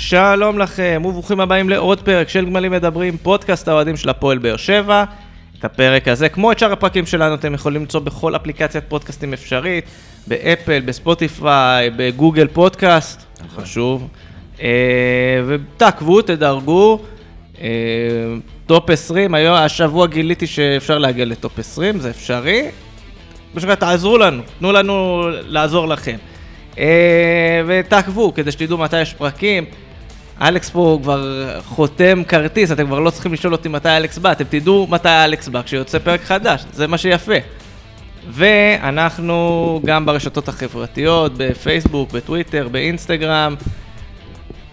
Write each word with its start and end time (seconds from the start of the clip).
שלום 0.00 0.58
לכם, 0.58 1.02
וברוכים 1.04 1.40
הבאים 1.40 1.70
לעוד 1.70 2.00
פרק 2.00 2.28
של 2.28 2.44
גמלים 2.44 2.72
מדברים, 2.72 3.16
פודקאסט 3.16 3.68
האוהדים 3.68 3.96
של 3.96 4.08
הפועל 4.08 4.38
באר 4.38 4.56
שבע. 4.56 5.04
את 5.58 5.64
הפרק 5.64 6.08
הזה, 6.08 6.28
כמו 6.28 6.52
את 6.52 6.58
שאר 6.58 6.72
הפרקים 6.72 7.06
שלנו, 7.06 7.34
אתם 7.34 7.54
יכולים 7.54 7.80
למצוא 7.80 8.00
בכל 8.00 8.36
אפליקציית 8.36 8.84
פודקאסטים 8.88 9.32
אפשרית, 9.32 9.84
באפל, 10.26 10.80
בספוטיפיי, 10.80 11.90
בגוגל 11.96 12.46
פודקאסט, 12.46 13.24
חשוב. 13.56 14.08
אה, 14.62 14.68
ותעקבו, 15.46 16.22
תדרגו. 16.22 17.00
אה, 17.60 17.68
top 18.66 18.90
20, 18.90 19.34
היום, 19.34 19.54
השבוע 19.54 20.06
גיליתי 20.06 20.46
שאפשר 20.46 20.98
להגיע 20.98 21.24
ל 21.24 21.33
top 21.33 21.58
20, 21.58 22.00
זה 22.00 22.10
אפשרי. 22.10 22.68
פשוט 23.54 23.70
תעזרו 23.70 24.18
לנו, 24.18 24.42
תנו 24.58 24.72
לנו 24.72 25.28
לעזור 25.30 25.88
לכם. 25.88 26.16
אה, 26.78 27.62
ותעקבו 27.66 28.34
כדי 28.34 28.52
שתדעו 28.52 28.78
מתי 28.78 29.00
יש 29.00 29.14
פרקים. 29.14 29.64
אלכס 30.42 30.70
פה 30.70 30.98
כבר 31.02 31.50
חותם 31.64 32.22
כרטיס, 32.28 32.72
אתם 32.72 32.86
כבר 32.86 32.98
לא 32.98 33.10
צריכים 33.10 33.32
לשאול 33.32 33.52
אותי 33.52 33.68
מתי 33.68 33.88
אלכס 33.96 34.18
בא, 34.18 34.32
אתם 34.32 34.44
תדעו 34.48 34.86
מתי 34.90 35.24
אלכס 35.24 35.48
בא 35.48 35.62
כשיוצא 35.62 35.98
פרק 35.98 36.20
חדש, 36.20 36.64
זה 36.72 36.86
מה 36.86 36.98
שיפה. 36.98 37.34
ואנחנו 38.30 39.80
גם 39.84 40.06
ברשתות 40.06 40.48
החברתיות, 40.48 41.32
בפייסבוק, 41.36 42.12
בטוויטר, 42.12 42.68
באינסטגרם. 42.68 43.54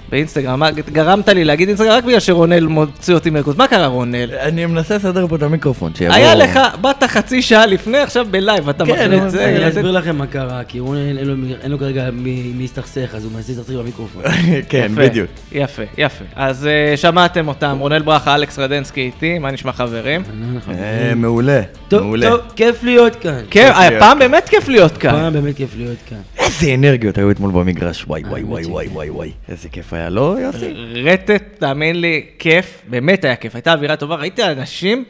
באינסטגרם, 0.09 0.59
מה, 0.59 0.72
גרמת 0.72 1.30
לי 1.30 1.44
להגיד 1.44 1.68
אינסטגרם 1.68 1.91
רק 1.91 2.04
בגלל 2.04 2.20
שרונל 2.20 2.68
מוציא 2.68 3.13
אותי 3.13 3.30
מריכוז. 3.30 3.55
מה 3.58 3.68
קרה 3.68 3.86
רונל? 3.88 4.34
אני 4.40 4.66
מנסה 4.66 4.96
לסדר 4.96 5.27
פה 5.27 5.36
את 5.36 5.44
המיקרופון, 5.44 5.91
שיבוא... 5.96 6.16
היה 6.16 6.36
לך, 6.36 6.59
באת 6.82 7.04
חצי 7.04 7.41
שעה 7.41 7.66
לפני, 7.66 7.98
עכשיו 7.98 8.26
ב 8.31 8.38
live, 8.38 8.70
אתה 8.70 8.86
כן, 8.86 8.91
מחליט 8.91 9.23
זה. 9.27 9.46
אני 9.46 9.70
אסביר 9.70 9.91
לכם 9.91 10.16
מה 10.16 10.27
קרה, 10.27 10.63
כי 10.63 10.80
רון 10.80 10.98
אין 10.98 11.72
לו- 11.72 11.80
כרגע 11.80 12.10
מי 12.13 12.54
להסתכסך, 12.60 13.16
אז 13.16 13.23
הוא 13.23 13.32
מנסה 13.36 13.54
להסתכסך 13.54 13.73
במיקרופון. 13.73 14.24
כן, 14.70 14.88
יפה, 14.91 15.02
בדיוק. 15.02 15.29
יפה, 15.52 15.84
יפה. 15.98 16.26
אז 16.35 16.68
uh, 16.94 16.98
שמעתם 16.98 17.48
אותם, 17.48 17.77
רונל 17.79 18.01
ברכה, 18.01 18.35
אלכס 18.35 18.60
רדנסקי 18.60 19.01
איתי, 19.01 19.40
מה 19.40 19.51
נשמע 19.51 19.72
חברים? 19.72 20.24
אה, 20.70 21.13
מעולה, 21.16 21.62
טוב, 21.88 22.01
מעולה. 22.01 22.29
טוב, 22.29 22.40
כיף 22.55 22.84
להיות 22.84 23.16
כאן. 23.16 23.41
כן, 23.49 23.72
הפעם 23.76 24.20
באמת 24.20 24.49
כיף 24.49 24.68
להיות 24.70 24.98
כאן. 24.98 25.12
פעם 25.12 25.34
באמת 25.34 25.55
כיף 25.55 25.70
להיות 25.77 25.98
כאן. 26.10 26.18
איזה 26.40 26.74
אנרגיות 26.74 27.18
היו 27.18 27.32
אתמול 27.32 27.51
במגרש, 27.51 28.05
וואי 28.07 28.24
וואי. 28.29 28.44
וואי 28.44 28.88
וואי 28.88 29.10
וואי. 29.10 29.32
איזה 29.49 29.70
כיף 29.70 29.94
היה, 29.96 30.10
לא 30.10 30.38
יוסי? 30.40 30.74
רטט, 31.04 31.43
תאמין 31.60 32.01
לי, 32.01 32.26
כיף, 32.40 32.82
באמת 32.88 33.26
היה 33.26 33.35
כיף, 33.35 33.55
הייתה 33.55 33.74
אווירה 33.74 33.96
טובה, 33.96 34.15
ראיתי 34.15 34.43
אנשים 34.43 35.04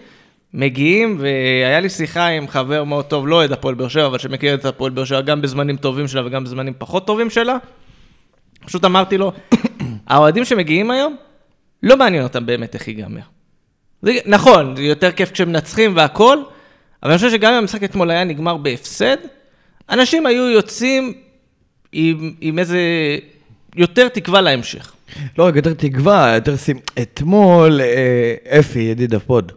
מגיעים, 0.54 1.18
והיה 1.20 1.80
לי 1.80 1.90
שיחה 1.90 2.28
עם 2.28 2.48
חבר 2.48 2.84
מאוד 2.84 3.06
טוב, 3.06 3.28
לא 3.28 3.36
אוהד 3.36 3.52
הפועל 3.52 3.76
באר 3.76 3.88
שבע, 3.88 4.06
אבל 4.06 4.18
שמכיר 4.18 4.54
את 4.54 4.66
הפועל 4.66 4.92
באר 4.92 5.06
שבע 5.06 5.22
גם 5.22 5.42
בזמנים 5.42 5.78
טובים 5.78 6.08
שלה 6.08 6.26
וגם 6.26 6.44
בזמנים 6.44 6.74
פחות 6.78 7.08
טובים 7.08 7.30
שלה. 7.30 7.58
פשוט 8.66 8.86
אמרתי 8.86 9.18
לו, 9.18 9.32
האוהדים 10.08 10.46
שמגיעים 10.46 10.92
היום, 10.92 11.16
לא 11.84 11.98
מעניין 11.98 12.24
אותם 12.24 12.46
באמת 12.46 12.76
איך 12.76 12.88
ייגמר. 12.88 13.22
נכון, 14.26 14.76
זה 14.76 14.84
יותר 14.84 15.12
כיף 15.12 15.32
כשמנצחים 15.32 15.96
והכל, 15.96 16.38
אבל 17.04 17.12
אני 17.12 17.18
חושב 17.18 17.32
שגם 17.32 17.54
אם 17.54 17.58
המשחק 17.58 17.84
אתמול 17.84 18.12
היה 18.12 18.24
נגמר 18.24 18.58
בהפסד, 18.58 19.18
אנשים 19.90 20.26
היו 20.26 20.50
יוצאים 20.50 21.14
עם, 21.92 22.34
עם 22.42 22.60
איזה 22.60 22.80
יותר 23.78 24.08
תקווה 24.08 24.42
להמשך. 24.42 24.92
לא 25.38 25.46
רק 25.46 25.56
יותר 25.56 25.74
תקווה, 25.74 26.32
יותר 26.36 26.56
שים... 26.56 26.78
אתמול, 27.02 27.82
אה, 27.82 28.60
אפי, 28.60 28.80
ידיד 28.80 29.16
הפוד. 29.16 29.52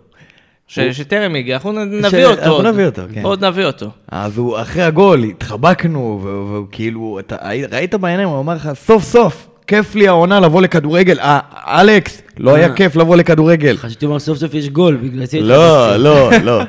ש, 0.67 0.79
שטרם 0.81 1.35
הגיע, 1.35 1.55
אנחנו 1.55 1.73
נ- 1.73 2.03
ש- 2.03 2.05
נביא 2.05 2.25
אותו. 2.27 2.39
אנחנו 2.41 2.53
עוד. 2.53 2.67
נביא 2.67 2.87
אותו, 2.87 3.03
כן. 3.15 3.23
עוד 3.23 3.45
נביא 3.45 3.65
אותו. 3.65 3.91
אז 4.09 4.39
הוא, 4.39 4.61
אחרי 4.61 4.83
הגול, 4.83 5.23
התחבקנו, 5.25 6.21
והוא 6.23 6.51
והוא 6.51 6.67
כאילו, 6.73 7.19
אתה 7.19 7.37
ראית 7.73 7.95
בעיניים, 7.95 8.29
הוא 8.29 8.41
אמר 8.41 8.55
לך, 8.55 8.71
סוף 8.75 9.03
סוף, 9.05 9.49
כיף 9.67 9.95
לי 9.95 10.09
העונה 10.09 10.41
לבוא 10.41 10.63
לכדורגל. 10.63 11.21
אה, 11.21 11.39
אלכס, 11.81 12.23
לא 12.39 12.55
היה 12.55 12.69
אה. 12.69 12.75
כיף 12.75 12.97
לבוא 12.97 13.17
לכדורגל. 13.17 13.77
חשבתי 13.77 14.07
לומר 14.07 14.19
סוף 14.19 14.39
סוף 14.39 14.55
יש 14.55 14.69
גול, 14.69 14.97
בגלל 14.97 15.25
זה... 15.27 15.41
לא, 15.41 15.97
לא, 15.97 16.31
לא. 16.43 16.63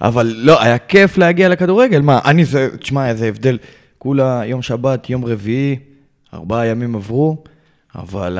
אבל 0.00 0.32
לא, 0.36 0.62
היה 0.62 0.78
כיף 0.78 1.18
להגיע 1.18 1.48
לכדורגל. 1.48 2.00
מה, 2.00 2.18
אני 2.24 2.44
זה, 2.44 2.68
תשמע, 2.80 3.08
איזה 3.08 3.28
הבדל. 3.28 3.58
כולה 3.98 4.42
יום 4.46 4.62
שבת, 4.62 5.10
יום 5.10 5.24
רביעי, 5.24 5.76
ארבעה 6.34 6.66
ימים 6.66 6.94
עברו, 6.96 7.36
אבל 7.96 8.38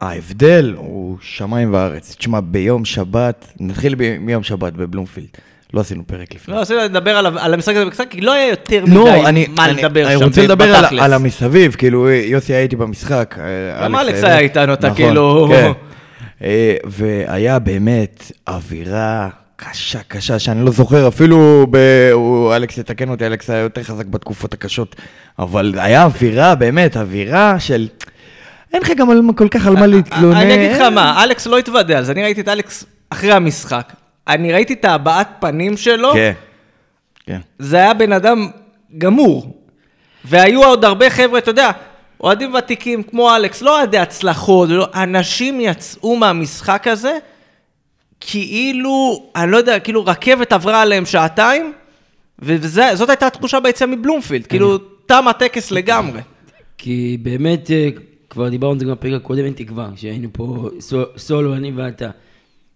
ההבדל 0.00 0.74
הוא 0.76 1.16
שמיים 1.20 1.74
וארץ. 1.74 2.14
תשמע, 2.18 2.40
ביום 2.40 2.84
שבת, 2.84 3.52
נתחיל 3.60 3.94
ב- 3.98 4.18
מיום 4.18 4.42
שבת 4.42 4.72
בבלומפילד. 4.72 5.26
לא 5.74 5.80
עשינו 5.80 6.02
פרק 6.06 6.34
לפני. 6.34 6.54
לא, 6.54 6.60
רציתי 6.60 6.78
לדבר 6.84 7.16
על, 7.16 7.38
על 7.38 7.54
המשחק 7.54 7.74
הזה 7.76 7.84
בקצת, 7.84 8.04
כי 8.10 8.20
לא 8.20 8.32
היה 8.32 8.48
יותר 8.48 8.84
לא, 8.86 9.04
מדי 9.04 9.26
אני, 9.26 9.46
מה 9.56 9.64
אני, 9.64 9.82
לדבר 9.82 10.06
אני 10.06 10.18
שם 10.18 10.24
רוצה 10.24 10.42
לדבר 10.42 10.74
על. 10.76 11.00
על 11.00 11.12
המסביב, 11.12 11.74
כאילו 11.74 12.10
יוסי 12.10 12.52
היה 12.52 12.62
איתי 12.62 12.76
במשחק. 12.76 13.36
אה, 13.38 13.84
גם 13.84 13.96
אלכס 13.96 14.24
היה- 14.24 14.32
היה 14.32 14.38
איתנו, 14.38 14.72
אתה 14.72 14.86
נכון, 14.88 14.96
כאילו- 14.96 15.48
כן. 15.50 15.72
אה, 16.42 16.74
והיה 16.84 17.58
באמת 17.58 18.32
אווירה 18.48 19.28
קשה, 19.56 19.98
קשה, 20.08 20.38
שאני 20.38 20.64
לא 20.64 20.70
זוכר, 20.70 21.08
אפילו, 21.08 21.66
ב... 21.70 21.76
הוא, 22.12 22.54
אלכס 22.56 22.78
יתקן 22.78 23.08
אותי, 23.08 23.26
אלכס 23.26 23.50
היה 23.50 23.58
יותר 23.60 23.82
חזק 23.82 24.06
בתקופות 24.06 24.54
הקשות, 24.54 24.96
אבל 25.38 25.74
היה 25.76 26.04
אווירה, 26.04 26.54
באמת, 26.54 26.96
אווירה 26.96 27.60
של... 27.60 27.88
אין 28.72 28.82
לך 28.82 28.90
גם 28.96 29.10
על- 29.10 29.20
כל 29.36 29.48
כך 29.48 29.66
על 29.66 29.72
מה 29.74 29.86
להתלונן. 29.86 30.36
אני 30.36 30.54
אגיד 30.54 30.72
לך 30.72 30.80
מה, 30.80 31.24
אלכס 31.24 31.46
לא 31.46 31.58
התוודע 31.58 31.98
על 31.98 32.04
זה, 32.04 32.12
אני 32.12 32.22
ראיתי 32.22 32.40
את 32.40 32.48
אלכס 32.48 32.84
אחרי 33.10 33.32
המשחק. 33.32 33.92
אני 34.28 34.52
ראיתי 34.52 34.72
את 34.72 34.84
הבעת 34.84 35.28
פנים 35.40 35.76
שלו, 35.76 36.12
כן, 36.12 36.32
כן. 37.26 37.40
זה 37.58 37.76
היה 37.76 37.94
בן 37.94 38.12
אדם 38.12 38.48
גמור. 38.98 39.60
והיו 40.24 40.64
עוד 40.64 40.84
הרבה 40.84 41.10
חבר'ה, 41.10 41.38
אתה 41.38 41.50
יודע, 41.50 41.70
אוהדים 42.20 42.54
ותיקים 42.54 43.02
כמו 43.02 43.36
אלכס, 43.36 43.62
לא 43.62 43.78
אוהדי 43.78 43.98
הצלחות, 43.98 44.68
לא, 44.68 44.88
אנשים 44.94 45.60
יצאו 45.60 46.16
מהמשחק 46.16 46.86
הזה, 46.88 47.18
כאילו, 48.26 49.22
אני 49.36 49.50
לא 49.50 49.56
יודע, 49.56 49.78
כאילו 49.78 50.04
רכבת 50.06 50.52
עברה 50.52 50.82
עליהם 50.82 51.06
שעתיים, 51.06 51.72
וזאת 52.38 53.08
הייתה 53.08 53.26
התחושה 53.26 53.60
ביציאה 53.60 53.90
מבלומפילד, 53.90 54.46
כאילו, 54.46 54.78
תם 55.06 55.28
הטקס 55.28 55.70
לגמרי. 55.70 56.20
כי 56.78 57.18
באמת, 57.22 57.70
אה, 57.70 57.88
כבר 58.30 58.48
דיברנו 58.48 58.72
על 58.72 58.78
זה 58.78 58.84
גם 58.84 58.90
בפרק 58.90 59.12
הקודם, 59.12 59.44
אין 59.44 59.52
תקווה, 59.52 59.88
שהיינו 59.96 60.28
פה 60.32 60.68
סו- 60.80 61.02
סולו, 61.16 61.54
אני 61.54 61.72
ואתה. 61.74 62.10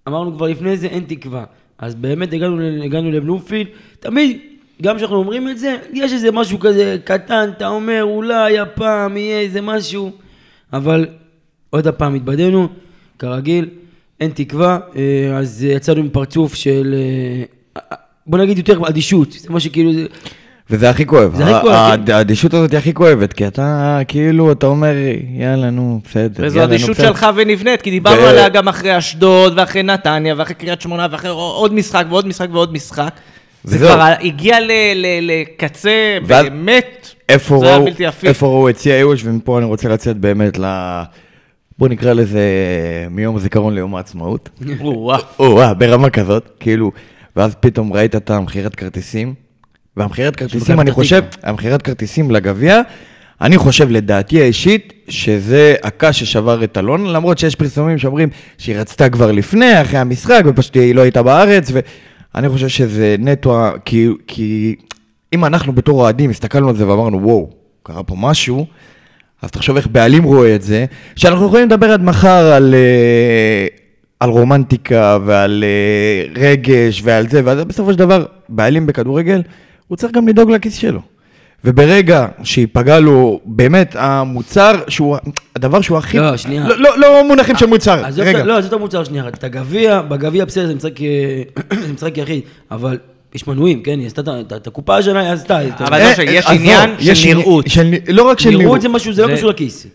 אמרנו 0.08 0.32
כבר 0.36 0.46
לפני 0.46 0.76
זה, 0.76 0.86
אין 0.86 1.04
תקווה. 1.08 1.44
אז 1.78 1.94
באמת 1.94 2.32
הגענו, 2.32 2.62
הגענו 2.84 3.10
לבלומפילד, 3.10 3.66
תמיד, 4.00 4.38
גם 4.82 4.96
כשאנחנו 4.96 5.16
אומרים 5.16 5.48
את 5.48 5.58
זה, 5.58 5.76
יש 5.92 6.12
איזה 6.12 6.32
משהו 6.32 6.58
כזה 6.58 6.96
קטן, 7.04 7.50
אתה 7.56 7.68
אומר, 7.68 8.00
אולי 8.04 8.58
הפעם 8.58 9.16
יהיה 9.16 9.40
איזה 9.40 9.60
משהו, 9.60 10.12
אבל 10.72 11.06
עוד 11.70 11.86
הפעם 11.86 12.14
התבדינו, 12.14 12.68
כרגיל, 13.18 13.68
אין 14.20 14.30
תקווה, 14.34 14.78
אה, 14.96 15.02
אז 15.38 15.64
יצאנו 15.64 16.00
עם 16.00 16.08
פרצוף 16.08 16.54
של, 16.54 16.94
אה, 17.76 17.82
בוא 18.26 18.38
נגיד 18.38 18.58
יותר 18.58 18.78
אדישות, 18.88 19.32
זה 19.32 19.48
מה 19.50 19.60
שכאילו, 19.60 19.92
זה- 19.92 20.06
וזה 20.70 20.90
הכי 20.90 21.06
כואב. 21.06 21.34
זה 21.36 21.42
הכי 21.44 21.62
כואב, 21.62 21.74
ה- 21.74 21.94
כן. 22.06 22.12
האדישות 22.12 22.54
הזאת 22.54 22.70
היא 22.70 22.78
הכי 22.78 22.94
כואבת, 22.94 23.32
כי 23.32 23.46
אתה 23.46 23.98
כאילו, 24.08 24.52
אתה 24.52 24.66
אומר, 24.66 24.94
יאללה, 25.38 25.70
נו, 25.70 26.00
בסדר. 26.08 26.46
וזו 26.46 26.64
אדישות 26.64 26.90
בסדר." 26.90 27.06
שלך 27.06 27.26
ונבנית, 27.36 27.82
כי 27.82 27.90
דיברנו 27.90 28.20
עליה 28.22 28.48
גם 28.48 28.68
אחרי 28.68 28.98
אשדוד, 28.98 29.52
ואחרי 29.58 29.82
נתניה, 29.82 30.34
ואחרי 30.38 30.54
קריית 30.54 30.80
שמונה, 30.80 31.06
ואחרי 31.10 31.30
עוד 31.30 31.74
משחק 31.74 32.04
ועוד 32.08 32.26
משחק 32.26 32.48
ועוד 32.52 32.72
משחק. 32.72 33.10
זה. 33.64 33.78
כבר 33.78 34.12
הגיע 34.22 34.60
ל- 34.60 34.72
ל- 34.94 35.30
לקצה 35.32 36.18
באמת, 36.26 37.08
זה 37.60 37.66
היה 37.66 37.78
בלתי 37.78 38.06
הפיך. 38.06 38.28
איפה 38.28 38.46
ראו 38.46 38.68
את 38.68 38.78
שיא 38.78 38.92
הייאוש, 38.92 39.22
ומפה 39.24 39.58
אני 39.58 39.66
רוצה 39.66 39.88
לצאת 39.88 40.16
באמת 40.16 40.58
ל... 40.58 40.64
בוא 41.78 41.88
נקרא 41.88 42.12
לזה 42.12 42.42
מיום 43.10 43.36
הזיכרון 43.36 43.74
ליום 43.74 43.94
העצמאות. 43.94 44.48
או-אה. 44.80 45.18
או-אה, 45.38 45.74
ברמה 45.74 46.10
כזאת, 46.10 46.50
כאילו, 46.60 46.92
ואז 47.36 47.54
פתאום 47.60 47.92
ראית 47.92 48.16
את 48.16 48.30
המכירת 48.30 48.74
כרטיסים, 48.74 49.34
והמכירת 49.96 50.36
כרטיסים, 50.36 50.80
אני 50.80 50.90
חושב. 50.90 51.24
המכירת 51.42 51.82
כרטיסים 51.82 52.30
לגביע, 52.30 52.80
אני 53.40 53.58
חושב, 53.58 53.90
לדעתי 53.90 54.42
האישית, 54.42 54.92
שזה 55.08 55.74
הקש 55.82 56.20
ששבר 56.20 56.64
את 56.64 56.78
אלון, 56.78 57.06
למרות 57.06 57.38
שיש 57.38 57.54
פרסומים 57.54 57.98
שאומרים 57.98 58.28
שהיא 58.58 58.76
רצתה 58.76 59.10
כבר 59.10 59.32
לפני, 59.32 59.82
אחרי 59.82 59.98
המשחק, 59.98 60.42
ופשוט 60.46 60.76
היא 60.76 60.94
לא 60.94 61.00
הייתה 61.00 61.22
בארץ, 61.22 61.72
ואני 62.34 62.48
חושב 62.48 62.68
שזה 62.68 63.16
נטו, 63.18 63.56
כי, 63.84 64.08
כי 64.26 64.76
אם 65.34 65.44
אנחנו 65.44 65.72
בתור 65.72 66.00
אוהדים 66.00 66.30
הסתכלנו 66.30 66.68
על 66.68 66.76
זה 66.76 66.88
ואמרנו, 66.88 67.22
וואו, 67.22 67.50
קרה 67.82 68.02
פה 68.02 68.14
משהו, 68.18 68.66
אז 69.42 69.50
תחשוב 69.50 69.76
איך 69.76 69.86
בעלים 69.86 70.22
רואה 70.22 70.54
את 70.54 70.62
זה, 70.62 70.84
שאנחנו 71.16 71.46
יכולים 71.46 71.66
לדבר 71.66 71.90
עד 71.90 72.02
מחר 72.02 72.52
על, 72.52 72.74
אה, 72.74 73.66
על 74.20 74.30
רומנטיקה 74.30 75.18
ועל 75.24 75.64
אה, 75.66 76.42
רגש 76.42 77.00
ועל 77.04 77.28
זה, 77.28 77.40
ואז 77.44 77.64
בסופו 77.64 77.92
של 77.92 77.98
דבר, 77.98 78.24
בעלים 78.48 78.86
בכדורגל, 78.86 79.42
הוא 79.88 79.96
צריך 79.96 80.12
גם 80.12 80.28
לדאוג 80.28 80.50
לכיס 80.50 80.74
שלו. 80.74 81.00
וברגע 81.64 82.26
שייפגע 82.42 83.00
לו 83.00 83.40
באמת 83.44 83.96
המוצר, 83.98 84.72
שהוא, 84.88 85.16
הדבר 85.56 85.80
שהוא 85.80 85.98
הכי... 85.98 86.18
לא, 86.18 86.36
שנייה. 86.36 86.68
לא, 86.68 86.78
לא, 86.78 86.98
לא 86.98 87.28
מונחים 87.28 87.56
של 87.56 87.66
מוצר, 87.66 88.02
רגע. 88.18 88.44
לא, 88.44 88.58
עזוב 88.58 88.72
את 88.72 88.80
המוצר 88.80 89.04
שנייה, 89.04 89.28
את 89.28 89.44
הגביע, 89.44 90.00
בגביע 90.00 90.44
בסדר, 90.44 90.66
זה 90.66 90.74
משחק, 90.74 91.02
אה, 91.02 91.42
זה 91.86 91.92
משחק 91.92 92.18
יחיד, 92.18 92.40
אבל 92.70 92.98
יש 93.34 93.46
מנויים, 93.46 93.82
כן? 93.82 93.98
היא 93.98 94.06
עשתה 94.06 94.22
את 94.56 94.66
הקופה 94.66 94.96
השנה, 94.96 95.20
היא 95.20 95.28
עשתה. 95.30 95.66
את 95.68 95.80
ה- 95.80 95.84
אבל 95.86 96.00
אה, 96.00 96.08
לא, 96.08 96.14
שיש 96.14 96.46
עניין 96.46 96.90
של 96.98 97.10
יש 97.10 97.22
עניין- 97.22 97.38
נראות. 97.38 97.64
של 97.68 97.82
נ- 97.84 98.12
לא 98.14 98.22
רק 98.22 98.40
של 98.40 98.48
נראות 98.50 98.62
נראות. 98.64 98.80
זה 98.82 98.88
משהו, 98.88 99.12
זה 99.12 99.22
לא 99.22 99.28
זה- 99.28 99.34
קשור 99.36 99.50
לכיס. 99.50 99.86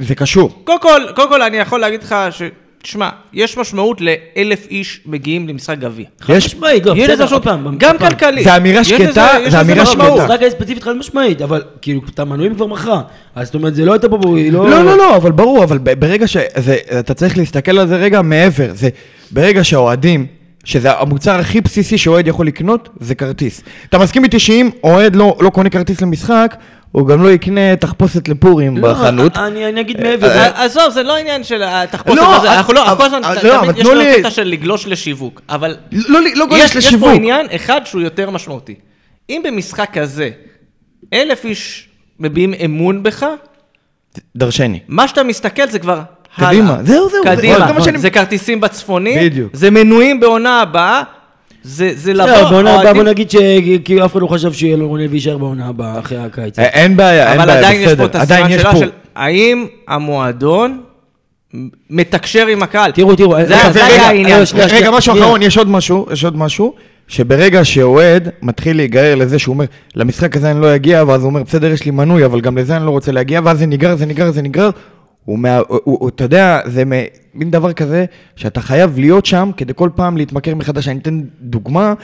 זה 0.00 0.14
קשור. 0.14 0.50
קודם 0.64 0.80
כל, 1.28 1.42
אני 1.42 1.56
יכול 1.56 1.80
להגיד 1.80 2.02
לך 2.02 2.14
ש... 2.30 2.42
תשמע, 2.84 3.08
יש 3.32 3.58
משמעות 3.58 4.00
לאלף 4.00 4.66
איש 4.70 5.00
מגיעים 5.06 5.48
למשחק 5.48 5.78
גביע. 5.78 6.04
יש- 6.28 6.46
משמעית, 6.46 6.86
לא, 6.86 6.92
יש 6.96 7.08
לזה 7.08 7.24
בסדר, 7.24 7.34
עוד 7.36 7.42
פעם, 7.44 7.74
גם. 7.78 7.98
כלכלית. 7.98 8.44
זה 8.44 8.56
אמירה 8.56 8.84
שקטה, 8.84 9.04
זה 9.12 9.40
יש 9.42 9.46
לזה 9.48 9.60
אמירה 9.60 9.82
משמעות. 9.82 10.20
שקטה. 10.20 10.32
המשחק 10.34 10.48
ספציפית 10.48 10.82
חד 10.82 10.96
משמעית, 10.96 11.42
אבל 11.42 11.62
כאילו, 11.82 12.00
את 12.14 12.18
המנויים 12.18 12.54
כבר 12.54 12.66
מכרה. 12.66 13.02
אז 13.34 13.46
זאת 13.46 13.54
אומרת, 13.54 13.74
זה 13.74 13.84
לא 13.84 13.92
הייתה 13.92 14.08
פה, 14.08 14.18
היא 14.36 14.52
לא... 14.52 14.70
לא, 14.70 14.84
לא, 14.84 14.96
לא, 14.98 15.16
אבל 15.16 15.32
ברור, 15.32 15.64
אבל 15.64 15.78
ב- 15.78 16.00
ברגע 16.00 16.26
ש... 16.28 16.36
זה, 16.56 16.76
אתה 17.00 17.14
צריך 17.14 17.38
להסתכל 17.38 17.78
על 17.78 17.88
זה 17.88 17.96
רגע 17.96 18.22
מעבר. 18.22 18.68
זה 18.74 18.88
ברגע 19.30 19.64
שהאוהדים, 19.64 20.26
שזה 20.64 20.92
המוצר 20.92 21.38
הכי 21.40 21.60
בסיסי 21.60 21.98
שאוהד 21.98 22.26
יכול 22.26 22.46
לקנות, 22.46 22.88
זה 23.00 23.14
כרטיס. 23.14 23.62
אתה 23.88 23.98
מסכים 23.98 24.24
איתי 24.24 24.38
שאם 24.38 24.70
אוהד 24.84 25.16
לא, 25.16 25.36
לא 25.40 25.50
קונה 25.50 25.70
כרטיס 25.70 26.00
למשחק, 26.00 26.56
הוא 26.92 27.08
גם 27.08 27.22
לא 27.22 27.28
יקנה 27.30 27.76
תחפושת 27.76 28.28
לפורים 28.28 28.76
לא, 28.76 28.92
בחנות. 28.92 29.36
אני 29.36 29.68
אני 29.68 29.80
אגיד 29.80 30.00
מעבר. 30.02 30.26
אה, 30.30 30.48
ע- 30.48 30.64
עזוב, 30.64 30.90
זה 30.90 31.02
לא 31.02 31.16
עניין 31.16 31.44
של 31.44 31.62
התחפושת 31.62 32.16
לא, 32.16 32.36
הזה, 32.36 32.52
אנחנו 32.56 32.72
לא, 32.74 32.84
כל 32.98 33.04
הזמן, 33.04 33.20
לא, 33.22 33.40
תמיד 33.40 33.52
אבל 33.52 33.72
יש 33.80 33.86
לנו 33.86 33.94
לי- 34.00 34.14
קטע 34.18 34.30
של 34.30 34.42
לגלוש 34.44 34.86
לשיווק, 34.86 35.40
אבל 35.48 35.76
לא, 35.92 36.20
לא, 36.20 36.30
לא 36.34 36.46
גולש 36.46 36.60
יש 36.60 36.70
יש 36.70 36.76
לשיווק. 36.76 37.08
פה 37.08 37.14
עניין 37.14 37.46
אחד 37.56 37.80
שהוא 37.84 38.02
יותר 38.02 38.30
משמעותי. 38.30 38.74
אם 39.30 39.42
במשחק 39.44 39.88
כזה 39.92 40.30
אלף 41.12 41.44
איש 41.44 41.88
מביעים 42.20 42.54
אמון 42.64 43.02
בך, 43.02 43.26
דרשני. 44.36 44.80
מה 44.88 45.08
שאתה 45.08 45.22
מסתכל 45.22 45.68
זה 45.68 45.78
כבר 45.78 46.00
קדימה. 46.38 46.76
זהו, 46.84 47.08
זהו, 47.10 47.22
זה- 47.24 47.36
קדימה, 47.36 47.66
זה 47.96 48.10
כרטיסים 48.10 48.60
בצפונים, 48.60 49.18
בדיוק. 49.20 49.50
זה 49.56 49.70
מנויים 49.70 50.20
בעונה 50.20 50.60
הבאה, 50.60 51.02
זה 51.62 51.90
זה 51.94 52.12
לבוא, 52.12 52.26
בסדר, 52.32 52.50
בעונה 52.50 52.80
הבאה 52.80 52.94
בוא 52.94 53.02
נגיד 53.02 53.30
שכאילו 53.30 54.04
אף 54.04 54.12
אחד 54.12 54.20
לא 54.22 54.26
חשב 54.26 54.52
שיהיה 54.52 54.76
לו 54.76 54.88
רונל 54.88 55.06
ויישאר 55.10 55.38
בעונה 55.38 55.68
הבאה 55.68 55.98
אחרי 55.98 56.18
הקיץ. 56.18 56.58
אה, 56.58 56.64
אין 56.64 56.96
בעיה, 56.96 57.32
אין 57.32 57.40
אבל 57.40 57.46
בעיה, 57.46 57.58
עדיין 57.58 57.80
יש 57.80 57.88
פה 57.88 57.94
בסדר. 57.94 58.06
את 58.06 58.14
הסימן 58.14 58.62
פה. 58.72 58.76
של 58.78 58.90
האם 59.16 59.66
המועדון 59.88 60.80
מתקשר 61.90 62.46
עם 62.46 62.62
הקהל. 62.62 62.90
תראו, 62.90 63.16
תראו, 63.16 63.36
זה 63.40 63.46
זה 63.46 63.54
רגע, 63.54 63.84
היה 63.86 64.06
העניין. 64.06 64.42
רגע, 64.70 64.90
משהו. 64.90 65.12
אחרון, 65.14 65.42
יש 65.42 65.58
עוד 65.58 65.68
משהו, 65.68 66.06
יש 66.12 66.24
עוד 66.24 66.36
משהו, 66.36 66.74
שברגע 67.08 67.64
שאוהד 67.64 68.28
מתחיל 68.42 68.76
להיגרר 68.76 69.14
לזה 69.14 69.38
שהוא 69.38 69.52
אומר, 69.52 69.64
למשחק 69.94 70.36
הזה 70.36 70.50
אני 70.50 70.60
לא 70.60 70.74
אגיע, 70.74 71.04
ואז 71.06 71.22
הוא 71.22 71.28
אומר, 71.30 71.42
בסדר, 71.42 71.70
יש 71.72 71.84
לי 71.84 71.90
מנוי, 71.90 72.24
אבל 72.24 72.40
גם 72.40 72.58
לזה 72.58 72.76
אני 72.76 72.86
לא 72.86 72.90
רוצה 72.90 73.12
להגיע, 73.12 73.40
ואז 73.44 73.58
זה 73.58 73.66
נגרר, 73.66 73.96
זה 73.96 74.06
נגרר, 74.06 74.30
זה 74.30 74.42
נגרר, 74.42 74.70
הוא, 75.24 75.38
מה, 75.38 75.58
הוא, 75.58 75.64
הוא, 75.68 75.98
הוא, 76.00 76.08
אתה 76.08 76.24
יודע, 76.24 76.60
זה 76.66 76.82
מין 77.34 77.50
דבר 77.50 77.72
כזה, 77.72 78.04
שאתה 78.36 78.60
חייב 78.60 78.98
להיות 78.98 79.26
שם 79.26 79.50
כדי 79.56 79.72
כל 79.76 79.90
פעם 79.94 80.16
להתמכר 80.16 80.54
מחדש. 80.54 80.88
אני 80.88 80.98
אתן 80.98 81.20
דוגמה, 81.40 81.94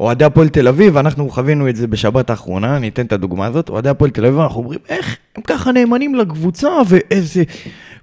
אוהדי 0.00 0.24
הפועל 0.24 0.48
תל 0.48 0.68
אביב, 0.68 0.96
אנחנו 0.96 1.30
חווינו 1.30 1.68
את 1.68 1.76
זה 1.76 1.86
בשבת 1.86 2.30
האחרונה, 2.30 2.76
אני 2.76 2.88
אתן 2.88 3.06
את 3.06 3.12
הדוגמה 3.12 3.46
הזאת, 3.46 3.68
אוהדי 3.68 3.88
הפועל 3.88 4.10
תל 4.10 4.26
אביב, 4.26 4.38
אנחנו 4.38 4.60
אומרים, 4.60 4.78
איך 4.88 5.16
הם 5.36 5.42
ככה 5.42 5.72
נאמנים 5.72 6.14
לקבוצה, 6.14 6.68
ואיזה... 6.88 7.42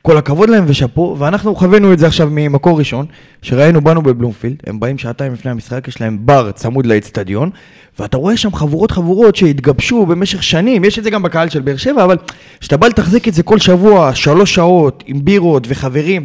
כל 0.02 0.18
הכבוד 0.18 0.50
להם 0.50 0.64
ושאפו, 0.68 1.16
ואנחנו 1.20 1.56
חווינו 1.56 1.94
את 1.94 2.00
זה 2.00 2.08
עכשיו 2.08 2.28
ממקור 2.32 2.80
ראשון, 2.80 3.06
שראינו 3.42 3.82
בנו 3.82 4.02
בבלומפילד, 4.02 4.56
הם 4.68 4.80
באים 4.80 4.98
שעתיים 4.98 5.34
לפני 5.34 5.52
המשחק, 5.52 5.88
יש 5.88 6.02
להם 6.02 6.18
בר 6.22 6.52
צמוד 6.52 6.86
לאצטדיון, 6.86 7.50
ואתה 8.00 8.18
רואה 8.18 8.38
שם 8.38 8.54
חבורות 8.54 8.92
חבורות 8.92 9.36
שהתגבשו 9.36 10.06
במשך 10.06 10.44
שנים, 10.44 10.86
יש 10.86 11.00
את 11.00 11.04
זה 11.04 11.10
גם 11.10 11.24
בקהל 11.24 11.50
של 11.50 11.62
באר 11.62 11.78
שבע, 11.78 12.04
אבל 12.04 12.18
כשאתה 12.60 12.78
בא 12.78 12.88
לתחזק 12.88 13.28
את 13.28 13.34
זה 13.34 13.44
כל 13.44 13.60
שבוע, 13.60 14.16
שלוש 14.16 14.56
שעות, 14.56 15.04
עם 15.08 15.26
בירות 15.26 15.64
וחברים, 15.68 16.24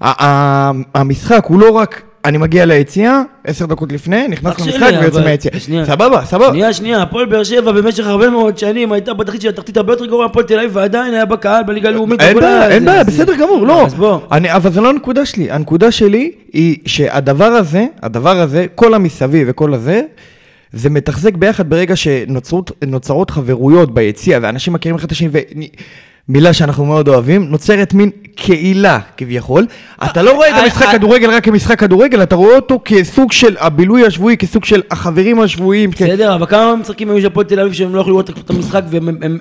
והמשחק 0.00 1.44
הוא 1.48 1.60
לא 1.60 1.70
רק... 1.70 2.02
אני 2.26 2.38
מגיע 2.38 2.66
ליציאה, 2.66 3.22
עשר 3.44 3.66
דקות 3.66 3.92
לפני, 3.92 4.28
נכנס 4.28 4.60
למשחק 4.60 4.92
ויוצא 5.00 5.24
מהיציאה. 5.24 5.84
סבבה, 5.84 6.24
סבבה. 6.24 6.48
שנייה, 6.48 6.72
שנייה, 6.72 7.02
הפועל 7.02 7.26
באר 7.26 7.44
שבע 7.44 7.72
במשך 7.72 8.06
הרבה 8.06 8.30
מאוד 8.30 8.58
שנים 8.58 8.92
הייתה 8.92 9.14
בתחתית 9.14 9.40
של 9.40 9.48
התחתית 9.48 9.76
הרבה 9.76 9.92
יותר 9.92 10.06
גרועה 10.06 10.26
מהפועל 10.26 10.44
תל 10.46 10.58
אביב, 10.58 10.70
ועדיין 10.74 11.14
היה 11.14 11.24
בקהל 11.24 11.64
בליגה 11.64 11.88
הלאומית. 11.88 12.20
אין 12.20 12.36
בעיה, 12.40 12.68
אין 12.68 12.84
בעיה, 12.84 13.04
בסדר 13.04 13.34
גמור, 13.34 13.66
לא. 13.66 13.86
אז 13.86 13.94
בוא. 13.94 14.18
אני, 14.32 14.52
אבל 14.52 14.72
זה 14.72 14.80
לא 14.80 14.90
הנקודה 14.90 15.26
שלי. 15.26 15.50
הנקודה 15.50 15.90
שלי 15.90 16.32
היא 16.52 16.76
שהדבר 16.86 17.44
הזה, 17.44 17.86
הדבר 18.02 18.40
הזה, 18.40 18.66
כל 18.74 18.94
המסביב 18.94 19.46
וכל 19.50 19.74
הזה, 19.74 20.02
זה 20.72 20.90
מתחזק 20.90 21.34
ביחד 21.34 21.70
ברגע 21.70 21.96
שנוצרות 21.96 23.30
חברויות 23.30 23.94
ביציע, 23.94 24.38
ואנשים 24.42 24.72
מכירים 24.72 24.96
אחד 24.96 25.04
את 25.04 25.12
השני, 25.12 25.28
ומילה 26.28 26.52
שאנחנו 26.52 26.84
מאוד 26.84 27.08
אוהבים, 27.08 27.44
נוצרת 27.50 27.94
מין 27.94 28.10
קהילה 28.34 28.98
כביכול. 29.16 29.66
אתה 30.04 30.22
לא 30.22 30.32
רואה 30.34 30.48
את 30.48 30.54
אה, 30.54 30.62
המשחק 30.62 30.86
אה, 30.86 30.92
כדורגל 30.92 31.30
רק 31.30 31.44
כמשחק 31.44 31.78
כדורגל, 31.78 32.22
אתה 32.22 32.34
רואה 32.36 32.56
אותו 32.56 32.80
כסוג 32.84 33.32
של 33.32 33.56
הבילוי 33.60 34.06
השבועי, 34.06 34.36
כסוג 34.36 34.64
של 34.64 34.82
החברים 34.90 35.40
השבועיים. 35.40 35.92
כ- 35.92 36.02
בסדר, 36.02 36.34
אבל 36.34 36.46
כמה 36.46 36.74
משחקים 36.76 37.10
היו 37.10 37.20
של 37.20 37.26
הפועל 37.26 37.46
תל 37.46 37.60
אביב 37.60 37.72
שהם 37.72 37.94
לא 37.94 38.00
יכלו 38.00 38.12
לראות 38.12 38.30
את 38.30 38.50
המשחק 38.50 38.82
והם... 38.90 39.38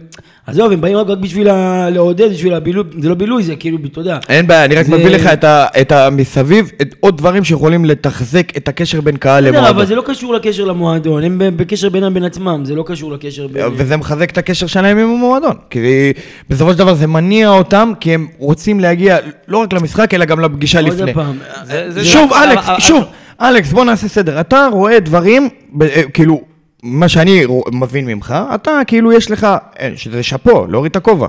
עזוב, 0.47 0.71
הם 0.71 0.81
באים 0.81 0.97
רק 0.97 1.07
רק 1.07 1.17
בשביל 1.17 1.49
ה- 1.49 1.89
לעודד, 1.89 2.31
בשביל 2.31 2.53
הבילוי, 2.53 2.83
זה 2.99 3.09
לא 3.09 3.15
בילוי, 3.15 3.43
זה 3.43 3.55
כאילו, 3.55 3.77
אתה 3.91 3.99
יודע. 3.99 4.17
אין 4.29 4.47
בעיה, 4.47 4.65
אני 4.65 4.75
רק 4.75 4.85
זה- 4.85 4.91
מביא 4.91 5.07
לך 5.09 5.27
את, 5.27 5.43
ה, 5.43 5.65
את 5.81 5.91
המסביב, 5.91 6.71
את 6.81 6.95
עוד 6.99 7.17
דברים 7.17 7.43
שיכולים 7.43 7.85
לתחזק 7.85 8.57
את 8.57 8.67
הקשר 8.67 9.01
בין 9.01 9.17
קהל 9.17 9.43
בסדר, 9.43 9.57
למועדון. 9.57 9.75
אבל 9.77 9.85
זה 9.85 9.95
לא 9.95 10.03
קשור 10.05 10.33
לקשר 10.33 10.65
למועדון, 10.65 11.23
הם 11.23 11.41
בקשר 11.55 11.89
בינם 11.89 12.13
בין 12.13 12.23
עצמם, 12.23 12.61
זה 12.65 12.75
לא 12.75 12.83
קשור 12.87 13.11
לקשר 13.11 13.47
בין... 13.47 13.63
וזה 13.75 13.97
מחזק 13.97 14.29
את 14.31 14.37
הקשר 14.37 14.67
שלהם 14.67 14.97
עם 14.97 15.09
המועדון. 15.09 15.53
כי 15.69 16.13
בסופו 16.49 16.71
של 16.71 16.77
דבר 16.77 16.93
זה 16.93 17.07
מניע 17.07 17.49
אותם, 17.49 17.91
כי 17.99 18.13
הם 18.13 18.27
רוצים 18.37 18.79
להגיע 18.79 19.17
לא 19.47 19.57
רק 19.57 19.73
למשחק, 19.73 20.13
אלא 20.13 20.25
גם 20.25 20.39
לפגישה 20.39 20.81
לפני. 20.81 21.13
פעם, 21.13 21.37
זה- 21.63 21.91
זה- 21.91 22.05
שוב, 22.05 22.33
אבל- 22.33 22.49
אלכס, 22.51 22.69
אבל- 22.69 22.79
שוב, 22.79 23.03
אלכס, 23.41 23.71
בוא 23.71 23.85
נעשה 23.85 24.07
סדר. 24.07 24.39
אתה 24.39 24.67
רואה 24.71 24.99
דברים, 24.99 25.49
אה, 25.81 26.01
כאילו, 26.13 26.41
מה 26.85 27.09
שאני 27.09 27.43
מבין 27.71 28.05
ממך, 28.05 28.35
אתה 28.55 28.81
כאילו 28.87 29.13
יש 29.13 29.31
לך, 29.31 29.47
אה, 29.79 29.91
שזה 29.95 30.23
שאפו, 30.23 30.65
להוריד 30.67 30.89
את 30.89 30.95
הכובע. 30.95 31.27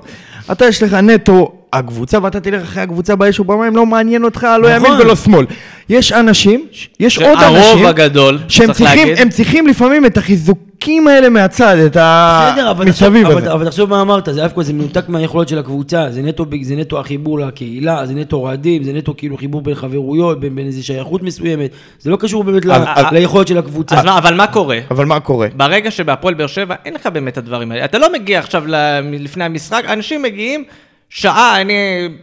אתה 0.52 0.64
יש 0.64 0.82
לך 0.82 0.94
נטו 0.94 1.52
הקבוצה, 1.72 2.18
ואתה 2.22 2.40
תלך 2.40 2.62
אחרי 2.62 2.82
הקבוצה 2.82 3.16
באש 3.16 3.40
ובמים, 3.40 3.76
לא 3.76 3.86
מעניין 3.86 4.24
אותך, 4.24 4.46
לא 4.62 4.68
ימין 4.68 4.82
נכון. 4.92 5.00
ולא 5.00 5.16
שמאל. 5.16 5.46
יש 5.88 6.12
אנשים, 6.12 6.66
יש 7.00 7.18
עוד 7.18 7.38
אנשים, 7.42 7.48
הרוב 7.62 7.86
הגדול, 7.86 8.38
שהם 8.48 8.66
צריך 8.66 8.78
צריכים, 8.78 9.08
להגיד. 9.08 9.22
הם 9.22 9.28
צריכים 9.28 9.66
לפעמים 9.66 10.06
את 10.06 10.16
החיזוקים 10.16 11.08
האלה 11.08 11.28
מהצד, 11.28 11.76
את 11.86 11.90
בסדר, 11.90 12.70
אבל 12.70 12.90
תחשוב- 12.90 13.06
המסביב 13.08 13.26
אבל- 13.26 13.38
הזה. 13.42 13.52
אבל 13.52 13.66
תחשוב 13.66 13.90
מה 13.90 14.00
אמרת, 14.02 14.28
זה 14.32 14.46
אף 14.46 14.52
כל 14.52 14.62
זה 14.62 14.72
מנותק 14.72 15.08
מהיכולות 15.08 15.48
של 15.48 15.58
הקבוצה, 15.58 16.06
זה 16.10 16.22
נטו, 16.22 16.46
זה 16.62 16.76
נטו 16.76 17.00
החיבור 17.00 17.38
לקהילה, 17.38 18.06
זה 18.06 18.14
נטו 18.14 18.36
אוהדים, 18.36 18.84
זה 18.84 18.92
נטו 18.92 19.14
כאילו 19.16 19.36
חיבור 19.36 19.62
בין 19.62 19.74
חברויות, 19.74 20.40
בין 20.40 20.54
בין 20.56 20.66
איזו 20.66 20.86
שייכות 20.86 21.22
מסוימת, 21.22 21.70
זה 21.98 22.10
לא 22.10 22.16
קשור 22.16 22.44
באמת 22.44 22.64
ל- 22.64 22.72
אז- 22.72 22.82
אז- 22.94 23.04
ליכולת 23.12 23.48
של 23.48 23.58
הקבוצה. 23.58 23.96
אז 23.98 24.04
מה- 24.04 24.18
אבל 24.18 24.34
מה 24.34 24.46
קורה? 24.46 24.78
אבל 24.90 25.04
מה 25.06 25.20
קורה? 25.20 25.48
ברגע 25.56 25.90
שבהפועל 25.90 26.34
באר 26.34 26.46
שבע 26.46 26.74
אין 26.84 26.94
לך 26.94 27.06
באמת 27.06 27.32
את 27.32 27.38
הדברים 27.38 27.72
האלה. 27.72 27.84
אתה 27.84 27.98
לא 27.98 28.12
מגיע 28.12 28.38
עכשיו 28.38 28.64
לפני 29.12 29.44
המשחק, 29.44 29.82
אנשים 29.88 30.22
מגיעים 30.22 30.64
שעה, 31.10 31.60
אני 31.60 31.74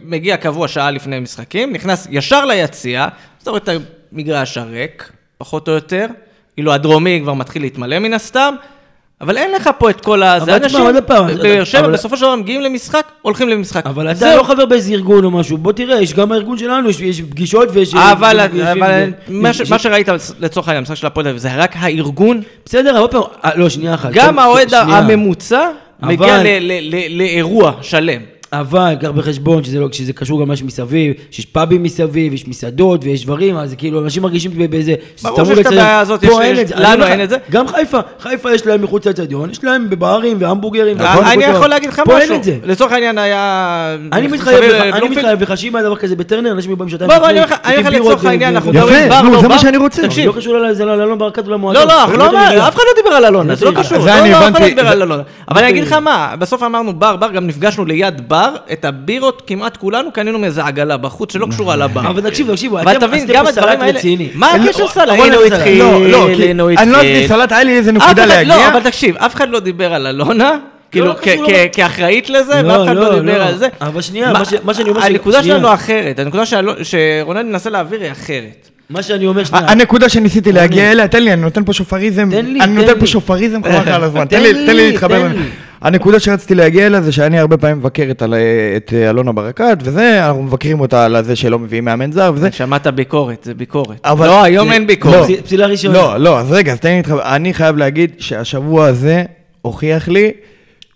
מגיע 0.04 0.36
קבוע 0.36 0.68
שעה 0.68 0.90
לפני 0.90 1.20
משחקים, 1.20 1.72
נכנס 1.72 2.08
ישר 2.10 2.44
ליציע, 2.44 3.08
אתה 3.42 3.50
רואה 3.50 3.60
את 3.62 3.68
המגרש 4.12 4.58
הריק, 4.58 5.10
פחות 5.38 5.68
או 5.68 5.72
יותר, 5.74 6.06
כאילו 6.54 6.72
הדרומי 6.72 7.20
כבר 7.22 7.34
מתחיל 7.34 7.62
להתמלא 7.62 7.98
מן 7.98 8.14
הסתם, 8.14 8.54
אבל 9.20 9.36
אין 9.36 9.52
לך 9.52 9.70
פה 9.78 9.90
את 9.90 10.00
כל. 10.00 10.22
אבל 10.22 10.40
תשמע, 10.44 10.56
אנשים 10.56 10.80
בבאר 11.38 11.64
שבע 11.64 11.80
אבל- 11.80 11.92
בסופו 11.92 12.16
של 12.16 12.22
דבר 12.22 12.36
מגיעים 12.36 12.60
למשחק, 12.60 13.06
הולכים 13.22 13.48
למשחק. 13.48 13.86
אבל 13.86 14.10
אתה. 14.12 14.36
לא 14.36 14.42
חבר 14.42 14.66
באיזה 14.66 14.92
ארגון 14.92 15.24
או 15.24 15.30
משהו, 15.30 15.58
בוא 15.58 15.72
תראה, 15.72 16.00
יש 16.02 16.14
גם 16.14 16.32
הארגון 16.32 16.58
שלנו, 16.58 16.90
יש- 16.90 17.00
יש 17.00 17.20
פגישות 17.20 17.68
ויש... 17.72 17.94
אבל, 17.94 18.40
מה 19.70 19.78
שראית 19.78 20.08
לצורך 20.40 20.68
העניין, 20.68 20.82
המשחק 20.82 20.94
של 20.96 21.06
הפועל 21.06 21.38
זה 21.38 21.54
רק 21.56 21.72
הארגון 21.78 22.40
בסדר, 22.66 22.98
עוד 22.98 23.10
פעם, 23.10 23.22
אה, 23.44 23.50
לא, 23.56 23.68
שנייה 23.68 23.94
אחת. 23.94 24.10
גם 24.12 24.38
האוהד. 24.38 24.74
הממוצע 24.74 25.68
מגיע 26.02 26.38
לאירוע 27.10 27.72
שלם. 27.82 28.20
אבל 28.60 28.94
קח 29.00 29.08
בחשבון 29.08 29.64
שזה 29.64 29.80
לא, 29.80 29.88
שזה 29.92 30.12
קשור 30.12 30.40
גם 30.40 30.48
למשהו 30.48 30.66
מסביב, 30.66 31.12
שיש 31.30 31.46
פאבים 31.46 31.82
מסביב, 31.82 32.32
יש 32.34 32.48
מסעדות 32.48 33.04
ויש 33.04 33.24
דברים, 33.24 33.56
אז 33.56 33.74
כאילו 33.78 34.02
אנשים 34.04 34.22
מרגישים 34.22 34.50
באיזה... 34.70 34.94
ברור 35.22 35.44
שיש 35.44 35.58
את. 35.58 35.66
הבעיה 35.66 36.00
הזאת, 36.00 36.20
פה 36.24 36.26
יש- 36.26 36.38
אין 36.40 36.56
יש- 36.56 36.68
זה, 36.68 36.74
לנו 36.78 37.04
אין 37.06 37.22
את 37.22 37.30
זה. 37.30 37.36
גם 37.50 37.68
חיפה, 37.68 37.98
חיפה 38.20 38.54
יש 38.54 38.66
להם 38.66 38.82
מחוץ 38.82 39.06
לאצטדיון, 39.06 39.50
יש 39.50 39.64
להם 39.64 39.90
בברים 39.90 40.36
והמבורגרים. 40.40 40.96
אני 41.00 41.44
יכול. 41.44 41.66
להגיד 41.68 41.88
לך 41.88 42.02
פה 42.04 42.12
אין 42.18 42.22
משהו. 42.22 42.36
את 42.36 42.44
זה. 42.44 42.56
לצורך 42.64 42.92
העניין 42.92 43.18
היה... 43.18 43.96
אני 44.12 44.26
מתחייב 44.28 44.64
לך, 45.42 45.56
שאם 45.58 45.76
היה 45.76 45.84
דבר 45.84 45.96
כזה 45.96 46.16
בטרנר, 46.16 46.52
אנשים 46.52 46.78
באים 46.78 46.88
שעתיים 46.90 47.10
בוא, 47.10 47.18
בוא, 47.18 47.28
אני 47.28 47.40
אומר 47.40 47.46
לך- 47.46 47.92
לצורך 47.92 48.24
העניין, 48.24 48.54
אנחנו 48.54 48.70
מדברים 48.72 49.08
בר 49.08 49.22
לא 49.22 49.40
זה 49.40 49.48
מה 49.48 49.54
בר. 49.54 49.60
שאני 49.60 49.76
רוצה. 49.76 50.02
תקשיב, 50.02 50.26
לא 50.26 50.32
קשור 50.32 50.54
לא 50.54 50.96
לאלון 50.96 51.18
ברקת 51.18 51.46
ולמועדון. 51.46 51.82
לא, 51.88 51.94
לא, 52.08 52.18
לא, 52.18 52.28
באמת 52.30 52.46
אני 52.52 52.68
אף 52.68 52.74
אחד 52.74 52.82
לא 52.88 53.02
דיבר 53.02 53.16
על 53.16 53.24
אלונה, 53.24 53.54
זה 53.54 53.64
לא 53.64 53.70
קשור. 53.70 54.00
זה 54.00 54.10
לא, 54.10 54.18
אני 54.20 54.30
לא, 54.32 54.40
לא 54.40 54.44
הבנתי. 54.46 54.74
אבל 55.48 55.60
אני 55.62 55.68
אגיד 55.68 55.82
לך 55.82 55.92
מה, 55.92 56.34
בסוף 56.38 56.62
אמרנו 56.62 56.92
בר, 56.92 57.16
בר, 57.16 57.30
גם 57.30 57.46
נפגשנו 57.46 57.84
ליד 57.84 58.28
בר, 58.28 58.43
את 58.72 58.84
הבירות 58.84 59.42
כמעט 59.46 59.76
כולנו 59.76 60.12
קנינו 60.12 60.38
מאיזה 60.38 60.64
עגלה 60.64 60.96
בחוץ 60.96 61.32
שלא 61.32 61.46
קשורה 61.50 61.76
לבר. 61.76 62.00
אבל 62.00 62.30
תקשיבו, 62.30 62.52
תקשיבו, 62.52 62.80
אבל 62.80 62.96
אתם 62.96 63.12
עשיתם 63.12 63.32
פה 63.44 63.52
סלט. 63.52 63.78
רציני. 63.82 64.28
מה 64.34 64.56
לא, 64.58 64.64
הקשר 64.64 64.88
סלט? 64.88 65.08
הנה 65.08 65.36
הוא. 65.36 65.44
התחיל, 65.44 65.78
לא, 65.78 66.06
לא, 66.08 66.28
כי 66.36 66.50
הנה 66.50 66.62
הוא 66.62 66.70
אני 66.78 66.90
לא 66.92 66.96
התחיל. 66.96 67.12
עשיתי 67.12 67.28
סלט, 67.28 67.52
היה 67.52 67.64
לי 67.64 67.76
איזה 67.76 67.92
נקודה 67.92 68.10
אחד- 68.24 68.28
להגיע. 68.28 68.56
לא, 68.56 68.68
אבל 68.68 68.80
תקשיב, 68.82 69.16
אף 69.16 69.34
אחד 69.34 69.48
לא 69.48 69.60
דיבר 69.60 69.94
על 69.94 70.06
אלונה, 70.06 70.50
כאילו, 70.90 71.06
לא 71.06 71.12
כ- 71.14 71.28
קשור, 71.28 71.46
כ- 71.46 71.50
אבל- 71.50 71.66
כאחראית 71.72 72.30
לזה, 72.30 72.62
לא, 72.62 72.72
ואף 72.72 72.84
אחד 72.86 72.96
לא 72.96 73.02
לא, 73.12 73.20
דיבר 73.20 73.38
לא. 73.38 73.44
על 73.44 73.56
זה. 73.56 73.68
אבל 73.80 74.00
שנייה, 74.00 74.32
מה 74.64 74.74
שאני 74.74 74.90
אומר 74.90 75.02
הנקודה. 75.04 75.42
שלנו 75.42 75.74
אחרת, 75.74 76.18
הנקודה 76.18 76.42
שרונן 76.82 77.46
מנסה 77.48 77.70
להעביר 77.70 78.00
היא 78.02 78.12
אחרת. 78.12 78.68
מה 78.90 79.02
שאני 79.02 79.26
אומר, 79.26 79.44
שנייה. 79.44 79.66
הנקודה 79.70 80.08
שניסיתי 80.08 80.52
להגיע 80.52 80.82
אני- 80.84 80.92
אליה, 80.92 81.08
תן 81.08 81.22
לי, 81.22 81.32
אני 81.32 81.40
נותן 81.42 81.64
פה 81.64 81.72
שופריזם, 81.72 82.28
תן 82.30 82.46
לי, 82.46 82.60
אני 82.60 82.72
תן 82.72 82.80
נותן 82.80 82.94
פה 82.94 83.00
לי. 83.00 83.06
שופריזם 83.06 83.62
חבל 83.62 83.76
לך 83.80 83.88
על 83.96 84.04
הזמן, 84.04 84.24
תן 84.24 84.42
לי, 84.42 84.52
לי, 84.52 84.66
תן 84.66 84.76
לי 84.76 84.90
להתחבר. 84.90 85.28
לי. 85.28 85.40
הנקודה 85.82 86.20
שרציתי 86.20 86.54
להגיע 86.54 86.86
אליה 86.86 87.00
זה 87.00 87.12
שאני 87.12 87.38
הרבה 87.38 87.56
פעמים 87.56 87.78
מבקר 87.78 88.06
את 88.10 88.22
על- 88.22 88.34
את 88.76 88.92
אלונה 88.92 89.32
ברקת, 89.32 89.78
וזה, 89.82 90.26
אנחנו 90.26 90.42
מבקרים 90.42 90.80
אותה 90.80 91.04
על 91.04 91.24
זה 91.24 91.36
שלא 91.36 91.58
מביאים 91.58 91.84
מאמן 91.84 92.12
זר 92.12 92.32
וזה. 92.34 92.52
שמעת 92.52 92.86
ביקורת, 92.86 93.44
זה 93.44 93.54
ביקורת. 93.54 93.96
אבל- 94.04 94.26
לא, 94.26 94.42
היום 94.42 94.68
זה- 94.68 94.74
אין 94.74 94.86
ביקורת. 94.86 95.14
לא. 95.16 95.22
פסיל- 95.22 95.40
פסילה 95.40 95.66
ראשונה. 95.66 95.94
לא, 95.94 96.16
לא, 96.16 96.38
אז 96.38 96.52
רגע, 96.52 96.72
אז 96.72 96.80
תן 96.80 96.88
לי 96.88 96.96
להתחבר. 96.96 97.22
אני 97.34 97.54
חייב 97.54 97.76
להגיד 97.76 98.10
שהשבוע 98.18 98.86
הזה 98.86 99.22
הוכיח 99.62 100.08
לי 100.08 100.30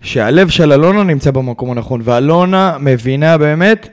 שהלב 0.02 0.48
של 0.48 0.72
אלונה 0.72 1.02
נמצא 1.02 1.30
במקום 1.30 1.70
הנכון, 1.70 2.00
ואלונה 2.04 2.76
מבינה 2.80 3.38
באמת, 3.38 3.88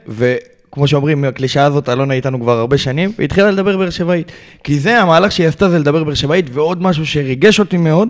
וכמו 0.75 0.87
שאומרים, 0.87 1.23
הקלישאה 1.23 1.65
הזאת, 1.65 1.89
אלונה 1.89 2.13
איתנו 2.13 2.41
כבר 2.41 2.59
הרבה 2.59 2.77
שנים, 2.77 3.11
והתחילה 3.19 3.51
לדבר 3.51 3.77
באר 3.77 3.89
שבעית. 3.89 4.31
כי 4.63 4.79
זה, 4.79 5.01
המהלך 5.01 5.31
שהיא 5.31 5.47
עשתה 5.47 5.69
זה 5.69 5.79
לדבר 5.79 6.03
באר 6.03 6.13
שבעית, 6.13 6.45
ועוד 6.53 6.81
משהו 6.81 7.05
שריגש 7.05 7.59
אותי 7.59 7.77
מאוד, 7.77 8.09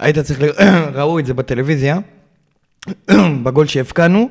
היית 0.00 0.18
צריך, 0.18 0.42
ל... 0.42 0.44
ראו 0.98 1.18
את 1.18 1.26
זה 1.26 1.34
בטלוויזיה, 1.34 1.98
בגול 3.44 3.66
שהבקענו, 3.66 4.28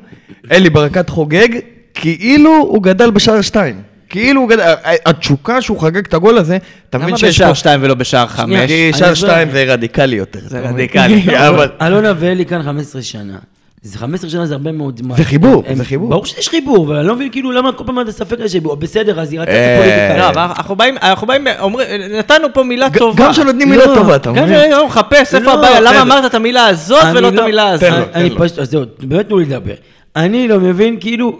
אלי 0.52 0.70
ברקת 0.70 1.10
חוגג, 1.10 1.48
כאילו 1.94 2.52
הוא 2.58 2.84
גדל 2.84 3.12
בשער 3.12 3.42
שתיים. 3.42 3.82
כאילו 4.10 4.42
הוא 4.42 4.50
גדל, 4.50 4.74
התשוקה 5.06 5.62
שהוא 5.62 5.80
חגג 5.80 6.06
את 6.06 6.14
הגול 6.14 6.38
הזה, 6.38 6.58
אתה 6.90 6.98
מבין 6.98 7.10
למה 7.10 7.18
שיש 7.18 7.36
בשער 7.36 7.48
פה... 7.48 7.56
שתיים 7.56 7.80
ולא 7.84 7.94
בשער 7.94 8.28
חמש? 8.28 8.68
כי 8.68 8.92
שער 8.94 9.14
שתיים. 9.14 9.52
זה 9.52 9.64
רדיקלי 9.64 10.16
יותר. 10.16 10.40
זה? 10.44 10.60
רדיקלי. 10.60 11.38
אבל... 11.50 11.70
אלונה 11.82 12.14
ואלי 12.20 12.46
כאן 12.46 12.64
15 12.64 13.02
שנה. 13.02 13.38
זה 13.82 13.98
15 13.98 14.30
שנה 14.30 14.46
זה 14.46 14.54
הרבה 14.54 14.72
מאוד 14.72 15.00
זמן. 15.00 15.16
זה 15.16 15.24
חיבור, 15.24 15.64
הם- 15.68 15.76
זה 15.76 15.86
חיבור. 15.86 16.10
ברור 16.10 16.26
שיש 16.26 16.50
חיבור, 16.50 16.86
אבל 16.86 16.96
אני 16.96 17.08
לא 17.08 17.16
מבין 17.16 17.30
כאילו 17.32 17.52
למה 17.52 17.72
כל 17.72 17.84
פעם 17.86 18.00
אתה 18.02 18.12
ספק 18.12 18.40
על 18.42 18.48
שבוע. 18.48 18.76
בסדר, 18.76 19.20
אז 19.20 19.32
היא 19.32 19.40
רצתה 19.40 19.52
אה, 19.52 19.76
את 19.76 19.80
הפוליטיקה. 19.80 20.18
לא, 20.18 20.30
אבל 20.30 20.42
אנחנו 20.58 20.76
באים, 20.76 20.96
אנחנו 21.02 21.28
באים, 21.28 21.48
אומרים, 21.60 21.88
נתנו 22.20 22.48
פה 22.54 22.64
מילה 22.64 22.88
טובה. 22.90 23.26
גם 23.26 23.32
כשנותנים 23.32 23.72
לא, 23.74 23.78
מילה 23.78 23.96
טובה, 23.96 24.16
אתה 24.16 24.32
גם 24.32 24.44
מבין? 24.46 24.70
כשאני 24.72 24.86
מחפש 24.86 25.36
איפה 25.36 25.46
לא, 25.46 25.54
הבעיה, 25.54 25.80
למה. 25.80 26.02
אמרת 26.02 26.26
את 26.26 26.36
המילה 26.36 26.68
הזאת 26.68 27.04
ולא 27.14 27.28
את 27.30 27.34
לא- 27.34 27.42
המילה 27.42 27.74
תן 27.80 27.94
הזאת? 27.94 28.08
לו. 28.08 28.14
אני 28.14 28.30
פשוט, 28.38 28.60
אז 28.60 28.70
זהו, 28.72 28.84
באמת 29.00 29.28
תנו 29.28 29.38
לי 29.40 29.46
לדבר. 29.46 29.74
אני 30.18 30.48
לא 30.48 30.60
מבין, 30.60 31.00
כאילו, 31.00 31.40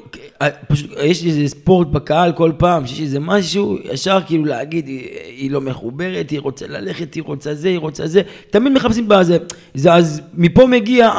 פשוט, 0.68 0.92
יש 1.04 1.26
איזה 1.26 1.48
ספורט 1.48 1.88
בקהל 1.88 2.32
כל 2.32 2.52
פעם, 2.58 2.88
שיש 2.88 3.02
איזה 3.02 3.20
משהו, 3.20 3.78
ישר 3.94 4.20
כאילו 4.26 4.46
להגיד, 4.46 4.88
היא, 4.88 5.08
היא 5.38 5.52
לא 5.52 5.62
מחוברת, 5.62 6.30
היא 6.30 6.40
רוצה 6.40 6.68
ללכת, 6.68 7.14
היא 7.14 7.24
רוצה 7.26 7.56
זה, 7.56 7.68
היא 7.68 7.80
רוצה 7.80 8.08
זה, 8.08 8.22
תמיד 8.50 8.74
מחפשים 8.74 9.08
בזה. 9.08 9.38
זה, 9.74 9.94
אז 9.94 10.22
מפה 10.34 10.68
מגיע 10.68 11.12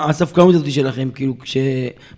הספקנות 0.00 0.54
הזאת 0.54 0.70
שלכם, 0.72 1.08
כאילו, 1.14 1.38
כש... 1.38 1.56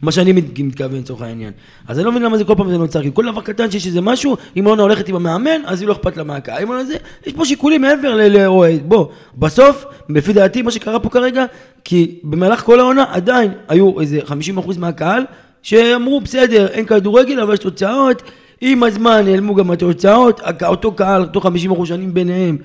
מה 0.02 0.12
שאני 0.12 0.32
מת- 0.32 0.58
מתכוון 0.58 0.98
לצורך 0.98 1.22
העניין. 1.22 1.52
אז 1.88 1.98
אני 1.98 2.04
לא 2.04 2.10
מבין 2.12 2.22
למה 2.22 2.38
זה 2.38 2.44
כל 2.44 2.54
פעם 2.56 2.70
זה 2.70 2.78
נוצר, 2.78 3.02
כי 3.02 3.10
כל 3.14 3.32
דבר 3.32 3.40
קטן 3.40 3.70
שיש 3.70 3.86
איזה 3.86 4.00
משהו, 4.00 4.36
אם 4.58 4.64
לא 4.64 4.82
הולכת 4.82 5.08
עם 5.08 5.16
המאמן, 5.16 5.60
אז 5.66 5.80
היא 5.80 5.88
לא 5.88 5.92
אכפת 5.92 6.16
לה 6.16 6.24
מהקהל. 6.24 6.62
אם 6.62 6.72
לא 6.72 6.84
זה, 6.84 6.96
יש 7.26 7.32
פה 7.32 7.44
שיקולים 7.44 7.80
מעבר 7.80 8.28
לאוהד. 8.28 8.80
בוא, 8.84 9.06
בסוף, 9.38 9.84
לפי 10.08 10.32
דעתי, 10.32 10.62
מה 10.62 10.70
שקרה 10.70 11.00
פה 11.00 11.08
כרגע, 11.10 11.44
כי 11.88 12.18
במהלך 12.24 12.60
כל 12.60 12.80
העונה 12.80 13.04
עדיין 13.08 13.52
היו 13.68 14.00
איזה 14.00 14.20
50% 14.20 14.78
מהקהל 14.78 15.24
שאמרו 15.62 16.20
בסדר, 16.20 16.66
אין 16.66 16.86
כדורגל 16.86 17.40
אבל 17.40 17.54
יש 17.54 17.58
תוצאות, 17.60 18.22
עם 18.60 18.82
הזמן 18.82 19.24
נעלמו 19.24 19.54
גם 19.54 19.70
התוצאות, 19.70 20.40
אותו 20.66 20.92
קהל, 20.92 21.22
אותו 21.22 21.40
50% 21.40 21.86
שנים 21.86 22.14
ביניהם, 22.14 22.58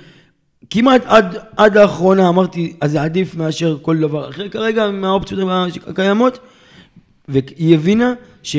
כמעט 0.70 1.02
עד, 1.06 1.38
עד 1.58 1.78
האחרונה 1.78 2.30
אמרתי, 2.30 2.74
אז 2.82 2.92
זה 2.92 3.02
עדיף 3.02 3.36
מאשר 3.36 3.78
כל 3.82 3.98
דבר 3.98 4.30
אחר 4.30 4.50
כרגע 4.50 4.92
מהאופציות 4.92 5.50
הקיימות, 5.88 6.40
והיא 7.28 7.76
הבינה 7.76 8.14
ש... 8.44 8.56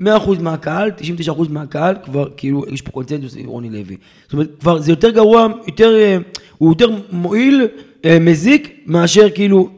100% 0.00 0.04
מהקהל, 0.40 0.90
99% 1.28 1.32
מהקהל, 1.48 1.94
כבר 2.04 2.28
כאילו 2.36 2.64
יש 2.68 2.82
פה 2.82 2.90
קונצנזוס 2.90 3.36
עם 3.36 3.46
רוני 3.46 3.70
לוי. 3.70 3.96
זאת 4.24 4.32
אומרת, 4.32 4.48
כבר 4.60 4.78
זה 4.78 4.92
יותר 4.92 5.10
גרוע, 5.10 5.46
יותר, 5.66 6.18
הוא 6.58 6.70
יותר 6.70 6.88
מועיל, 7.12 7.66
מזיק, 8.20 8.82
מאשר 8.86 9.30
כאילו, 9.30 9.68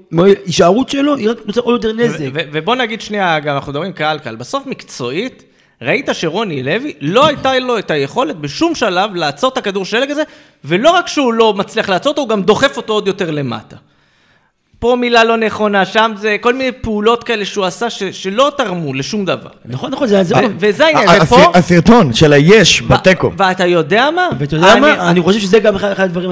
הישארות 0.47 0.89
שלו, 0.89 1.17
היא 1.17 1.31
רק 1.31 1.37
נוצר 1.47 1.61
עוד 1.61 1.85
יותר 1.85 1.97
נזק. 1.97 2.25
ובוא 2.33 2.77
נגיד 2.77 3.01
שנייה, 3.01 3.41
גם 3.41 3.55
אנחנו 3.55 3.73
מדברים 3.73 3.93
קהל 3.93 4.19
קהל, 4.19 4.37
בסוף 4.37 4.67
מקצועית, 4.67 5.43
ראית 5.83 6.09
שרוני 6.13 6.63
לוי, 6.63 6.93
לא 7.01 7.27
הייתה 7.27 7.59
לו 7.59 7.79
את 7.79 7.91
היכולת 7.91 8.37
בשום 8.37 8.75
שלב 8.75 9.15
לעצור 9.15 9.51
את 9.53 9.59
הכדור 9.59 9.85
שלג 9.85 10.11
הזה, 10.11 10.23
ולא 10.65 10.91
רק 10.91 11.09
שהוא 11.09 11.33
לא 11.33 11.55
מצליח 11.55 11.89
לעצור 11.89 12.11
אותו, 12.11 12.23
הוא 12.23 12.29
גם 12.29 12.43
דוחף 12.43 12.77
אותו 12.77 12.93
עוד 12.93 13.07
יותר 13.07 13.31
למטה. 13.31 13.77
פה 14.87 14.97
מילה 14.97 15.25
לא 15.25 15.37
נכונה, 15.37 15.85
שם 15.85 16.13
זה 16.17 16.37
כל 16.41 16.55
מיני 16.55 16.73
פעולות 16.73 17.25
כאלה 17.25 17.45
שהוא 17.45 17.65
עשה 17.65 17.91
ש- 17.91 18.03
שלא 18.03 18.53
תרמו 18.57 18.95
לשום 18.95 19.25
דבר. 19.25 19.49
נכון, 19.65 19.91
נכון, 19.93 20.07
זה 20.09 20.15
יעזור. 20.17 20.39
ו- 20.39 20.43
וזה 20.61 20.87
העניין, 20.87 21.09
ופה... 21.23 21.37
הסר- 21.37 21.51
הסרטון 21.55 22.13
של 22.13 22.33
היש 22.33 22.83
בתיקו. 22.89 23.31
ואתה 23.39 23.67
יודע 23.67 24.09
מה? 24.17 24.29
ואתה 24.39 24.57
יודע 24.57 24.73
אני- 24.73 24.81
מה? 24.81 25.11
אני 25.11 25.21
חושב 25.21 25.39
שזה 25.41 25.59
גם 25.59 25.75
אחד 25.77 26.01
הדברים, 26.01 26.31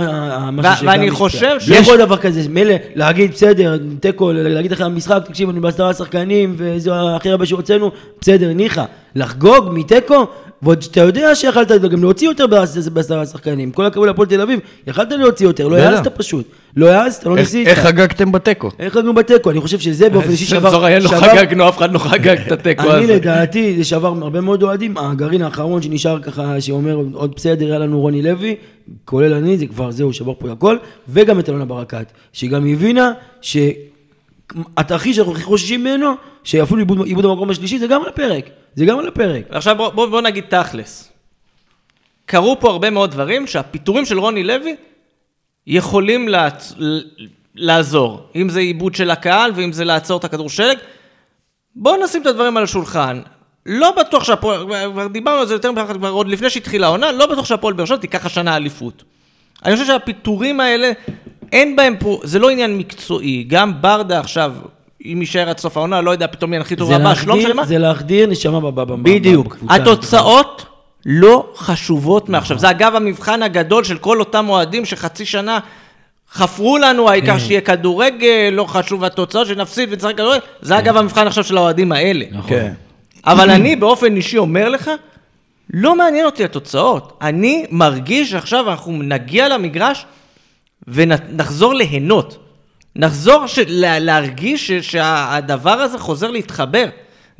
שגם 0.76 0.88
ואני. 0.88 1.10
חושב 1.10 1.46
לא 1.52 1.58
שיש- 1.60 1.70
יכול 1.80 1.96
דבר 1.98 2.16
כזה, 2.16 2.40
מילא 2.48 2.74
להגיד 2.94 3.30
בסדר, 3.30 3.76
תיקו, 4.00 4.32
להגיד 4.32 4.72
לך 4.72 4.80
המשחק, 4.80 5.18
תקשיב, 5.24 5.48
אני 5.48 5.60
בעשרה 5.60 5.94
שחקנים, 5.94 6.54
וזה 6.56 6.90
הכי 7.16 7.30
הרבה 7.30 7.46
שהוצאנו, 7.46 7.90
בסדר, 8.20 8.52
ניחא. 8.52 8.84
לחגוג 9.14 9.68
מתיקו, 9.72 10.26
ועוד 10.62 10.82
שאתה 10.82 11.00
יודע 11.00 11.34
שיכלת 11.34 11.70
גם 11.70 12.02
להוציא 12.02 12.28
יותר 12.28 12.46
בעש- 12.46 12.88
בעשרה 12.92 13.26
שחקנים. 13.26 13.70
כל 13.72 13.84
הכבוד 13.86 14.08
להפועל 14.08 14.28
תל 14.28 14.40
אביב, 14.40 14.60
יכלת 14.86 15.12
להוציא 15.12 15.46
יותר, 15.46 15.68
לא. 15.68 15.76
העזת 15.76 16.08
פשוט. 16.08 16.46
לא 16.76 16.86
העזת, 16.88 17.24
לא 17.26 17.36
ניסית. 17.36 17.66
איך 17.68 17.78
חגגתם 17.78 18.32
בתיקו? 18.32 18.70
איך 18.78 18.92
חגגנו 18.94 19.14
בתיקו? 19.14 19.50
אני 19.50 19.60
חושב 19.60 19.78
שזה 19.78 20.08
באופן 20.10 20.30
אישי 20.30 20.44
שבר... 20.44 20.70
זורעיין 20.70 21.02
לא 21.02 21.08
חגגנו, 21.08 21.68
אף 21.68 21.78
אחד 21.78 21.92
לא 21.92 21.98
חגג 21.98 22.36
את 22.46 22.52
התיקו 22.52 22.82
אני 22.82 23.04
הזה. 23.04 23.14
לדעתי, 23.14 23.76
זה 23.76 23.84
שבר 23.84 24.14
הרבה 24.22 24.40
מאוד 24.40 24.62
אוהדים, 24.62 24.98
הגרעין 24.98 25.42
האחרון 25.42 25.82
שנשאר 25.82 26.18
ככה, 26.22 26.60
שאומר 26.60 26.98
עוד 27.12 27.32
בסדר, 27.36 27.66
היה 27.66 27.78
לנו 27.78 28.00
רוני 28.00 28.22
לוי, 28.22 28.56
כולל 29.04 29.34
אני, 29.34 29.58
זה 29.58 29.66
כבר 29.66 29.90
זהו, 29.90 30.12
שבר 30.12 30.32
פה 30.38 30.52
הכל, 30.52 30.76
וגם 31.08 31.38
את 31.38 31.48
אלונה 31.48 31.64
ברקת, 31.64 32.06
שהיא 32.32 32.50
גם 32.50 32.66
הבינה 32.72 33.12
שהתרחיש 33.40 35.16
שאנחנו 35.16 35.32
הכי 35.32 35.42
חוששים 35.42 35.80
ממנו, 35.80 36.12
שאפילו 36.44 37.04
איבוד 37.04 37.24
המקום 37.24 37.50
השלישי, 37.50 37.78
זה 37.78 37.86
גם 37.86 38.02
על 38.02 38.08
הפרק, 38.08 38.44
זה 38.74 38.84
גם 38.84 38.98
על 38.98 39.08
הפרק. 39.08 39.44
עכשיו 39.50 39.76
בוא, 39.76 39.88
בוא, 39.88 40.06
בוא 40.06 40.20
נגיד 40.20 40.44
תכלס. 40.48 41.12
קרו 42.26 42.56
פה 42.60 42.70
הרבה 42.70 42.90
מאוד 42.90 43.10
דברים 43.10 43.46
שהפיטורים 43.46 44.04
של 44.04 44.18
רוני 44.18 44.44
לוי 44.44 44.76
יכולים 45.66 46.28
לעצ... 46.28 46.74
לעזור. 47.54 48.26
אם 48.36 48.48
זה 48.48 48.60
עיבוד 48.60 48.94
של 48.94 49.10
הקהל 49.10 49.52
ואם 49.54 49.72
זה 49.72 49.84
לעצור 49.84 50.18
את 50.18 50.24
הכדור 50.24 50.50
שלג. 50.50 50.78
בואו 51.76 52.04
נשים 52.04 52.22
את 52.22 52.26
הדברים 52.26 52.56
על 52.56 52.62
השולחן. 52.64 53.20
לא 53.66 53.90
בטוח 54.00 54.24
שהפועל, 54.24 54.66
כבר 54.92 55.06
דיברנו 55.06 55.40
על 55.40 55.46
זה 55.46 55.54
יותר 55.54 55.70
אחת, 55.84 55.96
כבר 55.96 56.10
עוד 56.10 56.28
לפני 56.28 56.50
שהתחילה 56.50 56.86
העונה, 56.86 57.12
לא 57.12 57.26
בטוח 57.26 57.44
שהפועל 57.44 57.74
באר 57.74 57.84
שבע 57.84 57.96
תיקח 57.96 58.26
השנה 58.26 58.56
אליפות. 58.56 59.04
אני 59.64 59.74
חושב 59.74 59.86
שהפיטורים 59.86 60.60
האלה, 60.60 60.92
אין 61.52 61.76
בהם 61.76 61.96
פה, 62.00 62.20
זה 62.24 62.38
לא 62.38 62.50
עניין 62.50 62.78
מקצועי. 62.78 63.44
גם 63.44 63.82
ברדה 63.82 64.20
עכשיו, 64.20 64.54
אם 65.04 65.20
יישאר 65.20 65.48
עד 65.48 65.58
סוף 65.58 65.76
העונה, 65.76 66.00
לא 66.00 66.10
יודע, 66.10 66.26
פתאום 66.26 66.52
יהיה 66.52 66.60
הכי 66.62 66.76
טוב 66.76 66.92
הבא, 66.92 67.12
לא 67.26 67.36
משנה 67.36 67.54
מה. 67.54 67.54
להחדיר, 67.54 67.64
זה 67.66 67.78
להחדיר 67.78 68.26
נשמה 68.26 68.60
ב- 68.60 68.68
ב- 68.80 68.80
ב- 68.80 69.02
בדיוק. 69.02 69.56
התוצאות 69.68 70.66
לא 71.06 71.46
חשובות 71.56 72.28
מעכשיו. 72.28 72.58
זה 72.58 72.70
אגב 72.70 72.96
המבחן 72.96 73.42
הגדול 73.42 73.84
של 73.84 73.98
כל 73.98 74.20
אותם 74.20 74.48
אוהדים 74.48 74.84
שחצי 74.84 75.26
שנה 75.26 75.58
חפרו 76.32 76.78
לנו, 76.78 77.10
העיקר 77.10 77.38
שיהיה 77.38 77.60
כדורגל, 77.60 78.48
לא 78.52 78.64
חשוב 78.64 79.04
התוצאות, 79.04 79.46
שנפסיד 79.46 79.88
ונשחק 79.92 80.14
כדורגל. 80.14 80.40
זה 80.60 80.78
אגב 80.78 80.96
המבחן 80.96 81.26
עכשיו 81.26 81.44
של 81.44 81.56
האוהדים 81.56 81.92
האלה. 81.92 82.24
נכון. 82.30 82.48
כן. 82.50 82.72
אבל 83.26 83.50
אני 83.50 83.76
באופן 83.76 84.16
אישי 84.16 84.38
אומר 84.38 84.68
לך, 84.68 84.90
לא 85.72 85.96
מעניין 85.96 86.26
אותי 86.26 86.44
התוצאות. 86.44 87.18
אני 87.22 87.66
מרגיש 87.70 88.30
שעכשיו 88.30 88.70
אנחנו 88.70 88.92
נגיע 89.02 89.48
למגרש 89.48 90.06
ונחזור 90.88 91.74
ליהנות. 91.74 92.43
נחזור 92.96 93.46
ש... 93.46 93.58
לה... 93.68 93.98
להרגיש 93.98 94.70
ש... 94.70 94.90
שהדבר 94.90 95.70
הזה 95.70 95.98
חוזר 95.98 96.30
להתחבר. 96.30 96.84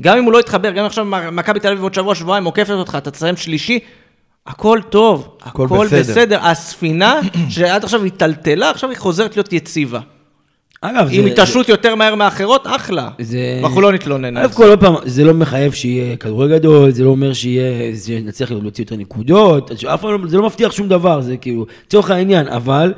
גם 0.01 0.19
אם 0.19 0.25
הוא 0.25 0.33
לא 0.33 0.39
יתחבר, 0.41 0.71
גם 0.71 0.79
אם 0.79 0.85
עכשיו 0.85 1.05
מכבי 1.33 1.61
תל 1.61 1.69
אביב 1.69 1.83
עוד 1.83 1.95
שבוע, 1.95 2.15
שבועיים 2.15 2.45
עוקפת 2.45 2.71
אותך, 2.71 2.95
אתה 2.99 3.11
תסיים 3.11 3.37
שלישי, 3.37 3.79
הכל 4.47 4.79
טוב, 4.91 5.37
הכל 5.43 5.65
הכל, 5.67 5.87
בסדר. 5.87 6.01
בסדר. 6.01 6.39
הספינה 6.43 7.21
שעד 7.49 7.85
עכשיו 7.85 8.03
היא 8.03 8.13
טלטלה, 8.17 8.71
עכשיו 8.71 8.91
היא 8.91 8.99
חוזרת 8.99 9.37
להיות 9.37 9.53
יציבה. 9.53 10.01
אגב, 10.81 11.09
עם 11.11 11.23
זה- 11.23 11.29
התעשרות 11.29 11.69
יותר 11.69 11.95
מהר 11.95 12.15
מאחרות, 12.15 12.67
אחלה. 12.67 13.09
זה- 13.21 13.61
אנחנו 13.63 13.81
לא 13.81 13.93
נתלונן 13.93 14.37
על 14.37 14.45
א' 14.45 14.49
זה. 14.49 14.55
כל 14.55 14.69
עוד 14.69 14.81
פעם, 14.81 14.95
זה 15.05 15.25
לא 15.25 15.35
מחייב 15.35 15.73
שיהיה 15.73 16.17
כדורגל 16.17 16.59
גדול, 16.59 16.91
זה 16.91 17.05
לא 17.05 17.09
אומר 17.11 17.33
שיהיה, 17.33 17.65
שנצליח 18.07 18.51
להוציא 18.51 18.85
יותר 18.85 18.97
נקודות, 18.97 19.71
אף 19.95 20.01
פעם 20.01 20.23
לא- 20.25 20.29
זה 20.31 20.37
לא 20.37 20.43
מבטיח 20.47 20.73
שום 20.73 20.89
דבר, 20.89 21.21
זה 21.21 21.37
כאילו, 21.37 21.67
לצורך 21.87 22.11
העניין, 22.11 22.49
אבל 22.49 22.93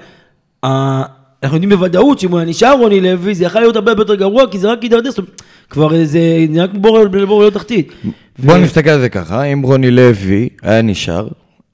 אנחנו 1.43 1.57
יודעים 1.57 1.71
בוודאות 1.71 2.19
שאם 2.19 2.31
הוא 2.31 2.39
היה 2.39 2.49
נשאר 2.49 2.73
רוני 2.79 3.01
לוי, 3.01 3.35
זה 3.35 3.45
יכול 3.45 3.61
להיות 3.61 3.77
הרבה 3.77 3.93
יותר 3.93 4.15
גרוע, 4.15 4.45
כי 4.51 4.59
זה 4.59 4.73
רק 4.73 4.83
הידרדר, 4.83 5.11
אומרת, 5.19 5.43
כבר 5.71 6.05
זה 6.05 6.21
נראה 6.49 6.69
כמו 6.69 6.81
בור 6.81 6.99
ללא 6.99 7.51
תחתית. 7.51 7.93
בוא 8.39 8.55
ו- 8.55 8.59
נסתכל 8.59 8.91
על 8.91 9.01
זה 9.01 9.09
ככה, 9.09 9.43
אם 9.43 9.63
רוני 9.63 9.91
לוי 9.91 10.49
היה 10.63 10.83
נשאר, 10.83 11.29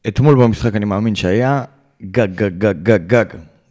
אתמול 0.09 0.35
במשחק 0.35 0.77
אני 0.77 0.85
מאמין 0.85 1.15
שהיה 1.15 1.63
גג, 2.03 2.29
גג, 2.35 2.51
גג, 2.59 2.75
גג, 2.83 2.99
גג, 3.07 3.25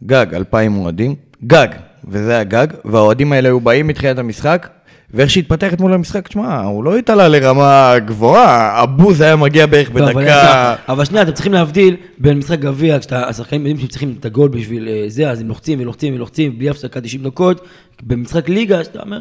גג, 0.06 0.26
אלפיים 0.34 0.76
אוהדים, 0.76 1.14
גג, 1.46 1.68
וזה 2.08 2.32
היה 2.32 2.44
גג, 2.44 2.66
והאוהדים 2.84 3.32
האלה 3.32 3.48
היו 3.48 3.60
באים 3.60 3.86
מתחילת 3.86 4.18
המשחק, 4.18 4.68
ואיך 5.14 5.30
שהתפתח 5.30 5.72
אתמול 5.72 5.92
המשחק, 5.92 6.28
תשמע, 6.28 6.60
הוא 6.62 6.84
לא 6.84 6.96
התעלה 6.96 7.28
לרמה 7.28 7.94
גבוהה, 8.06 8.82
הבוז 8.82 9.20
היה 9.20 9.36
מגיע 9.36 9.66
בערך 9.66 9.90
לא, 9.94 10.04
אבל- 10.10 10.14
בדקה... 10.22 10.74
אבל 10.88 11.04
שנייה, 11.04 11.22
אתם 11.22 11.32
צריכים 11.32 11.52
להבדיל 11.52 11.96
בין 12.18 12.38
משחק 12.38 12.58
גביע, 12.58 12.98
כשהשחקנים 12.98 13.60
יודעים 13.60 13.78
שהם 13.78 13.88
צריכים 13.88 14.14
את 14.20 14.24
הגול 14.24 14.48
בשביל 14.48 14.88
אה, 14.88 15.04
זה, 15.08 15.30
אז 15.30 15.40
הם 15.40 15.48
לוחצים 15.48 15.80
ולוחצים 15.80 16.14
ולוחצים, 16.14 16.58
בלי 16.58 16.70
הפסקה 16.70 17.00
90 17.00 17.22
דקות. 17.22 17.60
במשחק 18.02 18.48
ליגה, 18.48 18.84
שאתה 18.84 19.00
אומר, 19.02 19.20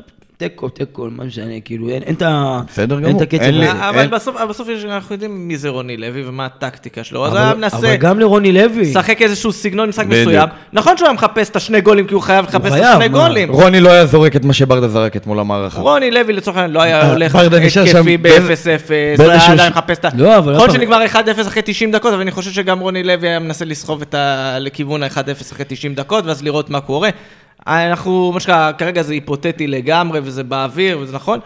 תיקו, 0.49 0.69
תיקו, 0.69 1.07
מה 1.11 1.23
משנה, 1.23 1.45
כאילו, 1.65 1.89
אין 1.89 2.03
אין 2.03 2.15
את 2.15 2.21
ה... 2.21 2.61
בסדר 2.67 2.95
אין 2.95 3.03
גמור, 3.03 3.17
את 3.17 3.27
הקצב 3.27 3.41
אין 3.43 3.57
לי- 3.59 3.67
הזה. 3.69 3.89
אבל 3.89 4.07
בסוף, 4.07 4.35
אבל 4.35 4.47
בסוף 4.47 4.67
יש- 4.69 4.85
אנחנו 4.85 5.15
יודעים 5.15 5.47
מי 5.47 5.57
זה 5.57 5.69
רוני 5.69 5.97
לוי 5.97 6.23
ומה 6.27 6.45
הטקטיקה 6.45 7.03
שלו, 7.03 7.25
אז 7.27 7.35
היה 7.35 7.53
מנסה 7.53 7.77
אבל 7.77 7.95
גם 7.95 8.19
לרוני 8.19 8.51
לוי. 8.51 8.81
לשחק 8.81 9.21
איזשהו 9.21 9.51
סגנון 9.51 9.89
משחק. 9.89 10.05
מסוים. 10.05 10.49
נכון 10.73 10.97
שהוא 10.97 11.07
היה 11.07 11.13
מחפש 11.13 11.49
את 11.49 11.55
השני 11.55 11.81
גולים 11.81 12.07
כי 12.07 12.13
הוא 12.13 12.21
חייב 12.21 12.45
לחפש 12.45 12.73
את 12.73 12.81
השני? 12.83 13.07
גולים. 13.07 13.51
רוני 13.51 13.79
לא 13.79 13.89
היה 13.89 14.05
זורק 14.05 14.35
את 14.35 14.45
מה 14.45 14.53
שברדה 14.53 14.87
זרק 14.87 15.15
אתמול 15.15 15.39
למערכה. 15.39 15.81
רוני 15.81 16.11
לוי 16.11 16.33
לצורך 16.33 16.57
העניין 16.57 16.73
לא 16.73 16.81
היה 16.81 17.01
אה, 17.01 17.11
הולך 17.11 17.35
התקפי 17.35 18.17
באיזה- 18.17 18.47
ב-0-0, 18.87 18.91
לא 19.23 19.31
היה 19.31 19.51
עדיין 19.51 19.71
מחפש 19.71 19.97
את 19.97 20.05
ה... 20.05 20.09
לא, 20.15 20.37
נכון 20.37 20.53
עוד 20.55 20.69
פעם- 20.69 20.75
שנגמר 20.79 21.05
1-0 21.05 21.15
אחרי 21.47 21.61
90 21.65 21.91
דקות, 21.91 22.13
אבל 22.13 22.21
אני 22.21 22.31
חושב 22.31 22.51
שגם 22.51 22.79
רוני 22.79 23.03
לוי 23.03 23.27
היה 23.29 23.39
מנסה 23.39 23.65
לסחוב 23.65 24.01
את 24.01 24.13
ה... 24.13 24.55
לכיוון 24.59 25.03
ה-1-0 25.03 25.17
אחרי 25.53 25.65
90 25.67 25.95
דקות, 25.95 26.25
ואז 26.25 26.43
לראות 26.43 26.69
מה 26.69 26.81
קורה. 26.81 27.09
אנחנו, 27.67 28.31
מה 28.31 28.39
שנקרא, 28.39 28.71
כרגע 28.77 29.01
זה 29.01 29.13
היפותטי 29.13 29.67
לגמרי, 29.67 30.19
וזה 30.23 30.43
באוויר, 30.43 30.99
וזה 30.99 31.15
נכון, 31.15 31.39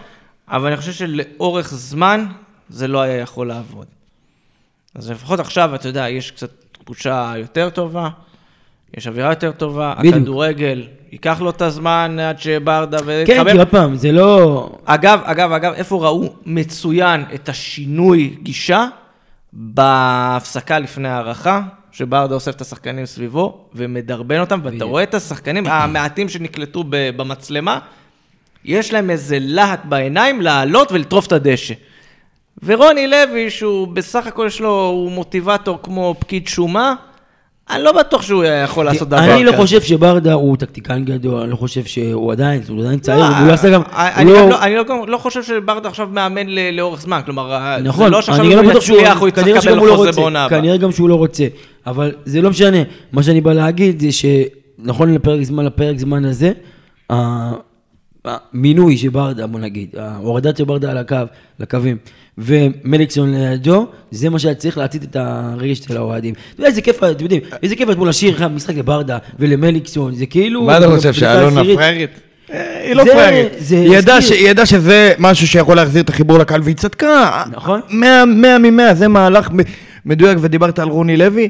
אבל 0.48 0.68
אני 0.68 0.78
חושב 0.78 0.92
שלאורך 0.92 1.70
זמן 1.74 2.26
זה 2.70 2.88
לא 2.88 3.02
היה 3.02 3.18
יכול 3.18 3.48
לעבוד. 3.48 3.86
אז 4.96 5.12
לפחות 5.12 5.40
עכשיו, 5.40 5.76
אתה 5.76 5.88
יודע, 5.88 6.10
יש 6.10 6.32
קצת 6.32 6.50
תחושה 6.84 7.34
יותר 7.38 7.70
טובה, 7.70 8.10
יש 8.98 9.08
אווירה 9.08 9.30
יותר 9.30 9.52
טובה, 9.52 9.94
בדיוק. 10.00 10.16
הכדורגל, 10.16 10.88
ייקח 11.12 11.42
לו 11.42 11.50
את 11.50 11.62
הזמן 11.62 12.18
עד 12.20 12.40
שברדה 12.40 13.00
כן, 13.00 13.04
ויתחבר. 13.06 13.52
כי 13.52 13.58
עוד 13.58 13.68
פעם, 13.68 13.96
זה 13.96 14.12
לא... 14.12 14.70
אגב, 14.86 15.20
אגב, 15.24 15.52
אגב, 15.52 15.74
איפה 15.74 16.06
ראו 16.06 16.34
מצוין 16.46 17.26
את 17.34 17.50
השינוי 17.50 18.36
גישה? 18.44 18.88
בהפסקה 19.54 20.80
לפני 20.80 21.10
ההערכה, 21.10 21.62
שברדה 21.98 22.36
אוסף 22.36 22.56
את 22.56 22.62
השחקנים 22.62 23.06
סביבו 23.06 23.66
ומדרבן 23.74 24.40
אותם, 24.40 24.60
ואתה. 24.64 24.86
רואה 24.86 25.04
את 25.04 25.14
השחקנים 25.14 25.68
המעטים 25.68 26.30
שנקלטו 26.30 26.84
במצלמה, 26.90 27.80
יש 28.66 28.94
להם 28.94 29.10
איזה 29.10 29.38
להט 29.42 29.86
בעיניים 29.86 30.42
לעלות 30.42 30.92
ולטרוף 30.92 31.28
את 31.28 31.32
הדשא. 31.32 31.74
ורוני 32.64 33.08
לוי, 33.08 33.50
שהוא 33.50 33.88
בסך 33.88 34.28
הכל 34.28 34.46
יש 34.48 34.62
לו, 34.62 34.88
הוא 34.88 35.12
מוטיבטור 35.12 35.80
כמו 35.84 36.16
פקיד 36.20 36.48
שומה, 36.48 36.96
אני 37.70 37.84
לא 37.84 37.92
בטוח 37.92 38.22
שהוא 38.22 38.44
יכול 38.64 38.86
לעשות 38.86 39.10
דבר 39.10 39.18
כזה. 39.22 39.34
אני 39.36 39.44
לא 39.44 39.52
חושב 39.52 39.82
שברדה 39.82 40.34
הוא 40.34 40.58
טקטיקן 40.58 41.06
גדול, 41.06 41.42
אני 41.42 41.52
לא 41.52 41.56
חושב 41.56 41.84
שהוא 41.86 42.32
עדיין, 42.32 42.62
הוא 42.70 42.82
עדיין 42.84 43.00
צעיר, 43.00 43.20
לא, 43.20 43.36
והוא 43.36 43.50
יעשה 43.50 43.70
גם... 43.70 43.82
אני 43.96 44.32
הוא 44.32 44.40
גם 44.40 44.44
לא- 44.46 44.50
לא- 44.50 44.62
אני 44.64 44.76
לא- 44.76 45.08
לא 45.08 45.18
חושב 45.18 45.44
שברדה 45.44 45.90
עכשיו 45.90 46.08
מאמן 46.12 46.48
לאורך 46.74 47.02
זמן, 47.02 47.22
כלומר, 47.26 47.78
נכון, 47.84 48.06
זה 48.06 48.12
לא 48.12 48.22
שעכשיו 48.22 48.46
אני 48.46 48.56
לא 48.56 48.62
הוא 48.62 48.70
בטוח 48.70 48.82
שהוא, 48.84 48.98
יצליח, 48.98 49.20
הוא 49.20 49.28
יצטרך 49.28 49.46
כנראה 49.46 49.60
לקבל 49.60 49.78
הוא 49.78 49.88
לא 49.88 49.96
חוזה 49.96 50.12
בעונה 50.12 50.46
הבאה. 50.46 50.60
כנראה 50.60 50.78
גם 50.78 50.92
שהוא 50.92 51.10
לא 51.10 51.16
רוצה, 51.16 51.46
אבל 51.88 52.12
זה 52.26 52.42
לא 52.42 52.50
משנה, 52.50 52.78
מה 53.12 53.24
שאני 53.24 53.42
בא 53.42 53.54
להגיד 53.54 54.00
זה 54.00 54.08
שנכון 54.12 55.14
לפרק 55.14 55.44
זמן, 55.44 55.66
לפרק 55.66 55.98
זמן 56.00 56.26
הזה, 56.26 56.52
המינוי 58.26 58.98
של 58.98 59.10
ברדה, 59.10 59.48
בוא 59.48 59.60
נגיד, 59.60 59.90
ההורדת 59.98 60.58
של 60.58 60.64
ברדה 60.64 60.92
על 60.92 60.98
הקו, 60.98 61.16
לקווים, 61.60 61.98
ומליקסון 62.38 63.34
לידו, 63.34 63.88
זה 64.12 64.30
מה 64.30 64.40
שהיה 64.40 64.56
צריך 64.56 64.78
להצית 64.78 65.04
את 65.04 65.16
הרגש 65.16 65.78
של 65.80 65.98
האוהדים. 65.98 66.34
אתה 66.34 66.62
יודע 66.62 66.70
איזה 66.70 66.82
כיף, 66.82 67.04
אתם 67.04 67.24
יודעים, 67.24 67.42
איזה 67.64 67.76
כיף 67.76 67.90
אתמול 67.90 68.10
לשיר 68.10 68.36
לך 68.36 68.42
משחק 68.42 68.76
לברדה 68.76 69.18
ולמליקסון, 69.40 70.16
זה 70.16 70.26
כאילו... 70.26 70.62
מה 70.62 70.78
אתה 70.78 70.88
חושב, 70.96 71.14
שאלונה 71.14 71.62
פריירית? 71.76 72.10
אה, 72.54 72.82
היא 72.84 72.96
לא. 72.96 73.04
זה 73.58 73.76
היא 73.76 74.50
ידעה 74.50 74.66
שזה 74.66 75.14
משהו 75.20 75.48
שיכול 75.48 75.76
להחזיר 75.76 76.02
את 76.02 76.10
החיבור 76.10 76.38
לקהל, 76.38 76.62
והיא 76.64 76.76
צדקה. 76.76 77.44
נכון. 77.52 77.82
מאה 77.90 78.26
מאה 78.26 78.58
ממאה, 78.58 78.94
זה 78.94 79.08
מהלך 79.08 79.50
מדויק, 80.06 80.38
ודיברת 80.42 80.80
על 80.80 80.90
רוני 80.90 81.18
לוי, 81.18 81.50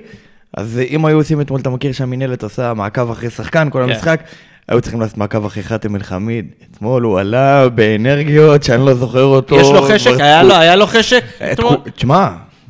אז 0.58 0.82
אם 0.90 1.06
היו 1.06 1.18
עושים 1.18 1.42
אתמול, 1.42 1.60
אתה 1.60 1.70
מכיר 1.70 1.92
שהמינהלת 1.92 2.44
עושה 2.44 2.74
מעקב 2.74 3.12
אחרי 3.12 3.30
שחקן 3.30 3.70
כל 3.72 3.80
כן. 3.80 3.90
המשחק, 3.90 4.24
היו 4.70 4.82
צריכים 4.82 5.02
לעשות 5.02 5.18
מעקב 5.18 5.46
אחרי 5.46 5.64
חאתם 5.64 5.96
אל-חמיד. 5.96 6.46
אתמול 6.72 7.04
הוא 7.04 7.20
עלה 7.20 7.70
באנרגיות 7.70 8.64
שאני 8.64 8.86
לא 8.86 8.94
זוכר 8.94 9.24
אותו. 9.24 9.56
יש 9.60 9.68
לו 9.68 9.82
חשק? 9.82 10.12
היה 10.20 10.44
לו- 10.44 10.56
היה 10.56 10.76
לו 10.76 10.88
חשק? 10.88 11.24
אתמול? 11.52 11.70
כו- 11.76 11.90
תשמע, 11.96 12.28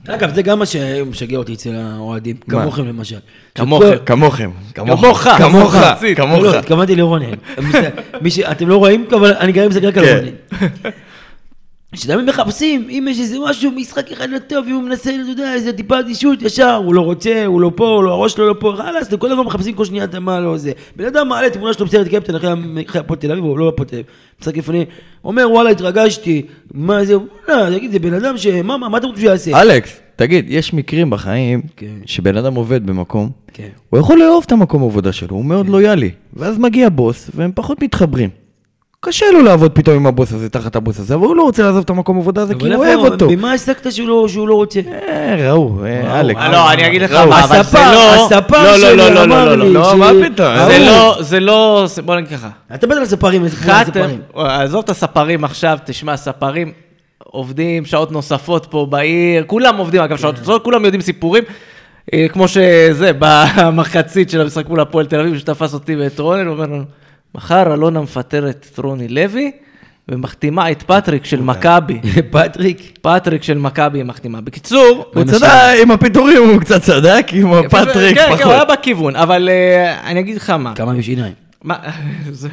אגב, 0.08 0.36
זה 0.36 0.42
גם 0.42 0.60
מה 0.60 0.66
שמשגע 0.66 1.38
אותי 1.38 1.54
אצל 1.54 1.76
האוהדים? 1.76 2.36
כמוכם 2.50 2.86
למשל. 2.86 3.16
כמוכם. 3.56 3.88
כמוכם. 4.06 4.50
כמוך, 4.74 5.22
כמוך. 5.38 5.76
כמוך. 6.16 6.44
לא, 6.44 6.56
התכוונתי 6.60 6.96
ש- 8.32 8.40
אתם 8.40 8.68
לא 8.70 8.78
רואים, 8.78 9.06
אבל 9.16 9.34
אני 9.40 9.52
גם 9.52 9.68
מסתכל 9.70 9.86
רק 9.88 9.98
על 9.98 10.06
כן. 10.06 10.26
שתמיד 11.94 12.26
מחפשים, 12.30 12.88
אם 12.90 13.08
יש 13.10 13.20
איזה 13.20 13.38
משהו, 13.50 13.72
משחק 13.72 14.12
אחד 14.12 14.30
לא 14.30 14.40
טוב, 14.40 14.66
אם 14.68 14.74
הוא 14.76 14.84
מנסה, 14.84 15.10
אתה 15.10 15.30
יודע, 15.30 15.54
איזה 15.54 15.74
טיפה 15.74 16.00
אדישות, 16.00 16.42
ישר, 16.42 16.76
הוא 16.76 16.94
לא 16.94 17.02
רוצה, 17.02 17.46
הוא 17.46 17.62
לא 17.62 17.72
פה, 17.76 17.88
הוא 17.88 18.04
לא- 18.04 18.12
הראש 18.14 18.34
שלו 18.34 18.48
לא 18.48 18.56
פה, 18.60 18.74
חלאס, 18.78 19.14
כל 19.14 19.32
הזמן 19.32 19.44
מחפשים 19.44 19.74
כל 19.74 19.86
שנייה 19.86 20.04
את 20.04 20.16
מה 20.16 20.40
לא 20.40 20.58
זה. 20.58 20.72
בן 20.96 21.06
אדם 21.06 21.28
מעלה 21.30 21.50
תמונה 21.50 21.74
שלו 21.74 21.86
בסרט 21.86 22.08
קפטן 22.08 22.36
אחרי 22.36 22.52
הפועל 23.00 23.20
תל 23.20 23.32
אביב, 23.32 23.44
הוא 23.44 23.58
לא 23.60 23.70
הפועל 23.70 23.88
תל 23.88 23.96
אביב, 23.96 24.06
משחק 24.42 24.58
לפני, 24.58 24.86
אומר 25.24 25.48
וואלה 25.52 25.70
התרגשתי, 25.70 26.42
מה 26.74 27.06
זה, 27.06 27.14
וואלה, 27.48 27.76
תגיד, 27.78 27.92
זה 27.92 28.00
בן 28.00 28.14
אדם 28.14 28.38
ש... 28.38 28.48
מה, 28.48 28.78
מה, 28.78 28.90
מה 28.90 28.98
אתם 28.98 29.08
רוצים 29.08 29.22
שהוא 29.22 29.32
יעשה? 29.32 29.62
אלכס, 29.62 30.00
תגיד, 30.16 30.46
יש 30.50 30.74
מקרים 30.74 31.10
בחיים 31.10 31.62
כן. 31.78 31.88
שבן 32.06 32.38
אדם 32.38 32.56
עובד 32.56 32.86
במקום, 32.86 33.30
כן. 33.54 33.70
הוא 33.90 34.00
יכול 34.00 34.20
לאהוב 34.20 34.44
את 34.48 34.52
המקום 34.52 34.84
עבודה 34.84 35.12
שלו, 35.12 35.36
הוא 35.36 35.46
מאוד 35.46 35.70
לויאלי, 35.70 36.12
ואז 36.34 36.58
מגיע 36.58 36.90
בוס, 36.90 37.30
והם 37.36 37.52
פחות 37.56 37.84
מתחברים. 37.84 38.45
קשה 39.00 39.26
לו 39.34 39.42
לעבוד 39.42 39.72
פתאום 39.72 39.96
עם 39.96 40.08
הבוס 40.08 40.34
הזה, 40.34 40.50
תחת 40.50 40.76
הבוס 40.76 41.00
הזה, 41.00 41.16
אבל 41.16 41.26
הוא 41.26 41.36
לא 41.36 41.44
רוצה 41.44 41.64
לעזוב 41.64 41.82
את 41.84 41.90
המקום 41.90 42.18
עבודה 42.18 42.42
הזה, 42.42 42.56
כי 42.56 42.74
הוא 42.74 42.86
אוהב 42.86 43.00
אותו. 43.00 43.30
במה 43.30 43.54
הסקת 43.54 43.92
שהוא 43.92 44.08
לא- 44.08 44.28
שהוא 44.28 44.48
לא 44.48 44.56
רוצה? 44.56 44.80
אה, 45.10 45.36
ראו, 45.50 45.86
אה, 45.86 46.20
אלכס. 46.20 46.40
וואו. 46.40 46.52
לא, 46.52 46.72
אני 46.74 46.88
אגיד 46.88 47.02
לך. 47.02 47.12
מה, 47.12 47.44
אבל 47.44 47.64
זה 47.64 47.78
לא... 47.80 48.14
הספר 48.26 48.64
לא, 48.64 48.72
לא, 48.72 48.78
שלי 48.78 48.98
לא, 48.98 49.10
לא, 49.14 49.24
אמר 49.24 49.56
לי 49.56 49.74
לא. 49.74 49.82
לא, 49.82 49.98
מה 49.98 50.10
פתאום? 50.26 50.48
זה. 50.68 50.80
לא, 50.80 51.18
זה 51.20 51.40
לא, 51.40 51.86
בוא 52.06 52.16
נגיד 52.16 52.30
ככה. 52.30 52.50
אתה 52.76 52.88
מדבר 52.88 53.00
על 53.00 53.06
ספרים. 53.06 53.46
עזוב 54.36 54.84
את 54.84 54.90
הספרים 54.90 55.44
עכשיו, 55.44 55.78
תשמע, 55.86 56.18
ספרים 56.18 56.72
עובדים 57.24 57.86
שעות 57.86 58.12
נוספות 58.12 58.66
פה 58.70 58.88
בעיר, 58.90 59.44
כולם 59.48 59.78
עובדים, 59.78 60.02
אגב, 60.02 60.18
שעות 60.18 60.38
נוספות, 60.38 60.64
כולם 60.64 60.86
יודעים 60.86 61.02
סיפורים. 61.02 61.44
אה, 62.14 62.26
כמו 62.34 62.48
שזה, 62.48 63.12
במחצית 63.20 64.30
של 64.30 64.42
המשחק 64.42 64.70
מול 64.70 64.80
הפועל 64.80 65.06
תל 65.06 65.20
אביב, 65.20 65.38
שתפס 65.38 65.74
אותי 65.74 65.96
ואת 65.96 66.20
רוני, 66.20 66.42
הוא 66.42 66.52
אומר 66.54 66.64
לנו, 66.64 66.84
מחר 67.36 67.74
אלונה 67.74 68.02
מפטרת 68.02 68.68
את 68.74 68.80
רוני 68.80 69.08
לוי, 69.08 69.52
ומחתימה 70.10 70.72
את 70.72 70.84
פטריק 70.84 71.26
של 71.26 71.42
מכבי. 71.42 72.00
פטריק. 72.32 72.98
פטריק 73.02 73.44
של 73.44 73.58
מכבי 73.58 74.00
היא 74.00 74.06
מחתימה. 74.06 74.42
בקיצור, 74.42 75.06
הוא 75.14 75.24
צדק, 75.24 75.48
עם 75.82 75.92
הפיטורים 75.92 76.50
הוא 76.50 76.60
קצת 76.62 76.82
צדק, 76.82 77.28
עם 77.34 77.54
הפטריק 77.54 78.18
כן, 78.18 78.24
כן, 78.38 78.44
הוא 78.44 78.52
היה 78.52 78.66
פחות. 78.66 78.80
בכיוון, 78.80 79.16
אבל 79.16 79.50
אה, 79.50 80.10
אני 80.10 80.20
אגיד 80.20 80.36
לך 80.38 80.50
מה. 80.50 80.76
כמה. 80.76 80.94
מה, 81.64 81.76
זה- 82.32 82.50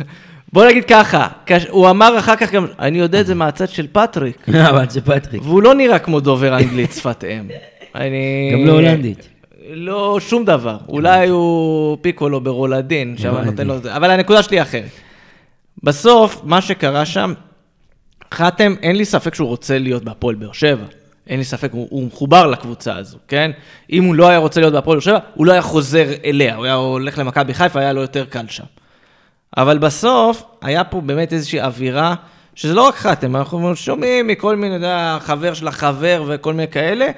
בוא 0.53 0.67
נגיד 0.67 0.85
ככה, 0.85 1.27
הוא 1.71 1.91
אמר 1.91 2.19
אחר 2.19 2.37
כך 2.37 2.53
גם, 2.53 2.67
אני 2.79 2.99
יודע 2.99 3.21
את 3.21 3.27
זה 3.27 3.35
מהצד 3.35 3.69
של 3.69 3.87
פטריק, 3.93 4.49
אבל 4.71 4.89
זה 4.89 5.01
פטריק. 5.01 5.43
והוא 5.43 5.63
לא 5.63 5.75
נראה 5.75 5.99
כמו 5.99 6.21
דובר 6.21 6.57
אנגלית 6.59 6.93
שפת 6.93 7.25
אם. 7.25 7.49
אני... 7.95 8.51
גם 8.53 8.67
לא 8.67 8.73
הולנדית. 8.73 9.29
לא, 9.71 10.19
שום 10.21 10.45
דבר. 10.45 10.77
אולי 10.89 11.29
הוא 11.29 11.99
פיקולו 12.01 12.41
ברולדין, 12.41 13.17
שם. 13.19 13.37
נותן 13.45 13.67
לו 13.67 13.77
את 13.77 13.83
זה, 13.83 13.97
אבל 13.97 14.11
הנקודה 14.11 14.43
שלי 14.43 14.63
אחרת. 14.63 14.91
בסוף, 15.83 16.41
מה 16.45 16.61
שקרה 16.61 17.07
שם, 17.07 17.33
חתם, 18.35 18.75
אין 18.83 18.97
לי 18.97 19.05
ספק 19.05 19.35
שהוא 19.35 19.49
רוצה 19.49 19.79
להיות 19.79 20.05
בהפועל 20.05 20.35
באר 20.35 20.53
שבע. 20.53 20.85
אין 21.27 21.39
לי 21.39 21.45
ספק, 21.45 21.69
הוא, 21.73 21.87
הוא 21.91 22.07
מחובר 22.07 22.47
לקבוצה 22.47 22.97
הזו, 22.97 23.19
כן? 23.29 23.51
אם 23.93 24.05
הוא 24.05 24.15
לא 24.15 24.29
היה 24.29 24.39
רוצה 24.39 24.61
להיות 24.61 24.73
בהפועל 24.73 24.97
באר 24.97 25.05
שבע, 25.05 25.19
הוא 25.35 25.47
לא 25.47 25.53
היה 25.53 25.63
חוזר 25.63 26.07
אליה, 26.25 26.57
הוא 26.57 26.65
היה 26.65 26.75
הולך 26.75 27.19
למכבי 27.19 27.55
חיפה, 27.55 27.81
היה 27.81 27.93
לו 27.93 28.01
יותר 28.01 28.25
קל 28.25 28.47
שם. 28.49 28.65
אבל 29.57 29.79
בסוף, 29.79 30.43
היה 30.63 30.85
פה 30.85 31.01
באמת 31.01 31.33
איזושהי 31.33 31.61
אווירה, 31.61 32.15
שזה 32.55 32.75
לא 32.75 32.89
רק 32.89 32.95
חתם, 32.95 33.37
אנחנו 33.37 33.77
שומעים 33.77 34.27
מכל 34.27 34.57
מיני, 34.57 34.77
אתה 34.77 34.85
יודע, 34.85 35.19
חבר 35.21 35.55
של 35.55 35.69
החבר 35.69 36.25
וכל 36.29 36.53
מיני 36.53 36.69
כאלה, 36.69 37.11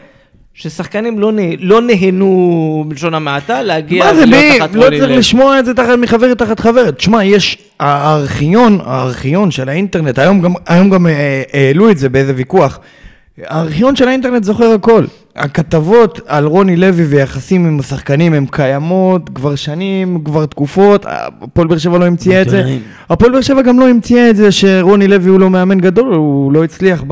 ששחקנים 0.57 1.19
לא, 1.19 1.33
נה, 1.33 1.43
לא 1.59 1.81
נהנו, 1.83 2.85
בלשון 2.89 3.15
המעטה, 3.15 3.63
להגיע 3.63 4.05
מה 4.05 4.15
זה, 4.15 4.27
מי? 4.27 4.59
לא 4.75 4.85
צריך. 4.85 5.05
לשמוע 5.11 5.59
את 5.59 5.65
זה 5.65 5.75
תחת 5.75 5.99
מחבר 5.99 6.35
תחת 6.35 6.61
חבר. 6.61 6.91
תשמע, 6.91 7.25
יש 7.25 7.59
הארכיון, 7.81 8.79
הארכיון 8.85 9.51
של 9.51 9.69
האינטרנט, 9.69 10.19
היום 10.19 10.41
גם, 10.41 10.53
היום 10.67 10.91
גם 10.91 11.07
אה, 11.07 11.43
העלו 11.53 11.91
את 11.91 11.99
זה 11.99 12.09
באיזה 12.09 12.33
ויכוח. 12.37 12.81
הארכיון 13.47 13.97
של 13.97 14.09
האינטרנט 14.09 14.45
זוכר 14.45 14.73
הכל. 14.73 15.05
הכתבות 15.37 16.21
על 16.27 16.45
רוני 16.45 16.77
לוי 16.77 17.05
ויחסים 17.05 17.67
עם 17.67 17.81
השחקנים 17.81 18.35
הן 18.35 18.47
קיימות 18.51 19.31
כבר 19.35 19.55
שנים, 19.55 20.19
כבר 20.25 20.47
תקופות, 20.47 21.07
הפועל 21.09 21.69
באר 21.69 21.79
שבע 21.79 21.99
לא 21.99 22.05
המציאה 22.05 22.43
את 22.43 22.49
זה. 22.49 22.79
הפועל 23.11 23.33
באר 23.33 23.41
שבע 23.41 23.63
גם 23.63 23.81
לא 23.81 23.89
המציאה 23.89 24.31
את 24.31 24.37
זה 24.37 24.53
שרוני 24.53 25.09
לוי 25.09 25.31
הוא 25.31 25.41
לא 25.41 25.51
מאמן 25.51 25.79
גדול, 25.81 26.15
הוא 26.15 26.53
לא 26.53 26.65
הצליח. 26.65 27.05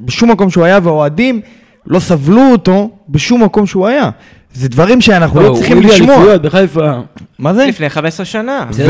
בשום 0.00 0.30
מקום 0.30 0.50
שהוא 0.50 0.64
היה, 0.64 0.78
והאוהדים 0.82 1.40
לא 1.86 2.00
סבלו 2.00 2.42
אותו 2.52 2.90
בשום 3.08 3.44
מקום 3.44 3.66
שהוא 3.66 3.86
היה. 3.86 4.10
זה 4.52 4.68
דברים 4.68 5.00
שאנחנו 5.00 5.40
לא 5.40 5.46
הוא 5.46 5.56
צריכים 5.56 5.78
הביא 5.78 5.88
לשמוע. 5.90 6.14
אליפויות 6.14 6.42
בחיפה. 6.42 6.90
מה 7.38 7.54
זה? 7.54 7.66
לפני 7.66 7.90
15 7.90 8.26
שנה. 8.26 8.66
זה 8.70 8.86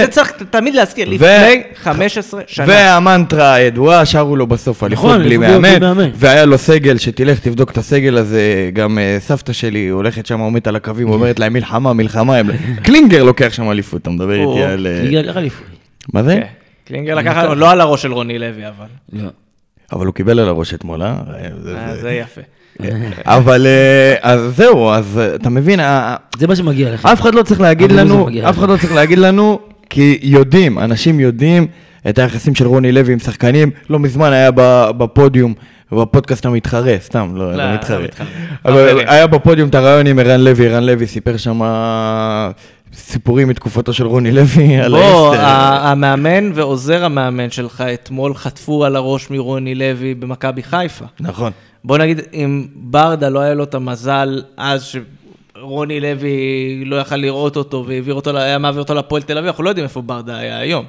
זה 0.00 0.06
צריך 0.10 0.32
תמיד 0.50 0.74
להזכיר, 0.74 1.08
לפני 1.08 1.62
15 1.76 2.40
שנה. 2.46 2.66
והמנטרה 2.68 3.54
הידועה, 3.54 4.06
שרו 4.06 4.36
לו 4.36 4.46
בסוף 4.46 4.84
אליפות 4.84 5.04
נכון, 5.04 5.22
בלי 5.22 5.36
מאמן. 5.36 6.10
והיה 6.14 6.44
לו 6.44 6.58
סגל, 6.58 6.98
שתלך 6.98 7.38
תבדוק 7.38 7.70
את 7.70 7.78
הסגל 7.78 8.18
הזה, 8.18 8.70
גם 8.72 8.98
אה, 8.98 9.16
סבתא 9.20 9.52
שלי 9.52 9.88
הולכת 9.88 10.26
שם, 10.26 10.40
עומדת 10.40 10.66
על 10.66 10.76
הקווים, 10.76 11.10
אומרת 11.10 11.38
להם 11.38 11.52
מלחמה, 11.52 11.92
מלחמה, 11.92 12.36
קלינגר 12.84 13.24
לוקח 13.24 13.52
שם 13.52 13.70
אליפות, 13.70 14.02
אתה 14.02 14.10
מדבר 14.10 14.34
איתי 14.34 14.62
על... 14.62 14.86
ליגה 15.02 15.20
לקח 15.22 15.36
אליפות. 15.36 15.66
מה 16.12 16.22
זה? 16.22 16.34
כן. 16.34 16.46
קלינגר 16.84 17.14
לקח, 17.14 17.36
לא 17.56 17.70
על 17.70 17.80
הראש 17.80 18.02
של 18.02 18.12
רוני 18.12 18.38
לוי, 18.38 18.68
אבל. 18.68 18.86
לא. 19.12 19.28
אבל 19.92 20.06
הוא 20.06 20.14
קיבל 20.14 20.38
על 20.40 20.48
הראש 20.48 20.74
אתמול, 20.74 21.02
אה? 21.02 21.14
זה- 21.62 21.76
אה, 22.08 22.12
יפה. 22.12 22.40
אבל 23.26 23.66
אה, 23.66 24.14
אז 24.22 24.40
זהו, 24.56 24.90
אז 24.90 25.18
אה, 25.18 25.34
אתה 25.34 25.50
מבין, 25.50 25.80
זה 26.38 26.46
מה 26.46 26.56
שמגיע 26.56 26.94
לך. 26.94 27.06
אף 27.06 27.20
אחד 27.20 27.34
לא 27.34 27.42
צריך 27.42 27.60
להגיד 27.60 27.92
לנו, 27.92 28.28
אף. 28.48 28.58
אחד 28.58 28.68
לא 28.68 28.76
צריך 28.76 28.92
להגיד 28.94 29.18
לנו, 29.18 29.58
כי 29.90 30.18
יודעים, 30.22 30.78
אנשים 30.78 31.20
יודעים 31.20 31.66
את 32.08 32.18
היחסים 32.18 32.54
של 32.54 32.66
רוני 32.66 32.92
לוי 32.92 33.12
עם 33.12 33.18
שחקנים. 33.18 33.70
לא 33.90 33.98
מזמן 33.98 34.32
היה 34.32 34.50
ב- 34.54 34.90
בפודיום, 34.98 35.54
בפודקאסט 35.92 36.46
המתחרה, 36.46 36.94
סתם, 37.00 37.32
לא, 37.34 37.52
לא, 37.52 37.56
לא 37.56 37.74
מתחרה. 37.74 37.96
המתחרה. 37.98 38.26
אבל 38.64 38.88
חברים. 38.90 39.08
היה 39.08 39.26
בפודיום 39.26 39.68
את 39.68 39.74
הרעיון 39.74 40.06
עם 40.06 40.18
ערן 40.18 40.40
לוי, 40.40 40.66
ערן 40.68 40.84
לוי 40.84 41.06
סיפר 41.06 41.36
שם 41.36 41.60
סיפורים 42.94 43.48
מתקופתו 43.48 43.92
של 43.92 44.06
רוני 44.06 44.32
לוי 44.32 44.76
על 44.84 44.90
בוא, 44.92 44.98
האסטר. 45.00 45.44
ה- 45.44 45.90
המאמן 45.90 46.50
ועוזר 46.54 47.04
המאמן 47.04 47.50
שלך 47.50 47.80
אתמול 47.94 48.34
חטפו 48.34 48.84
על 48.84 48.96
הראש 48.96 49.30
מרוני 49.30 49.74
לוי 49.74 50.14
במכבי 50.14 50.62
חיפה. 50.62 51.04
נכון. 51.20 51.52
בוא 51.84 51.98
נגיד, 51.98 52.20
אם 52.32 52.66
ברדה 52.74 53.28
לא 53.28 53.40
היה 53.40 53.54
לו 53.54 53.64
את 53.64 53.74
המזל 53.74 54.42
אז 54.56 54.92
שרוני 55.56 56.00
לוי 56.00 56.38
לא 56.86 56.96
יכל 56.96 57.16
לראות 57.16 57.56
אותו 57.56 57.84
והעביר 57.88 58.14
אותו, 58.14 58.36
היה 58.38 58.58
מעביר 58.58 58.80
אותו 58.82 58.94
לפועל 58.94 59.22
תל 59.22 59.38
אביב, 59.38 59.46
אנחנו 59.48 59.64
לא 59.64 59.68
יודעים 59.68 59.84
איפה 59.84 60.02
ברדה 60.02 60.36
היה 60.36 60.58
היום. 60.58 60.84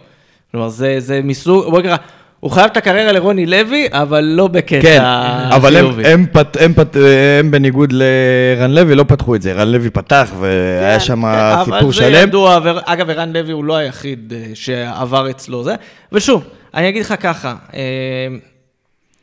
כלומר, 0.51 0.69
זה, 0.69 0.95
זה 0.99 1.21
מסוג, 1.23 1.69
בוא 1.69 1.79
נקרא, 1.79 1.95
הוא 2.45 2.51
חייב 2.51 2.65
את 2.65 2.77
הקריירה 2.77 3.11
לרוני 3.11 3.45
לוי, 3.45 3.87
אבל 3.91 4.23
לא 4.23 4.47
בקטע 4.47 4.81
כן, 4.81 5.01
אבל 5.55 5.75
הם, 5.75 5.85
חיובי. 5.85 6.07
הם, 6.07 6.25
פת, 6.31 6.57
הם, 6.59 6.73
פת, 6.73 6.95
הם 7.39 7.51
בניגוד 7.51 7.93
לערן 7.93 8.71
לוי 8.71 8.95
לא 8.95 9.03
פתחו 9.07 9.35
את 9.35 9.41
זה, 9.41 9.51
ערן 9.51 9.67
לוי 9.67 9.89
פתח 9.89 10.31
והיה 10.39 10.99
שם 10.99 11.21
כן, 11.21 11.63
סיפור 11.63 11.79
אבל 11.79 11.87
זה 11.87 11.93
שלם. 11.93 12.27
ידוע, 12.27 12.59
ואגב, 12.63 13.09
ערן 13.09 13.33
לוי 13.33 13.51
הוא 13.51 13.63
לא 13.65 13.75
היחיד 13.75 14.33
אה, 14.35 14.51
שעבר 14.53 15.29
אצלו 15.29 15.63
זה. 15.63 15.75
ושוב, 16.11 16.43
אני 16.73 16.89
אגיד 16.89 17.01
לך 17.01 17.13
ככה, 17.19 17.55
אה, 17.73 18.27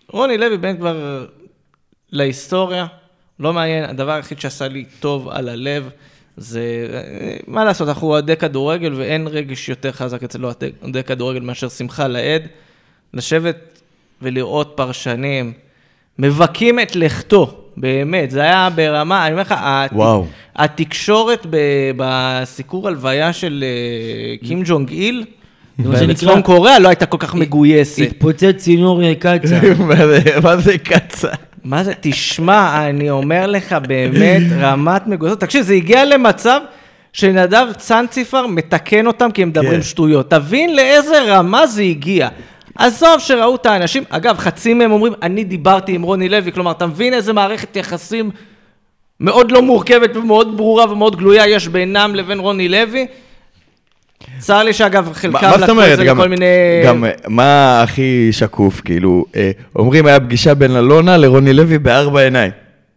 רוני 0.08 0.38
לוי 0.38 0.56
בן 0.56 0.76
כבר 0.76 1.26
להיסטוריה, 2.12 2.86
לא 3.40 3.52
מעניין, 3.52 3.84
הדבר 3.84 4.12
היחיד 4.12 4.40
שעשה 4.40 4.68
לי 4.68 4.84
טוב 5.00 5.28
על 5.28 5.48
הלב, 5.48 5.88
זה, 6.36 6.60
אה, 6.92 7.36
מה 7.46 7.64
לעשות, 7.64 7.88
אנחנו 7.88 8.06
אוהדי 8.08 8.36
כדורגל 8.36 8.92
ואין 8.94 9.26
רגש 9.26 9.68
יותר 9.68 9.92
חזק 9.92 10.22
אצל 10.22 10.44
אוהדי 10.44 11.02
כדורגל 11.06 11.40
מאשר 11.40 11.68
שמחה 11.68 12.08
לאיד. 12.08 12.42
לשבת 13.14 13.80
ולראות 14.22 14.72
פרשנים 14.76 15.52
מבכים 16.18 16.80
את 16.80 16.96
לכתו, 16.96 17.54
באמת, 17.76 18.30
זה 18.30 18.40
היה 18.42 18.68
ברמה, 18.74 19.22
אני 19.26 19.32
אומר 19.32 19.42
לך, 19.42 19.54
הת-. 19.58 19.92
התקשורת 20.56 21.46
ב- 21.50 21.56
בסיקור 21.96 22.88
הלוויה 22.88 23.32
של 23.32 23.64
אה, 23.66 24.46
קים 24.48 24.62
ג'ונג 24.64 24.90
איל, 24.90 25.24
בצפון 25.78 26.42
קוריאה 26.42 26.78
לא 26.78 26.88
הייתה 26.88 27.06
כל 27.06 27.16
כך 27.20 27.34
מגויסת. 27.34 28.02
התפוצץ 28.10 28.54
צינור 28.56 29.00
קצה. 29.14 29.60
מה 30.42 30.56
זה- 30.56 30.78
קצה? 30.78 31.28
מה 31.64 31.84
זה, 31.84 31.92
תשמע, 32.00 32.88
אני 32.88 33.10
אומר 33.10 33.46
לך, 33.46 33.72
באמת, 33.88 34.42
רמת 34.60 35.06
מגויסות. 35.06 35.40
תקשיב, 35.40 35.62
זה 35.64 35.74
הגיע 35.74 36.04
למצב 36.04 36.60
שנדב 37.12 37.66
צנציפר 37.76 38.46
מתקן 38.46 39.06
אותם 39.06 39.30
כי 39.30 39.42
הם 39.42 39.48
מדברים 39.48 39.72
כן. 39.72 39.82
שטויות. 39.82 40.30
תבין 40.30 40.76
לאיזה 40.76 41.22
רמה 41.26 41.66
זה 41.66 41.82
הגיע. 41.82 42.28
עזוב 42.78 43.18
שראו 43.18 43.54
את 43.54 43.66
האנשים, 43.66 44.04
אגב, 44.08 44.38
חצי 44.38 44.74
מהם 44.74 44.92
אומרים, 44.92 45.12
אני 45.22 45.44
דיברתי 45.44 45.94
עם 45.94 46.02
רוני 46.02 46.28
לוי, 46.28 46.52
כלומר, 46.52 46.70
אתה 46.70 46.86
מבין 46.86 47.14
איזה 47.14 47.32
מערכת 47.32 47.76
יחסים 47.76 48.30
מאוד 49.20 49.50
לא 49.50 49.62
מורכבת 49.62 50.16
ומאוד 50.16 50.56
ברורה 50.56 50.92
ומאוד 50.92 51.16
גלויה 51.16 51.46
יש 51.46 51.68
בינם 51.68 52.14
לבין 52.14 52.38
רוני 52.38 52.68
לוי? 52.68 53.06
צר 54.38 54.62
לי 54.62 54.72
שאגב, 54.72 55.12
חלקם 55.12 55.36
לקחו 55.62 55.82
את? 55.82 55.96
זה 55.96 56.04
לכל 56.04 56.28
מיני... 56.28 56.46
גם 56.86 57.04
מה 57.28 57.82
הכי 57.82 58.28
שקוף? 58.32 58.80
כאילו, 58.80 59.24
אה, 59.36 59.50
אומרים 59.76 60.06
היה 60.06 60.20
פגישה 60.20 60.54
בין 60.54 60.76
אלונה 60.76 61.16
לרוני 61.16 61.52
לוי 61.52 61.78
בארבע 61.78 62.20
עיניים. 62.20 62.52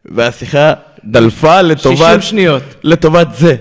והשיחה 0.06 0.74
דלפה 1.04 1.62
לטובת... 1.62 1.98
60 1.98 2.22
שניות. 2.22 2.64
לטובת 2.84 3.28
זה. 3.34 3.56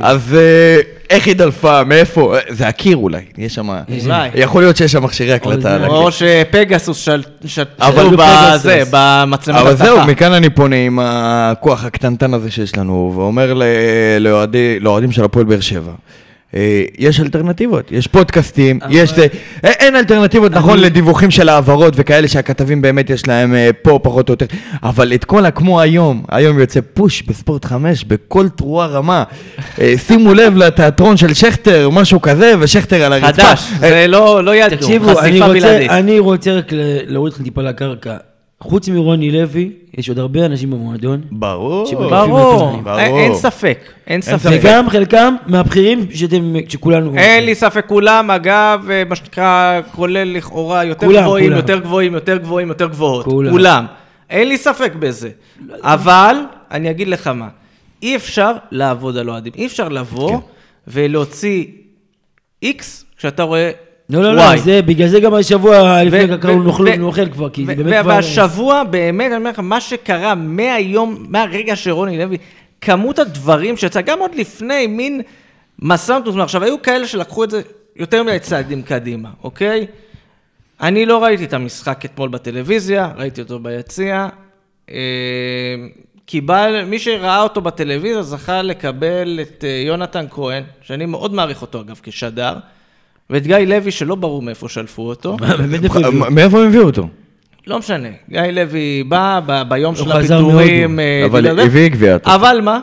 אז 0.00 0.34
אה, 0.34 0.80
איך 1.10 1.26
היא 1.26 1.36
דלפה? 1.36 1.84
מאיפה? 1.84 2.34
אה, 2.36 2.40
זה 2.48 2.68
הקיר 2.68 2.96
אולי, 2.96 3.20
יש 3.38 3.54
שם... 3.54 3.68
אולי. 4.04 4.28
יכול 4.34 4.62
להיות 4.62 4.76
שיש 4.76 4.92
שם 4.92 5.04
מכשירי 5.04 5.32
הקלטה 5.32 5.74
על 5.74 5.84
הקיר. 5.84 5.96
או 5.96 6.12
שפגסוס 6.12 6.98
של- 6.98 7.22
אבל 7.80 7.92
שתלו 8.06 8.18
פגסוס. 8.18 8.54
בזה, 8.54 8.82
במצלמת 8.90 9.58
אבל 9.60 9.76
זהו. 9.76 10.06
מכאן 10.06 10.32
אני 10.32 10.50
פונה 10.50 10.76
עם 10.76 10.98
הכוח 11.02 11.84
הקטנטן 11.84 12.34
הזה 12.34 12.50
שיש 12.50 12.76
לנו, 12.76 13.12
ואומר 13.16 13.54
לאוהדים 14.80 15.12
של 15.12 15.24
הפועל 15.24 15.44
באר 15.44 15.60
שבע. 15.60 15.92
אה, 16.54 16.60
יש 16.98 17.20
אלטרנטיבות, 17.20 17.92
יש 17.92 18.06
פודקאסטים, 18.06 18.78
יש 18.90 19.12
זה, 19.12 19.26
אה, 19.64 19.70
אין 19.70 19.96
אלטרנטיבות, 19.96 20.52
נכון, 20.52 20.78
לדיווחים 20.80 21.30
של 21.30 21.48
העברות 21.48 21.94
וכאלה 21.96 22.28
שהכתבים 22.28 22.82
באמת 22.82 23.10
יש 23.10 23.28
להם 23.28 23.54
אה, 23.54 23.70
פה 23.82 24.00
פחות 24.02 24.28
או 24.28 24.32
יותר, 24.32 24.46
אבל 24.82 25.12
את 25.14 25.24
כל 25.24 25.46
הכמו 25.46 25.80
היום, 25.80 26.24
היום 26.28 26.58
יוצא 26.58 26.80
פוש 26.94 27.22
בספורט 27.22 27.64
5, 27.64 28.04
בכל 28.04 28.48
תרועה 28.48 28.86
רמה. 28.86 29.24
שימו 29.96 30.34
לב 30.34 30.56
לתיאטרון 30.56 31.16
של 31.16 31.34
שכטר, 31.34 31.90
משהו 31.90 32.20
כזה, 32.22 32.52
ושכטר 32.60 33.02
על 33.04 33.12
הרצפה. 33.12 33.42
חדש, 33.42 33.62
זה 33.80 34.04
לא 34.08 34.44
לא 34.44 34.54
ידעו, 34.54 34.78
תקשיבו, 34.78 35.10
אני 35.10 35.16
חשיפה 35.30 35.46
רוצה, 35.46 35.58
בלעדית. 35.60 35.90
אני 35.90 36.18
רוצה 36.18 36.52
רק 36.52 36.72
ל- 36.72 36.78
להוריד 37.06 37.32
אתכם 37.32 37.44
טיפה 37.44 37.62
לקרקע. 37.62 38.16
חוץ 38.60 38.88
מרוני 38.88 39.30
לוי, 39.30 39.72
יש 39.94 40.08
עוד 40.08 40.18
הרבה 40.18 40.46
אנשים 40.46 40.70
במועדון. 40.70 41.20
ברור, 41.30 41.94
ברור, 41.94 42.76
ברור. 42.82 42.98
אין 42.98 43.16
אין 43.16 43.34
ספק, 43.34 43.78
אין 44.06 44.22
ספק. 44.22 44.36
ספק. 44.38 44.58
וגם 44.62 44.90
חלקם 44.90 45.34
מהבכירים 45.46 46.06
שאתם, 46.14 46.54
שכולנו... 46.68 47.16
אין 47.16 47.44
לי 47.44 47.54
ספק, 47.54 47.84
כולם, 47.88 48.30
אגב, 48.30 48.86
אה, 48.90 49.02
מה 49.08 49.16
שנקרא, 49.16 49.80
כולל 49.92 50.36
לכאורה 50.36 50.84
יותר 50.84 51.06
כולם, 51.06 51.22
גבוהים, 51.22 51.46
כולם. 51.46 51.56
יותר 51.56 51.78
גבוהים, 51.78 52.14
יותר 52.14 52.36
גבוהים, 52.36 52.68
יותר 52.68 52.86
גבוהות. 52.86 53.24
כולם. 53.24 53.50
כולם. 53.50 53.86
אין 54.30 54.48
לי 54.48 54.58
ספק 54.58 54.92
בזה. 54.98 55.30
אבל, 55.80 56.36
אני 56.70 56.90
אגיד 56.90 57.08
לך 57.08 57.26
מה, 57.26 57.48
אי 58.02 58.16
אפשר 58.16 58.52
לעבוד 58.70 59.16
על 59.16 59.30
אוהדים. 59.30 59.52
אי 59.56 59.66
אפשר 59.66 59.88
לבוא 59.88 60.30
כן. 60.30 60.46
ולהוציא 60.88 61.64
איקס 62.62 63.04
כשאתה 63.16 63.42
רואה 63.42 63.70
לא, 64.10 64.22
לא, 64.22 64.34
לא, 64.34 64.40
וואי. 64.40 64.58
זה, 64.58 64.82
בגלל 64.82 65.08
זה 65.08 65.20
גם 65.20 65.34
השבוע 65.34 66.04
לפני 66.04 66.34
ו- 66.34 66.40
קראנו 66.40 66.60
ו- 66.62 66.66
נאכל 66.66 66.82
ו- 66.82 67.06
נאכל 67.06 67.28
כבר, 67.28 67.50
כי 67.50 67.66
זה 67.66 67.74
באמת 67.74 68.02
כבר... 68.02 68.10
והשבוע, 68.14 68.84
באמת, 68.84 69.26
אני 69.26 69.36
אומר 69.36 69.50
לך, 69.50 69.58
מה 69.58 69.80
שקרה 69.80 70.34
מהיום, 70.34 71.26
מהרגע 71.28 71.76
שרוני 71.76 72.18
לוי, 72.18 72.36
כמות 72.80 73.18
הדברים 73.18 73.76
שיצא, 73.76 74.00
גם 74.00 74.18
עוד 74.18 74.34
לפני, 74.34 74.86
מין 74.86 75.20
מסע 75.78 76.18
מתוזמן. 76.18 76.42
עכשיו, 76.42 76.64
היו 76.64 76.82
כאלה 76.82 77.06
שלקחו 77.06 77.44
את 77.44 77.50
זה 77.50 77.60
יותר 77.96 78.22
מדי 78.22 78.38
צעדים 78.38 78.82
קדימה, 78.82 79.28
אוקיי? 79.44 79.86
אני 80.80 81.06
לא 81.06 81.24
ראיתי 81.24 81.44
את 81.44 81.52
המשחק 81.52 82.04
אתמול 82.04 82.28
בטלוויזיה, 82.28 83.10
ראיתי 83.16 83.40
אותו 83.40 83.58
ביציע. 83.58 84.28
אה, 84.90 84.96
קיבל, 86.26 86.84
מי 86.86 86.98
שראה 86.98 87.42
אותו 87.42 87.60
בטלוויזיה 87.60 88.22
זכה 88.22 88.62
לקבל 88.62 89.38
את 89.42 89.64
אה, 89.64 89.82
יונתן 89.86 90.26
כהן, 90.30 90.62
שאני 90.82 91.06
מאוד 91.06 91.34
מעריך 91.34 91.62
אותו 91.62 91.80
אגב 91.80 92.00
כשדר, 92.02 92.56
ואת 93.30 93.46
גיא 93.46 93.56
לוי 93.56 93.90
שלא 93.90 94.14
ברור 94.14 94.42
מאיפה 94.42 94.68
שלפו 94.68 95.02
אותו. 95.02 95.36
מאיפה 96.30 96.60
הם 96.60 96.66
הביאו 96.66 96.82
אותו? 96.84 97.08
לא 97.66 97.78
משנה, 97.78 98.08
גיא 98.30 98.40
לוי 98.40 99.02
בא 99.08 99.40
ביום 99.68 99.96
של 99.96 100.12
הפיטורים. 100.12 101.00
אה, 101.00 101.22
אבל 101.24 101.60
הביא 101.60 101.88
גביע. 101.88 102.16
אבל 102.24 102.60
מה? 102.62 102.80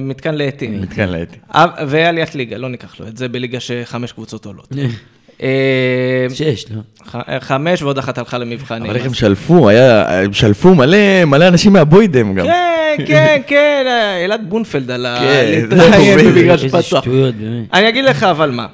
מתקן 0.00 0.34
לעתים. 0.34 0.82
מתקן. 0.82 1.12
אה, 1.54 1.64
ועליית 1.88 2.34
ליגה, 2.34 2.56
לא 2.56 2.68
ניקח 2.68 3.00
לו 3.00 3.06
את 3.08 3.16
זה 3.16 3.28
בליגה 3.28 3.60
שחמש 3.60 4.12
קבוצות 4.12 4.46
עולות. 4.46 4.68
אה, 5.42 6.26
שש, 6.34 6.64
לא? 6.70 6.80
ח- 7.08 7.38
חמש 7.40 7.82
ועוד 7.82 7.98
אחת 7.98 8.18
הלכה 8.18 8.38
למבחנים. 8.38 8.86
אבל 8.90 8.96
איך 8.96 9.06
הם 9.06 9.14
שלפו, 9.14 9.70
הם 9.70 10.32
שלפו 10.32 10.74
מלא, 10.74 11.24
מלא 11.24 11.48
אנשים 11.48 11.72
מהבוידם 11.72 12.34
גם. 12.34 12.46
כן, 12.46 13.04
כן, 13.06 13.40
כן, 13.46 13.84
אה, 13.86 14.24
אלעד 14.24 14.40
בונפלד 14.48 14.90
על 14.90 15.06
ה... 15.06 15.18
כן, 15.20 15.60
זה 15.70 15.76
להתראיין. 15.76 16.18
במגרש 16.18 16.64
איזה 16.64 16.82
פתוח. 16.82 17.02
שטויות, 17.02 17.34
באמת. 17.34 17.66
אני 17.74 17.88
אגיד 17.88 18.04
לך 18.04 18.22
אבל 18.22 18.50
מה, 18.50 18.66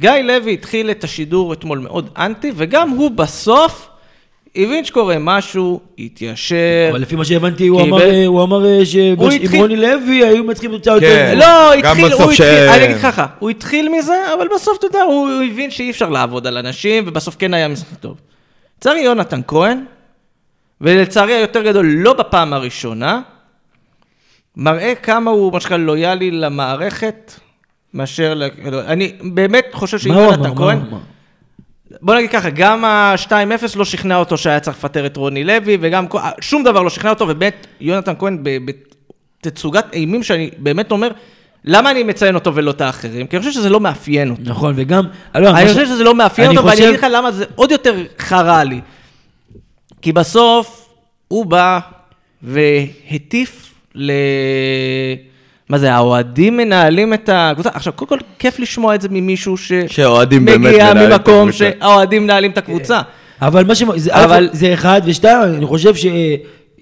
גיא 0.00 0.10
לוי 0.10 0.52
התחיל 0.52 0.90
את 0.90 1.04
השידור 1.04 1.52
אתמול 1.52 1.78
מאוד 1.78 2.08
אנטי, 2.18 2.52
וגם 2.56 2.90
הוא 2.90 3.10
בסוף 3.10 3.88
הבין 4.56 4.84
שקורה 4.84 5.16
משהו, 5.20 5.80
התיישר. 5.98 6.56
אבל 6.90 7.00
לפי 7.00 7.16
מה 7.16 7.24
שהבנתי, 7.24 7.66
הוא 7.66 7.82
אמר, 7.82 7.98
הוא 8.26 8.42
אמר 8.42 8.66
אה, 8.66 8.86
שעם 8.86 9.16
התחיל- 9.42 9.60
רוני 9.60 9.76
לוי 9.76 10.24
היו 10.24 10.44
מנצחים 10.44 10.70
תוצאה 10.70 11.00
כן. 11.00 11.06
יותר... 11.06 11.34
לא, 11.38 11.80
גם 11.82 11.90
התחיל, 11.90 12.06
בסוף 12.08 12.20
הוא 12.20 12.32
ש- 12.32 12.40
התחיל, 12.40 12.68
אני 12.68 12.84
אגיד 12.84 12.96
לך 12.96 13.02
ככה, 13.02 13.26
הוא 13.38 13.50
התחיל 13.50 13.88
מזה, 13.98 14.14
אבל 14.38 14.48
בסוף, 14.54 14.78
אתה 14.78 14.86
יודע, 14.86 15.02
הוא 15.02 15.28
הוא 15.30 15.42
הבין 15.50 15.70
שאי 15.70 15.90
אפשר 15.90 16.08
לעבוד 16.08 16.46
על 16.46 16.56
אנשים, 16.58 17.04
ובסוף 17.06 17.36
כן 17.38 17.54
היה 17.54 17.68
משחק 17.68 17.98
טוב. 18.00 18.16
לצערי 18.78 19.00
יונתן 19.00 19.40
כהן, 19.46 19.84
ולצערי 20.80 21.32
היותר 21.32 21.62
גדול, 21.62 21.86
לא 21.86 22.12
בפעם 22.12 22.52
הראשונה, 22.52 23.20
מראה 24.56 24.94
כמה 24.94 25.30
הוא, 25.30 25.52
מה 25.52 25.60
שנקרא, 25.60 25.76
לויאלי 25.76 26.30
למערכת, 26.30 27.32
מאשר, 27.94 28.34
ל... 28.34 28.42
אני 28.86 29.12
באמת 29.22 29.66
חושב? 29.72 29.98
שיונתן 29.98 30.40
מה 30.40 30.56
כהן? 30.56 30.78
בוא 32.02 32.14
נגיד 32.14 32.30
ככה, 32.30 32.50
גם 32.50 32.84
ה-2-0 32.84 33.32
לא 33.76 33.84
שכנע 33.84 34.16
אותו 34.16 34.38
שהיה 34.38 34.60
צריך 34.60 34.76
לפטר 34.76 35.06
את 35.06 35.16
רוני 35.16 35.44
לוי, 35.44 35.78
וגם 35.80 36.06
שום 36.40 36.64
דבר 36.64 36.82
לא 36.82 36.90
שכנע 36.90 37.10
אותו, 37.10 37.28
ובאמת, 37.28 37.66
יונתן 37.80 38.12
כהן 38.18 38.44
בתצוגת 38.44 39.84
אימים 39.92 40.22
שאני 40.22 40.50
באמת 40.58 40.90
אומר, 40.90 41.10
למה 41.64 41.90
אני 41.90 42.02
מציין 42.02 42.34
אותו 42.34 42.54
ולא 42.54 42.70
את 42.70 42.80
האחרים? 42.80 43.26
כי 43.26 43.36
אני 43.36 43.44
חושב 43.44 43.54
שזה 43.54 43.68
לא 43.68 43.80
מאפיין 43.80 44.30
אותו. 44.30 44.42
נכון, 44.44 44.72
וגם... 44.76 45.04
לא, 45.34 45.50
אני 45.50 45.68
חושב 45.68 45.86
שזה 45.86 46.04
לא 46.04 46.14
מאפיין 46.14 46.50
אותו, 46.50 46.64
ואני 46.64 46.76
חושב- 46.76 46.88
אגיד 46.88 46.98
לך 46.98 47.06
למה 47.10 47.32
זה 47.32 47.44
עוד 47.54 47.70
יותר 47.70 47.94
חרה 48.18 48.64
לי. 48.64 48.80
כי 50.02 50.12
בסוף 50.12 50.88
הוא 51.28 51.46
בא 51.46 51.78
והטיף 52.42 53.74
ל... 53.94 54.12
מה 55.70 55.78
זה, 55.78 55.92
האוהדים 55.92 56.56
מנהלים 56.56 57.14
את 57.14 57.30
הקבוצה? 57.32 57.68
עכשיו, 57.74 57.92
קודם 57.92 58.08
כל, 58.08 58.18
כיף 58.38 58.58
לשמוע 58.58 58.94
את 58.94 59.00
זה 59.00 59.08
ממישהו 59.10 59.56
ש... 59.56 59.72
שהאוהדים 59.86 60.44
באמת 60.44 60.58
מגיע 60.60 60.84
מנהלים 60.92 61.12
את 61.12 61.18
ממקום 61.18 61.48
הקבוצה. 61.48 61.58
שהאוהדים 61.80 62.22
מנהלים 62.24 62.50
את 62.50 62.58
הקבוצה. 62.58 63.00
אבל 63.42 63.64
מה 63.64 63.74
ש... 63.74 63.82
אבל- 63.82 63.92
אבל... 64.24 64.48
זה 64.52 64.74
אחד, 64.74 65.00
ושתיים, 65.04 65.54
אני 65.54 65.66
חושב 65.66 65.94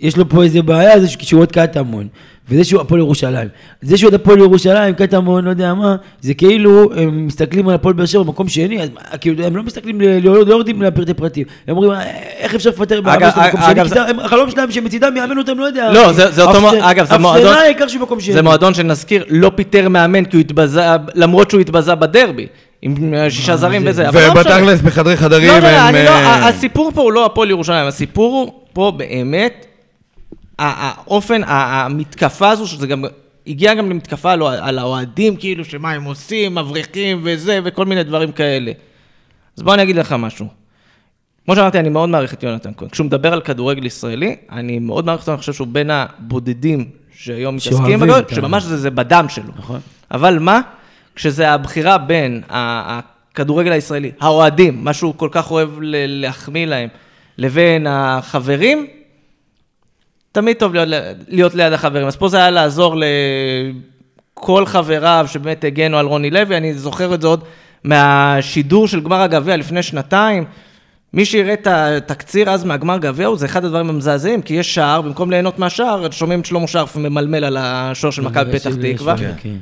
שיש 0.00 0.16
לו 0.16 0.28
פה 0.28 0.42
איזה 0.42 0.62
בעיה, 0.62 1.00
זה 1.00 1.06
שהוא 1.08 1.38
אוהד 1.38 1.52
קטמון, 1.52 2.06
וזה 2.50 2.64
שהוא 2.64 2.80
הפועל 2.80 3.00
ירושלים. 3.00 3.48
זה 3.82 3.96
שהוא 3.96 4.10
אוהד 4.10 4.20
הפועל 4.20 4.38
ירושלים, 4.38 4.94
קטמון, 4.94 5.44
לא 5.44 5.50
יודע 5.50 5.74
מה, 5.74 5.96
זה 6.20 6.34
כאילו, 6.34 6.90
הם 6.96 7.26
מסתכלים 7.26 7.68
על 7.68 7.74
הפועל 7.74 7.94
באר 7.94 8.06
שבע 8.06 8.22
במקום 8.22 8.48
שני, 8.48 8.82
אז 8.82 8.88
מה, 8.94 9.18
כאילו, 9.18 9.44
הם 9.46 9.56
לא 9.56 9.62
מסתכלים, 9.62 10.00
לא 10.00 10.46
לא 10.46 10.52
יורדים 10.52 10.82
לפרטי 10.82 11.14
פרטים. 11.14 11.44
הם 11.68 11.76
אומרים, 11.76 11.92
"אה, 11.92 12.02
איך 12.38 12.54
אפשר 12.54 12.70
לפטר 12.70 13.00
מאמן 13.00 13.30
שלו 13.34 13.42
במקום 13.42 13.60
שני? 13.60 13.70
אגב, 13.72 13.82
כי 13.84 13.88
זה- 13.88 14.02
הם- 14.02 14.20
החלום 14.20 14.50
שלהם 14.50 14.70
שמצידם 14.70 15.14
יאמן 15.16 15.38
אותם, 15.38 15.58
לא 15.58 15.64
יודע. 15.64 15.92
לא, 15.92 16.12
זה- 16.12 16.30
זה 16.30 16.42
אותו 16.42 16.58
אפסנ- 16.70 16.74
אגב, 16.80 17.06
זה 17.06 17.18
מועדון- 17.18 17.46
אפסנאי 17.46 17.64
העיקר 17.64 17.88
שהוא 17.88 18.00
במקום 18.00 18.20
שני. 18.20 18.34
זה 18.34 18.42
מועדון 18.42 18.74
שנזכיר, 18.74 19.24
לא 19.28 19.50
פיטר 19.54 19.88
מאמן 19.88 20.24
כי 20.24 20.36
הוא 20.36 20.40
התבזה, 20.40 20.82
למרות 21.14 21.50
שהוא 21.50 21.60
התבזה 21.60 21.94
בדרבי, 21.94 22.46
עם 22.82 23.14
אה, 23.14 23.30
שישה 23.30 23.56
זרים 23.56 23.82
זה- 23.82 23.90
וזה. 23.90 24.08
אבל 24.08 24.20
לא 24.20 24.34
משנה. 24.34 24.40
ובתכלס 24.56 24.80
בחדרי 24.80 25.16
חדרים 25.16 25.48
לא, 25.48 25.54
הם... 25.56 25.62
לא, 25.62 25.88
אני 25.88 26.04
לא, 26.04 26.10
אה, 26.10 26.48
הסיפור 26.48 26.90
פה 26.94 27.02
הוא 27.02 27.12
לא 27.12 27.26
הפועל 27.26 27.50
ירושלים, 27.50 27.86
הסיפור 27.86 28.32
הוא 28.32 28.52
פה 28.72 28.92
באמת, 28.96 29.66
האופן, 30.58 31.40
המתקפה 31.46 32.50
הזו, 32.50 32.66
שזה 32.66 32.86
גם, 32.86 33.04
הגיע 33.46 33.74
גם 33.74 33.90
למתקפה 33.90 34.32
על- 34.32 34.78
האוהדים, 34.78 35.36
כאילו, 35.36 35.64
שמה 35.64 35.90
הם 35.92 36.04
עושים, 36.04 36.54
מבריחים 36.54 37.20
וזה, 37.24 37.60
וכל 37.64 37.84
מיני 37.86 38.02
דברים 38.04 38.32
כאלה. 38.32 38.72
אז 39.56 39.62
בוא 39.62 39.74
אני 39.74 39.82
אגיד 39.82 39.96
לך 39.96 40.12
משהו. 40.12 40.46
כמו 41.44 41.56
שאמרתי, 41.56 41.78
אני 41.78 41.88
מאוד 41.88 42.08
מעריך 42.08 42.34
את 42.34 42.42
יונתן 42.42 42.70
כהן. 42.76 42.88
כשהוא 42.88 43.04
מדבר 43.06 43.32
על 43.32 43.40
כדורגל 43.40 43.86
ישראלי, 43.86 44.36
אני 44.52 44.78
מאוד 44.78 45.06
מעריך 45.06 45.20
אותו, 45.20 45.32
אני 45.32 45.38
חושב 45.38 45.52
שהוא 45.52 45.68
בין 45.68 45.90
הבודדים 45.90 46.84
שהיום 47.16 47.56
מתעסקים 47.56 48.00
בגדול, 48.00 48.22
שממש 48.34 48.62
זה, 48.62 48.76
זה 48.76 48.90
בדם 48.90 49.26
שלו. 49.28 49.52
נכון. 49.56 49.80
אבל 50.10 50.38
מה? 50.38 50.60
כשזה 51.14 51.50
הבחירה 51.50 51.98
בין 51.98 52.42
הכדורגל 52.48 53.72
הישראלי, 53.72 54.10
האוהדים, 54.20 54.84
מה 54.84 54.92
שהוא 54.92 55.14
כל 55.16 55.28
כך 55.32 55.50
אוהב 55.50 55.70
להחמיא 55.80 56.66
להם, 56.66 56.88
לבין 57.38 57.86
החברים, 57.90 58.86
תמיד 60.32 60.56
טוב 60.56 60.74
להיות, 60.74 60.88
להיות 61.28 61.54
ליד 61.54 61.72
החברים. 61.72 62.06
אז 62.06 62.16
פה 62.16 62.28
זה 62.28 62.36
היה 62.36 62.50
לעזור 62.50 62.96
לכל 64.36 64.66
חבריו 64.66 65.26
שבאמת 65.28 65.64
הגנו 65.64 65.98
על 65.98 66.06
רוני 66.06 66.30
לוי, 66.30 66.56
אני 66.56 66.74
זוכר 66.74 67.14
את 67.14 67.22
זה 67.22 67.28
עוד 67.28 67.44
מהשידור 67.84 68.88
של 68.88 69.00
גמר 69.00 69.20
הגביע 69.20 69.56
לפני 69.56 69.82
שנתיים. 69.82 70.44
מי 71.12 71.24
שיראה 71.24 71.52
את 71.52 71.66
התקציר 71.66 72.50
אז 72.50 72.64
מהגמר 72.64 72.98
גביע, 72.98 73.34
זה 73.34 73.46
אחד 73.46 73.64
הדברים 73.64 73.88
המזעזעים, 73.88 74.42
כי 74.42 74.54
יש 74.54 74.74
שער, 74.74 75.00
במקום 75.00 75.30
ליהנות 75.30 75.58
מהשער, 75.58 76.10
שומעים 76.10 76.40
את 76.40 76.46
שלמה 76.46 76.66
שרף 76.66 76.96
ממלמל 76.96 77.44
על 77.44 77.56
השוער 77.60 78.10
של 78.10 78.22
מכבי 78.22 78.58
פתח 78.58 78.70
תקווה. 78.82 79.16
כן. 79.16 79.54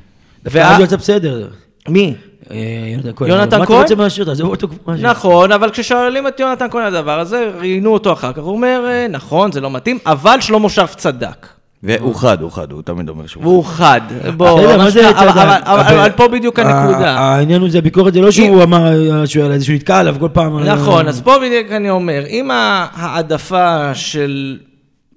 דווקא 0.44 0.58
אז 0.58 0.76
הוא 0.76 0.84
יצא 0.84 0.96
בסדר. 0.96 1.48
מי? 1.88 2.14
אה, 2.50 2.56
יונתן 2.92 3.10
כהן. 3.16 3.30
מה 3.30 3.44
אתה? 3.44 3.56
רוצה 3.74 3.94
מהשיר? 3.94 4.24
תעזוב 4.24 4.50
אותו. 4.50 4.68
נכון, 5.00 5.52
אבל 5.52 5.70
כששואלים 5.70 6.26
את 6.28 6.40
יונתן 6.40 6.66
כהן 6.70 6.82
על 6.84 6.96
הדבר 6.96 7.20
הזה, 7.20 7.50
ראיינו 7.58 7.92
אותו 7.92 8.12
אחר 8.12 8.32
כך, 8.32 8.42
הוא 8.42 8.52
אומר, 8.52 8.84
"אה, 8.88 9.06
נכון, 9.10 9.52
זה 9.52 9.60
לא 9.60 9.70
מתאים, 9.70 9.98
אבל 10.06 10.36
שלמה 10.40 10.68
שרף 10.68 10.94
צדק. 10.94 11.46
והוא 11.82 12.14
חד, 12.14 12.42
הוא 12.42 12.50
חד, 12.52 12.72
הוא 12.72 12.82
תמיד 12.82 13.08
אומר 13.08 13.26
שהוא 13.26 13.64
חד. 13.64 14.00
בוא, 14.36 14.88
זה 14.90 15.02
שאתה- 15.02 15.18
צדק? 15.18 15.62
אבל- 15.66 16.10
פה 16.16 16.28
בדיוק 16.28 16.58
הנקודה. 16.58 17.10
העניין 17.18 17.60
הוא 17.60 17.70
זה, 17.70 17.78
הביקורת 17.78 18.14
זה 18.14 18.20
לא 18.20 18.30
שהוא 18.30 18.62
אמר 18.62 18.86
אה, 19.20 19.26
שהוא 19.26 19.44
נתקע 19.74 19.98
עליו 19.98 20.16
כל 20.20 20.28
פעם. 20.32 20.58
נכון, 20.60 21.08
אז 21.08 21.20
פה 21.20 21.34
בדיוק 21.38 21.72
אני 21.72 21.90
אומר, 21.90 22.22
אם 22.28 22.50
ההעדפה 22.50 23.94
של 23.94 24.58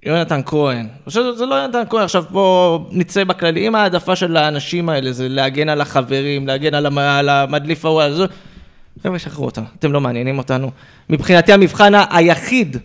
יונתן 0.06 0.40
כהן, 0.46 0.86
עכשיו 1.06 1.36
זה 1.36 1.46
לא 1.46 1.54
יונתן 1.54 1.82
כהן, 1.90 2.02
עכשיו 2.02 2.24
פה 2.32 2.78
נצא 2.90 3.24
בכללי, 3.24 3.66
אם 3.68 3.74
ההעדפה 3.74 4.16
של 4.16 4.36
האנשים 4.36 4.88
האלה 4.88 5.12
זה 5.12 5.28
להגן 5.28 5.68
על 5.68 5.80
החברים, 5.80 6.46
להגן 6.46 6.74
על 6.74 6.86
המ- 6.86 6.98
על 6.98 7.28
המדליף 7.28 7.84
ההוא, 7.84 8.02
על 8.02 8.14
זה, 8.14 8.24
חבר'ה, 9.02 9.18
שחררו 9.18 9.46
אותם, 9.46 9.62
אתם 9.78 9.92
לא 9.92 10.00
מעניינים 10.00 10.38
אותנו. 10.38 10.70
מבחינתי 11.10 11.52
המבחן 11.52 11.92
היחיד 12.10 12.76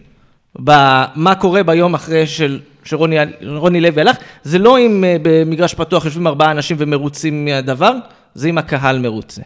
במה 0.59 1.35
קורה 1.39 1.63
ביום 1.63 1.93
אחרי 1.93 2.27
של... 2.27 2.59
שרוני 2.83 3.15
רוני 3.45 3.81
לוי 3.81 4.01
הלך, 4.01 4.17
זה 4.43 4.59
לא 4.59 4.79
אם 4.79 5.03
אה, 5.03 5.15
במגרש 5.21 5.73
פתוח 5.73 6.05
יושבים 6.05 6.27
ארבעה 6.27 6.51
אנשים 6.51 6.77
ומרוצים 6.79 7.45
מהדבר, 7.45 7.91
זה 8.35 8.47
אם 8.49 8.57
הקהל 8.57 8.99
מרוצה. 8.99 9.41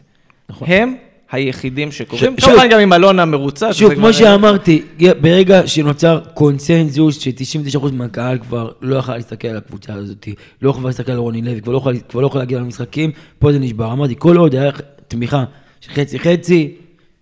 הם 0.61 0.95
היחידים 1.31 1.91
שקוראים, 1.91 2.35
ש- 2.39 2.43
כמובן 2.45 2.69
גם 2.69 2.79
עם 2.79 2.93
אלונה 2.93 3.25
מרוצה. 3.25 3.73
שוב, 3.73 3.95
כמו 3.95 4.13
שאמרתי, 4.13 4.81
ברגע 5.21 5.67
שנוצר 5.67 6.19
קונצנזוס 6.33 7.19
ש-99% 7.19 7.91
מהקהל 7.93 8.37
כבר 8.37 8.71
לא 8.81 8.95
יכל 8.95 9.15
להסתכל 9.15 9.47
על 9.47 9.57
הקבוצה 9.57 9.93
הזאת, 9.93 10.27
לא 10.61 10.69
יכול 10.69 10.83
להסתכל 10.85 11.11
על 11.11 11.17
רוני 11.17 11.41
לוי, 11.41 11.61
כבר 11.61 11.71
לא 11.73 11.77
יכול- 11.77 11.95
לא 12.15 12.27
יכול 12.27 12.41
להגיע 12.41 12.59
למשחקים, 12.59 13.11
פה 13.39 13.51
זה 13.51 13.59
נשבר. 13.59 13.91
אמרתי, 13.91 14.15
כל 14.17 14.37
עוד 14.37 14.55
היה 14.55 14.71
תמיכה 15.07 15.43
של 15.81 15.91
חצי 15.91 16.19
חצי, 16.19 16.71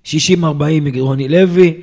60-40 0.03 0.13
מרוני 0.83 1.29
לוי, 1.29 1.73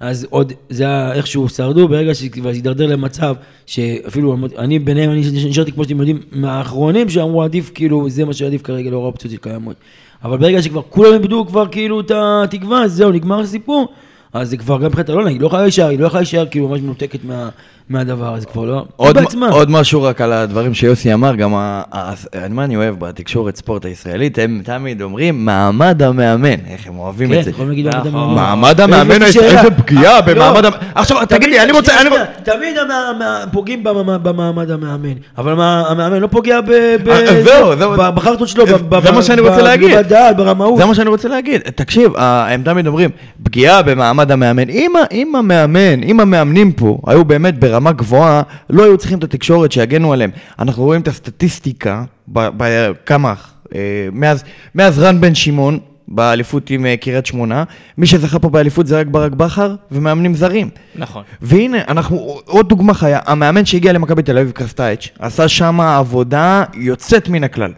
אז 0.00 0.26
עוד 0.30 0.52
זה 0.70 0.84
היה 0.84 1.12
איכשהו 1.12 1.48
שרדו, 1.48 1.88
ברגע 1.88 2.14
שכבר 2.14 2.48
הידרדר 2.48 2.86
למצב 2.86 3.34
שאפילו, 3.66 4.36
אני 4.58 4.78
ביניהם, 4.78 5.10
אני 5.10 5.20
נשארתי 5.48 5.72
כמו 5.72 5.84
שאתם 5.84 5.96
יודעים, 5.98 6.18
מהאחרונים 6.32 7.08
שאמרו 7.08 7.42
עדיף, 7.42 7.70
כאילו, 7.74 8.10
זה 8.10 8.24
מה 8.24 8.32
שעדיף 8.32 8.62
כרגע 8.62 8.90
לאור 8.90 9.04
האופציות 9.04 9.32
שקיימות. 9.34 9.76
אבל 10.24 10.38
ברגע 10.38 10.62
שכבר 10.62 10.82
כולם 10.88 11.12
איבדו 11.12 11.46
כבר 11.46 11.66
כאילו 11.68 12.00
את 12.00 12.12
התקווה, 12.14 12.88
זהו, 12.88 13.12
נגמר 13.12 13.40
הסיפור. 13.40 13.88
אז 14.32 14.50
זה 14.50 14.56
כבר 14.56 14.78
גם 14.78 14.84
מבחינת 14.84 15.10
אלונה, 15.10 15.28
היא 15.30 15.40
לא 15.40 15.46
יכולה 15.46 15.62
להישאר, 15.62 15.88
היא 15.88 15.98
לא 15.98 16.06
יכולה 16.06 16.20
להישאר 16.20 16.46
כאילו 16.50 16.68
ממש 16.68 16.80
מנותקת 16.80 17.24
מה, 17.24 17.48
מהדבר 17.90 18.34
הזה, 18.34 18.46
כבר 18.46 18.64
לא... 18.64 18.84
עוד, 18.96 19.14
בעצמה. 19.18 19.48
עוד 19.48 19.70
משהו 19.70 20.02
רק 20.02 20.20
על 20.20 20.32
הדברים 20.32 20.74
שיוסי 20.74 21.14
אמר, 21.14 21.34
גם 21.34 21.54
ה, 21.54 21.82
ה, 21.92 22.10
ה, 22.10 22.14
מה 22.50 22.64
אני 22.64 22.76
אוהב 22.76 22.94
בתקשורת 22.98 23.56
ספורט 23.56 23.84
הישראלית, 23.84 24.38
הם 24.38 24.60
תמיד 24.64 25.02
אומרים 25.02 25.44
מעמד 25.44 26.02
המאמן, 26.02 26.54
איך 26.70 26.86
הם 26.86 26.98
אוהבים 26.98 27.28
כן, 27.32 27.38
את 27.38 27.44
זה. 27.44 27.50
יכולים 27.50 27.68
להגיד 27.70 27.86
מעמד 27.86 28.06
נכון. 28.06 28.20
המאמן. 28.20 28.34
מעמד 28.34 28.80
המאמן, 28.80 29.22
איזה 29.22 29.32
שאלה. 29.32 29.62
פגיעה 29.70 30.02
לא, 30.14 30.20
במעמד 30.20 30.64
המאמן. 30.64 30.82
עכשיו, 30.94 31.16
תגיד 31.28 31.48
לי, 31.50 31.62
אני 31.62 31.72
רוצה... 31.72 32.00
אני- 32.00 32.10
תמיד 32.42 32.76
פוגעים 33.52 33.84
במ- 33.84 34.22
במעמד 34.22 34.70
המאמן, 34.70 35.12
אבל 35.38 35.54
מה- 35.54 35.84
המאמן 35.88 36.20
לא 36.20 36.26
פוגע 36.26 36.60
אה, 36.72 38.10
בחרטות 38.10 38.48
שלו, 38.48 38.64
זה 39.02 39.12
מה 39.12 39.22
שאני 39.22 39.40
רוצה 39.40 39.62
להגיד. 39.62 39.98
בדעת, 39.98 40.36
ברמאות. 40.36 40.78
זה 40.78 40.86
מה 40.86 40.94
שאני 40.94 41.08
רוצה 41.08 41.28
להגיד. 41.28 41.60
תקשיב, 41.74 42.12
הם 42.18 42.62
תמיד 42.62 42.86
אומרים, 42.86 43.10
פגיעה 43.42 43.82
במעמד 43.82 44.32
המאמן. 44.32 44.68
אם 45.12 45.34
המאמן, 45.36 46.02
אם 46.02 46.20
המאמנים 46.20 46.72
פה 46.72 46.98
היו 47.06 47.24
באמת 47.24 47.58
ברמה 47.58 47.77
גבוהה, 47.86 48.42
לא 48.70 48.84
היו 48.84 48.98
צריכים 48.98 49.18
את 49.18 49.24
התקשורת 49.24 49.72
שיגנו 49.72 50.12
עליהם. 50.12 50.30
אנחנו 50.58 50.84
רואים 50.84 51.00
את 51.00 51.08
הסטטיסטיקה, 51.08 52.04
כמה, 53.06 53.34
אה, 53.74 54.08
מאז, 54.12 54.44
מאז 54.74 54.98
רן 54.98 55.20
בן 55.20 55.34
שמעון, 55.34 55.78
באליפות 56.08 56.70
עם 56.70 56.86
אה, 56.86 56.96
קריית 56.96 57.26
שמונה, 57.26 57.64
מי 57.98 58.06
שזכה 58.06 58.38
פה 58.38 58.48
באליפות 58.48 58.86
זה 58.86 59.00
רק 59.00 59.06
ברק 59.06 59.32
בכר 59.32 59.74
ומאמנים 59.90 60.34
זרים. 60.34 60.70
נכון. 60.94 61.22
והנה, 61.42 61.78
אנחנו, 61.88 62.38
עוד 62.44 62.68
דוגמה 62.68 62.94
חיה, 62.94 63.20
המאמן 63.26 63.64
שהגיע 63.64 63.92
למכבי 63.92 64.22
תל 64.22 64.38
אביב, 64.38 64.50
קרסטייץ', 64.50 65.08
עשה 65.18 65.48
שם 65.48 65.80
עבודה 65.80 66.64
יוצאת 66.74 67.28
מן 67.28 67.44
הכלל. 67.44 67.72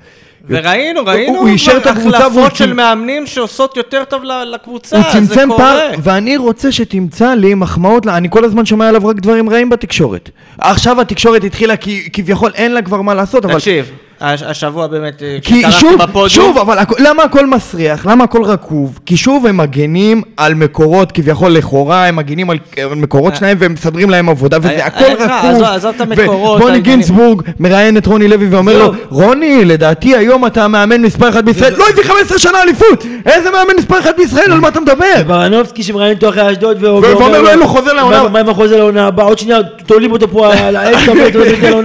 וראינו, 0.50 1.00
ראינו 1.04 1.38
הוא 1.38 1.48
אישר 1.48 1.76
את 1.76 1.86
הקבוצה 1.86 2.18
החלפות 2.18 2.56
של 2.56 2.72
מאמנים 2.72 3.26
שעושות 3.26 3.76
יותר 3.76 4.04
טוב 4.04 4.22
לקבוצה, 4.24 4.96
הוא 4.96 5.04
זה 5.04 5.10
צמצם 5.12 5.48
קורה. 5.48 5.58
פער, 5.58 5.90
ואני 6.02 6.36
רוצה 6.36 6.72
שתמצא 6.72 7.34
לי 7.34 7.54
מחמאות, 7.54 8.06
אני 8.06 8.28
כל 8.30 8.44
הזמן 8.44 8.66
שומע 8.66 8.88
עליו 8.88 9.06
רק 9.06 9.16
דברים 9.16 9.50
רעים 9.50 9.70
בתקשורת. 9.70 10.30
עכשיו 10.58 11.00
התקשורת 11.00 11.44
התחילה, 11.44 11.76
כי 11.76 12.08
כביכול 12.12 12.50
אין 12.54 12.72
לה 12.72 12.82
כבר 12.82 13.02
מה 13.02 13.14
לעשות, 13.14 13.44
אבל... 13.44 13.54
תקשיב, 13.54 13.90
השבוע 14.20 14.86
באמת, 14.86 15.22
אה, 15.22 15.70
שוב, 15.72 16.02
בפודיום, 16.02 16.28
שוב, 16.28 16.58
אבל 16.58 16.76
למה 16.98 17.22
הכל 17.22 17.46
מסריח? 17.46 18.06
למה 18.06 18.24
הכל 18.24 18.42
רקוב? 18.44 18.98
כי 19.06 19.16
שוב 19.16 19.46
הם 19.46 19.56
מגנים 19.56 20.22
על 20.36 20.54
מקורות, 20.54 21.12
כביכול 21.12 21.50
לכאורה, 21.52 22.06
הם 22.06 22.16
מגנים 22.16 22.50
על 22.50 22.58
על 22.90 22.94
מקורות 22.94 23.36
שלהם 23.36 23.56
והם 23.60 23.72
מסדרים 23.72 24.10
להם 24.10 24.28
עבודה, 24.28 24.58
וזה 24.58 24.68
אה, 24.70 24.86
הכל 24.86 25.04
אה, 25.04 25.12
רקוב. 25.14 25.50
עזוב- 25.50 25.62
עזוב 25.64 25.94
את 25.96 26.00
המקורות, 26.00 26.56
ובוני 26.56 26.64
העניינים. 26.74 26.82
גינצבורג 26.82 27.42
מראיין 27.60 27.96
את 27.96 28.06
רוני 28.06 28.28
לוי 28.28 28.46
ואומר 28.46 28.78
לו. 28.78 28.92
רוני, 29.08 29.64
לדעתי 29.64 30.16
היום 30.16 30.46
אתה 30.46 30.68
מאמן 30.68 31.02
מספר 31.02 31.28
אחת 31.28 31.44
בישראל, 31.44 31.74
לא 31.76 31.84
הביא 31.92 32.04
15 32.04 32.38
שנה 32.38 32.62
אליפות! 32.62 33.06
איזה 33.26 33.50
מאמן 33.50 33.72
מספר 33.78 33.98
אחת 33.98 34.16
בישראל? 34.16 34.52
על 34.52 34.60
מה 34.60 34.68
אתה 34.68 34.80
מדבר? 34.80 35.22
ברנובסקי 35.26 35.82
שמראיין 35.82 36.14
אותו 36.14 36.28
אחרי 36.28 36.52
אשדוד 36.52 36.76
ואומר 36.84 37.40
לו, 37.42 37.48
אין 37.48 37.58
לו 37.58 37.66
חוזה 37.66 37.92
לעונה. 37.92 38.22
מה- 38.22 38.28
מה 38.28 38.38
עם 38.38 38.48
החוזה 38.48 38.76
לעונה 38.76 39.06
הבאה? 39.06 39.26
עוד 39.26 39.38
שנייה 39.38 39.58
תולים 39.86 40.12
אותו 40.12 40.28
פה 40.30 40.52
על 40.54 40.76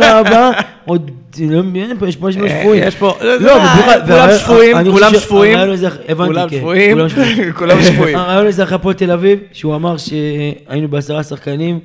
הבאה. 0.03 0.51
עוד 0.85 1.11
יש 1.39 2.15
פה, 2.15 2.29
יש 2.29 2.37
פה 2.37 2.43
אה, 2.43 2.61
שפויים. 2.61 2.83
יש 2.87 2.95
פה- 2.95 3.13
לא, 3.21 3.55
אבל 3.57 3.65
בכלל, 3.65 3.99
כולם 4.05 4.09
והרעיון- 4.09 4.39
שפויים, 4.39 4.77
כולם 4.91 5.13
שפויים. 5.15 5.57
כולם 6.27 6.49
כן, 6.49 6.57
שפויים. 6.57 7.51
כולם 7.53 7.81
שפויים. 7.83 8.17
הרעיון 8.19 8.47
הזה 8.47 8.63
אחרי 8.63 8.75
הפועל 8.75 8.95
תל 8.95 9.11
אביב, 9.11 9.39
שהוא 9.51 9.75
אמר 9.75 9.95
שהיינו 9.97 10.87
בעשרה 10.87 11.23
שחקנים, 11.23 11.79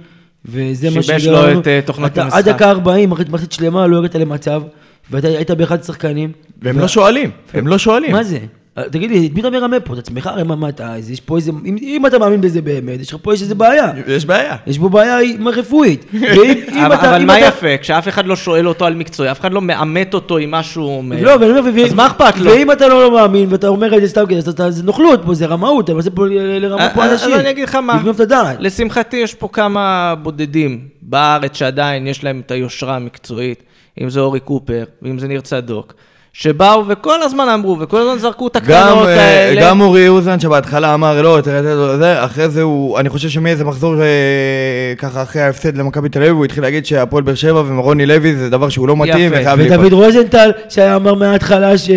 וזה 0.44 0.90
מה 0.90 1.02
שיבש 1.02 1.22
שגרם 1.22 1.34
לו 1.42 1.48
לנו. 1.50 1.60
את, 1.60 1.68
אה, 1.68 1.80
תוכנת 1.84 2.18
המשחק. 2.18 2.38
עד 2.38 2.48
דקה 2.48 2.70
40, 2.70 3.12
אחרי 3.12 3.24
מחצית 3.30 3.52
שלמה, 3.52 3.86
לא 3.86 3.98
הגעת 3.98 4.14
למצב, 4.14 4.62
ואתה 5.10 5.28
היית 5.28 5.50
באחד 5.50 5.82
שחקנים. 5.82 6.32
והם 6.62 6.78
לא 6.78 6.88
שואלים, 6.88 7.30
הם 7.54 7.66
לא 7.66 7.78
שואלים. 7.78 8.12
מה 8.12 8.22
זה? 8.22 8.38
אה, 8.78 8.82
תגיד 8.90 9.10
לי, 9.10 9.26
את 9.26 9.32
מי 9.34 9.40
אתה 9.40 9.50
מרמה 9.50 9.80
פה? 9.80 9.94
את 9.94 9.98
עצמך? 9.98 10.26
הרי 10.26 10.42
מה, 10.42 10.56
מה 10.56 10.68
אתה, 10.68 10.94
אז 10.94 11.10
יש 11.10 11.20
פה 11.20 11.36
איזה, 11.36 11.50
אם, 11.64 11.76
אם 11.82 12.06
אתה 12.06 12.18
מאמין 12.18 12.40
בזה 12.40 12.62
באמת, 12.62 13.00
יש 13.00 13.10
לך 13.12 13.16
פה 13.22 13.34
יש 13.34 13.42
איזה 13.42 13.54
בעיה. 13.54 13.92
יש 14.06 14.24
בעיה. 14.26 14.56
יש 14.66 14.78
פה 14.78 14.88
בעיה 14.88 15.16
רפואית. 15.56 16.04
ואם 16.12 16.54
אם 16.72 16.78
אבל, 16.84 16.94
אתה, 16.94 17.10
אבל 17.10 17.20
אם 17.20 17.26
מה 17.26 17.38
אתה- 17.38 17.46
יפה? 17.46 17.76
כשאף 17.80 18.08
אחד 18.08 18.26
לא 18.26 18.36
שואל 18.36 18.68
אותו 18.68 18.86
על 18.86 18.94
מקצועי, 18.94 19.30
אף 19.30 19.40
אחד 19.40 19.52
לא 19.52 19.60
מאמת 19.62 20.14
אותו 20.14 20.36
עם 20.38 20.50
מה 20.50 20.62
שהוא 20.62 20.96
אומר. 20.96 21.16
לא, 21.22 21.30
ואני 21.40 21.58
אומר, 21.58 21.84
אז 21.84 21.94
מה 21.94 22.06
אכפת 22.06 22.36
לו? 22.38 22.50
ואם 22.50 22.72
אתה 22.72 22.88
לא 22.88 23.10
מאמין 23.12 23.46
ואתה 23.52 23.68
אומר 23.68 23.96
את 23.96 24.00
זה 24.02 24.08
סתם 24.08 24.24
אתה- 24.48 24.70
זה 24.70 24.82
נוכלות 24.82 25.20
פה, 25.26 25.34
זה 25.34 25.46
רמאות, 25.46 25.84
אתה 25.84 25.94
מנסה 25.94 26.10
פה 26.10 26.26
לרמות 26.28 26.90
פה 26.94 27.04
אז- 27.04 27.12
אנשים. 27.12 27.32
אז 27.34 27.40
אני 27.40 27.50
אגיד 27.50 27.64
לך 27.68 27.74
מה. 27.74 27.96
לגנוב 27.96 28.14
את 28.14 28.20
הדעת. 28.20 28.56
לשמחתי 28.60 29.16
יש 29.16 29.34
פה 29.34 29.48
כמה 29.52 30.14
בודדים 30.22 30.80
בארץ 31.02 31.56
שעדיין 31.56 32.06
יש 32.06 32.24
להם 32.24 32.42
את 32.46 32.50
היושרה 32.50 32.96
המקצועית, 32.96 33.62
אם 34.00 34.10
זה 34.10 34.20
אורי 34.20 34.40
קופר, 34.40 34.84
ואם 35.02 35.18
זה 35.18 35.28
ניר 35.28 35.40
צדוק, 35.40 35.94
שבאו 36.32 36.84
וכל 36.88 37.22
הזמן 37.22 37.48
אמרו, 37.48 37.76
וכל 37.80 38.00
הזמן 38.00 38.18
זרקו 38.18 38.46
את 38.46 38.56
גם, 38.56 38.62
הקרנות 38.62 39.08
אה, 39.08 39.20
האלה. 39.20 39.60
גם 39.62 39.80
אורי 39.80 40.08
אוזן 40.08 40.40
שבהתחלה 40.40 40.94
אמר 40.94 41.22
לא, 41.22 41.38
לתת 41.38 41.62
לו 41.64 41.98
זה, 41.98 42.24
אחרי 42.24 42.48
זה 42.48 42.62
הוא, 42.62 42.98
אני 42.98 43.08
חושב 43.08 43.28
שמאיזה 43.28 43.64
מחזור 43.64 44.02
אה, 44.02 44.94
ככה 44.98 45.22
אחרי 45.22 45.42
ההפסד 45.42 45.76
למכבי 45.76 46.08
תל 46.08 46.22
אביב, 46.22 46.36
הוא 46.36 46.44
התחיל 46.44 46.62
להגיד 46.62 46.86
שהפועל 46.86 47.22
באר 47.22 47.34
שבע 47.34 47.62
ורוני 47.66 48.06
לוי 48.06 48.36
זה 48.36 48.50
דבר 48.50 48.68
שהוא 48.68 48.88
לא 48.88 48.96
מתאים 48.96 49.32
יפה. 49.34 49.54
ודוד. 49.58 49.92
רוזנטל, 49.92 50.50
שהיה 50.68 50.96
אמר 50.96 51.14
מההתחלה 51.14 51.78
שזה... 51.78 51.94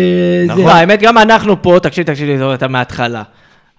לא, 0.56 0.70
האמת, 0.70 1.02
גם 1.02 1.18
אנחנו 1.18 1.62
פה, 1.62 1.76
תקשיב, 1.82 2.06
תקשיב 2.06 2.42
אתה 2.42 2.68
מההתחלה. 2.68 3.22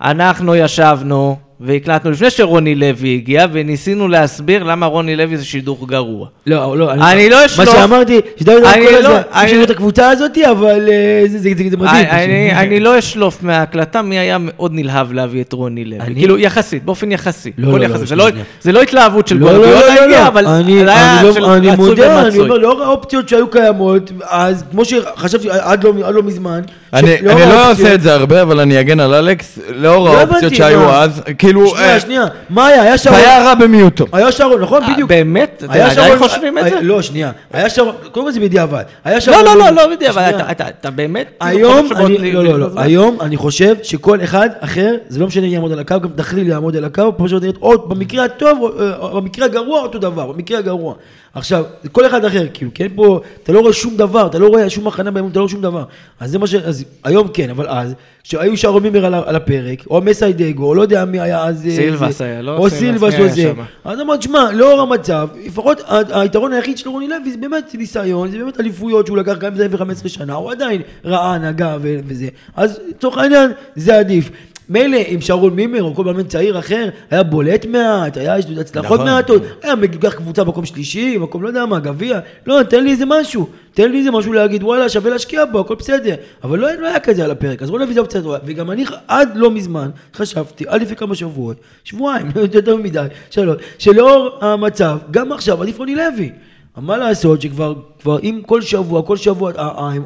אנחנו 0.01 0.55
ישבנו 0.55 1.37
והקלטנו 1.59 2.11
לפני 2.11 2.29
שרוני 2.29 2.75
לוי 2.75 3.13
הגיע, 3.15 3.45
וניסינו 3.51 4.07
להסביר 4.07 4.63
למה 4.63 4.85
רוני 4.85 5.15
לוי 5.15 5.37
זה 5.37 5.45
שידור 5.45 5.87
גרוע. 5.87 6.27
לא, 6.47 6.77
לא, 6.77 6.91
אני 6.91 7.29
לא 7.29 7.45
אשלוף. 7.45 7.67
מה 7.69 7.75
שאמרתי, 7.75 8.19
שדוד 8.39 8.63
אני 8.63 8.81
אמר 8.81 8.89
כל 8.89 9.01
לא- 9.03 9.07
הזמן, 9.07 9.21
אני- 9.33 9.45
יש 9.45 9.53
לנו 9.53 9.63
את 9.63 9.69
הקבוצה 9.69 10.09
הזאת, 10.09 10.37
אבל 10.51 10.89
אה, 10.91 11.21
זה- 11.27 11.37
זה 11.39 11.49
זה- 11.57 11.63
זה 11.69 11.77
מדהים. 11.77 12.05
אני, 12.09 12.49
פשוט. 12.49 12.59
אני 12.59 12.79
לא 12.79 12.99
אשלוף 12.99 13.43
מההקלטה 13.43 14.01
מי 14.01 14.19
היה 14.19 14.37
מאוד 14.39 14.71
נלהב 14.73 15.13
להביא 15.13 15.41
את 15.41 15.53
רוני 15.53 15.85
לוי. 15.85 15.99
אני? 15.99 16.15
כאילו, 16.15 16.37
יחסית, 16.39 16.85
באופן 16.85 17.11
יחסי. 17.11 17.51
לא, 17.57 17.71
לא, 17.71 17.79
לא, 17.79 17.85
יחסי. 17.85 18.05
זה 18.05 18.15
לא- 18.15 18.27
לא 18.65 18.81
התלהבות 18.81 19.27
של 19.27 19.37
לא, 19.37 19.51
לא, 19.51 19.57
לא, 19.61 19.71
לא, 19.71 19.91
הגיע, 19.91 20.07
לא, 20.23 20.27
אבל 20.27 20.47
אני, 20.47 20.79
זה 20.85 20.91
היה 20.93 21.21
אני, 21.21 21.33
של 21.33 21.39
לא, 21.39 21.55
אני 21.55 21.69
רצוי 21.69 21.85
מודה, 21.89 22.27
אני. 22.27 22.39
אומר, 22.39 22.57
לאור 22.57 22.83
האופציות 22.83 23.29
שהיו 23.29 23.47
קיימות, 23.47 24.11
אז 24.29 24.63
כמו 24.71 24.85
שחשבתי 24.85 25.47
עד 25.51 25.83
לא, 25.83 25.93
לא 26.13 26.23
מזמן, 26.23 26.61
אני 26.93 27.17
אני 27.19 27.41
לא 27.49 27.71
עושה 27.71 27.93
את 27.93 28.01
זה 28.01 28.13
הרבה, 28.13 28.41
אבל 28.41 28.59
אני 28.59 28.79
אגן 28.79 28.99
על 28.99 29.13
אלכס, 29.13 29.59
לאור 29.75 30.05
לא 30.09 30.19
האופציות 30.19 30.55
שהיו? 30.55 30.89
אז, 30.91 31.21
כאילו, 31.37 31.54
שנייה, 31.67 31.93
אה, 31.93 31.99
שנייה, 31.99 32.25
מה 32.49 32.67
היה? 32.67 32.81
היה 32.81 32.97
שרון, 32.97 33.15
היה 33.19 33.43
רע 33.43 33.53
במיעוטו. 33.55 34.05
היה 34.11 34.31
שרון, 34.31 34.61
נכון? 34.61 34.83
אה, 34.83 34.93
בדיוק. 34.93 35.09
באמת? 35.09 35.63
היה 35.69 35.91
עדיין 35.91 36.07
שרון- 36.17 36.29
חושבים 36.29 36.57
את 36.57 36.63
היה- 36.63 36.75
זה? 36.75 36.81
לא, 36.81 37.01
שנייה. 37.01 37.31
היה 37.53 37.69
שרון, 37.69 37.93
קודם 38.11 38.25
כל 38.25 38.31
זה 38.31 38.39
בדיעבד. 38.39 38.83
היה 39.05 39.21
שרון... 39.21 39.45
לא, 39.45 39.55
לא, 39.57 39.69
לא, 39.69 39.87
לא 39.89 40.11
שנייה. 40.13 40.51
אתה- 40.51 40.91
באמת... 40.91 41.27
היום, 41.39 41.85
יכול 41.85 42.07
להיות 42.07 42.19
אני, 42.21 42.31
לא, 42.31 42.43
לא, 42.43 42.59
לא. 42.59 42.67
היום 42.77 43.17
אני 43.21 43.37
חושב 43.37 43.75
שכל 43.83 44.23
אחד 44.23 44.49
אחר, 44.59 44.95
זה 45.07 45.19
לא 45.19 45.27
משנה 45.27 45.45
אם 45.47 45.51
יעמוד 45.51 45.71
על 45.71 45.79
הקו, 45.79 45.95
גם 46.01 46.09
דחליל 46.15 46.47
יעמוד 46.47 46.75
על 46.75 46.85
הקו, 46.85 47.11
פשוט 47.17 47.41
נראית 47.41 47.57
עוד, 47.59 47.89
במקרה 47.89 48.25
הטוב, 48.25 48.71
אה, 48.79 49.19
במקרה 49.21 49.45
הגרוע 49.45 49.81
אותו 49.81 49.97
דבר, 49.99 50.31
במקרה 50.31 50.57
הגרוע. 50.59 50.93
עכשיו, 51.35 51.63
כל 51.91 52.05
אחד 52.05 52.25
אחר, 52.25 52.45
כאילו, 52.53 52.71
כן 52.73 52.87
פה, 52.95 53.19
אתה 53.43 53.51
לא 53.51 53.59
רואה 53.59 53.73
שום 53.73 53.97
דבר, 53.97 54.27
אתה 54.27 54.39
לא 54.39 54.47
רואה 54.47 54.69
שום 54.69 54.87
הכנה 54.87 55.11
באמון, 55.11 55.31
אתה 55.31 55.39
לא 55.39 55.43
רואה 55.43 55.51
שום 55.51 55.61
דבר. 55.61 55.83
אז 56.19 56.31
זה 56.31 56.39
מה 56.39 56.47
ש... 56.47 56.55
אז 56.55 56.85
היום 57.03 57.27
כן, 57.33 57.49
אבל 57.49 57.67
אז, 57.67 57.93
כשהיו 58.23 58.57
שרון 58.57 58.83
מימר 58.83 59.05
על, 59.05 59.13
על 59.13 59.35
הפרק, 59.35 59.87
או 59.89 60.01
מסיידגו, 60.01 60.65
או 60.65 60.75
לא 60.75 60.81
יודע 60.81 61.05
מי 61.05 61.19
היה 61.19 61.43
אז... 61.43 61.65
אה, 61.65 61.71
סילבס 61.71 62.21
היה, 62.21 62.41
לא? 62.41 62.57
או 62.57 62.69
סילבס, 62.69 63.13
מי 63.13 63.19
או 63.19 63.23
היה 63.23 63.35
זה. 63.35 63.53
אז 63.85 63.99
אמרת, 63.99 64.21
שמע, 64.21 64.51
לאור 64.51 64.81
המצב, 64.81 65.27
לפחות 65.45 65.81
היתרון 66.11 66.53
היחיד 66.53 66.77
של 66.77 66.89
רוני 66.89 67.07
לוי 67.07 67.31
זה 67.31 67.37
באמת 67.37 67.75
ניסיון, 67.77 68.31
זה 68.31 68.37
באמת 68.37 68.59
אליפויות 68.59 69.05
שהוא 69.07 69.17
לקח 69.17 69.37
גם 69.37 69.51
אם 69.51 69.57
זה 69.57 69.77
15 69.77 70.09
שנה, 70.09 70.33
הוא 70.33 70.51
עדיין 70.51 70.81
ראה, 71.05 71.37
ו- 71.81 71.99
וזה. 72.05 72.27
אז 72.55 72.79
לצורך 72.89 73.17
העניין, 73.17 73.51
זה 73.75 73.99
עדיף. 73.99 74.29
מילא 74.69 74.97
אם 74.97 75.21
שרון 75.21 75.53
מימר 75.53 75.83
או 75.83 75.95
כל 75.95 76.03
מאמן 76.03 76.23
צעיר 76.23 76.59
אחר 76.59 76.89
היה 77.11 77.23
בולט 77.23 77.65
מעט, 77.65 78.17
היה 78.17 78.35
הצלחות 78.35 78.99
נכון. 78.99 79.05
מעטות, 79.05 79.41
היה 79.61 79.73
לוקח 79.93 80.13
קבוצה 80.13 80.43
מקום 80.43 80.65
שלישי, 80.65 81.17
מקום 81.17 81.43
לא 81.43 81.47
יודע 81.47 81.65
מה, 81.65 81.79
גביע, 81.79 82.19
לא, 82.47 82.63
תן 82.63 82.83
לי 82.83 82.91
איזה 82.91 83.05
משהו, 83.07 83.47
תן 83.73 83.91
לי 83.91 83.99
איזה 83.99 84.11
משהו 84.11 84.33
להגיד, 84.33 84.63
וואלה, 84.63 84.89
שווה 84.89 85.11
להשקיע 85.11 85.45
בו, 85.45 85.59
הכל 85.59 85.75
בסדר. 85.75 86.15
אבל 86.43 86.59
לא, 86.59 86.71
לא 86.73 86.87
היה 86.87 86.99
כזה 86.99 87.23
על 87.23 87.31
הפרק, 87.31 87.61
אז 87.61 87.69
בוא 87.69 87.79
נביא 87.79 87.89
את 87.89 87.93
זה 87.93 87.99
אופציה 87.99 88.21
טובה. 88.21 88.37
וגם 88.45 88.71
אני 88.71 88.85
עד 89.07 89.29
לא 89.35 89.51
מזמן 89.51 89.89
חשבתי, 90.13 90.65
עד 90.67 90.81
לפני 90.81 90.95
כמה 90.95 91.15
שבועות, 91.15 91.57
שבועיים, 91.83 92.27
לא 92.35 92.41
יותר 92.53 92.75
מדי, 92.75 93.05
שלוש, 93.29 93.57
שלאור 93.77 94.37
המצב, 94.41 94.97
גם 95.11 95.31
עכשיו 95.31 95.61
עדיף 95.61 95.77
רוני 95.77 95.95
לוי. 95.95 96.31
מה 96.77 96.97
לעשות 96.97 97.41
שכבר, 97.41 97.73
כבר 97.99 98.19
אם 98.19 98.41
כל 98.45 98.61
שבוע, 98.61 99.01
כל 99.05 99.17
שבוע, 99.17 99.51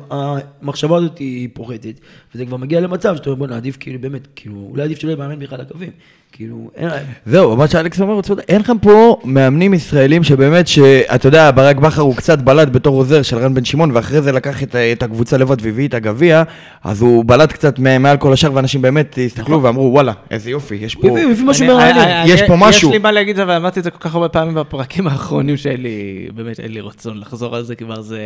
המחשבה 0.09 0.97
הזאת 0.97 1.17
היא 1.17 1.49
פוחתת, 1.53 1.99
וזה 2.35 2.45
כבר 2.45 2.57
מגיע 2.57 2.81
למצב 2.81 3.15
שאתה 3.15 3.29
אומר, 3.29 3.39
בוא'נה, 3.39 3.57
עדיף 3.57 3.77
כאילו, 3.79 4.01
באמת, 4.01 4.27
כאילו, 4.35 4.67
אולי 4.69 4.83
עדיף 4.83 4.99
שלא 4.99 5.09
יהיה 5.09 5.17
מאמן 5.17 5.39
בכלל 5.39 5.61
לקווים. 5.61 5.91
כאילו, 6.31 6.71
אין... 6.75 6.89
זהו, 7.25 7.55
מה 7.57 7.67
שאלכס 7.67 8.01
אומר, 8.01 8.13
הוא 8.13 8.21
צודק. 8.21 8.43
אין 8.49 8.61
לכם 8.61 8.77
פה 8.79 9.17
מאמנים 9.23 9.73
ישראלים 9.73 10.23
שבאמת, 10.23 10.67
שאתה 10.67 11.27
יודע, 11.27 11.51
ברק 11.51 11.75
בכר 11.75 12.01
הוא 12.01 12.15
קצת 12.15 12.39
בלט 12.41 12.67
בתור 12.71 12.95
עוזר 12.97 13.21
של 13.21 13.37
רן 13.37 13.53
בן 13.53 13.65
שמעון, 13.65 13.91
ואחרי 13.93 14.21
זה 14.21 14.31
לקח 14.31 14.63
את, 14.63 14.75
את 14.75 15.03
הקבוצה 15.03 15.37
לבד 15.37 15.57
והביא 15.61 15.87
את 15.87 15.93
הגביע, 15.93 16.43
אז 16.83 17.01
הוא 17.01 17.25
בלט 17.25 17.51
קצת 17.51 17.79
מ- 17.79 18.01
מעל 18.01 18.17
כל 18.17 18.33
השאר, 18.33 18.53
ואנשים 18.53 18.81
באמת 18.81 19.17
הסתכלו 19.25 19.63
ואמרו, 19.63 19.91
וואלה, 19.93 20.13
איזה 20.31 20.49
יופי, 20.49 20.75
יש 20.75 20.95
פה... 20.95 21.07
הוא 21.09 21.17
הביא- 21.19 21.31
הביא 21.31 21.45
משהו. 21.45 21.77
אני- 21.79 22.31
יש 22.31 22.41
פה 22.41 22.55
משהו. 22.57 22.87
יש 22.89 22.93
לי 22.93 22.99
מה 22.99 23.11
להגיד, 23.11 23.39
אבל 23.39 23.53
אמרתי 23.53 23.79
את 23.79 23.83
זה 23.83 23.91
כל 23.91 23.99
כך 23.99 24.13
הרבה 24.15 24.29
פעמים 24.29 24.55
בפרקים 24.55 25.07
האחרונים 25.07 25.57
שאין 25.57 25.81
לי, 25.81 26.27
באמת 26.35 26.59
אין 26.59 26.71
לי 26.71 26.81
רצון 26.81 27.17
לחזור 27.19 27.55
על 27.55 27.63
זה, 27.63 27.75
כבר 27.75 28.01
זה... 28.01 28.19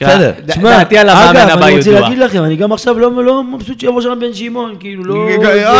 בסדר. 0.00 0.32
תשמע, 0.46 0.70
דעתי 0.78 0.98
על 0.98 1.08
המאמן 1.08 1.36
אגב, 1.36 1.48
הבא 1.58 1.66
אני 1.66 1.76
רוצה. 1.76 1.90
להגיד 2.00 2.18
לכם, 2.18 2.44
אני 2.44 2.56
גם 2.56 2.72
עכשיו 2.72 2.98
לא 2.98 3.24
לא 3.24 3.42
מבסוט 3.44 3.80
שיבוא 3.80 4.00
שם 4.00 4.18
בן 4.20 4.34
שמעון, 4.34 4.74
כאילו, 4.80 5.04
לא... 5.04 5.28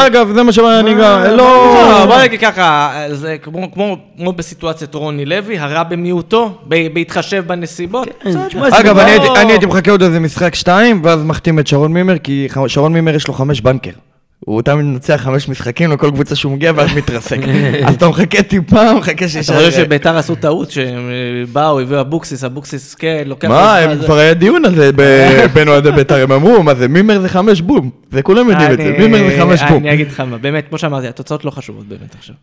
אגב, 0.07 0.29
זה 0.35 0.43
מה 0.43 0.53
שאני? 0.53 0.95
גם... 0.95 1.23
לא... 1.23 1.37
לא, 1.37 2.07
בוא 2.07 2.23
נגיד 2.23 2.41
ככה, 2.41 2.93
זה 3.13 3.37
כמו- 3.43 3.73
כמו 3.73 3.97
כמו 4.19 4.33
בסיטואציית 4.33 4.95
רוני 4.95 5.25
לוי, 5.25 5.59
הרע 5.59 5.83
במיעוטו, 5.83 6.51
בהתחשב 6.93 7.45
בנסיבות. 7.47 8.09
כן, 8.23 8.31
אגב, 8.73 8.97
לא- 8.99 9.37
אני 9.41 9.53
הייתי- 9.53 9.67
מחכה 9.67 9.91
עוד 9.91 10.03
איזה 10.03 10.21
משחק 10.21 10.55
שתיים, 10.55 11.01
ואז 11.05 11.23
מחתים 11.25 11.59
את 11.59 11.67
שרון 11.67 11.93
מימר, 11.93 12.19
כי 12.19 12.49
שרון 12.67 12.93
מימר 12.93 13.15
יש 13.15 13.29
לו 13.29 13.35
חמש 13.35 13.61
בנקר. 13.61 13.91
הוא 14.45 14.63
תמיד 14.63 14.85
מנצח 14.85 15.21
חמש 15.25 15.49
משחקים 15.49 15.93
לכל 15.93 16.11
קבוצה 16.11 16.35
שהוא 16.37 16.53
מגיע 16.53 16.73
ואז 16.77 16.95
מתרסק. 16.97 17.39
אז 17.87 17.95
אתה 17.95 18.09
מחכה 18.09 18.43
טיפה, 18.43 18.95
מחכה 18.95 19.13
אתה 19.13 19.29
שישאר... 19.29 19.57
חושב 19.57 19.71
שביתר 19.71 20.17
עשו 20.17 20.35
טעות 20.35 20.71
שהם 20.71 21.11
אה, 21.11 21.47
באו, 21.53 21.81
הביאו 21.81 22.01
אבוקסיס, 22.01 22.45
אבוקסיס 22.45 22.95
כן, 22.95 23.23
לוקח... 23.27 23.49
לו 23.49 23.55
מה, 23.55 23.79
הם 23.79 23.99
כבר 23.99 24.17
היה 24.17 24.35
דיון 24.35 24.65
על 24.65 24.75
זה 24.75 24.91
בין 25.55 25.69
אוהדי 25.69 25.93
בית"ר, 25.93 26.23
הם 26.23 26.33
אמרו, 26.33 26.63
מה 26.63 26.75
זה, 26.75 26.89
מימר 26.89 27.21
זה 27.21 27.29
חמש 27.29 27.61
בום. 27.61 27.91
זה 28.11 28.23
כולם 28.23 28.51
יודעים 28.51 28.73
את 28.73 28.79
זה, 28.79 28.95
מימר 28.99 29.31
זה 29.31 29.37
חמש 29.39 29.63
בום. 29.69 29.83
אני 29.83 29.95
אגיד 29.95 30.09
לך 30.09 30.21
מה, 30.21 30.39
באמת, 30.39 30.69
כמו 30.69 30.79
שאמרתי, 30.79 31.09
התוצאות 31.09 31.45
לא 31.45 31.51
חשובות 31.51 31.87
באמת 31.89 32.15
עכשיו. 32.19 32.35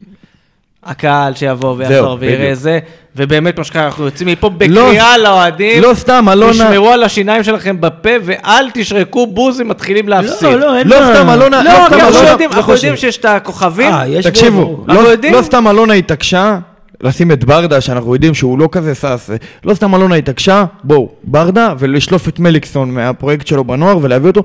הקהל 0.84 1.34
שיבוא 1.36 1.76
ויחזור 1.78 2.18
ויראה 2.20 2.38
בדיוק. 2.44 2.54
זה, 2.54 2.80
ובאמת, 3.16 3.58
מה 3.58 3.64
שקרה, 3.64 3.86
אנחנו 3.86 4.06
יוצאים 4.06 4.30
מפה 4.30 4.48
לא- 4.48 4.54
בקריאה 4.58 5.18
לאוהדים. 5.18 5.82
לא 5.82 5.94
סתם, 5.94 6.26
אלונה... 6.32 6.52
תשמרו 6.54 6.90
על 6.90 7.04
השיניים 7.04 7.44
שלכם 7.44 7.82
בפה 7.82 8.10
ואל 8.24 8.66
תשרקו 8.74 9.28
בוז 9.28 9.62
אם 9.62 9.68
מתחילים 9.68 10.10
להפסיד. 10.10 10.44
לא, 10.50 10.56
לא, 10.60 10.78
אין 10.78 10.88
לא. 10.88 10.96
סתם, 10.96 11.30
אלונה- 11.30 11.64
לא, 11.64 11.70
לא 11.74 11.78
סתם, 11.86 11.96
כי 11.96 12.02
אנחנו 12.02 12.18
אלונה- 12.18 12.30
יודעים- 12.32 12.50
לא 12.52 12.56
אנחנו. 12.58 12.74
יודעים 12.74 12.96
שיש 12.96 13.18
את 13.18 13.26
הכוכבים. 13.26 13.94
אה, 13.94 14.08
יש 14.08 14.26
תקשיבו, 14.28 14.84
לא- 14.88 15.04
לא 15.32 15.42
סתם 15.42 15.68
אלונה 15.68 15.94
התעקשה 15.94 16.58
לשים 17.02 17.32
את 17.32 17.44
ברדה, 17.44 17.82
שאנחנו 17.82 18.14
יודעים 18.14 18.34
שהוא 18.34 18.60
לא 18.60 18.70
כזה 18.72 18.96
שש, 18.96 19.30
לא 19.66 19.74
סתם 19.74 19.96
אלונה 19.96 20.16
התעקשה, 20.16 20.66
בואו, 20.84 21.10
ברדה, 21.24 21.74
ולשלוף 21.80 22.28
את 22.28 22.40
מליקסון 22.40 22.92
מהפרויקט 22.92 23.48
שלו 23.48 23.64
בנוער 23.64 23.98
ולהביא 24.02 24.30
אותו, 24.30 24.44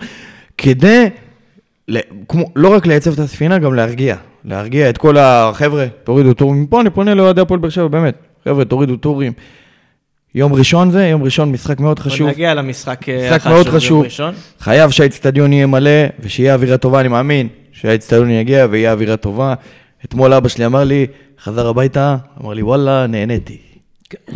כדי, 0.58 1.08
לא 2.56 2.68
רק 2.74 2.86
לייצב 2.86 3.12
את 3.12 3.18
הספינה, 3.18 3.58
גם 3.58 3.74
להרגיע. 3.74 4.16
להרגיע 4.46 4.90
את 4.90 4.98
כל 4.98 5.16
החבר'ה, 5.18 5.86
תורידו 6.04 6.34
טורים. 6.34 6.62
מפה 6.62 6.80
אני 6.80 6.90
פונה 6.90 7.14
לאוהדי 7.14 7.40
הפועל 7.40 7.60
באר 7.60 7.70
שבע, 7.70 7.88
באמת. 7.88 8.18
חבר'ה, 8.44 8.64
תורידו 8.64 8.96
טורים. 8.96 9.32
יום 10.34 10.52
ראשון 10.52 10.90
זה, 10.90 11.06
יום 11.06 11.22
ראשון 11.22 11.52
משחק 11.52 11.80
מאוד 11.80 11.98
חשוב. 11.98 12.28
נגיע 12.28 12.54
למשחק 12.54 13.08
אה, 13.08 13.30
משחק 13.30 13.46
מאוד 13.46 13.68
חשוב. 13.68 14.04
ראשון. 14.04 14.34
חייב 14.60 14.90
שהאצטדיון 14.90 15.52
יהיה 15.52 15.66
מלא, 15.66 15.90
ושיהיה 16.20 16.54
אווירה 16.54 16.76
טובה, 16.76 17.00
אני 17.00 17.08
מאמין 17.08 17.48
שהאצטדיון 17.72 18.30
יגיע 18.30 18.66
ויהיה 18.70 18.92
אווירה 18.92 19.16
טובה. 19.16 19.54
אתמול 20.04 20.32
אבא 20.32 20.48
שלי 20.48 20.66
אמר 20.66 20.84
לי, 20.84 21.06
חזר 21.42 21.66
הביתה, 21.66 22.16
אמר 22.42 22.52
לי, 22.52 22.62
וואלה, 22.62 23.06
נהניתי. 23.06 23.58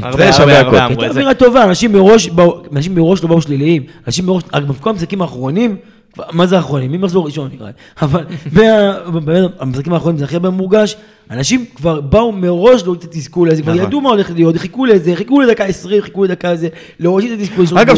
הרבה, 0.03 0.33
שווה 0.33 0.59
הרבה, 0.59 0.61
הכל. 0.61 0.77
הרבה 0.77 0.87
אמרו 0.87 0.95
את 0.95 0.99
זה. 1.01 1.07
אווירה 1.07 1.35
טובה, 1.35 1.65
אנשים 1.65 1.93
מראש 1.93 3.23
לא 3.23 3.29
באו 3.29 3.41
שליליים, 3.41 3.83
אנשים 4.07 4.27
מראש, 4.27 4.43
רק 4.55 4.63
בכל 4.63 4.91
המשחקים 4.91 5.23
האחרונים, 5.23 5.77
מה 6.33 6.47
זה 6.47 6.57
האחרונים? 6.57 6.93
ממחזור 6.93 7.27
ראשון 7.27 7.51
נראה 7.53 7.67
לי. 7.67 7.73
אבל 8.03 8.25
המשחקים 9.59 9.93
האחרונים 9.93 10.19
זה 10.19 10.25
הכי 10.25 10.35
הרבה 10.37 10.51
מורגש. 10.51 10.97
אנשים 11.31 11.65
כבר 11.75 12.01
באו 12.01 12.33
מראש 12.33 12.83
להוריד 12.83 13.03
את 13.03 13.15
התסכול 13.15 13.51
הזה, 13.51 13.63
כבר 13.63 13.73
נכון. 13.75 13.87
ידעו 13.87 14.01
מה 14.01 14.09
הולך 14.11 14.31
להיות, 14.31 14.57
חיכו 14.57 14.87
לזה, 14.87 15.17
חיכו 15.17 15.41
לדקה 15.41 15.65
20, 15.65 16.03
חיכו 16.03 16.25
לדקה 16.25 16.57
זה, 16.57 16.69
להוריד 17.01 17.33
את 17.33 17.39
התסכול. 17.41 17.79
אגב, 17.79 17.97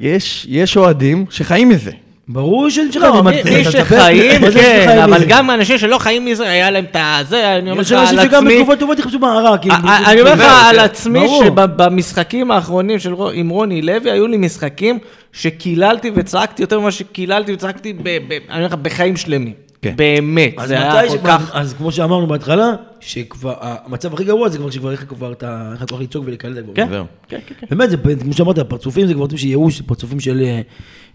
יש- 0.00 0.46
יש 0.50 0.76
אוהדים 0.76 1.24
שחיים 1.30 1.68
מזה. 1.68 1.90
ברור 2.28 2.70
שיש 2.70 2.96
לך... 2.96 3.02
לא, 3.02 3.22
מה- 3.22 3.30
מי 3.30 3.64
שחיים, 3.64 4.40
כן, 4.54 4.98
אבל? 5.04 5.24
גם 5.28 5.50
אנשים 5.50 5.78
שלא 5.78 5.98
חיים 5.98 6.24
מזה, 6.24 6.48
היה 6.50 6.70
להם 6.70 6.84
את 6.84 6.96
הזה, 7.00 7.56
אני 7.56 7.70
אומר 7.70 7.82
יש 7.82 7.92
לך 7.92 7.98
אנשים 8.00 8.18
על 8.18 8.24
שגם 8.28 8.42
עצמי. 8.46 8.54
בתקופות 8.56 8.78
טובות 8.78 8.98
יחפשו 8.98 9.18
בהערה, 9.18 9.58
כאילו. 9.58 9.74
א- 9.74 9.78
א- 9.88 10.10
אני 10.10 10.20
אומר 10.20 10.32
לך 10.34 10.40
על 10.68 10.76
כן, 10.76 10.84
עצמי. 10.84 11.28
שבמשחקים 11.44 12.50
האחרונים 12.50 12.98
עם 13.34 13.48
רוני 13.48 13.82
לוי, 13.82 14.10
היו 14.10 14.26
לי 14.26 14.36
משחקים 14.36 14.98
שקיללתי 15.32 16.10
וצעקתי 16.14 16.62
יותר 16.62 16.80
ממה 16.80 16.90
שקיללתי 16.90 17.52
וצעקתי, 17.52 17.92
אני 17.92 18.28
אומר 18.50 18.66
לך, 18.66 18.74
בחיים 18.74 19.16
שלמים. 19.16 19.52
כן. 19.82 19.92
באמת, 19.96 20.54
זה 20.64 20.74
היה 20.92 21.08
כל 21.08 21.18
כך... 21.24 21.50
אז 21.54 21.74
כמו 21.78 21.92
שאמרנו 21.92 22.26
בהתחלה, 22.26 22.70
שכבר, 23.00 23.54
המצב 23.60 24.14
הכי 24.14 24.24
גרוע 24.24 24.48
זה 24.48 24.58
כבר 24.58 24.70
שכבר 24.70 24.90
איך 24.92 25.04
כבר 25.08 25.32
אתה, 25.32 25.68
איך 25.72 25.82
אתה 25.82 25.94
יכול 25.94 26.04
לצעוק 26.04 26.24
ולקלל. 26.26 26.62
כבר. 26.62 26.72
כן. 26.74 26.88
כן, 27.28 27.38
כן, 27.46 27.54
כן. 27.60 27.76
באמת, 27.76 27.90
כמו 28.22 28.32
שאמרת, 28.32 28.58
פרצופים 28.58 29.06
זה 29.06 29.14
כבר 29.14 29.22
פרצופים 29.22 29.38
של 29.38 29.46
ייאוש, 29.48 29.80
פרצופים 29.80 30.20
של 30.20 30.40
אה, 30.44 30.60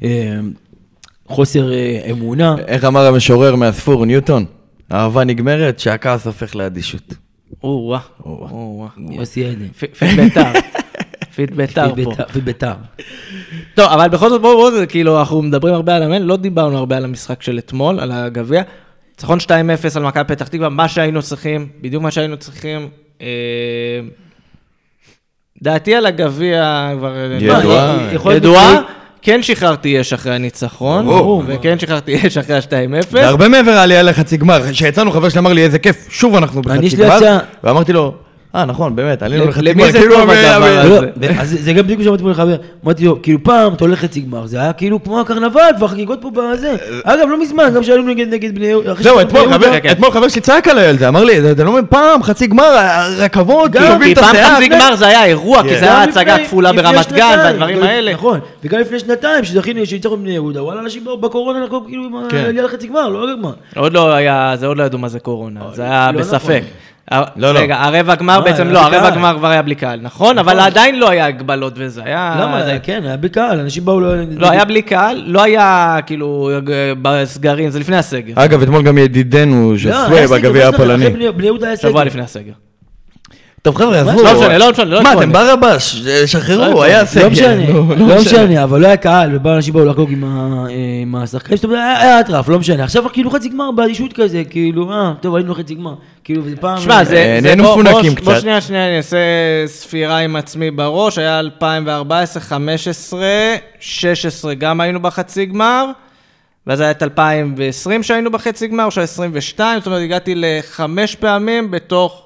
אה, 0.03 0.39
חוסר 1.27 1.73
אה, 1.73 2.01
אמונה. 2.11 2.55
איך 2.67 2.83
אמר 2.83 3.05
המשורר 3.05 3.55
מהספור, 3.55 4.05
ניוטון? 4.05 4.45
אהבה 4.91 5.23
נגמרת 5.23 5.79
שהכעס 5.79 6.27
הופך 6.27 6.55
לאדישות. 6.55 7.13
או-אה, 7.63 7.99
או-אה. 8.25 8.87
יוסי 9.11 9.45
עדן. 9.45 9.67
פיט 9.99 10.11
בית"ר. 10.15 10.51
פיט 11.35 11.51
בית"ר 11.51 12.03
פה. 12.03 12.23
פיט 12.33 12.43
בית"ר. 12.43 12.73
טוב, 13.73 13.89
אבל 13.89 14.07
בכל 14.07 14.29
זאת, 14.29 14.41
בואו, 14.41 14.71
בואו, 14.71 14.87
כאילו, 14.89 15.19
אנחנו 15.19 15.41
מדברים 15.41 15.73
הרבה 15.73 15.95
על 15.95 16.03
המאמן, 16.03 16.21
לא 16.25 16.37
דיברנו 16.37 16.77
הרבה 16.77 16.97
על 16.97 17.05
המשחק 17.05 17.41
של 17.41 17.57
אתמול, 17.57 17.99
על 17.99 18.11
הגביע. 18.11 18.61
ניצחון 19.11 19.39
2-0 19.39 19.49
על 19.95 20.03
מכבי 20.03 20.23
פתח 20.23 20.47
תקווה, 20.47 20.69
מה 20.69 20.87
שהיינו 20.87 21.21
צריכים, 21.21 21.67
בדיוק 21.81 22.03
מה 22.03 22.11
שהיינו 22.11 22.37
צריכים. 22.37 22.89
אה, 23.21 23.27
דעתי 25.61 25.95
על 25.95 26.05
הגביע 26.05 26.89
כבר... 26.97 27.15
ידועה. 27.41 27.97
מה, 27.97 28.13
יכול 28.13 28.31
להיות 28.31 28.43
ידועה. 28.43 28.81
כן 29.23 29.43
שחררתי 29.43 30.01
אש 30.01 30.13
אחרי 30.13 30.35
הניצחון. 30.35 31.07
וכן 31.47 31.79
שחררתי 31.79 32.27
אש 32.27 32.37
אחרי 32.37 32.55
ה-2-0. 32.55 33.11
זה 33.11 33.27
הרבה 33.27 33.47
מעבר 33.47 33.71
העלייה 33.71 34.03
לחצי 34.03 34.37
גמר. 34.37 34.71
כשיצאנו 34.71 35.11
חבר 35.11 35.29
שלי 35.29 35.39
אמר 35.39 35.53
לי 35.53 35.63
איזה 35.63 35.79
כיף, 35.79 36.07
שוב 36.09 36.35
אנחנו 36.35 36.61
בחצי 36.61 36.95
גמר. 36.95 37.19
ואמרתי 37.63 37.93
לו, 37.93 38.13
אה 38.55 38.65
נכון, 38.65 38.95
באמת, 38.95 39.23
עלינו 39.23 39.43
למי 39.61 39.83
לחצי 39.83 39.97
גמר. 39.97 39.99
כאילו, 39.99 40.15
הדבר 40.21 40.33
הזה? 40.65 40.89
לא, 40.89 40.99
זה- 40.99 41.07
ו- 41.21 41.39
אז 41.41 41.57
זה 41.61 41.73
גם 41.73 41.83
בדיוק 41.83 41.99
מה 41.99 42.03
שאמרתי 42.05 42.23
פה 42.23 42.29
לחבר, 42.31 42.55
אמרתי 42.85 43.05
לו, 43.05 43.21
כאילו 43.21 43.39
פעם 43.43 43.73
אתה 43.73 43.83
הולך 43.85 44.03
לחצי 44.03 44.19
גמר, 44.21 44.45
זה 44.47 44.61
היה 44.61 44.73
כאילו 44.73 45.03
כמו 45.03 45.19
הקרנבל, 45.21 45.61
כבר 45.77 45.87
חגיגות 45.87 46.19
פה 46.21 46.31
בזה. 46.31 46.75
אגב, 47.03 47.27
לא 47.29 47.41
מזמן, 47.41 47.71
גם 47.75 47.83
שהיינו 47.83 48.03
נגד 48.03 48.55
בני 48.55 48.65
יהודה. 48.65 48.93
זהו, 48.99 49.21
אתמול 49.21 49.41
חבר- 49.53 49.63
יהודה. 49.65 49.79
כן. 49.79 49.91
אתמול 49.91 50.11
חבר 50.11 50.27
שלי 50.27 50.41
צעק 50.41 50.67
עליי 50.67 50.85
על 50.87 50.97
זה, 50.97 51.07
אמר 51.07 51.23
לי, 51.23 51.51
אתה 51.51 51.63
לא 51.63 51.71
מבין, 51.71 51.85
פעם 51.89 52.23
חצי 52.23 52.47
גמר, 52.47 52.63
להוביל 53.73 54.07
כי 54.07 54.13
את 54.13 54.17
פעם. 54.19 54.35
חצי 54.55 54.67
גמר 54.67 54.95
זה 54.95 55.07
היה 55.07 55.25
אירוע, 55.25 55.63
כי 55.63 55.69
כן. 55.69 55.79
זה 55.79 55.85
היה 55.85 56.03
הצגה 56.03 56.37
כפולה 56.43 56.73
ברמת 56.73 57.11
גן 57.11 57.35
והדברים 57.37 57.83
האלה. 57.83 58.13
נכון, 58.13 58.39
וגם 58.63 58.79
לפני 58.79 58.99
שנתיים, 58.99 59.43
שזכינו, 59.43 59.85
שהצלחנו 59.85 60.17
בני 60.17 60.31
יהודה, 60.31 60.63
וואלה, 60.63 60.79
אנשים 60.81 61.05
בקורונה, 61.21 61.59
כאילו 61.87 62.03
עם 62.03 62.29
כן. 62.29 62.55
לחצי 62.55 62.87
גמר, 62.87 63.09
לא 63.09 63.27
לגמר. 63.33 63.51
עוד 63.75 63.93
לא 63.93 64.13
היה, 64.13 64.53
זה 64.55 64.67
עוד 64.67 64.77
לא 64.77 64.83
ידעו 64.83 64.99
מה 64.99 65.07
זה 65.09 65.19
קורונה, 65.19 65.59
זה 65.73 65.83
היה 65.83 66.11
לא 66.11 66.19
בספק. 66.19 66.61
נכון. 67.11 67.25
לא, 67.35 67.53
לא. 67.53 67.59
רגע, 67.59 67.75
הרבע 67.83 68.15
גמר 68.15 68.39
מה, 68.39 68.45
בעצם 68.45 68.67
לא, 68.67 68.79
בלי 68.87 68.97
הרבע 68.97 69.09
קהל. 69.09 69.19
גמר 69.19 69.35
כבר 69.37 69.47
היה 69.47 69.61
בלי 69.61 69.75
קהל, 69.75 69.99
נכון? 70.01 70.37
אבל 70.37 70.59
עדיין 70.59 70.99
לא 70.99 71.09
היה 71.09 71.25
הגבלות 71.25 71.73
וזה, 71.75 72.01
היה... 72.05 72.37
למה? 72.41 72.61
כן, 72.83 73.01
היה 73.05 73.17
בקהל, 73.17 73.59
אנשים 73.59 73.85
באו... 73.85 73.99
לא, 73.99 74.49
היה 74.49 74.65
בלי 74.65 74.81
קהל, 74.81 75.23
לא 75.25 75.43
היה 75.43 75.97
כאילו 76.05 76.49
בסגרים, 77.01 77.69
זה 77.69 77.79
לפני 77.79 77.97
הסגר. 77.97 78.33
אגב, 78.35 78.61
אתמול 78.61 78.81
גם 78.83 78.97
ידידנו 78.97 79.73
לא, 79.85 79.97
היה 80.15 80.27
סגר, 80.27 80.37
בגביע 80.37 80.67
הפולני. 80.69 81.09
בני- 81.09 81.31
בני 81.31 81.45
יהודה 81.45 81.67
היה 81.67 81.75
סגר. 81.75 81.89
שבוע 81.89 82.03
לפני 82.03 82.21
הסגר. 82.21 82.51
טוב 83.63 83.75
חבר'ה, 83.77 83.99
עזבו. 83.99 84.23
לא 84.23 84.33
משנה, 84.35 84.57
לא 84.57 84.71
משנה, 84.71 84.85
לא 84.85 85.03
מה. 85.03 85.13
אתם 85.13 85.31
ברבש, 85.31 86.01
לא 86.05 86.25
שחררו. 86.25 86.83
היה 86.83 87.05
סגר. 87.05 87.23
לא 87.23 87.29
משנה, 87.31 87.55
נו, 87.73 88.07
לא 88.07 88.21
משנה, 88.21 88.63
אבל 88.63 88.81
לא 88.81 88.87
היה 88.87 88.97
קהל, 88.97 89.35
ובאו 89.35 89.55
אנשים 89.55 89.73
באו 89.73 89.85
לחגוג 89.85 90.11
עם 91.01 91.15
השחקנים, 91.15 91.55
זאת 91.57 91.63
אומרת, 91.65 91.79
היה 92.01 92.19
אטרף, 92.19 92.49
לא 92.49 92.59
משנה. 92.59 92.83
עכשיו 92.83 93.03
כאילו 93.13 93.29
חצי 93.31 93.49
גמר 93.49 93.71
באדישות 93.71 94.13
כזה, 94.13 94.43
כאילו, 94.49 94.91
אה, 94.91 95.13
טוב, 95.21 95.35
היינו 95.35 95.55
חצי 95.55 95.75
גמר. 95.75 95.93
כאילו, 96.23 96.41
זה 96.49 96.55
פעם... 96.55 96.77
שמע, 96.77 97.03
זה... 97.03 97.15
אה, 97.15 97.39
נהיינו 97.41 97.63
בוא- 97.63 97.75
בוא- 97.75 97.83
מפונקים 97.83 98.15
בוא 98.15 98.33
קצת. 98.33 98.41
שנייה, 98.41 98.61
שנייה, 98.61 98.87
אני 98.87 98.97
אעשה 98.97 99.17
ספירה 99.65 100.17
עם 100.17 100.35
עצמי 100.35 100.71
בראש, 100.71 101.17
היה 101.17 101.39
2014, 101.39 102.41
15, 102.43 103.21
16 103.79 104.53
גם 104.53 104.81
היינו 104.81 104.99
בחצי 105.01 105.45
גמר, 105.45 105.85
ואז 106.67 106.79
היה 106.79 106.91
את 106.91 107.03
2020 107.03 108.03
שהיינו 108.03 108.31
בחצי 108.31 108.67
גמר, 108.67 108.85
או 108.85 108.91
שהיה 108.91 109.03
22, 109.03 109.79
זאת 109.79 109.87
אומרת, 109.87 110.01
הגעתי 110.01 110.33
לחמש 110.35 111.15
פעמים 111.15 111.71
בתוך 111.71 112.22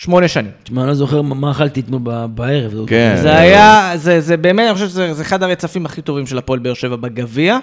שמונה 0.00 0.28
שנים. 0.28 0.50
תשמע, 0.62 0.80
אני 0.80 0.88
לא 0.88 0.94
זוכר 0.94 1.22
מה 1.22 1.50
אכלתי 1.50 1.80
אתמול 1.80 2.00
ב- 2.02 2.24
בערב. 2.34 2.72
זה- 2.72 2.78
כן. 2.86 3.18
זה 3.22 3.38
היה, 3.38 3.92
זה, 3.94 4.20
זה 4.20 4.36
באמת, 4.36 4.66
אני 4.66 4.74
חושב 4.74 4.88
שזה 4.88 5.14
זה 5.14 5.22
אחד 5.22 5.42
הרצפים 5.42 5.86
הכי 5.86 6.02
טובים 6.02 6.26
של 6.26 6.38
הפועל 6.38 6.58
באר 6.58 6.74
שבע 6.74 6.96
בגביע. 6.96 7.58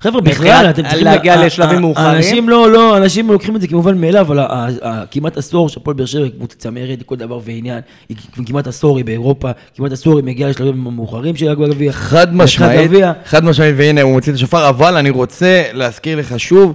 חבר'ה, 0.00 0.20
בכלל, 0.20 0.66
אתם 0.70 0.82
צריכים... 0.82 1.04
להגיע 1.04 1.46
לשלבים 1.46 1.80
מאוחרים. 1.80 2.16
אנשים 2.16 2.48
לא, 2.48 2.70
לא, 2.70 2.96
אנשים 2.96 3.28
לוקחים 3.30 3.56
את 3.56 3.60
זה 3.60 3.68
כמובן 3.68 3.98
מאליו, 4.00 4.20
אבל 4.20 4.38
ה- 4.38 4.42
ה- 4.42 4.68
ה- 4.82 5.02
כמעט 5.10 5.36
עשור 5.36 5.68
שהפועל 5.68 5.96
באר 5.96 6.06
שבע 6.06 6.22
היא 6.22 6.30
קבוצה 6.32 6.56
צמרת 6.58 7.00
לכל 7.00 7.16
דבר 7.16 7.38
ועניין. 7.44 7.80
היא 8.08 8.16
כמעט 8.46 8.66
עשור 8.66 8.96
היא 8.96 9.04
באירופה, 9.04 9.50
כמעט 9.76 9.92
עשור 9.92 10.16
היא 10.16 10.24
מגיעה 10.24 10.50
לשלבים 10.50 10.86
המאוחרים 10.86 11.36
של 11.36 11.48
הגביע. 11.50 11.92
חד 11.92 12.34
משמעית. 12.34 12.90
חד 13.24 13.44
משמעית, 13.44 13.74
והנה 13.78 14.02
הוא 14.02 14.12
מוציא 14.12 14.32
את 14.32 14.36
השופר, 14.36 14.68
אבל 14.68 14.96
אני 14.96 15.10
רוצה 15.10 15.62
להזכיר 15.72 16.18
לך 16.18 16.40
שוב, 16.40 16.74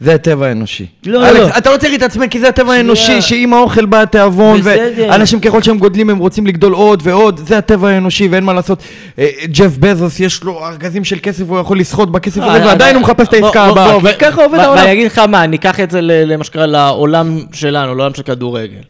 זה 0.00 0.14
הטבע 0.14 0.46
האנושי. 0.46 0.86
לא, 1.06 1.28
אלכס, 1.28 1.38
לא. 1.38 1.58
אתה 1.58 1.72
לא 1.72 1.76
צריך 1.76 1.92
להתעצמן, 1.92 2.28
כי 2.28 2.40
זה 2.40 2.48
הטבע. 2.48 2.72
האנושי, 2.72 3.22
שעם 3.22 3.54
האוכל 3.54 3.86
בא 3.86 4.02
התיאבון. 4.02 4.60
ואנשים 4.62 5.40
ככל 5.40 5.62
שהם 5.62 5.78
גודלים 5.78 6.10
הם 6.10 6.18
רוצים 6.18 6.46
לגדול 6.46 6.72
עוד 6.72 7.00
ועוד, 7.04 7.40
זה 7.46 7.58
הטבע 7.58 7.88
האנושי 7.88 8.28
ואין 8.28 8.44
מה 8.44 8.52
לעשות. 8.52 8.82
אה, 9.18 9.28
ג'ף 9.44 9.76
בזוס 9.78 10.20
יש 10.20 10.42
לו 10.42 10.66
ארגזים 10.66 11.04
של 11.04 11.18
כסף, 11.22 11.44
הוא 11.48 11.58
יכול 11.58 11.80
לסחוט 11.80 12.08
בכסף 12.08 12.42
הזה, 12.42 12.62
אה, 12.62 12.66
ועדיין 12.66 12.90
אה, 12.90 12.94
הוא 12.94 13.02
מחפש 13.02 13.28
את 13.28 13.32
העסקה 13.32 13.64
הבאה, 13.64 13.98
וככה 14.02 14.44
עובד 14.44 14.58
העולם. 14.58 14.80
ואני 14.80 14.92
אגיד 14.92 15.06
לך 15.06 15.18
מה, 15.18 15.46
ניקח 15.46 15.80
את 15.80 15.90
זה 15.90 16.00
למה 16.02 16.44
שקרה 16.44 16.66
לעולם 16.66 17.38
שלנו, 17.52 17.94
לעולם 17.94 18.14
של 18.14 18.22
כדורגל. 18.22 18.82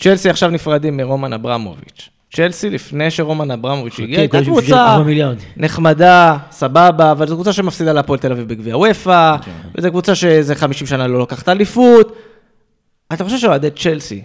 צ'לסי 0.00 0.30
עכשיו 0.30 0.50
נפרדים 0.50 0.96
מרומן 0.96 1.32
אברמוביץ'. 1.32 2.13
צ'לסי, 2.34 2.70
לפני 2.70 3.10
שרומן 3.10 3.50
אברמוביץ' 3.50 4.00
הגיע, 4.00 4.14
כן, 4.16 4.20
הייתה 4.20 4.38
קבוצה. 4.50 4.66
נחמדה, 5.56 6.36
סבבה, 6.50 7.10
אבל 7.12 7.26
זו 7.26 7.34
קבוצה 7.34 7.52
שמפסידה 7.52 7.92
להפועל 7.92 8.18
תל 8.18 8.32
אביב 8.32 8.48
בגביע 8.48 8.76
וופא, 8.78 9.36
וזו 9.78 9.90
קבוצה 9.90 10.14
שזה 10.14 10.54
50 10.54 10.86
שנה 10.86 11.06
לא 11.06 11.18
לוקחת 11.18 11.48
אליפות. 11.48 12.16
אתה 13.12 13.24
חושב 13.24 13.38
שאוהדי 13.38 13.70
צ'לסי, 13.70 14.22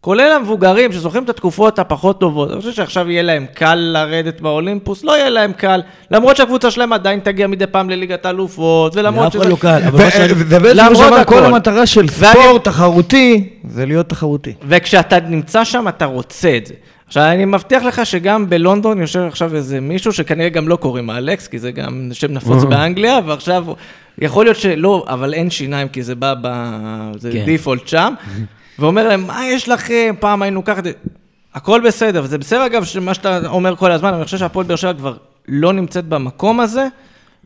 כולל 0.00 0.32
המבוגרים 0.36 0.92
שזוכרים 0.92 1.24
את 1.24 1.28
התקופות 1.28 1.78
הפחות 1.78 2.20
טובות, 2.20 2.50
אני 2.50 2.60
חושב 2.60 2.72
שעכשיו 2.72 3.10
יהיה 3.10 3.22
להם 3.22 3.46
קל 3.54 3.74
לרדת 3.74 4.40
באולימפוס? 4.40 5.04
לא 5.04 5.12
יהיה 5.18 5.30
להם 5.30 5.52
קל, 5.52 5.80
למרות 6.10 6.36
שהקבוצה 6.36 6.70
שלהם 6.70 6.92
עדיין 6.92 7.20
תגיע 7.20 7.46
מדי 7.46 7.66
פעם 7.66 7.90
לליגת 7.90 8.26
האלופות, 8.26 8.96
ולמרות 8.96 9.36
אחד 9.36 9.46
לא 9.46 9.56
קל, 9.60 9.80
אבל 9.86 10.10
שאני- 10.10 10.32
וזה 10.32 10.58
בעצם. 10.58 10.76
כל 11.24 11.44
המטרה 11.44 11.86
של 11.86 12.08
ספורט 12.08 12.64
תחרותי, 12.64 13.48
זה 13.68 13.86
להיות 13.86 14.08
תחרותי. 14.08 14.52
וכשאתה 14.68 15.20
נמצא 15.20 15.64
שם, 15.64 15.88
אתה 15.88 16.04
רוצה 16.04 16.56
את 16.56 16.66
זה. 16.66 16.74
עכשיו, 17.06 17.22
אני 17.22 17.44
מבטיח 17.44 17.82
לך 17.82 18.06
שגם 18.06 18.50
בלונדון 18.50 19.00
יושב 19.00 19.20
עכשיו 19.20 19.54
איזה 19.54 19.80
מישהו 19.80 20.12
שכנראה 20.12 20.48
גם 20.48 20.68
לא 20.68 20.76
קוראים 20.76 21.10
אלכס, 21.10 21.48
כי 21.48 21.58
זה 21.58 21.72
גם 21.72 22.08
שם 22.12 22.32
נפוץ 22.32 22.64
באנגליה, 22.64 23.20
ועכשיו, 23.26 23.66
יכול 24.18 24.44
להיות 24.44 24.56
שלא, 24.56 25.04
אבל 25.08 25.34
אין 25.34 25.50
שיניים, 25.50 25.88
כי 25.88 26.02
זה 26.02 26.14
בא 26.14 26.34
ב... 26.42 26.48
זה 27.18 27.32
כן. 27.32 27.44
דיפולט 27.44 27.88
שם, 27.88 28.14
ואומר 28.78 29.08
להם, 29.08 29.26
מה 29.26 29.46
יש 29.46 29.68
לכם? 29.68 30.14
פעם 30.20 30.42
היינו 30.42 30.64
ככה... 30.64 30.80
הכל 31.54 31.80
בסדר, 31.86 32.20
וזה 32.24 32.38
בסדר 32.38 32.66
אגב, 32.66 32.84
מה 33.00 33.14
שאתה 33.14 33.48
אומר 33.48 33.76
כל 33.76 33.92
הזמן, 33.92 34.14
אני 34.14 34.24
חושב 34.24 34.38
שהפועל 34.38 34.66
באר 34.66 34.76
שבע 34.76 34.92
כבר 34.92 35.16
לא 35.48 35.72
נמצאת 35.72 36.04
במקום 36.04 36.60
הזה 36.60 36.88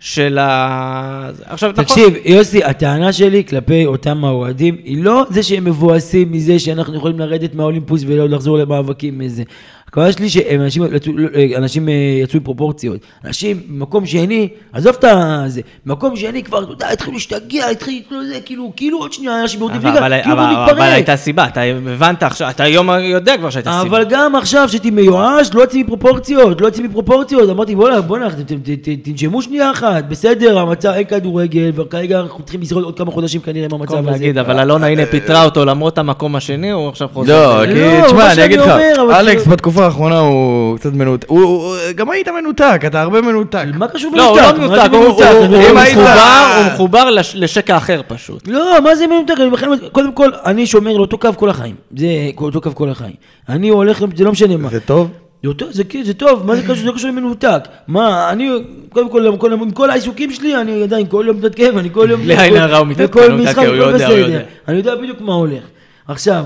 של 0.01 0.39
ה... 0.39 1.31
עכשיו, 1.45 1.71
נכון. 1.71 1.85
תקשיב, 1.85 2.15
יוסי, 2.25 2.65
הטענה 2.65 3.13
שלי 3.13 3.45
כלפי 3.45 3.87
אותם 3.87 4.25
האוהדים 4.25 4.77
היא 4.85 5.05
לא 5.05 5.25
זה 5.31 5.43
שהם 5.43 5.65
מבואסים 5.65 6.33
מזה 6.33 6.59
שאנחנו 6.59 6.97
יכולים 6.97 7.19
לרדת 7.19 7.55
מהאולימפוס 7.55 8.03
ולא 8.07 8.29
לחזור 8.29 8.59
למאבקים 8.59 9.19
מזה. 9.19 9.43
הכוונה 9.91 10.13
שלי 10.13 10.31
שאנשים 10.31 10.83
יצאו, 10.95 11.13
לא, 11.17 11.29
אנשים 11.57 11.89
אה, 11.89 11.95
יצאו 12.23 12.37
עם 12.39 12.45
פרופורציות. 12.45 13.01
אנשים 13.25 13.61
במקום 13.69 14.07
שני, 14.07 14.49
עזוב 14.73 14.95
את 14.97 15.05
זה, 15.47 15.61
במקום 15.87 16.17
שני 16.17 16.43
כבר, 16.43 16.63
אתה 16.63 16.73
יודע, 16.73 16.89
התחילו 16.89 17.13
להשתגע, 17.13 17.67
התחילו 17.67 17.99
זה, 18.29 18.39
כאילו, 18.45 18.73
כאילו 18.77 18.99
עוד 18.99 19.13
שנייה 19.13 19.43
אנשים 19.43 19.61
יורדים 19.61 19.81
אבל, 19.81 19.91
ליגה, 19.91 20.07
אבל, 20.07 20.23
כאילו 20.23 20.33
אבל, 20.37 20.45
אבל 20.55 20.65
מתפרק. 20.73 20.93
הייתה 20.93 21.17
סיבה, 21.17 21.47
אתה 21.47 21.61
הבנת 21.63 22.23
עכשיו, 22.23 22.51
אתה 22.51 22.63
היום 22.65 22.89
יודע 23.01 23.37
כבר 23.39 23.51
שהייתה 23.51 23.71
סיבה. 23.83 23.97
אבל 23.97 24.05
גם 24.09 24.37
עכשיו 24.37 24.69
שהייתי 24.69 24.91
מיואש, 24.91 25.51
לא 25.55 25.61
יוצאים 25.61 25.87
מפרופורציות, 25.87 26.61
לא 26.61 26.67
יוצאים 26.67 26.87
מפרופורציות, 26.87 27.51
אמרתי 27.51 27.75
בואנה, 27.77 28.01
בואנה, 28.01 28.31
ת- 28.31 28.35
ת- 28.35 28.53
ת- 28.53 28.89
ת- 28.89 29.09
תנשמו 29.09 29.43
שנייה 29.43 29.71
אחת, 29.71 30.05
בסדר, 30.09 30.59
המצב, 30.59 30.89
אין 30.91 31.05
כדורגל, 31.05 31.71
וכרגע 31.75 32.21
אנחנו 32.21 32.43
צריכים 32.45 32.61
לשרוד 32.61 32.85
עוד 32.85 32.99
כמה 32.99 33.11
חודשים 33.11 33.41
כנראה 33.41 33.65
עם 33.67 33.81
המצב 33.81 33.95
הזה. 33.99 34.11
להגיד, 34.11 34.39
אבל 34.39 34.61
אלונה 34.61 34.87
הנה 34.87 35.07
פיטרה 35.07 35.45
אותו 35.45 35.65
למרות 35.65 35.99
המקום 35.99 36.37
השני, 36.37 36.71
הוא 36.71 36.89
עכשיו 36.89 37.09
חוזר. 37.13 37.33
לא, 37.57 37.65
ל- 37.65 37.73
כי 37.75 37.81
לא, 37.81 38.07
תשמע, 38.07 38.33
אני 38.33 38.45
אגיד 38.45 38.61
לך, 38.61 38.69
אבל 38.69 39.15
אלכס 39.15 39.41
כאילו- 39.43 39.57
בתקופות 39.57 39.80
בתקופה 39.81 40.05
האחרונה 40.05 40.19
הוא 40.19 40.77
קצת 40.79 40.93
מנותק. 40.93 41.29
הוא- 41.29 41.75
גם 41.95 42.11
היית 42.11 42.29
מנותק, 42.29 42.81
אתה 42.87 43.03
הרבה 43.03 43.21
מנותק. 43.21 43.65
מה 43.75 43.89
קשור 43.89 44.13
לא, 44.17 44.29
הוא 44.29 44.37
מנותק? 44.37 44.91
לא 44.93 44.99
הוא- 44.99 45.23
לא 45.23 45.39
מנותק. 45.39 45.93
מחובר, 45.93 46.57
הוא 46.57 46.73
מחובר 46.75 47.11
לש- 47.11 47.37
לשקע 47.37 47.77
אחר 47.77 48.01
פשוט. 48.09 48.49
לא, 48.49 48.81
מה 48.85 48.95
זה 48.95 49.07
מנותק? 49.07 49.41
אני 49.41 49.51
בכלל, 49.51 49.69
קודם 49.93 50.13
כל, 50.13 50.31
אני 50.47 50.67
שומר 50.67 50.97
לאותו 50.97 51.19
קו 51.19 51.29
כל 51.37 51.51
החיים. 51.51 51.75
זה 51.97 52.07
אותו 52.39 52.61
קו 52.61 52.75
כל 52.75 52.89
החיים. 52.91 53.13
אני 53.49 53.69
הולך, 53.69 54.05
זה 54.17 54.25
לא 54.25 54.33
משנה 54.33 54.57
מה. 54.57 54.69
זה 54.69 54.81
טוב? 54.81 55.11
זה 55.43 55.49
אותו- 55.49 55.67
זה 55.73 55.85
כן, 55.85 56.03
זה 56.03 56.15
טוב, 56.15 56.47
מה 56.47 56.57
זה 56.57 56.63
קשור? 56.63 56.75
זה 56.77 56.85
לא 56.87 56.93
קשור 56.93 57.11
למנותק. 57.11 57.59
מה, 57.89 58.31
אני, 58.33 58.51
קודם 58.93 59.09
כל, 59.11 59.27
עם 59.27 59.37
כל- 59.37 59.53
עם 59.53 59.71
כל 59.71 59.91
העיסוקים 59.91 60.31
שלי, 60.31 60.57
אני 60.61 60.83
עדיין 60.83 61.07
כל 61.09 61.25
יום 61.27 61.37
מתעדכן, 61.37 61.79
אני 61.79 61.89
כל 61.93 62.07
יום... 62.11 62.21
בלי 62.25 62.37
עין 62.43 62.57
הרע 62.57 62.79
הוא 62.79 62.87
מתעדכן, 62.87 63.21
וכל 63.21 63.31
הוא 63.67 63.75
יודע, 63.77 64.07
הוא. 64.09 64.17
יודע. 64.19 64.41
אני 64.69 64.77
יודע 64.77 64.95
בדיוק 64.95 65.21
מה 65.21 65.35
הולך. 65.35 65.63
עכשיו, 66.09 66.45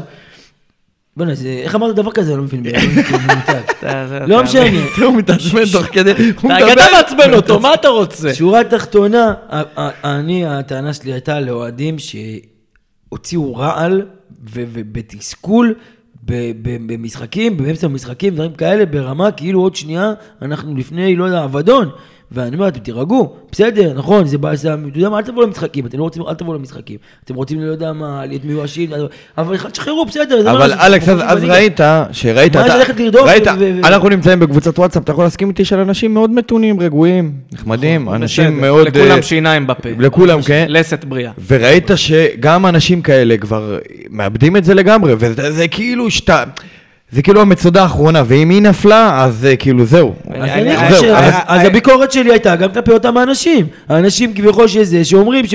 בוא'נה, 1.16 1.34
זה- 1.34 1.60
איך 1.62 1.74
אמרת 1.74 1.94
דבר 1.94 2.12
כזה? 2.12 2.30
אני 2.30 2.38
לא 2.38 2.44
מבין. 2.44 2.62
לא 4.30 4.42
משנה. 4.42 4.62
הוא 5.04 5.16
מתעצבן 5.16 5.62
תוך 5.72 5.86
כדי, 5.86 6.12
אתה 6.72 6.90
לעצבן 6.92 7.34
אותו, 7.34 7.60
מה 7.60 7.74
אתה 7.74 7.88
רוצה? 7.88 8.34
שורה 8.34 8.64
תחתונה, 8.64 9.34
אני, 10.04 10.46
הטענה 10.46 10.92
שלי 10.94 11.12
הייתה 11.12 11.40
לאוהדים 11.40 11.96
שהוציאו 11.98 13.56
רעל 13.56 14.02
ובתסכול 14.54 15.74
במשחקים, 16.86 17.56
באמצע 17.56 17.86
המשחקים, 17.86 18.34
דברים 18.34 18.52
כאלה, 18.52 18.86
ברמה 18.86 19.30
כאילו 19.30 19.60
עוד 19.60 19.76
שנייה 19.76 20.12
אנחנו 20.42 20.76
לפני, 20.76 21.16
לא 21.16 21.24
יודע, 21.24 21.44
אבדון. 21.44 21.90
ואני 22.34 22.56
אומר, 22.56 22.68
אתם 22.68 22.78
תירגעו, 22.80 23.32
בסדר, 23.52 23.92
נכון, 23.96 24.26
זה 24.26 24.38
בעיה, 24.38 24.54
אתה 24.54 24.98
יודע 24.98 25.08
מה, 25.08 25.18
אל 25.18 25.22
תבואו 25.22 25.46
למשחקים, 25.46 25.86
אתם 25.86 25.98
לא 25.98 26.02
רוצים, 26.02 26.22
אל 26.28 26.34
תבואו 26.34 26.54
למשחקים. 26.54 26.96
אתם 27.24 27.34
רוצים, 27.34 27.60
לא 27.60 27.72
יודע 27.72 27.92
מה, 27.92 28.26
להיות 28.26 28.44
מיואשים, 28.44 28.90
אבל 29.38 29.56
תשחררו, 29.56 30.04
בסדר, 30.06 30.50
אבל 30.50 30.72
אלכס, 30.72 31.08
אז. 31.08 31.44
ראית, 31.44 31.80
שראית, 32.12 32.56
ראית, 32.56 33.46
אנחנו 33.84 34.08
נמצאים 34.08 34.40
בקבוצת 34.40 34.78
וואטסאפ, 34.78 35.02
אתה 35.02 35.12
יכול 35.12 35.24
להסכים 35.24 35.48
איתי 35.48 35.64
של 35.64 35.78
אנשים 35.78 36.14
מאוד 36.14 36.30
מתונים, 36.30 36.80
רגועים, 36.80 37.32
נחמדים, 37.52 38.08
אנשים 38.08 38.44
בסדר, 38.44 38.60
מאוד... 38.60 38.86
לכולם 38.86 39.10
אה, 39.10 39.22
שיניים 39.22 39.66
בפה. 39.66 39.88
לכולם, 39.98 40.42
כן. 40.42 40.66
לסת 40.68 41.04
בריאה. 41.04 41.32
וראית 41.46 41.90
שגם 41.96 42.66
אנשים 42.66 43.02
כאלה 43.02 43.36
כבר 43.36 43.78
מאבדים 44.10 44.56
את 44.56 44.64
זה 44.64 44.74
לגמרי, 44.74 45.14
וזה 45.18 45.52
זה 45.52 45.68
כאילו 45.68 46.10
שאתה... 46.10 46.44
זה 47.14 47.22
כאילו 47.22 47.40
המצודה 47.40 47.82
האחרונה, 47.82 48.22
ואם 48.26 48.50
היא 48.50 48.62
נפלה, 48.62 49.24
אז 49.24 49.46
אה, 49.46 49.56
כאילו 49.56 49.84
זהו. 49.84 50.14
אז 50.30 50.50
אני- 50.50 50.76
אז 51.46 51.66
הביקורת 51.66 52.12
שלי 52.12 52.30
הייתה 52.30 52.56
גם 52.56 52.72
כלפי 52.72 52.90
אותם 52.90 53.16
האנשים. 53.16 53.66
האנשים 53.88 54.34
כביכול 54.34 54.68
שזה, 54.68 55.04
שאומרים 55.04 55.46
ש... 55.46 55.54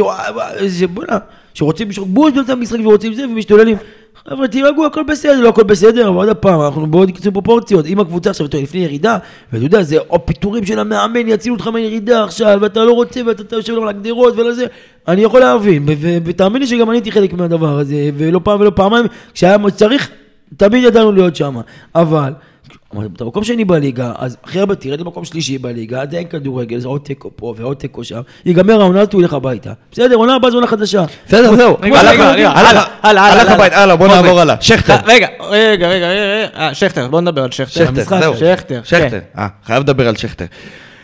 בוא'נה, 0.94 1.18
שרוצים 1.54 1.90
לשחק 1.90 2.04
בוז 2.08 2.34
באמצע 2.34 2.54
המשחק 2.54 2.80
ורוצים 2.84 3.14
זה 3.14 3.24
ומשתוללים. 3.26 3.78
חבר'ה, 4.30 4.48
תירגעו, 4.48 4.86
הכל 4.86 5.04
בסדר, 5.04 5.40
לא 5.42 5.50
הכל 5.50 5.64
בסדר, 5.64 6.10
אבל 6.10 6.28
עוד 6.28 6.38
פעם, 6.38 6.62
אנחנו 6.62 6.88
בעוד 6.88 7.12
קיצור 7.12 7.34
פרופורציות. 7.34 7.86
אם 7.86 8.00
הקבוצה 8.00 8.30
עכשיו, 8.30 8.46
יודע, 8.46 8.60
לפני 8.60 8.80
ירידה, 8.80 9.18
ואתה 9.54 9.66
יודע, 9.66 9.84
זה 9.84 9.98
או 10.10 10.26
פיטורים 10.26 10.66
של 10.66 10.80
המאמן 10.80 11.28
יצילו 11.28 11.56
אותך 11.56 11.68
מהירידה 11.68 12.24
עכשיו, 12.24 12.58
ואתה 12.62 12.84
לא 12.84 12.92
רוצה, 12.92 13.20
ואתה 13.28 13.56
יושב 13.56 13.74
על 13.82 13.88
הגדרות 13.90 14.34
ולזה, 14.38 14.66
אני 15.08 15.22
יכול 15.22 15.40
להבין, 15.40 15.86
ותאמין 16.26 16.62
לי 16.62 16.68
שגם 16.68 16.90
אני 16.90 16.98
הייתי 16.98 17.12
חלק 17.12 17.34
מהדבר 17.34 17.80
הזה, 17.80 17.96
ולא 18.18 18.40
פעם 18.44 18.62
ולא 18.62 18.72
פעמיים, 18.76 19.06
כשהיה 19.34 19.58
צריך, 19.76 20.10
תמיד 20.58 20.84
ידענו 20.84 21.12
להיות 21.12 21.36
שם. 21.36 21.56
אבל, 21.96 22.34
אתה 23.16 23.26
מקום 23.26 23.44
שני 23.44 23.66
בליגה, 23.66 24.12
אז 24.18 24.38
הכי 24.44 24.60
הרבה 24.60 24.76
תרד 24.76 25.00
למקום 25.00 25.26
שלישי 25.26 25.58
בליגה, 25.58 26.02
עדיין 26.02 26.28
כדורגל, 26.28 26.80
זה 26.80 26.88
עוד 26.88 27.02
תיקו 27.02 27.32
פה 27.36 27.54
ועוד 27.58 27.78
תיקו 27.78 28.04
שם, 28.04 28.22
ייגמר 28.46 28.82
העונה, 28.82 29.02
אז 29.02 29.08
הוא 29.14 29.22
ילך 29.22 29.34
הביתה. 29.34 29.74
בסדר, 29.92 30.16
עונה 30.16 30.36
הבאה 30.36 30.52
זו 30.52 30.58
עונה 30.58 30.68
חדשה. 30.68 31.04
בסדר, 31.28 31.56
זהו. 31.56 31.78
הלך- 31.82 33.50
הביתה, 33.50 33.82
הלאה, 33.84 33.96
בוא. 33.96 34.08
נעבור 34.08 34.40
הלאה. 34.40 34.56
שכטר. 34.62 34.96
רגע, 35.06 35.28
רגע, 35.40 35.88
רגע, 35.88 36.08
רגע, 36.08 36.48
אה, 36.56 36.74
שכטר, 36.74 37.08
בוא 37.08 37.22
נדבר 37.22 37.44
על 37.44 37.52
שכטר. 37.52 37.70
שכטר, 37.72 37.88
המשחק, 37.90 38.20
זהו. 38.22 38.38
שכטר, 38.38 38.82
שכטר. 38.84 39.10
כן. 39.10 39.20
אה, 39.38 39.48
חייב 39.66 39.84
לדבר 39.84 40.08
על 40.08 40.16
שכטר. 40.16 40.46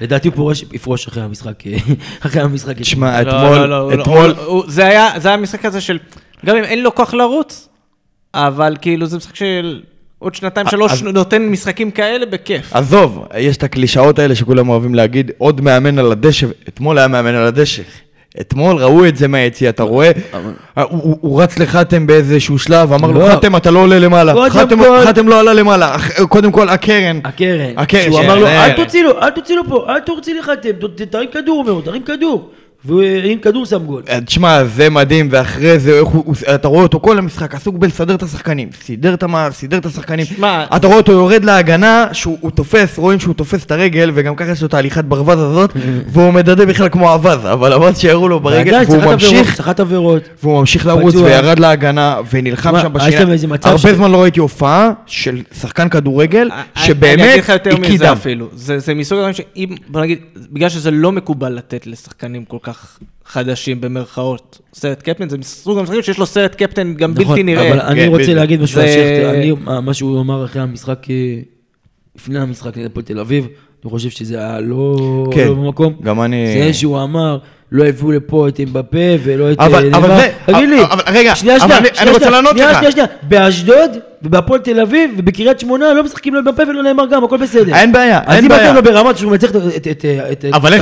לדעתי 0.01 0.27
הוא 0.27 0.35
פורש, 0.35 0.65
יפרוש 0.73 1.07
אחרי 1.07 1.23
המשחק, 1.23 1.67
אה, 1.67 1.77
אחרי 2.25 2.41
המשחק. 2.41 2.77
תשמע, 2.77 3.21
לא, 3.23 3.29
אתמול, 3.29 3.57
לא, 3.57 3.89
לא, 3.89 4.01
אתמול, 4.01 4.33
זה 4.67 4.85
היה 4.85 5.09
זה 5.17 5.27
היה 5.27 5.37
משחק 5.37 5.61
כזה 5.61 5.81
של, 5.81 5.97
גם 6.45 6.55
אם 6.57 6.63
אין 6.63 6.83
לו 6.83 6.95
כוח 6.95 7.13
לרוץ, 7.13 7.69
אבל 8.35 8.75
כאילו 8.81 9.05
זה 9.05 9.17
משחק 9.17 9.35
של 9.35 9.79
עוד 10.19 10.35
שנתיים 10.35 10.67
שלוש 10.67 10.91
אז- 10.91 11.03
נותן 11.03 11.41
משחקים 11.49 11.91
כאלה 11.91 12.25
בכיף. 12.25 12.75
עזוב, 12.75 13.25
יש 13.37 13.57
את 13.57 13.63
הקלישאות 13.63 14.19
האלה 14.19 14.35
שכולם 14.35 14.69
אוהבים 14.69 14.95
להגיד, 14.95 15.31
עוד 15.37 15.61
מאמן 15.61 15.99
על 15.99 16.11
הדשא, 16.11 16.47
אתמול 16.69 16.97
היה 16.97 17.07
מאמן 17.07 17.35
על 17.35 17.45
הדשא. 17.47 17.81
אתמול 18.41 18.75
ראו 18.77 19.05
את 19.07 19.17
זה 19.17 19.27
מהיציע, 19.27 19.69
אתה 19.69 19.83
רואה? 19.83 20.11
הוא- 20.75 21.41
רץ 21.43 21.59
לחתם 21.59 22.07
באיזשהו 22.07 22.59
שלב, 22.59 22.93
אמר 22.93 23.11
לו, 23.11 23.19
לא. 23.19 23.31
חתם 23.35 23.55
אתה 23.55 23.71
לא 23.71 23.79
עולה 23.79 23.99
למעלה. 23.99 24.33
חתם- 24.49 25.27
לא 25.27 25.39
עלה 25.39 25.53
למעלה. 25.53 25.95
קודם 26.29 26.51
כל, 26.51 26.69
הקרן. 26.69 27.19
הקרן. 27.23 27.73
הקרן, 27.77 28.01
שהוא 28.03 28.19
אמר 28.19 28.39
לו, 28.39 28.45
אה, 28.47 28.65
אל 28.65 28.71
תוציא 28.71 29.03
לו, 29.03 29.21
אל 29.21 29.29
תוציא 29.29 29.55
לו 29.55 29.63
פה, 29.67 29.85
אל 29.89 29.99
תוציא 29.99 30.33
לי 30.33 30.43
חתם, 30.43 30.69
ת- 30.95 31.01
תרים 31.01 31.29
כדור, 31.33 31.63
הוא 31.63 31.71
אומר, 31.71 31.81
תרים 31.85 32.03
כדור. 32.03 32.49
והוא 32.85 33.03
הרים 33.03 33.39
כדור, 33.39 33.65
שם 33.65 33.83
גול. 33.85 34.01
אה, 34.09 34.21
תשמע, 34.21 34.63
זה 34.65 34.89
מדהים, 34.89 35.27
ואחרי 35.31 35.79
זה, 35.79 35.91
איך 35.99 36.07
הוא, 36.07 36.23
הוא- 36.25 36.35
אתה 36.55 36.67
רואה 36.67 36.83
אותו 36.83 36.99
כל 36.99 37.17
המשחק 37.17 37.55
עסוק 37.55 37.75
בלסדר 37.77 38.15
את 38.15 38.23
השחקנים. 38.23 38.69
סידר 38.83 39.13
את 39.13 39.23
המערך, 39.23 39.53
סידר 39.53 39.77
את 39.77 39.85
השחקנים. 39.85 40.25
שמע- 40.25 40.65
אתה 40.75 40.87
רואה 40.87 40.97
אותו 40.97 41.11
יורד 41.11 41.45
להגנה, 41.45 42.07
שהוא 42.13 42.37
הוא 42.41 42.51
תופס, 42.51 42.97
רואים 42.97 43.19
שהוא 43.19 43.33
תופס 43.35 43.65
את 43.65 43.71
הרגל, 43.71 44.11
וגם 44.13 44.35
ככה 44.35 44.51
יש 44.51 44.61
לו 44.61 44.67
את 44.67 44.73
ההליכת 44.73 45.03
ברווז 45.05 45.39
הזאת, 45.39 45.71
והוא 46.13 46.31
מדדה 46.33 46.65
בכלל 46.65 46.89
כמו 46.89 47.09
אווז, 47.11 47.39
אבל 47.45 47.73
אווז 47.73 47.97
שירו 47.99 48.29
לו 48.29 48.39
ברגל, 48.39 48.73
ועדיין, 48.73 48.89
והוא 48.89 49.01
סחט 49.01 49.11
עבירות, 49.13 49.21
ממשיך, 49.39 49.55
סחט 49.55 49.79
עבירות. 49.79 50.23
והוא 50.43 50.59
ממשיך 50.59 50.85
לרוץ, 50.85 51.13
פצוע. 51.15 51.23
וירד 51.23 51.59
להגנה, 51.59 52.17
ונלחם 52.31 52.73
שם 52.81 52.93
בשנייה. 52.93 53.25
מצב 53.47 53.69
הרבה 53.69 53.79
ש- 53.79 53.87
זמן 53.95 54.11
לא 54.11 54.21
ראיתי 54.21 54.39
הופעה 54.39 54.91
של 55.05 55.41
שחקן 55.61 55.89
כדורגל, 55.89 56.49
אני 56.51 56.61
אגיד 56.75 56.85
שבאמת 56.85 57.37
לך 57.39 57.49
יותר 57.49 57.77
מזה 57.77 57.85
הקידם. 57.87 58.13
אפילו. 58.13 58.47
זה 58.55 58.79
זה 58.79 58.93
מסוג 58.93 59.17
הדברים 59.17 59.33
שאם, 59.33 59.69
בוא 59.87 60.01
נגיד, 60.01 60.17
בגלל 60.51 60.69
שזה 60.69 60.91
לא 60.91 61.11
מקובל 61.11 61.49
לתת 61.53 61.87
לשחקנים 61.87 62.45
כל 62.45 62.57
כך 62.63 62.74
חדשים 63.25 63.81
במרכאות, 63.81 64.59
סרט 64.73 65.01
קפטן, 65.01 65.29
זה 65.29 65.37
מסוג 65.37 65.77
המשחקים 65.77 66.01
שיש 66.01 66.17
לו 66.17 66.25
סרט 66.25 66.55
קפטן 66.55 66.93
גם 66.93 67.11
נכון, 67.11 67.25
בלתי 67.25 67.43
נראה. 67.43 67.67
אבל 67.71 67.79
אני 67.79 67.99
כן, 68.01 68.07
רוצה. 68.07 68.33
להגיד 68.33 68.61
משהו 68.61 68.81
על 68.81 68.87
זה- 68.87 68.93
שכטר, 68.93 69.29
אני, 69.39 69.51
מה- 69.51 69.81
מה 69.81 69.93
שהוא 69.93 70.21
אמר 70.21 70.45
אחרי 70.45 70.61
המשחק, 70.61 71.07
אה, 71.09 71.39
לפני 72.15 72.39
המשחק 72.39 72.77
נגד 72.77 72.85
הפועל 72.85 73.05
תל 73.05 73.19
אביב, 73.19 73.47
אני 73.83 73.91
חושב 73.91 74.09
שזה 74.09 74.37
היה 74.39 74.59
לא 74.59 74.95
כן, 75.33 75.47
לא 75.47 75.53
במקום. 75.53 75.93
גם 76.03 76.21
אני- 76.21 76.53
זה 76.67 76.73
שהוא 76.73 77.03
אמר, 77.03 77.37
לא 77.71 77.85
הביאו 77.85 78.11
לפה 78.11 78.47
את 78.47 78.59
אמבפה 78.59 78.97
ולא 79.23 79.51
את... 79.51 79.59
אבל- 79.59 79.89
אה, 79.93 79.97
אבל. 79.97 80.07
זה- 80.17 80.29
תגיד 80.45 80.69
לי, 80.69 80.81
רגע, 81.07 81.35
שנייה, 81.35 81.59
שנייה, 81.59 81.77
אני- 81.77 81.87
שנייה, 81.93 82.11
רוצה 82.13 82.25
שנייה, 82.25 82.29
לענות 82.41 82.51
שנייה, 82.51 82.71
לך. 82.71 82.77
שנייה, 82.77 82.91
שנייה, 82.91 83.07
באשדוד 83.23 83.91
ובהפועל 84.21 84.59
תל 84.59 84.79
אביב 84.79 85.11
ובקריית 85.17 85.59
שמונה 85.59 85.93
לא 85.93 86.03
משחקים 86.03 86.33
לא 86.35 86.39
אמבפה 86.39 86.63
ולא 86.69 86.83
נאמר 86.83 87.03
גם, 87.11 87.23
הכל 87.23 87.37
בסדר. 87.37 87.75
אין 87.75 87.91
בעיה, 87.91 88.19
אז 88.25 88.35
אין 88.35 88.43
אם 88.43 88.49
בעיה. 88.49 88.65
אתם 88.67 88.75
לא 88.75 88.81
ברמה 88.81 89.15
שהוא 89.15 89.31
מנצח 89.31 89.49
את- 89.49 89.55
את... 89.55 89.87
את- 89.91 90.05
את- 90.31 90.53
אבל 90.53 90.73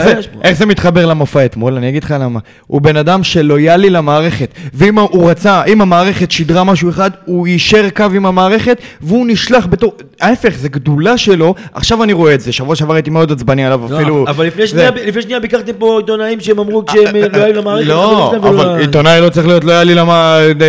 איך 0.43 0.53
זה, 0.57 0.65
מתחבר 0.65 1.05
למופע 1.05 1.45
אתמול? 1.45 1.75
אני 1.75 1.89
אגיד 1.89 2.03
לך 2.03 2.15
למה. 2.19 2.39
הוא 2.67 2.81
בן 2.81 2.97
אדם 2.97 3.23
שלויאלי 3.23 3.89
למערכת, 3.89 4.49
ואם 4.73 4.99
הוא 4.99 5.29
רצה, 5.31 5.63
אם 5.63 5.81
המערכת 5.81 6.31
שידרה 6.31 6.63
משהו 6.63 6.89
אחד, 6.89 7.11
הוא 7.25 7.47
יישר 7.47 7.89
קו 7.89 8.05
עם 8.15 8.25
המערכת, 8.25 8.77
והוא 9.01 9.25
נשלח 9.27 9.65
בתור... 9.65 9.93
ההפך, 10.21 10.53
זה 10.57 10.69
גדולה 10.69 11.17
שלו, 11.17 11.55
עכשיו 11.73 12.03
אני 12.03 12.13
רואה 12.13 12.33
את 12.33 12.41
זה, 12.41 12.51
שבוע 12.51 12.75
שעבר 12.75 12.93
הייתי 12.93 13.09
מאוד 13.09 13.31
עצבני 13.31 13.65
עליו, 13.65 13.81
לא, 13.89 13.95
אפילו... 13.95 14.25
אבל 14.27 14.49
שנייה, 14.65 14.89
לפני 15.05 15.21
שנייה 15.21 15.39
ביקרתם 15.39 15.73
פה 15.79 15.97
עיתונאים 15.99 16.39
שהם 16.39 16.59
אמרו 16.59 16.72
כשהם 16.87 17.15
לא 17.33 17.43
היו 17.43 17.53
למערכת. 17.53 17.87
לא, 17.87 18.33
אבל 18.37 18.79
עיתונאי 18.79 19.21
לא 19.21 19.29
צריך 19.29 19.47
להיות 19.47 19.63
לויאלי 19.63 19.95
למה- 19.95 20.37
ל- 20.59 20.63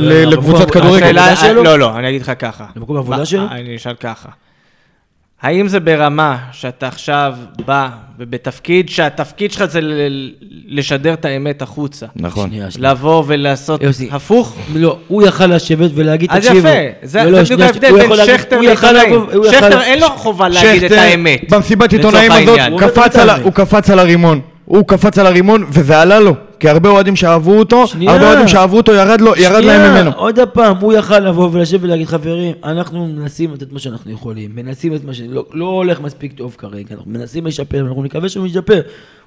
לא, 0.00 0.22
לקבוצת 0.30 0.70
כדורגל. 0.70 1.18
לא, 1.54 1.78
לא, 1.78 1.98
אני 1.98 2.08
אגיד 2.08 2.22
לך 2.22 2.32
ככה. 2.38 2.64
למקום 2.76 2.96
העבודה 2.96 3.24
שלו? 3.26 3.42
אני 3.50 3.76
אשאל 3.76 3.94
ככה. 3.94 4.28
האם 5.42 5.68
זה 5.68 5.80
ברמה 5.80 6.36
שאתה 6.52 6.88
עכשיו 6.88 7.34
בא 7.66 7.88
ובתפקיד 8.18 8.88
שהתפקיד 8.88 9.52
שלך 9.52 9.64
זה 9.64 9.80
לשדר 10.68 11.12
את 11.12 11.24
האמת 11.24 11.62
החוצה? 11.62 12.06
נכון. 12.16 12.48
שנייה, 12.48 12.70
שנייה. 12.70 12.90
לבוא 12.92 13.24
ולעשות 13.26 13.82
יוסי. 13.82 14.08
הפוך? 14.12 14.56
לא, 14.74 14.98
הוא 15.08 15.22
יכל 15.22 15.46
לשבת 15.46 15.90
ולהגיד, 15.94 16.30
אז 16.30 16.36
תקשיבו. 16.46 16.58
יפה, 16.68 16.68
זה 17.02 17.18
לא, 17.24 17.24
זה 17.24 17.36
לא, 17.36 17.42
בדיוק 17.42 17.60
ההבדל 17.60 17.92
בין 17.92 18.26
שכטר 18.26 18.60
לעיתונאים. 18.60 19.26
שכטר 19.50 19.80
אין 19.82 20.00
לו 20.00 20.06
חובה 20.08 20.48
להגיד 20.48 20.82
את 20.84 20.90
שכטר, 20.90 21.02
האמת. 21.02 21.52
במסיבת 21.52 21.92
עיתונאים 21.92 22.32
הזאת. 22.32 22.60
הוא 23.42 23.52
קפץ 23.52 23.90
על 23.90 23.98
הרימון. 23.98 24.40
הוא 24.66 24.86
קפץ 24.88 25.18
על 25.18 25.26
הרימון, 25.26 25.64
וזה 25.68 26.00
עלה 26.00 26.20
לו. 26.20 26.34
כי 26.60 26.68
הרבה 26.68 26.88
אוהדים 26.88 27.16
שאהבו 27.16 27.58
אותו, 27.58 27.86
שנייה. 27.86 28.12
הרבה 28.12 28.28
אוהדים 28.28 28.48
שאהבו 28.48 28.76
אותו, 28.76 28.92
ירד 28.92 29.20
לו- 29.20 29.32
ירד 29.36 29.60
שנייה, 29.62 29.78
להם 29.78 29.92
ממנו. 29.94 30.10
עוד 30.16 30.38
פעם, 30.52 30.76
הוא 30.80 30.92
יכל 30.92 31.18
לבוא 31.18 31.48
ולשבת 31.52 31.80
ולהגיד, 31.82 32.06
חברים, 32.06 32.52
אנחנו 32.64 33.06
מנסים 33.06 33.52
לתת 33.54 33.72
מה 33.72 33.78
שאנחנו 33.78 34.12
יכולים, 34.12 34.50
מנסים 34.54 34.94
את 34.94 35.04
מה 35.04 35.14
ש... 35.14 35.20
לא, 35.28 35.44
לא 35.52 35.64
הולך 35.66 36.00
מספיק 36.00 36.32
טוב 36.32 36.54
כרגע, 36.58 36.94
אנחנו 36.94 37.10
מנסים 37.10 37.46
לשפר, 37.46 37.80
אנחנו 37.88 38.02
נקווה 38.02 38.28
שהוא 38.28 38.46
ישפר. 38.46 38.80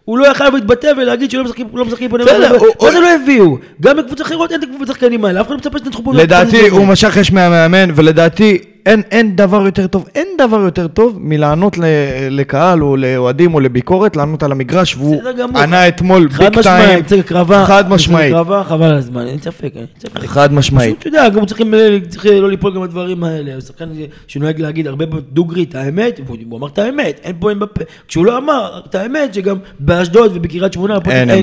הוא 0.06 0.18
לא 0.18 0.28
יכל 0.32 0.50
להתבטא 0.54 0.92
ולהגיד 0.98 1.32
שלא 1.32 1.44
משחקים 1.44 1.68
לא 1.74 1.86
משחקים 1.86 2.10
פה 2.10 2.18
הוא- 2.20 2.68
מה 2.86 2.92
זה 2.92 3.00
לא 3.00 3.08
הביאו? 3.24 3.58
גם 3.82 3.98
בקבוצות 3.98 4.22
אחרות 4.28 4.52
אין 4.52 4.60
את 4.60 4.68
הקבוצות 4.68 4.90
השחקנים 4.90 5.26
האלה, 5.26 5.42
אף 5.42 5.46
אחד 5.46 5.52
לא 5.52 5.58
מצפה 5.58 5.78
שתנצחו 5.78 6.04
פה. 6.04 6.14
לדעתי 6.14 6.68
הוא 6.70 6.86
משך 6.88 7.18
אש 7.18 7.32
מהמאמן, 7.32 7.90
ולדעתי 7.96 8.58
אין, 8.86 9.02
אין 9.12 9.36
דבר 9.36 9.66
יותר 9.66 9.88
טוב, 9.88 10.06
אין 10.16 10.28
דבר 10.38 10.60
יותר 10.60 10.88
טוב 10.88 11.18
מלענות 11.22 11.78
ל, 11.78 11.84
לקהל 12.30 12.84
או 12.84 12.98
לאוהדים 12.98 13.54
או 13.54 13.60
לביקורת, 13.60 14.16
לענות 14.16 14.44
על 14.44 14.52
המגרש, 14.52 14.96
והוא. 14.96 15.22
ענה 15.56 15.88
אתמול 15.88 16.28
ביג 16.28 16.62
טיים, 16.62 17.04
צריך 17.22 17.34
קרבה. 17.34 17.66
חד 17.66 17.90
משמעית, 17.90 18.34
קרבה, 18.34 18.64
חבל 18.64 18.86
על 18.86 18.96
הזמן, 18.96 19.28
אין 19.28 19.40
ספק, 19.42 19.72
אין 19.76 19.86
ספק. 20.00 20.26
חד 20.26 20.54
משמעית. 20.54 21.00
פשוט, 21.00 21.08
אתה 21.14 21.18
יודע, 21.18 21.30
גם 21.30 21.46
צריכים 21.46 21.74
אה, 21.74 21.98
צריך 22.10 22.26
לא 22.26 22.50
ליפול 22.50 22.76
גם 22.76 22.82
בדברים 22.82 23.24
האלה. 23.24 23.54
הוא 23.54 23.62
שחקן 23.62 23.90
שנוהג 24.28 24.62
להגיד 24.62 24.88
הרבה 24.88 25.06
דוגרי 25.34 25.64
את 25.64 25.76
האמת, 25.76 26.20
הוא 26.28 26.58
אמר 26.60 26.68
את 26.68 26.78
האמת, 26.80 27.20
אין 27.24 27.36
פה 27.40 27.50
אין 27.50 27.60
בפה. 27.60 27.82
כשהוא 28.08 28.26
לא 28.26 28.38
אמר 28.38 28.80
את 28.90 28.96
האמת, 28.96 29.34
שגם 29.34 29.58
באשדוד 29.80 30.32
ובקריית 30.36 30.74
שמונה, 30.74 30.98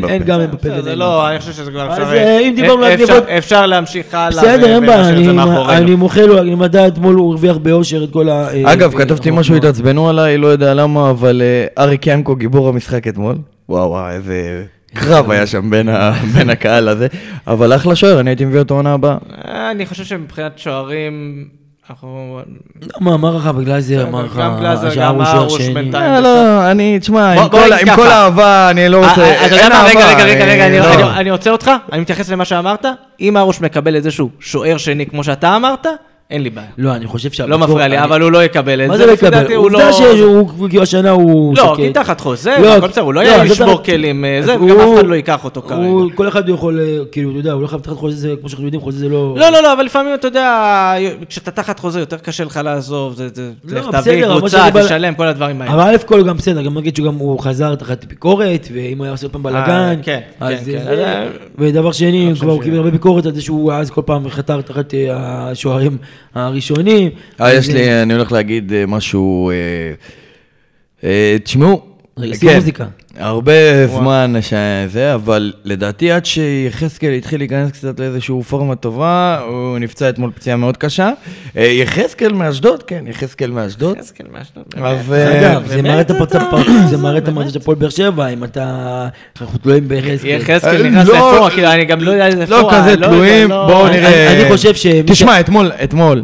אין 0.08 0.22
גם 0.24 0.40
אין 0.40 0.50
בפה. 0.50 0.82
זה 0.82 0.94
לא, 0.96 1.30
אני 1.30 1.38
חושב 1.38 1.52
שזה 1.52 1.70
כבר 1.70 1.90
אז, 1.92 2.02
אפשר... 2.02 2.12
אה, 2.16 2.38
אם 2.38 2.52
דיברנו 2.56 2.84
על 2.84 2.94
אפשר- 2.94 3.06
גניבות- 3.06 3.28
אפשר 3.28 3.66
להמשיך 3.66 4.14
הלאה. 4.14 4.28
בסדר, 4.42 4.66
אין 4.74 4.86
בעיה, 4.86 5.04
זה 5.04 5.10
אני- 5.76 5.94
מוחה 5.94 6.22
לו, 6.22 6.38
אני 6.40 6.54
מדע 6.54 6.86
אתמול 6.86 7.14
הוא 7.14 7.30
הרוויח 7.32 7.56
באושר 7.56 8.04
את 8.04 8.10
כל 8.12 8.28
ה... 8.28 8.48
אה, 8.48 8.72
אגב, 8.72 8.92
אה, 8.94 8.98
כתבתי 9.04 9.30
אה, 9.30 9.34
משהו, 9.34 9.52
אה, 9.54 9.58
התעצבנו 9.58 10.08
עליי, 10.08 10.38
לא 10.38 10.46
יודע 10.46 10.74
למה, 10.74 11.10
אבל 11.10 11.42
אה, 11.44 11.82
אריק 11.84 12.06
ינקו 12.06 12.36
גיבור 12.36 12.68
המשחק 12.68 13.08
אתמול. 13.08 13.34
וואו, 13.68 13.90
וואו, 13.90 14.10
איזה 14.10 14.64
קרב 15.00 15.30
היה 15.30 15.46
שם 15.46 15.70
בין 16.34 16.50
הקהל 16.50 16.88
הזה. 16.88 17.06
אבל 17.46 17.76
אחלה 17.76 17.96
שוער, 17.96 18.20
אני 18.20 18.30
הייתי 18.30 18.44
מביא 18.44 18.58
אותו 18.58 18.74
עונה 18.74 18.92
הבאה. 18.92 19.16
אה, 19.48 19.70
אני 19.70 19.86
חושב 19.86 20.04
שמבחינת 20.04 20.58
שוערים, 20.58 21.44
אנחנו... 21.90 22.40
מה, 23.00 23.14
אמר 23.14 23.36
לך 23.36 23.46
בגלייזר, 23.46 24.06
אמר 24.08 24.22
לך, 24.24 24.36
גם 24.36 24.56
גלאזר, 24.60 24.86
השער 24.86 25.08
גם 25.08 25.14
הוא 25.14 25.24
שוער 25.24 25.38
ארוש 25.40 25.62
שני. 25.62 25.74
בינתיים. 25.74 26.04
אה, 26.14 26.20
לא, 26.20 26.70
אני, 26.70 26.98
תשמע, 27.00 27.32
עם 27.32 27.48
כל-. 27.96 28.06
האהבה, 28.06 28.70
אני 28.70 28.88
לא 28.88 29.08
רוצה... 29.08 29.22
אה, 29.22 29.46
אתה 29.46 29.54
יודע 29.54 29.64
אין 29.64 29.72
מה, 29.72 29.84
רגע, 29.88 30.00
אהבה, 30.00 30.22
רגע, 30.24 30.44
רגע, 30.44 30.44
רגע, 30.52 30.66
אני- 30.66 30.78
לא. 30.78 30.94
אני- 30.94 31.20
אני 31.20 31.30
עוצר 31.30 31.52
אותך, 31.52 31.70
אני 31.92 32.00
מתייחס 32.00 32.28
למה 32.30 32.44
שאמרת. 32.44 32.84
אם 33.20 33.36
ארוש 33.36 33.60
מקבל 33.60 33.96
איזשהו 33.96 34.30
שוער 34.40 34.76
שני 34.76 35.06
כמו 35.06 35.24
שאתה 35.24 35.56
אמרת, 35.56 35.86
אין 36.30 36.42
לי 36.42 36.50
בעיה. 36.50 36.66
לא, 36.78 36.94
אני 36.94 37.06
חושב 37.06 37.30
ש... 37.30 37.40
לא 37.40 37.58
מפריע 37.58 37.88
לי, 37.88 37.98
אבל 38.04 38.20
הוא 38.22 38.32
לא 38.32 38.44
יקבל 38.44 38.82
את 38.84 38.88
מה 38.88 38.96
זה. 38.96 39.02
זה 39.02 39.08
לא 39.08 39.12
יקבל? 39.12 39.46
לא... 39.52 39.56
עובדה 39.56 39.92
שהוא, 39.92 40.68
כאילו 40.68 40.82
השנה 40.82 41.10
הוא 41.10 41.56
לא, 41.56 41.62
שקט. 41.64 41.76
כי 41.76 41.90
תחת 41.92 42.20
חוזה, 42.20 42.56
לא, 42.62 42.76
הכל 42.76 42.86
בסדר, 42.86 43.04
הוא 43.04 43.14
לא 43.14 43.22
לא, 43.22 43.46
זה 43.54 43.64
תחת- 43.64 43.84
כלים, 43.84 44.24
אה, 44.24 44.40
זה, 44.44 44.62
וגם 44.62 44.80
אף 44.80 44.88
אחד 44.98 45.06
לא 45.06 45.14
ייקח 45.14 45.44
אותו 45.44 45.62
כרגע. 45.62 45.82
כל 46.14 46.28
אחד 46.28 46.48
יכול, 46.48 46.80
אה, 46.80 46.98
כאילו, 47.12 47.30
אתה 47.30 47.38
יודע, 47.38 47.52
הוא 47.52 47.62
לא 47.62 47.66
חייב 47.66 47.80
תחת 47.82 47.94
חוזה, 47.96 48.16
זה, 48.16 48.34
כמו 48.40 48.48
שאנחנו 48.48 48.64
יודעים, 48.66 48.80
חוזה 48.82 48.98
זה 48.98 49.08
לא... 49.08 49.34
לא, 49.38 49.48
לא, 49.50 49.62
לא, 49.62 49.72
אבל 49.72 49.84
לפעמים 49.84 50.14
אתה 50.14 50.28
יודע, 50.28 50.92
כשאתה 51.28 51.50
תחת 51.50 51.78
חוזה 51.80 52.00
יותר 52.00 52.16
קשה 52.16 52.44
לך 52.44 52.60
לעזוב, 52.64 53.14
זה, 53.14 53.28
זה, 53.34 53.50
לא, 53.64 53.80
תביא 54.00 54.24
קבוצה, 54.38 54.68
תשלם, 54.84 55.14
כל 55.14 55.26
הדברים 55.28 55.62
האלה. 55.62 55.72
אבל 55.74 55.94
א' 55.94 55.98
כל 56.06 56.22
גם 56.28 56.36
בסדר, 56.36 56.62
גם 56.62 56.78
נגיד 56.78 56.96
שגם 56.96 57.14
הוא 57.14 57.40
חזר 57.40 57.74
תחת 57.74 58.04
ביקורת, 58.04 58.68
ואם 58.72 58.98
הוא 58.98 59.04
היה 59.04 59.12
עושה 59.12 59.26
עוד 59.26 59.32
פעם 59.32 59.42
בלאגן, 59.42 59.94
כן, 60.02 60.20
אז 60.40 60.54
כן, 60.58 60.64
זה- 60.64 60.72
כן, 60.72 60.86
אה, 60.98 61.26
ודבר 61.58 61.92
שני, 61.92 62.32
כבר 62.40 62.52
הוא 62.52 62.62
ש- 62.62 62.64
קיבל 62.64 62.76
הרבה 62.76 62.90
ביקורת 62.90 63.26
על 63.26 63.34
זה 63.34 63.42
שהוא 63.42 63.72
אז 63.72 63.90
כל 63.90 64.02
פעם 64.06 64.28
חתר 64.30 64.60
תחת 64.60 64.94
אה, 64.94 65.08
השוערים 65.50 65.96
הראשונים. 66.34 67.10
אה, 67.40 67.54
יש 67.54 67.68
לי, 67.68 68.02
אני 68.02 68.14
הולך 68.14 68.32
להגיד 68.32 68.72
אה, 68.72 68.86
משהו... 68.86 69.50
אה, 69.50 69.54
אה, 71.04 71.36
תשמעו, 71.44 71.86
רגע, 72.18 72.34
שים 72.34 72.48
כן, 72.48 72.54
מוזיקה. 72.54 72.86
הרבה 73.18 73.86
זמן 73.86 74.34
שזה, 74.40 75.14
אבל 75.14 75.52
לדעתי 75.64 76.10
עד 76.12 76.26
שיחזקאל 76.26 77.12
התחיל 77.12 77.40
להיכנס 77.40 77.70
קצת 77.70 78.00
לאיזושהי 78.00 78.42
פורמה 78.42 78.74
טובה, 78.76 79.40
הוא 79.48 79.78
נפצע 79.78 80.08
אתמול 80.08 80.30
פציעה 80.34 80.56
מאוד 80.56 80.76
קשה. 80.76 81.10
אה, 81.56 81.64
יחזקאל 81.64 82.32
מאשדוד, 82.32 82.82
כן, 82.82 83.04
יחזקאל 83.06 83.50
מאשדוד. 83.50 83.96
יחזקאל 83.96 84.26
מאשדוד, 84.32 84.64
באמת. 84.76 84.96
אה, 85.12 85.52
אגב, 85.52 85.66
זה 85.66 85.82
מראה 85.82 86.00
את 86.00 86.10
הפ- 86.10 86.22
אתה- 86.22 86.38
זה 86.88 86.96
מראה 86.96 87.18
את 87.18 87.28
המראה 87.28 87.50
של 87.50 87.58
הפועל 87.58 87.76
באר 87.78 87.88
שבע, 87.88 88.26
אם 88.28 88.44
אתה... 88.44 89.08
אנחנו 89.40 89.58
תלויים 89.58 89.88
ביחזקאל. 89.88 90.30
יחזקאל 90.40 90.82
אה, 90.84 90.90
נכנס 90.90 91.08
לא- 91.08 91.14
לפורה, 91.32 91.50
כאילו, 91.50 91.68
אני 91.72 91.84
גם 91.84 92.00
לא 92.00 92.10
יודע 92.10 92.26
איזה 92.26 92.44
לא 92.48 92.60
פורה, 92.60 92.80
כזה 92.82 92.90
יודע, 92.90 93.06
תלויים, 93.08 93.48
לא- 93.50 93.66
בואו 93.66 93.88
נראה. 93.88 94.32
אני 94.40 94.48
חושב 94.50 94.74
שמי 94.74 95.02
תשמע, 95.06 95.40
אתמול, 95.40 95.70
אתמול, 95.84 96.22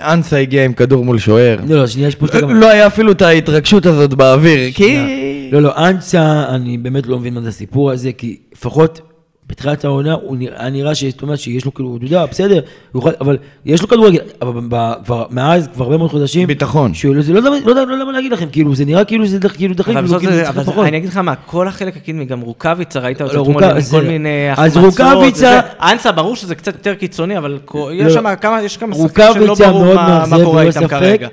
אנסה 0.00 0.38
הגיע 0.38 0.64
עם 0.64 0.72
כדור 0.72 1.04
מול 1.04 1.18
שוער. 1.18 1.56
לא, 1.66 1.76
לא, 1.76 1.86
שנייה, 1.86 2.08
יש 2.08 2.14
פה 2.14 2.26
גם... 2.40 2.50
לא 2.50 2.68
היה 2.68 2.86
אפילו 2.86 3.12
את 3.12 3.22
ההתרגשות 3.22 3.86
הזאת 3.86 4.14
באוויר, 4.14 4.72
כי... 4.74 4.98
לא, 5.52 5.62
לא, 5.62 5.88
אנסה, 5.88 6.44
אני 6.48 6.78
באמת 6.78 7.06
לא 7.06 7.18
מבין 7.18 7.34
מה 7.34 7.40
זה 7.40 7.48
הסיפור 7.48 7.90
הזה, 7.90 8.12
כי 8.12 8.38
לפחות 8.52 9.11
בתחילת 9.48 9.84
העונה, 9.84 10.12
הוא 10.12 10.36
נראה- 10.36 10.70
נראה 10.70 10.94
שיש, 10.94 11.12
זאת 11.12 11.22
אומרת, 11.22 11.38
שיש 11.38 11.64
לו 11.64 11.74
כאילו, 11.74 11.96
אתה 11.96 12.04
יודע, 12.04 12.26
בסדר, 12.26 12.60
הוא 12.92 13.00
יכול- 13.00 13.12
אבל 13.20 13.36
יש 13.66 13.82
לו 13.82 13.88
כדורגל, 13.88 14.18
אבל 14.42 14.60
ב- 14.68 14.74
ב- 14.74 14.94
כבר 15.04 15.24
מאז, 15.30 15.68
כבר 15.74 15.84
הרבה 15.84 15.96
מאוד 15.96 16.10
חודשים, 16.10 16.46
ביטחון. 16.48 16.94
שהוא 16.94 17.14
לא 17.14 17.22
זה 17.22 17.32
לא 17.32 17.38
יודע 17.38 17.50
לא 17.50 17.70
יודע- 17.70 17.84
לא 17.84 17.92
יודע 17.92 18.04
מה 18.04 18.12
להגיד 18.12 18.32
לכם, 18.32 18.46
כאילו, 18.52 18.74
זה 18.74 18.84
נראה 18.84 19.04
כאילו 19.04 19.26
זה 19.26 19.38
כאילו 19.48 19.74
דחק, 19.74 19.88
אבל 19.88 20.06
כאילו, 20.06 20.18
כאילו, 20.18 20.32
זה, 20.32 20.44
צריך 20.44 20.56
אבל 20.68 20.74
זה-. 20.82 20.88
אני 20.88 20.96
אגיד 20.96 21.08
לך 21.08 21.16
מה, 21.16 21.34
כל 21.46 21.68
החלק 21.68 21.96
הקדמי, 21.96 22.24
גם 22.24 22.40
רוקאביצה, 22.40 23.00
ראית 23.00 23.22
אותו 23.22 23.36
לא, 23.36 23.42
אתמול 23.42 23.62
כל 23.90 24.00
מיני 24.02 24.28
אז 24.56 24.76
החמצות. 24.76 24.84
רוקאביצה- 24.84 25.36
וזה. 25.36 25.60
אנסה, 25.92 26.12
ברור 26.12 26.36
שזה 26.36 26.54
קצת 26.54 26.74
יותר 26.74 26.94
קיצוני, 26.94 27.38
אבל 27.38 27.58
יש 27.92 28.02
לא. 28.02 28.10
שם 28.10 28.34
כמה, 28.40 28.62
יש 28.62 28.76
כמה 28.76 28.94
שחקנים 28.94 29.08
שלא 29.34 29.42
רוקאביצה 29.42 29.72
ברור 29.72 29.94
מה 29.94 30.44
קורה 30.44 30.62
איתם 30.62 30.72
ספק. 30.80 30.90
כרגע. 30.90 31.28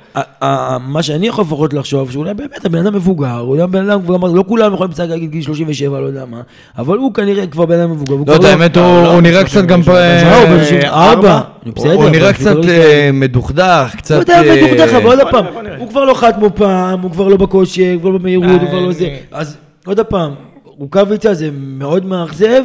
מה 0.87 1.03
שאני 1.03 1.27
יכול 1.27 1.43
לפחות 1.43 1.73
לחשוב, 1.73 2.11
שאולי 2.11 2.33
באמת 2.33 2.65
הבן 2.65 2.77
אדם 2.87 2.93
מבוגר, 2.95 3.39
אולי 3.39 3.61
הבן 3.61 3.89
אדם 3.89 4.01
כבר 4.01 4.15
אמר, 4.15 4.31
לא 4.31 4.43
כולם 4.47 4.73
יכולים 4.73 4.91
לשחק 4.91 5.09
עד 5.09 5.19
גיל 5.19 5.41
37, 5.41 5.99
לא 5.99 6.05
יודע 6.05 6.25
מה, 6.25 6.41
אבל 6.77 6.97
הוא 6.97 7.13
כנראה 7.13 7.47
כבר 7.47 7.65
בן 7.65 7.79
אדם 7.79 7.91
מבוגר. 7.91 8.08
לא 8.27 8.33
יודע, 8.33 8.49
האמת, 8.49 8.77
הוא 8.77 8.83
לא, 8.85 8.89
הוא 9.07 9.15
לא, 9.15 9.21
נראה 9.21 9.41
לא, 9.41 9.45
קצת 9.47 9.55
לא, 9.61 9.65
גם... 9.65 9.79
לא, 9.79 9.85
פה, 9.85 9.91
לא, 9.91 9.97
אה, 9.97 10.41
הוא 10.49 10.57
אה, 10.59 10.65
64? 10.65 11.11
ארבע. 11.11 11.41
הוא- 11.75 11.93
הוא 11.93 12.09
נראה 12.09 12.33
קצת 12.33 12.55
לא 12.55 12.63
אה. 12.69 13.09
מדוכדך, 13.13 13.93
קצת... 13.97 14.15
לא 14.15 14.19
יודע, 14.19 14.43
אה, 14.43 14.55
מדוכדך, 14.67 14.93
אבל 14.93 15.05
עוד 15.05 15.19
בוא 15.21 15.31
פעם. 15.31 15.45
הוא 15.79 15.89
כבר 15.89 16.05
לא 16.05 16.13
חד 16.13 16.31
כמו 16.35 16.49
פעם, 16.55 16.99
הוא 17.01 17.11
כבר 17.11 17.27
לא 17.27 17.37
בכושר, 17.37 17.83
הוא 17.93 18.01
כבר 18.01 18.09
לא 18.09 18.17
במהירות, 18.17 18.61
הוא 18.61 18.69
כבר 18.69 18.79
לא 18.79 18.91
זה. 18.91 19.09
אז 19.31 19.57
עוד 19.85 19.99
פעם, 19.99 20.31
רוקאביצה 20.65 21.33
זה 21.33 21.49
מאוד 21.53 22.05
מאכזב, 22.05 22.63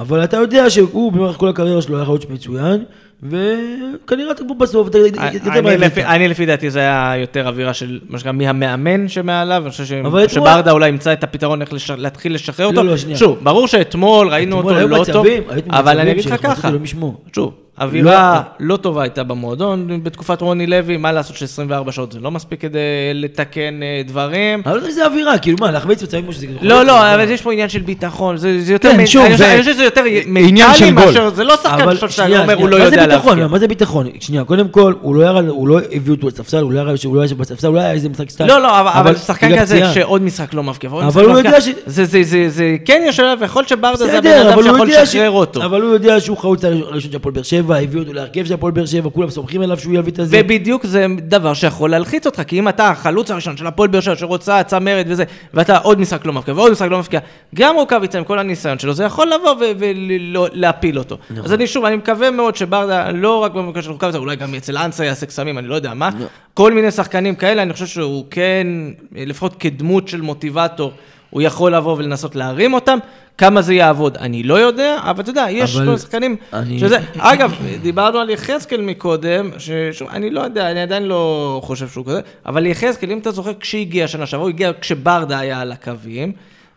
אבל 0.00 0.24
אתה 0.24 0.36
יודע 0.36 0.70
שהוא 0.70 1.12
במהלך 1.12 1.36
כל 1.36 1.48
הקריירה 1.48 1.82
שלו 1.82 1.96
היה 1.96 2.02
יכול 2.02 2.14
להיות 2.14 2.30
מצוין, 2.30 2.84
וכנראה 3.22 4.30
אתה 4.30 4.42
פה 4.48 4.54
בסוף, 4.54 4.88
אתה 4.88 4.98
יודע 4.98 5.20
מה 5.20 5.28
אני 5.58 5.74
הבאת. 5.74 5.98
אני 5.98 6.28
לפי 6.28 6.46
דעתי 6.46 6.70
זה 6.70 6.78
היה 6.78 7.12
יותר 7.16 7.48
אווירה 7.48 7.74
של 7.74 8.00
מה 8.08 8.18
שנקרא 8.18 8.32
מהמאמן 8.32 9.08
שמעליו, 9.08 9.62
אני 9.62 9.70
חושב 9.70 9.84
שברדה 10.28 10.70
אולי 10.70 10.88
ימצא 10.88 11.12
את 11.12 11.24
הפתרון 11.24 11.62
איך 11.62 11.70
להתחיל 11.98 12.34
לשחרר 12.34 12.66
אותו. 12.66 12.82
לא, 12.82 12.94
לא. 13.08 13.16
שוב, 13.16 13.38
ברור 13.42 13.68
שאתמול 13.68 14.28
ראינו 14.28 14.56
אותו 14.56 14.88
לא 14.88 15.04
טוב, 15.12 15.26
אבל 15.70 16.00
אני 16.00 16.10
אגיד 16.10 16.24
לך 16.24 16.42
ככה, 16.42 16.70
משמו. 16.70 17.16
שוב, 17.34 17.54
אווירה 17.80 18.42
לא 18.60 18.76
טובה 18.76 19.02
הייתה 19.02 19.22
במועדון 19.24 20.00
בתקופת 20.02 20.40
רוני 20.40 20.66
לוי, 20.66 20.96
מה 20.96 21.12
לעשות 21.12 21.36
ש-24 21.36 21.92
שעות 21.92 22.12
זה 22.12 22.20
לא 22.20 22.30
מספיק 22.30 22.60
כדי 22.60 22.78
לתקן 23.14 23.82
אה, 23.82 24.02
דברים. 24.06 24.62
אבל 24.66 24.90
זה 24.90 25.06
אווירה, 25.06 25.38
כאילו 25.38 25.56
מה, 25.60 25.70
להחמיץ 25.70 26.02
מצבים 26.02 26.22
כמו 26.22 26.32
שזה... 26.32 26.46
לא, 26.62 26.84
לא, 26.84 27.14
אבל 27.14 27.30
יש 27.30 27.42
פה 27.42 27.52
עניין 27.52 27.68
של 27.68 27.80
ביטחון, 27.80 28.36
זה 28.36 28.72
יותר, 28.72 28.90
כן, 28.96 29.06
שוב, 29.06 29.36
זה 29.36 29.52
אני 29.52 29.60
חושב 29.60 29.72
שזה 29.72 29.84
יותר 29.84 30.02
מנטלי. 30.26 30.90
מאשר, 30.90 31.30
זה 31.34 31.44
לא 31.44 31.56
שחקן 31.56 32.08
שאתה 32.08 32.42
אומר, 32.42 32.54
הוא 32.54 32.68
לא 32.68 32.76
יודע 32.76 33.03
ביטחון? 33.06 33.42
מה 33.44 33.58
זה 33.58 33.68
ביטחון? 33.68 34.06
שנייה, 34.20 34.44
קודם 34.44 34.68
כל, 34.68 34.94
הוא 35.00 35.14
לא 35.14 35.22
ירד, 35.22 35.48
הוא 35.48 35.68
לא 35.68 35.78
הביאו 35.92 36.14
אותו 36.14 36.26
לספסל, 36.28 36.60
הוא 36.62 36.72
לא 36.72 36.84
לא 37.14 37.24
ישב 37.24 37.38
בספסל, 37.38 37.66
הוא 37.66 37.74
לא 37.74 37.80
היה 37.80 37.92
איזה 37.92 38.08
משחק 38.08 38.30
סתם. 38.30 38.46
לא, 38.46 38.62
לא, 38.62 38.80
אבל- 38.80 39.16
שחקן 39.16 39.58
כזה. 39.60 39.92
שעוד 39.94 40.22
משחק 40.22 40.54
לא 40.54 40.62
מבקיע, 40.62 40.90
אבל 40.90 41.24
הוא 41.24 41.32
לא 41.32 41.38
יודע 41.38 41.60
ש- 41.60 41.68
זה- 41.86 42.04
זה- 42.04 42.22
זה- 42.22 42.48
זה 42.48 42.76
כן 42.84 43.02
יש 43.06 43.20
עליו, 43.20 43.38
ויכול 43.40 43.60
להיות 43.60 43.68
שברדה 43.68 43.96
זה 43.96 44.18
הבן 44.18 44.30
אדם 44.48 44.62
שיכול. 44.62 44.86
לשחרר 44.88 45.30
אותו. 45.30 45.64
אבל 45.64 45.82
הוא 45.82 45.90
יודע 45.92 46.20
שהוא 46.20 46.38
חרוץ 46.38 46.64
הראשון 46.64 47.00
של 47.10 47.16
הפועל 47.16 47.34
באר 47.34 47.42
שבע, 47.42 47.76
הביאו 47.76 48.02
אותו 48.02 48.12
להרכב 48.12 48.44
של 48.44 48.54
הפועל 48.54 48.72
באר 48.72 48.86
שבע, 48.86 49.10
כולם 49.10 49.30
סומכים 49.30 49.62
עליו 49.62 49.78
שהוא 49.78 49.94
יביא 49.94 50.12
את 50.12 50.18
הזה. 50.18 50.40
ובדיוק 50.44 50.86
זה 50.86 51.06
דבר 51.22 51.54
שיכול 51.54 51.90
להלחיץ 51.90 52.26
אותך, 52.26 52.42
כי 52.46 52.58
אם 52.58 52.68
אתה 52.68 52.88
החלוץ 52.90 53.30
הראשון 53.30 53.56
של 53.56 53.66
הפועל 53.66 53.88
באר 53.88 54.00
שבע 54.00 54.16
שרוצה 54.16 54.62
צמרת 54.62 55.06
וזה, 55.08 55.24
ואתה 55.54 55.76
עוד 55.78 56.00
משחק 56.00 56.26
לא 56.26 56.32
מבקיע 56.32 56.54
ועוד 56.54 56.72
משחק 56.72 56.88
לא 56.90 56.98
מבקיע, 56.98 57.20
גם 57.54 57.74
רוקאביצה 57.76 58.18
עם 58.18 58.24
כל 58.24 58.38
הניסיון 58.38 58.78
שלו, 58.78 58.92
זה 58.94 59.04
יכול 59.04 59.26
לבוא 59.26 59.54
ולהפיל 59.78 60.98
אותו. 60.98 61.16
אז 61.44 61.52
אני 61.52 61.66
שוב, 61.66 61.84
אני 61.84 61.96
מקווה 61.96 62.30
מאוד 62.30 62.56
שברדה, 62.56 62.93
לא 63.14 63.38
רק 63.44 63.52
במקרה 63.52 63.82
של 63.82 63.90
רוקאביצה, 63.90 64.18
אולי 64.18 64.36
גם 64.36 64.54
אצל 64.54 64.76
אנסה 64.78 65.04
יעשה 65.04 65.26
קסמים, 65.26 65.58
אני 65.58 65.66
לא 65.68 65.74
יודע 65.74 65.94
מה, 65.94 66.10
כל 66.54 66.72
מיני 66.72 66.90
שחקנים 66.90 67.34
כאלה, 67.34 67.62
אני 67.62 67.72
חושב 67.72 67.86
שהוא 67.86 68.24
כן, 68.30 68.66
לפחות 69.14 69.54
כדמות 69.60 70.08
של 70.08 70.20
מוטיבטור, 70.20 70.92
הוא 71.30 71.42
יכול 71.42 71.74
לבוא 71.74 71.96
ולנסות 71.98 72.36
להרים 72.36 72.74
אותם. 72.74 72.98
כמה 73.38 73.62
זה 73.62 73.74
יעבוד, 73.74 74.16
אני 74.16 74.42
לא 74.42 74.54
יודע, 74.60 74.96
אבל 75.02 75.20
אתה 75.22 75.30
יודע, 75.30 75.46
יש 75.50 75.76
כל 75.76 75.96
שחקנים 75.98 76.36
אני- 76.52 76.78
שזה... 76.78 76.98
אגב, 77.18 77.54
דיברנו 77.82 78.18
על 78.18 78.30
יחזקאל 78.30 78.80
מקודם, 78.80 79.50
שאני 79.92 80.30
לא 80.30 80.40
יודע, 80.40 80.70
אני 80.70 80.80
עדיין 80.82 81.02
לא 81.02 81.60
חושב 81.64 81.88
שהוא 81.88 82.06
כזה, 82.06 82.20
אבל 82.46 82.66
יחזקאל, 82.66 83.10
אם 83.12 83.18
אתה 83.18 83.30
זוכר, 83.30 83.50
כשהגיע 83.60 84.08
שנה 84.08 84.26
שעברה, 84.26 84.44
הוא 84.44 84.50
הגיע 84.50 84.70
כשברדה 84.80 85.38
היה 85.38 85.60
על 85.60 85.72
הקווים, 85.72 86.32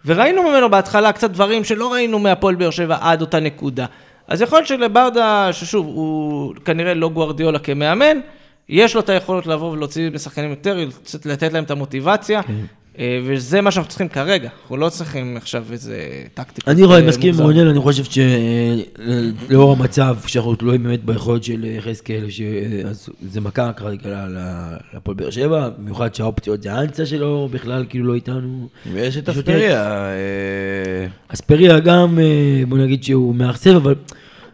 וראינו 0.06 0.44
ממנו 0.44 0.70
בהתחלה 0.70 1.12
קצת 1.12 1.30
דברים 1.32 1.64
שלא 1.64 1.94
ראינו 1.94 2.20
מהפועל 2.20 2.56
באר 2.56 2.70
שבע 2.70 2.98
עד 3.02 3.22
אותה 3.22 3.40
נקודה. 3.40 3.86
אז 4.28 4.42
יכול 4.42 4.58
להיות 4.58 4.68
שלברדה, 4.68 5.50
ששוב, 5.54 5.86
הוא 5.86 6.56
כנראה 6.66 6.94
לא 6.94 7.10
גוארדיולה 7.10 7.60
כמאמן, 7.60 8.18
יש 8.70 8.96
לו 8.96 9.02
את 9.02 9.10
היכולות 9.10 9.48
לבוא 9.48 9.72
ולהוציא 9.72 10.10
משחקנים 10.10 10.50
יותר, 10.50 10.78
לתת 11.26 11.54
להם 11.54 11.64
את 11.64 11.72
המוטיבציה. 11.72 12.40
אה, 12.40 12.54
וזה 13.26 13.62
מה 13.62 13.72
שאנחנו 13.72 13.90
צריכים 13.90 14.08
כרגע, 14.10 14.50
אנחנו 14.62 14.78
לא 14.78 14.90
צריכים 14.90 15.38
עכשיו 15.38 15.66
איזה 15.72 15.98
טקטיקה. 16.34 16.72
אני 16.72 16.84
רואה, 16.84 17.00
אה, 17.02 17.08
מסכים 17.08 17.34
עם. 17.34 17.40
רונל, 17.42 17.68
אני 17.68 17.80
חושב 17.80 18.04
שלאור 19.48 19.72
המצב, 19.72 20.18
שאנחנו 20.28 20.56
תלויים 20.56 20.84
באמת 20.84 21.06
ביכולת 21.06 21.44
של 21.44 21.66
יחזקאל, 21.66 22.30
ש- 22.30 22.42
אז 22.86 23.10
זה 23.32 23.42
מכה 23.42 23.74
כרגע 23.74 24.00
ל- 24.10 24.38
ל- 24.38 24.76
להפועל 24.94 25.18
באר 25.18 25.30
שבע, 25.30 25.70
במיוחד 25.78 26.16
שהאופציות 26.16 26.64
זה 26.64 26.74
האנצה 26.74 27.06
שלו, 27.06 27.50
בכלל 27.52 27.86
כאילו 27.90 28.06
לא 28.08 28.14
איתנו. 28.16 28.68
ויש 28.94 29.18
את 29.18 29.30
אספריה. 29.30 29.86
אה, 30.10 30.12
אספריה 31.28 31.80
גם, 31.80 32.20
אה, 32.20 32.64
בוא 32.68 32.78
נגיד 32.78 33.04
שהוא 33.04 33.36
מאכזב, 33.36 33.76
אבל 33.76 33.96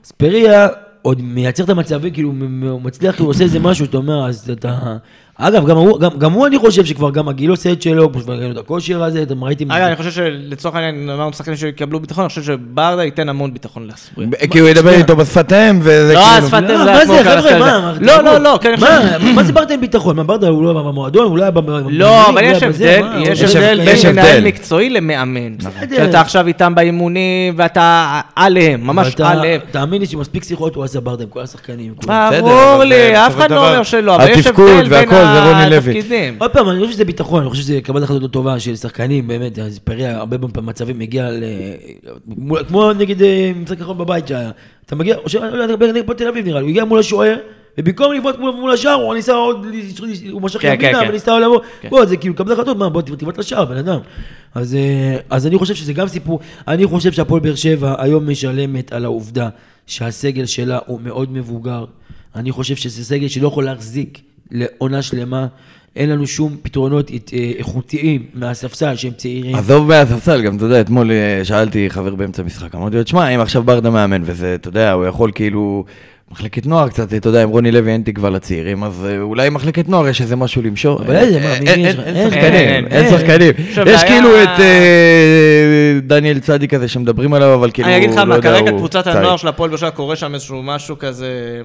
אספריה, 0.06 0.68
עוד 1.02 1.22
מייצר 1.22 1.64
את 1.64 1.70
המצבים, 1.70 2.14
כאילו, 2.14 2.34
הוא 2.70 2.82
מצליח, 2.82 3.20
הוא 3.20 3.30
עושה 3.30 3.44
איזה 3.44 3.60
משהו, 3.60 3.86
אתה 3.86 3.98
אומר, 3.98 4.28
אז 4.28 4.50
אתה... 4.50 4.98
אגב, 5.38 5.66
גם 5.68 5.78
הוא, 5.78 6.00
גם, 6.00 6.10
גם 6.18 6.32
הוא, 6.32 6.48
אני 6.48 6.58
חושב 6.58 6.86
שכבר 6.86 7.12
גם 7.12 7.28
הגיל 7.28 7.50
עושה 7.50 7.72
את 7.72 7.82
שלו, 7.82 8.12
כמו 8.12 8.22
שכבר 8.22 8.34
ראינו 8.34 8.52
את 8.52 8.58
הכושר 8.58 9.04
הזה, 9.04 9.22
אתם 9.24 9.44
ראיתם... 9.44 9.72
אגב, 9.72 9.84
אני 9.88 9.96
חושב 9.96 10.12
שלצורך 10.12 10.76
העניין, 10.76 11.10
אמרנו 11.10 11.34
שחקנים 11.34 11.58
שיקבלו 11.58 12.00
ביטחון, 12.00 12.24
אני 12.24 12.30
חושב 12.30 12.44
שברדה 12.44 13.04
ייתן 13.04 13.30
המון 13.30 13.54
ביטחון 13.54 13.88
לאספריה. 13.88 14.28
כי 14.52 14.60
הוא 14.60 14.70
ידבר 14.70 14.94
איתו 14.94 15.16
בשפת 15.16 15.54
אם, 15.54 15.80
וזה 15.82 16.14
לא, 16.14 16.20
כאילו... 16.20 16.46
השפת 16.46 16.58
אם 16.58 16.68
לא, 16.68 16.78
זה 16.78 16.86
מה 16.86 16.92
היה 16.92 17.06
כמו 17.06 17.14
זה, 17.14 17.24
חבר'ה. 17.24 17.60
מה? 17.60 17.94
לא. 18.00 18.22
לא, 18.22 18.38
לא, 18.38 18.60
חושב... 18.62 18.80
מה, 18.80 19.32
מה 19.36 19.44
זה 19.44 19.54
ברדה 19.54 19.74
עם 19.74 19.82
ביטחון? 19.82 20.16
מה 20.16 20.24
ברדה 20.24 20.48
הוא 20.48 20.64
לא 20.64 20.70
היה 20.70 20.84
במועדון, 20.84 21.28
הוא 21.28 21.38
לא 21.38 21.44
היה 21.44 21.52
במועדון. 21.52 21.94
לא, 21.94 22.30
אבל 22.30 22.44
יש 22.44 22.64
היה 22.64 22.70
בזה, 22.70 23.00
הבדל, 23.00 23.32
יש 23.32 23.56
הבדל 23.56 23.80
יש 23.88 24.06
בין 24.06 24.16
מנהל. 24.16 24.44
מקצועי 24.44 24.90
למאמן. 24.90 25.58
בסדר. 25.58 26.06
שאתה 26.06 26.22
עכשיו 26.22 26.48
איתם 26.48 26.76
באימונים 26.76 27.54
ואתה 27.58 28.20
עליהם, 28.36 28.88
ממש 28.88 29.16
עליהם. 29.20 29.62
תאמין 29.72 30.02
לי 30.02 30.08
שמספיק 30.08 30.44
שיחות 30.44 30.76
הוא 30.76 30.84
עשה 30.84 31.00
ברדה 31.00 31.24
עם 31.24 31.30
כל 31.30 31.42
השחקנים. 31.42 31.94
ברור 32.40 32.84
לי, 32.84 33.28
אף 33.28 33.36
אחד 33.36 33.52
לא 33.52 33.70
אומר 33.70 33.84
שלא, 33.84 34.16
אבל 34.16 34.30
יש 34.30 34.48
הבדל 34.48 34.90
בין 34.90 35.10
זה 35.26 35.52
רוני 35.52 35.70
לוי. 35.70 35.94
עוד 36.40 36.52
פעם, 36.52 36.70
אני 36.70 36.80
חושב 36.80 36.92
שזה 36.92 37.06
ביטחון, 37.06 37.42
אני 37.42 37.50
חושב 37.50 37.64
שזה 37.64 37.82
קבלת 37.82 38.04
החלטות 38.04 38.32
טובה 38.32 38.60
של 38.60 38.76
שחקנים, 38.76 39.28
באמת, 39.28 39.60
אז 39.60 39.80
פריה 39.80 40.18
הרבה 40.18 40.38
מצבים 40.62 41.00
מגיע 41.00 41.32
ל... 41.32 41.44
כמו 42.68 42.94
נגיד 42.94 43.22
אה, 43.22 43.52
משחק 43.64 43.82
אחרון 43.82 43.98
בבית 43.98 44.28
שהיה. 44.28 44.52
אתה 44.86 44.96
מגיע, 44.96 45.16
או 45.16 45.30
ש- 45.30 45.36
לא 45.36 45.64
יודע, 45.64 45.88
נגד 45.92 45.98
הפועל 46.04 46.18
תל 46.18 46.28
אביב 46.28 46.46
נראה 46.46 46.60
לי, 46.60 46.64
הוא 46.64 46.70
הגיע 46.70 46.86
מול 46.86 47.00
השוער, 47.00 47.36
ובמקום 47.78 48.14
לבעוט 48.14 48.40
מול 48.40 48.52
מול 48.52 48.72
השער, 48.72 48.94
הוא 48.94 49.14
ניסה 49.14 49.34
עוד, 49.34 49.66
הוא 50.32 50.42
משך 50.42 50.62
כן, 50.62 50.76
כן, 50.80 50.86
ימינה, 50.86 51.04
כן. 51.04 51.10
וניסה 51.10 51.40
לבוא, 51.40 51.60
כן. 51.82 51.90
בוא, 51.90 52.06
זה 52.06 52.18
כאילו 52.18 52.36
קבלת 52.36 52.52
החלטות, 52.52 52.78
מה, 52.78 52.90
בוא 52.90 53.02
תבעט 53.02 53.38
לשער, 53.38 53.66
בן 53.66 53.78
אדם. 53.78 54.00
אז 54.56 54.76
אה, 54.76 55.18
אז 55.30 55.48
אני 55.48 55.58
חושב 55.58 55.76
שזה 55.76 55.94
גם 55.94 56.08
סיפור, 56.08 56.40
אני 56.68 56.86
חושב 56.88 57.12
שהפועל 57.12 57.42
באר 57.42 57.56
שבע 57.56 57.96
היום 57.98 58.30
משלמת 58.30 58.94
על 58.94 59.06
העובדה 59.06 59.50
שהסגל 59.88 60.46
שלה 60.46 60.80
הוא 60.86 61.00
מאוד 61.04 61.32
מבוגר. 61.32 61.86
אני 62.36 62.52
חושב 62.52 62.76
שזה 62.76 63.06
סגל 63.06 63.28
שלא 63.28 63.48
יכול 63.48 63.66
להחזיק 63.66 64.22
לעונה 64.54 65.02
שלמה. 65.02 65.48
אין 65.96 66.10
לנו 66.10 66.28
שום 66.28 66.56
פתרונות 66.62 67.12
אה, 67.12 67.52
איכותיים 67.58 68.26
מהספסל 68.34 68.96
שהם 68.96 69.12
צעירים. 69.18 69.56
עזוב 69.56 69.88
מהספסל, 69.88 70.42
גם 70.42 70.58
אתה 70.58 70.66
יודע, 70.66 70.82
אתמול 70.82 71.12
אה, 71.12 71.46
שאלתי 71.46 71.90
חבר 71.90 72.16
באמצע 72.16 72.42
המשחק, 72.42 72.76
אמרתי 72.76 72.96
לו, 72.96 73.04
תשמע, 73.04 73.28
אם 73.30 73.40
עכשיו 73.40 73.64
ברדה 73.64 73.90
מאמן 73.90 74.22
וזה, 74.26 74.56
אתה 74.56 74.68
יודע, 74.68 74.92
הוא 74.92 75.06
יכול 75.06 75.32
כאילו, 75.36 75.86
מחלקת 76.32 76.66
נוער 76.66 76.90
קצת, 76.90 77.14
אתה 77.14 77.30
יודע, 77.30 77.44
עם 77.44 77.50
רוני 77.50 77.72
לוי 77.72 77.92
אין 77.92 78.02
תקווה 78.02 78.30
לצעירים, 78.30 78.84
אז 78.84 79.06
אה, 79.10 79.22
אולי 79.22 79.50
מחלקת 79.50 79.90
נוער 79.90 80.08
יש 80.08 80.22
איזה 80.22 80.36
משהו 80.36 80.62
למשוך. 80.62 81.02
אבל 81.02 81.16
איזה, 81.16 81.40
מה, 81.40 81.54
אין- 81.56 81.92
שחקנים, 82.30 82.86
אין. 82.88 83.10
שחקנים. 83.10 83.54
יש 83.86 84.04
כאילו 84.04 84.30
את 84.44 84.60
דניאל 86.04 86.40
צדיק 86.40 86.74
הזה 86.74 86.88
שמדברים 86.88 87.34
עליו, 87.34 87.54
אבל 87.54 87.72
כאילו, 87.72 87.88
אני 87.88 87.98
אגיד 87.98 88.10
לך 88.10 88.18
לא 88.18 88.26
מה, 88.26 88.36
יודע, 88.36 88.50
כרגע 88.60 88.72
קבוצת. 88.72 89.08
הנוער 89.08 89.38
של 89.38 89.48
הפועל 89.48 89.78
שבע 89.78 89.90
קורה 89.90 90.16
שם 90.16 90.34
איזשהו 90.34 90.64
משהו 90.64 91.00
כזה, 91.00 91.62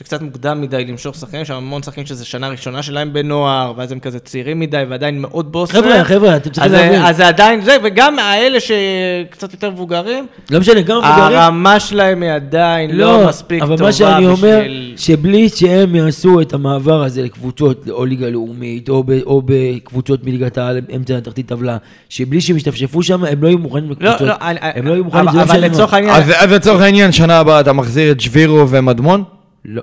שקצת 0.00 0.22
מוקדם 0.22 0.60
מדי 0.60 0.84
למשוך 0.84 1.14
שחקנים, 1.16 1.44
שם 1.44 1.54
המון 1.54 1.82
שחקנים 1.82 2.06
שזה 2.06 2.24
שנה 2.24 2.48
ראשונה 2.48 2.82
שלהם 2.82 3.12
בנוער, 3.12 3.72
ואז 3.76 3.92
הם 3.92 3.98
כזה 4.00 4.18
צעירים 4.18 4.60
מדי 4.60 4.82
ועדיין 4.88 5.20
מאוד 5.20 5.52
בוסר. 5.52 5.72
חבר'ה, 5.82 6.04
חבר'ה, 6.04 6.36
אתם 6.36 6.50
צריכים 6.50 6.72
אז 6.72 6.78
זה- 6.78 6.84
להבין. 6.86 7.02
אז 7.04 7.16
זה 7.16 7.28
עדיין 7.28 7.60
זה, 7.60 7.76
וגם 7.84 8.18
האלה 8.18 8.58
שקצת 8.60 9.52
יותר 9.52 9.70
מבוגרים, 9.70 10.26
לא 10.50 10.60
משנה, 10.60 10.80
גם 10.80 10.96
מבוגרים. 10.98 11.38
הרמה 11.38 11.80
שלהם 11.80 12.22
היא 12.22 12.30
עדיין 12.32 12.90
לא 12.96 13.28
מספיק 13.28 13.62
אבל 13.62 13.76
טובה 13.76 13.84
מה 13.86 13.92
שאני 13.92 14.26
אומר, 14.26 14.36
בשביל... 14.60 14.94
שבלי 14.96 15.48
שהם 15.48 15.94
יעשו 15.94 16.40
את 16.40 16.52
המעבר 16.54 17.02
הזה 17.02 17.22
לקבוצות, 17.22 17.88
או 17.90 18.04
ליגה 18.04 18.28
לאומית, 18.30 18.88
או, 18.88 19.04
ב, 19.04 19.10
או 19.26 19.42
בקבוצות 19.44 20.24
מליגת 20.24 20.58
העל, 20.58 20.80
אמצע 20.96 21.16
התחתית 21.16 21.46
טבלה, 21.48 21.76
שבלי 22.08 22.40
שהם 22.40 22.56
ישתפשפו 22.56 23.02
שם, 23.02 23.24
הם 23.24 23.42
לא 23.42 23.48
יהיו 23.48 23.58
מוכנים 23.58 23.84
לא, 23.84 23.90
לקבוצות. 23.90 24.20
לא, 24.28 24.34
אני- 24.40 24.58
הם 24.62 24.86
לא 24.86 24.92
יהיו 24.92 25.04
מוכנים, 25.04 25.28
אבל- 25.28 25.32
זה 25.32 25.38
לא 25.38 25.42
אבל 25.42 25.52
משנה 25.52 25.66
מה. 25.68 25.74
לצורך 25.74 25.94
העניין, 25.94 26.14
אז 26.14 26.30
אז 26.38 26.52
לצורך 26.52 26.80
העניין, 26.80 27.12
שנה 27.12 27.38
הבאה 27.38 27.60
אתה 27.60 27.72
מחזיר 27.72 28.12
את 28.12 28.20
שבירו 28.20 28.68
ומדמון? 28.70 29.24
לא, 29.64 29.82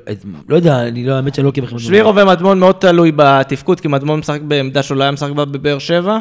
לא 0.49 0.55
יודע, 0.55 0.81
אני 0.87 1.05
לא, 1.05 1.13
האמת 1.13 1.35
שאני 1.35 1.43
לא 1.43 1.49
עוקב 1.49 1.63
אחרי. 1.63 1.79
שבירו 1.79 2.15
ומדמון 2.15 2.59
מאוד 2.59 2.75
תלוי 2.79 3.11
בתפקוד, 3.15 3.79
כי 3.79 3.87
מדמון 3.87 4.19
משחק 4.19 4.41
בעמדה 4.41 4.83
שלו, 4.83 4.97
לא 4.97 5.03
היה 5.03 5.11
משחק 5.11 5.31
בה 5.31 5.45
בבאר 5.45 5.79
שבע. 5.79 6.19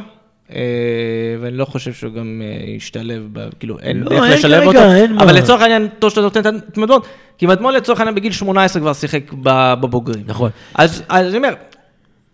אה, 0.54 0.61
ואני 1.40 1.57
לא 1.57 1.64
חושב 1.64 1.92
שהוא 1.92 2.12
גם 2.12 2.42
אה, 2.44 2.70
ישתלב, 2.70 3.28
ב- 3.32 3.48
כאילו 3.59 3.78
אין 3.78 4.00
לא, 4.00 4.11
איך 4.24 4.34
לשלב 4.38 4.64
כרגע, 4.64 4.66
אותו, 4.80 4.92
אין 4.94 5.12
מה. 5.12 5.22
אבל 5.24 5.34
לצורך 5.34 5.62
העניין, 5.62 5.88
טוב 5.98 6.11
שאתה 6.11 6.20
נותן 6.20 6.40
את 6.57 6.78
מדמון, 6.78 7.00
כי 7.38 7.46
מדמון 7.46 7.74
לצורך 7.74 8.00
העניין 8.00 8.14
בגיל 8.14 8.32
18 8.32 8.82
כבר 8.82 8.92
שיחק 8.92 9.32
בבוגרים. 9.42 10.24
נכון. 10.26 10.50
אז 10.74 11.02
אז 11.09 11.26
אני 11.28 11.36
אומר, 11.36 11.54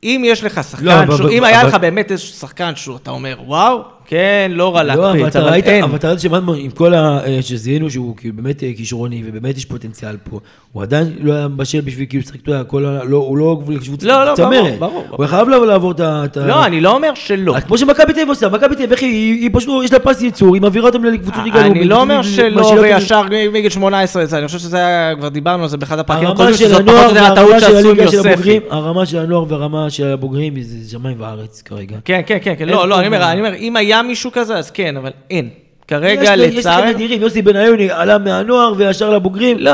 אם 0.05 0.23
יש 0.27 0.45
לך 0.45 0.57
לא, 0.57 0.63
שחקן, 0.63 0.89
אבל- 0.89 1.17
שהוא- 1.17 1.31
אם 1.31 1.37
אבל- 1.39 1.47
היה 1.47 1.61
אבל- 1.61 1.69
לך 1.69 1.75
באמת 1.75 2.11
איזה 2.11 2.23
שחקן 2.23 2.73
שהוא, 2.77 2.97
אתה 2.97 3.11
אומר, 3.11 3.37
וואו, 3.47 3.83
כן, 4.13 4.51
לא 4.55 4.75
רע 4.75 4.83
לא, 4.83 4.95
להקפיץ, 4.95 5.27
אתה 5.27 5.49
אבל 5.49 5.55
אין. 5.55 5.85
אבל 5.85 5.97
אתה 5.97 6.09
ראית 6.09 6.21
שמדמון, 6.21 6.59
עם 6.59 6.71
כל 6.71 6.95
ה... 6.95 7.19
אה, 7.27 7.39
שזיהינו 7.43 7.91
שהוא 7.91 8.17
כאילו 8.17 8.37
באמת 8.37 8.63
אה, 8.63 8.71
כישרוני, 8.77 9.23
ובאמת 9.27 9.57
יש 9.57 9.65
פוטנציאל 9.65 10.17
פה, 10.31 10.41
הוא 10.73 10.83
עדיין 10.83 11.13
לא 11.21 11.33
היה 11.33 11.49
בשל 11.49 11.81
בשביל 11.81 12.07
כאילו 12.09 12.23
לשחק. 12.23 12.49
לא, 12.49 13.17
הוא 13.17 13.39
לא 13.39 13.61
קבוצה 13.85 14.07
לא, 14.07 14.25
לא, 14.25 14.35
ברור, 14.35 14.37
צמרת. 14.37 14.79
ברור, 14.79 15.05
הוא 15.11 15.27
חייב 15.27 15.49
לעבור 15.49 15.93
את 15.93 16.01
ה... 16.01 16.25
לא, 16.47 16.67
אני 16.67 16.81
לא 16.81 16.95
אומר 16.95 17.11
שלא. 17.15 17.61
כמו 17.67 17.79
שמכבי 17.79 18.13
תל 18.13 18.21
אביב 18.21 18.29
עושה, 18.29 18.49
מכבי 18.49 18.77
תל 18.77 18.83
אביב, 18.83 18.99
היא, 19.01 19.51
פשוט, 19.53 19.85
יש 19.85 19.93
לה 19.93 19.99
פס 19.99 20.23
ייצור, 20.23 20.55
היא 20.55 20.63
מעבירה 20.63 20.87
אותם 20.87 21.05
לקבוצות 21.05 21.45
ליגה 21.45 21.63
לאומית. 21.63 21.77
אני 21.77 21.85
לא 21.85 22.01
אומר 22.01 22.23
שלא 22.23 22.67
וישר 22.81 23.23
מגיל 23.53 23.71
18, 23.71 24.27
זה, 24.27 24.39
אני 24.39 24.47
חושב 24.47 24.59
שזה 24.59 24.77
היה, 24.77 25.15
כבר 25.17 25.29
דיברנו 25.29 25.63
על 25.63 25.69
זה 25.69 25.77
באחד 25.77 25.99
הפרקים 25.99 26.27
הרמה 26.27 26.35
הקודמים, 26.35 26.57
של 26.57 26.65
שזאת 26.65 26.81
הנוער 26.81 26.99
פחות 27.03 27.17
או 27.17 27.23
יותר 27.23 27.33
הטעות 27.33 27.51
והרמה 27.51 27.61
של 27.61 27.83
שעשו 27.83 28.17
יוספי. 28.17 28.33
הבוגרים, 28.33 28.63
הרמה 28.71 29.07
של 29.07 29.19
הנוער 29.19 29.45
והרמה 29.49 29.91
של 29.91 30.07
הבוגרים 30.07 30.55
זה 30.63 30.91
שמיים 30.91 31.17
וארץ 31.21 31.63
כרגע. 31.63 31.97
כן, 32.05 32.21
כן, 32.27 32.39
כן, 32.43 32.55
כן, 32.59 32.69
לא, 32.69 32.89
לא. 32.89 33.01
אני 33.01 33.07
אומר, 33.07 33.55
אם 33.55 33.77
היה 33.77 34.02
מישהו 34.03 34.31
כזה, 34.33 34.57
אז 34.59 34.71
כן, 34.71 34.97
אבל 34.97 35.11
אין. 35.31 35.49
כרגע, 35.89 36.23
יש- 36.35 36.55
יש. 36.55 36.65
כאלה 36.67 36.93
נדירים, 36.93 37.23
יוסי 37.23 37.43
בניון 37.43 37.81
עלה 37.91 38.19
מהנוער 38.19 38.73
וישר 38.77 39.11
לבוגרים. 39.11 39.59
לא, 39.59 39.73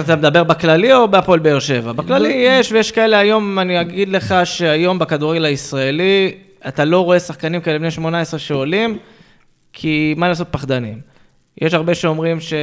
אתה 0.00 0.16
מדבר 0.16 0.44
בכללי 0.44 0.92
או 0.94 1.08
בהפועל 1.08 1.38
באר 1.38 1.58
שבע? 1.58 1.92
בכללי 1.92 2.32
יש, 2.32 2.72
ויש 2.72 2.90
כאלה 2.92 3.18
היום, 3.18 3.58
אני 3.58 3.80
אגיד 3.80 4.08
לך 4.08 4.34
שהיום 4.44 4.98
בכדורגל 4.98 5.44
הישראלי, 5.44 6.32
אתה 6.68 6.84
לא 6.84 7.04
רואה 7.04 7.20
שחקנים 7.20 7.60
כאלה 7.60 7.78
בני 7.78 7.90
18 7.90 8.40
שעולים, 8.40 8.98
כי 9.72 10.14
מה 10.16 10.28
לעשות 10.28 10.48
פחדנים. 10.50 11.00
יש 11.60 11.74
הרבה 11.74 11.94
שאומרים 11.94 12.40
ש... 12.40 12.52
אה, 12.52 12.56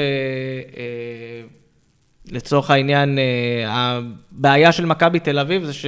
לצורך 2.32 2.72
העניין, 2.72 3.18
אה, 3.20 3.24
הבעיה 3.68 4.72
של 4.72 4.86
מכבי 4.86 5.20
תל 5.20 5.39
אביב 5.39 5.64
זה 5.64 5.74
ש... 5.74 5.86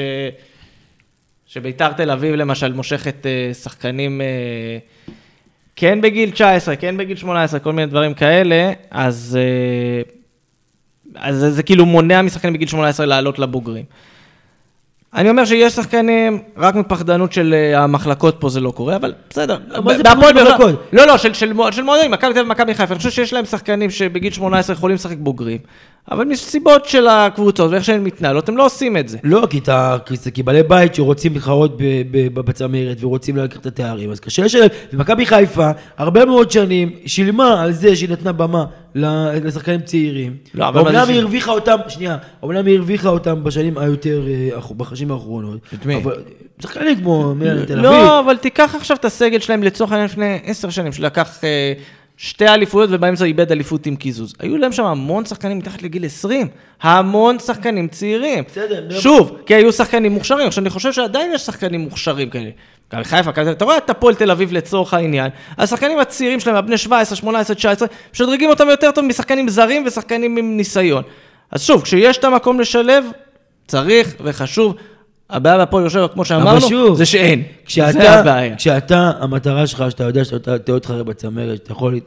שביתר 1.56 1.92
תל 1.94 2.12
אביב 2.12 2.36
למשל 2.36 2.74
מושכת 2.74 3.26
אה, 3.26 3.54
שחקנים 3.54 4.22
אה, 4.22 4.78
כן 5.76 6.02
בגיל 6.02 6.30
19, 6.30 6.76
כן 6.76 6.98
בגיל 6.98 7.18
18, 7.18 7.60
כל 7.60 7.74
מיני 7.74 7.88
דברים 7.88 8.14
כאלה, 8.14 8.72
אז, 8.92 9.38
אה, 9.42 10.02
אז 11.16 11.36
זה, 11.38 11.52
זה 11.52 11.64
כאילו 11.64 11.86
מונע 11.86 12.22
משחקנים 12.22 12.54
בגיל 12.54 12.68
18 12.68 13.06
לעלות 13.06 13.40
לבוגרים. 13.40 13.84
אני 15.14 15.30
אומר 15.30 15.46
שיש 15.46 15.74
שחקנים, 15.74 16.40
רק 16.58 16.76
מפחדנות 16.76 17.34
של 17.34 17.54
המחלקות 17.76 18.36
פה 18.40 18.50
זה 18.50 18.60
לא 18.60 18.72
קורה, 18.72 18.96
אבל 18.96 19.14
בסדר. 19.30 19.58
מה 19.84 19.98
זה 19.98 20.04
בהפועל 20.04 20.34
פחדנות 20.34 20.36
באר- 20.36 20.44
מחלקות? 20.58 20.90
לא, 20.94 21.08
לא, 21.08 21.18
של, 21.18 21.34
של, 21.34 21.54
מוע- 21.54 21.72
של 21.72 21.84
מועדונים, 21.84 22.12
מכבי 22.12 22.34
תל 22.34 22.40
אביב 22.40 22.46
ומכבי 22.52 22.74
חיפה. 22.76 22.94
אני 22.94 22.98
חושב 22.98 23.12
שיש 23.12 23.34
להם 23.34 23.46
שחקנים 23.46 23.90
שבגיל 23.90 24.34
18 24.34 24.76
יכולים 24.76 24.96
לשחק 24.96 25.18
בוגרים, 25.18 25.58
אבל 26.12 26.26
מסיבות 26.26 26.86
של 26.86 27.08
הקבוצות 27.08 27.72
ואיך 27.72 27.84
שהן 27.84 28.04
מתנהלות, 28.04 28.50
הם 28.50 28.58
לא 28.58 28.66
עושים 28.66 28.98
את 28.98 29.10
זה. 29.10 29.18
לא, 29.24 29.48
כי 29.50 29.58
אתה, 29.60 29.98
כי 30.34 30.44
בעלי 30.44 30.64
בית 30.64 30.96
שרוצים 30.96 31.34
להתחרות 31.34 31.78
בצמרת 32.34 32.98
ורוצים 33.04 33.38
לקחת 33.38 33.62
את 33.62 33.66
התארים, 33.66 34.12
אז 34.12 34.20
קשה 34.20 34.44
לשלם. 34.44 34.68
ומכבי 34.94 35.26
חיפה, 35.26 35.72
הרבה 35.98 36.26
מאוד 36.26 36.52
שנים, 36.52 36.92
שילמה 37.06 37.62
על 37.62 37.72
זה 37.72 37.96
שהיא 37.96 38.10
נתנה 38.10 38.32
במה 38.32 38.66
לשחקנים 38.96 39.82
צעירים. 39.82 40.36
לא, 40.54 40.68
אבל 40.68 40.80
אומנם 40.80 41.08
היא 41.08 41.20
הרוויחה 41.20 41.52
אותם, 41.52 41.78
שנייה, 41.88 42.18
אומנם 42.44 42.66
היא 42.66 42.78
הרוויחה 42.78 43.10
אותם 43.10 43.44
בשנים 43.44 43.78
היותר, 43.78 44.22
אה, 44.28 44.60
בחודשים 44.78 45.12
האחרונות. 45.12 45.60
את 45.74 45.86
מי? 45.86 46.04
שחקנים 46.60 46.96
כמו 46.96 47.36
מילן 47.36 47.66
תל 47.66 47.74
אביב. 47.74 47.92
לא, 47.92 48.20
אבל 48.20 48.38
תיקח 48.38 48.76
עכשיו 48.76 48.98
את 48.98 49.06
הסגל 49.06 49.40
שלהם 49.40 49.64
לצורך 49.64 49.92
העניין 49.92 50.10
לפני 50.10 50.40
עשר 50.44 50.70
שנים, 50.70 50.94
שלקח 50.94 51.44
אה, 51.44 51.74
שתי 52.18 52.48
אליפויות 52.48 52.90
ובאמצע 52.94 53.26
איבד 53.26 53.52
אליפות 53.52 53.86
עם 53.86 53.96
קיזוז. 53.96 54.34
היו 54.40 54.58
להם 54.58 54.72
שם 54.72 54.86
המון 54.86 55.26
שחקנים 55.26 55.58
מתחת 55.58 55.82
לגיל 55.84 56.06
20, 56.06 56.48
המון 56.82 57.40
שחקנים 57.40 57.88
צעירים. 57.88 58.44
בסדר, 58.48 59.00
שוב, 59.00 59.38
כי 59.46 59.56
היו 59.56 59.72
שחקנים 59.72 60.12
מוכשרים, 60.12 60.48
עכשיו 60.48 60.62
אני 60.62 60.70
חושב 60.70 60.94
שעדיין 60.94 61.32
יש 61.34 61.42
שחקנים 61.42 61.82
מוכשרים 61.82 62.30
כאלה. 62.30 62.50
מכבי 62.88 63.04
חיפה, 63.04 63.32
כזה, 63.32 63.52
אתה 63.52 63.66
רואה 63.66 63.78
את 63.78 63.90
הפועל 63.90 64.16
תל 64.16 64.32
אביב 64.32 64.54
לצורך 64.54 64.94
העניין, 64.94 65.30
השחקנים 65.58 66.00
הצעירים 66.00 66.40
שלהם, 66.40 66.56
הבני 66.56 66.78
17, 66.78 67.16
18, 67.16 67.56
19, 67.56 67.88
משדרגים 68.14 68.50
אותם 68.50 68.68
יותר 68.70 68.92
טוב 68.92 69.06
משחקנים 69.06 69.50
זרים 69.50 69.84
ושחקנים 69.88 70.38
עם 70.38 70.58
ניסיון. 70.58 71.04
אז 71.52 71.64
שוב, 71.64 71.82
כשיש 71.82 72.18
את 72.18 72.24
המקום 72.24 72.60
לשלב, 72.60 73.06
צריך 73.68 74.16
וחשוב. 74.20 74.76
הבעיה 75.30 75.58
בהפועל 75.58 75.84
יושב, 75.84 76.06
כמו 76.14 76.26
שאמרנו, 76.26 76.60
זה 76.96 77.06
שאין. 77.06 77.44
כשאתה. 77.66 78.00
כשאתה, 78.58 79.12
המטרה 79.20 79.68
שלך, 79.68 79.84
שאתה 79.90 80.04
יודע 80.04 80.24
שאתה 80.26 80.58
תהיה 80.58 80.76
אותך 80.76 80.90
בצמרת, 81.06 81.58
שאתה 81.58 81.72
יכול 81.72 82.00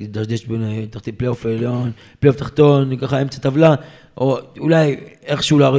לדשדש 0.00 0.44
בין 0.44 0.62
תחתית 0.90 1.14
פלייאוף 1.18 1.46
עליון, 1.46 1.90
פלייאוף 2.20 2.38
תחתון, 2.38 2.96
ככה 2.96 3.22
אמצע 3.22 3.38
טבלה, 3.38 3.74
או 4.18 4.38
אולי 4.58 4.96
איכשהו 5.26 5.58
לה- 5.58 5.70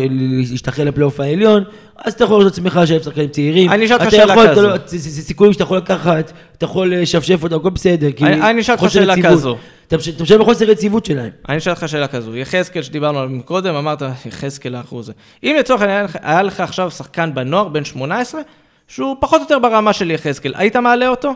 להשתחרר 0.49 0.85
לפלייאוף 0.85 1.19
העליון, 1.19 1.63
אז 1.97 2.13
אתה 2.13 2.23
יכול 2.23 2.37
לראות 2.39 2.47
את 2.53 2.57
עצמך 2.57 2.79
שאלה 2.85 3.03
שחקנים 3.03 3.27
צעירים. 3.29 3.71
אני 3.71 3.85
אשאל 3.85 3.95
אותך 3.95 4.11
שאלה 4.11 4.33
כזו. 4.33 4.51
אתה 4.51 4.61
לא- 4.61 4.77
סיכויים 4.97 5.53
שאתה 5.53 5.63
יכול 5.63 5.77
לקחת, 5.77 6.31
אתה 6.57 6.65
יכול 6.65 6.95
לשפשף 6.95 7.43
אותם, 7.43 7.55
הכל 7.55 7.69
בסדר. 7.69 8.07
אני- 8.21 8.61
אשאל 8.61 8.75
אותך 8.75 8.91
שאלה. 8.91 9.15
כזו. 9.23 9.57
אתה 9.87 9.97
מש- 9.97 10.09
אתה 10.09 10.23
משלם 10.23 10.39
בחוסר 10.41 10.69
יציבות 10.69 11.05
שלהם. 11.05 11.29
אני 11.49 11.57
אשאל 11.57 11.73
אותך 11.73 11.89
שאלה 11.89 12.07
כזו, 12.07 12.35
יחזקאל 12.35 12.81
שדיברנו 12.81 13.19
עליו 13.19 13.43
קודם, 13.45 13.75
אמרת 13.75 14.01
יחזקאל 14.25 14.75
האחוז. 14.75 15.11
אם 15.43 15.55
לצורך 15.59 15.81
העניין 15.81 16.05
היה 16.21 16.41
לך- 16.43 16.59
עכשיו 16.59 16.91
שחקן 16.91 17.33
בנוער, 17.33 17.67
בן 17.67 17.85
18, 17.85 18.41
שהוא 18.87 19.15
פחות 19.19 19.37
או 19.39 19.45
יותר 19.45 19.59
ברמה 19.59 19.93
של 19.93 20.11
יחזקאל, 20.11 20.51
היית 20.55 20.75
מעלה 20.75 21.07
אותו? 21.07 21.33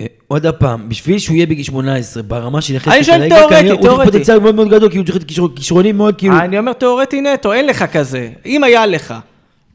אה, 0.00 0.06
עוד 0.28 0.46
הפעם, 0.46 0.88
בשביל 0.88 1.18
שהוא 1.18 1.36
יהיה 1.36 1.46
בגיל 1.46 1.64
18, 1.64 2.22
ברמה 2.22 2.60
של 2.60 2.74
יחזקאל 2.74 2.94
אני 2.94 3.04
שואל 3.04 3.28
תיאורטי, 3.28 3.54
כנראה 3.54 3.60
הוא 3.72 3.80
צריך 3.80 3.80
תיאורטי. 3.82 4.10
פוטנציאל 4.10 4.38
מאוד 4.38 4.54
מאוד 4.54 4.68
גדול, 4.68 4.90
כי 4.90 4.98
הוא 4.98 5.06
צריך 5.06 5.24
כישרון- 5.26 5.52
כישרונים 5.56 5.96
מאוד 5.96 6.14
כאילו... 6.18 6.38
אני 6.38 6.58
אומר 6.58 6.72
תיאורטי 6.72 7.20
נטו, 7.20 7.52
אין 7.52 7.66
לך 7.66 7.84
כזה. 7.92 8.30
אם 8.46 8.64
היה 8.64 8.86
לך, 8.86 9.14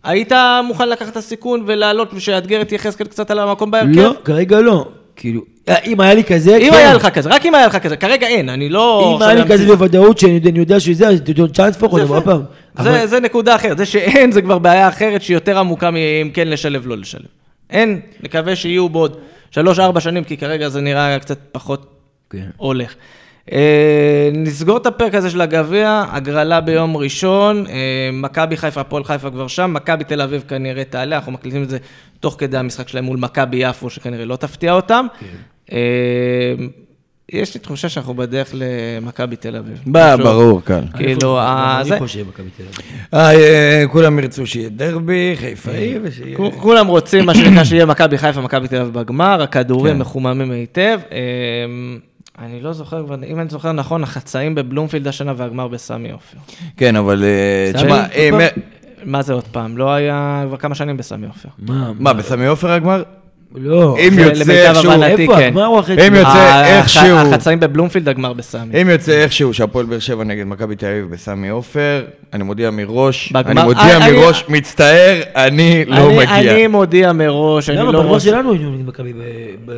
היית 0.03 0.31
מוכן 0.67 0.89
לקחת 0.89 1.11
את 1.11 1.17
הסיכון 1.17 1.63
ולעלות 1.67 2.09
ושיאתגר 2.13 2.61
את 2.61 2.71
יחזקאל 2.71 3.07
קצת 3.07 3.31
על 3.31 3.39
המקום 3.39 3.71
בהרכב? 3.71 3.97
לא, 3.99 4.13
כרגע 4.23 4.59
לא. 4.61 4.87
כאילו, 5.15 5.41
אה, 5.69 5.75
אם 5.85 5.99
היה 6.01 6.13
לי 6.13 6.23
כזה, 6.23 6.55
אם 6.57 6.69
כן. 6.71 6.77
היה 6.77 6.93
לך 6.93 7.05
כזה, 7.09 7.29
רק 7.29 7.45
אם 7.45 7.55
היה 7.55 7.67
לך 7.67 7.75
כזה, 7.77 7.97
כרגע 7.97 8.27
אין, 8.27 8.49
אני 8.49 8.69
לא... 8.69 9.15
אם 9.17 9.21
היה 9.21 9.33
לי 9.43 9.49
כזה 9.49 9.65
בוודאות 9.65 10.17
שאני 10.17 10.31
יודע- 10.33 10.49
אני 10.49 10.59
יודע 10.59 10.79
שזה, 10.79 11.07
אז 11.07 11.21
תיתן 11.21 11.47
צ'אנס 11.47 11.75
יפה. 11.75 11.87
עוד 11.87 12.23
פעם. 12.23 12.41
זה, 12.79 12.89
אבל- 12.89 13.05
זה 13.07 13.19
נקודה 13.19 13.55
אחרת, 13.55 13.77
זה 13.77 13.85
שאין 13.85 14.31
זה 14.31 14.41
כבר 14.41 14.57
בעיה 14.59 14.87
אחרת 14.89 15.21
שהיא 15.21 15.35
יותר 15.35 15.59
עמוקה 15.59 15.91
מאם 15.91 16.29
כן 16.33 16.47
לשלב, 16.47 16.87
לא 16.87 16.97
לשלב. 16.97 17.25
אין, 17.69 17.99
נקווה 18.23 18.55
שיהיו 18.55 18.89
בעוד 18.89 19.17
שלוש-ארבע 19.51 19.99
שנים, 19.99 20.23
כי 20.23 20.37
כרגע 20.37 20.69
זה 20.69 20.81
נראה 20.81 21.19
קצת 21.19 21.37
פחות 21.51 21.85
כן. 22.29 22.45
הולך. 22.57 22.93
אה, 23.51 24.29
נסגור 24.33 24.77
את 24.77 24.85
הפרק 24.85 25.15
הזה 25.15 25.29
של 25.29 25.41
הגביע, 25.41 26.03
הגרלה 26.11 26.61
ביום 26.61 26.97
ראשון, 26.97 27.65
אה, 27.67 27.73
מכבי 28.13 28.57
חיפה, 28.57 28.81
הפועל 28.81 29.03
חיפה 29.03 29.29
כבר 29.29 29.47
שם, 29.47 29.71
מכבי 29.73 30.03
תל 30.03 30.21
אביב 30.21 30.43
כנראה 30.47 30.83
תעלה, 30.83 31.15
אנחנו 31.15 31.31
מקליטים 31.31 31.63
את 31.63 31.69
זה 31.69 31.77
תוך 32.19 32.35
כדי 32.37 32.57
המשחק 32.57 32.87
שלהם 32.87 33.03
מול 33.03 33.17
מכבי 33.17 33.57
יפו, 33.57 33.89
שכנראה 33.89 34.25
לא 34.25 34.35
תפתיע 34.35 34.73
אותם. 34.73 35.05
אה, 35.71 35.77
יש 37.31 37.53
לי 37.53 37.59
תחושה 37.59 37.89
שאנחנו 37.89 38.13
בדרך 38.13 38.53
למכבי 38.53 39.35
תל 39.35 39.55
אביב. 39.55 39.77
ברור, 40.23 40.61
קל. 40.63 40.81
כאילו, 40.97 41.39
ה- 41.39 41.77
אני 41.81 41.89
זה- 41.89 41.99
חושב 41.99 42.27
מכבי 42.27 42.49
תל 42.57 42.63
אביב. 42.63 42.77
אה, 43.13 43.33
אה, 43.33 43.83
כולם 43.91 44.19
ירצו 44.19 44.47
שיהיה 44.47 44.69
דרבי, 44.69 45.33
חיפאי, 45.35 45.99
ושיהיה... 46.03 46.37
כו- 46.37 46.51
כולם 46.51 46.87
רוצים, 46.87 47.25
מה 47.25 47.33
שנקרא, 47.35 47.63
שיהיה 47.63 47.85
מכבי 47.85 48.17
חיפה, 48.17 48.41
מכבי 48.41 48.67
תל 48.67 48.81
אביב 48.81 48.93
בגמר, 48.93 49.41
הכדורים 49.41 49.93
כן. 49.93 49.99
מחוממים 49.99 50.51
היטב. 50.51 50.99
אני 52.39 52.61
לא 52.61 52.73
זוכר, 52.73 53.05
אם 53.27 53.39
אני 53.39 53.49
זוכר 53.49 53.71
נכון, 53.71 54.03
החצאים 54.03 54.55
בבלומפילד 54.55 55.07
השנה 55.07 55.33
והגמר 55.37 55.67
בסמי 55.67 56.11
עופר. 56.11 56.37
כן, 56.77 56.95
אבל 56.95 57.23
אה, 57.23 57.71
תשמע, 57.73 58.03
אה, 58.15 58.29
מה 59.03 59.21
זה 59.21 59.33
עוד 59.33 59.43
פעם? 59.51 59.77
לא 59.77 59.93
היה 59.93 60.43
כבר 60.47 60.57
כמה 60.57 60.75
שנים 60.75 60.97
בסמי 60.97 61.27
עופר. 61.27 61.49
מה? 61.59 61.91
מה, 61.99 62.13
בסמי 62.13 62.45
עופר 62.45 62.71
הגמר? 62.71 63.03
לא. 63.55 63.97
אם 64.07 64.13
זה 64.13 64.21
יוצא 64.21 64.51
איכשהו... 64.69 64.91
איפה 65.03 65.35
כן. 65.37 65.43
הגמר 65.47 65.65
הוא 65.65 65.79
אחרי... 65.79 66.07
אם 66.07 66.15
יוצא 66.15 66.29
ה- 66.29 66.65
איכשהו- 66.79 67.17
הח- 67.17 67.27
החצאים 67.27 67.59
בבלומפילד, 67.59 68.09
הגמר 68.09 68.33
בסמי. 68.33 68.81
אם 68.81 68.89
יוצא 68.89 69.11
איכשהו 69.11 69.53
שהפועל 69.53 69.85
באר 69.85 69.99
שבע 69.99 70.23
נגד 70.23 70.45
מכבי 70.47 70.75
תל 70.75 70.85
אביב 70.85 71.09
בסמי 71.09 71.49
עופר, 71.49 72.05
אני 72.33 72.43
מודיע 72.43 72.71
מראש, 72.71 73.33
אני 73.35 73.63
מודיע 73.63 73.83
אה, 73.99 74.11
מראש, 74.11 74.45
מצטער, 74.49 75.21
אני 75.35 75.85
לא 75.87 76.09
מגיע. 76.11 76.23
אני 76.53 76.67
מודיע 76.67 77.13
מראש, 77.13 77.69
אני 77.69 77.77
למה? 77.77 77.91
לא 77.91 77.99
בגמר 77.99 78.11
רוצה... 78.13 78.25
שלנו 78.25 78.53
היינו 78.53 78.71
נגד 78.71 78.87
מכבי 78.87 79.13
ב... 79.65 79.71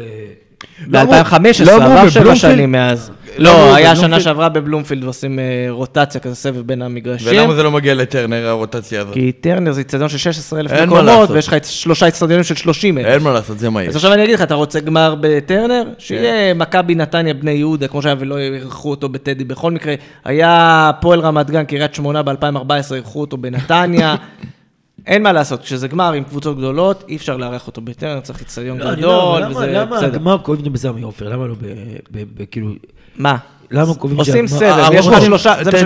ב-2015, 0.91 1.65
לא 1.65 1.75
עבר 1.75 2.09
שבע? 2.09 2.35
שנים 2.35 2.71
מאז. 2.71 3.11
לא 3.37 3.51
לא, 3.51 3.75
היה 3.75 3.89
בבלומפילד? 3.89 3.95
שנה 3.95 4.19
שעברה 4.19 4.49
בבלומפילד 4.49 5.03
ועושים 5.03 5.39
אה, 5.39 5.65
רוטציה, 5.69 6.21
כזה 6.21 6.35
סבב 6.35 6.61
בין 6.61 6.81
המגרשים. 6.81 7.27
ולמה 7.31 7.55
זה 7.55 7.63
לא 7.63 7.71
מגיע 7.71 7.93
לטרנר, 7.93 8.47
הרוטציה 8.47 9.01
הזאת? 9.01 9.13
כי 9.13 9.31
טרנר 9.31 9.71
זה 9.71 9.79
איצטדיון 9.79 10.09
של 10.09 10.17
16,000 10.17 10.71
אין 10.71 10.89
מה 10.89 11.01
מקומות. 11.01 11.29
ויש 11.29 11.47
לך 11.47 11.55
שלושה 11.63 12.05
איצטדיונים 12.05 12.43
של 12.43 12.55
30,000. 12.55 13.05
אין 13.05 13.23
מה 13.23 13.33
לעשות, 13.33 13.59
זה 13.59 13.69
מה 13.69 13.81
אז 13.81 13.89
יש. 13.89 13.95
עכשיו 13.95 14.13
אני 14.13 14.23
אגיד 14.23 14.35
לך, 14.35 14.41
אתה 14.41 14.53
רוצה 14.53 14.79
גמר 14.79 15.15
בטרנר? 15.19 15.83
כן. 15.85 15.91
שיהיה 15.97 16.53
מכבי 16.53 16.95
נתניה 16.95 17.33
בני 17.33 17.51
יהודה, 17.51 17.87
כמו 17.87 18.01
שהיה 18.01 18.15
ולא 18.19 18.37
אירחו 18.37 18.89
אותו 18.89 19.09
בטדי. 19.09 19.43
בכל 19.43 19.71
מקרה, 19.71 19.93
היה 20.25 20.91
פועל 21.01 21.19
רמת 21.19 21.49
גן, 21.49 21.63
קריית 21.63 21.95
שמונה 21.95 22.23
ב-2014, 22.23 22.93
אירחו 22.93 23.21
אותו 23.21 23.37
בנתניה. 23.37 24.15
אין 25.07 25.23
מה 25.23 25.33
לעשות, 25.33 25.61
כשזה 25.61 25.87
גמר 25.87 26.13
עם 26.13 26.23
קבוצות 26.23 26.57
גדולות, 26.57 27.03
אי 27.09 27.15
אפשר 27.15 27.37
לארח 27.37 27.67
אותו 27.67 27.81
בטרנר, 27.81 28.19
צריך 28.19 28.39
איצטדיון 28.39 28.77
לא, 28.77 28.83
אומר, 28.83 28.95
גדול, 28.95 29.43
אבל 29.43 29.51
וזה 29.51 29.67
למה- 29.67 29.79
למה 29.85 29.95
בסדר. 29.97 30.05
הגמר 30.05 30.37
קובעים 30.37 30.73
בסמי 30.73 31.01
עופר? 31.01 31.29
למה 31.29 31.47
לא 31.47 31.53
ב... 31.53 31.65
ב- 32.11 32.23
ב- 32.41 32.45
כאילו... 32.51 32.69
מה? 33.17 33.37
למה 33.71 33.93
קובעים 33.95 34.19
עושים 34.19 34.47
שהגמר- 34.47 34.59
סבב, 34.59 34.63
אה, 34.79 34.89
יש 34.93 35.07
לך 35.07 35.13
רוצים- 35.13 35.25
שלושה, 35.27 35.53
זה 35.63 35.71
מה 35.71 35.77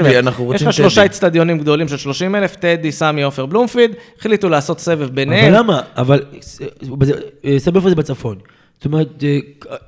יש 0.55 0.61
לך 0.63 0.73
שלושה 0.73 0.95
טדי. 0.95 1.03
איצטדיונים 1.03 1.57
גדולים 1.59 1.87
של 1.87 1.97
30 1.97 2.35
אלף, 2.35 2.55
טדי, 2.55 2.91
סמי, 2.91 3.21
עופר, 3.23 3.45
בלומפיד, 3.45 3.91
החליטו 4.19 4.49
לעשות 4.49 4.79
סבב 4.79 5.01
אבל 5.01 5.11
ביניהם. 5.11 5.53
למה? 5.53 5.81
אבל 5.97 6.23
ס- 6.41 6.59
בזה- 6.97 7.13
אה, 7.45 7.55
סמי 7.59 7.75
עופר 7.77 7.89
זה 7.89 7.95
בצפון. 7.95 8.35
זאת 8.79 8.85
אומרת, 8.85 9.23
אה, 9.23 9.39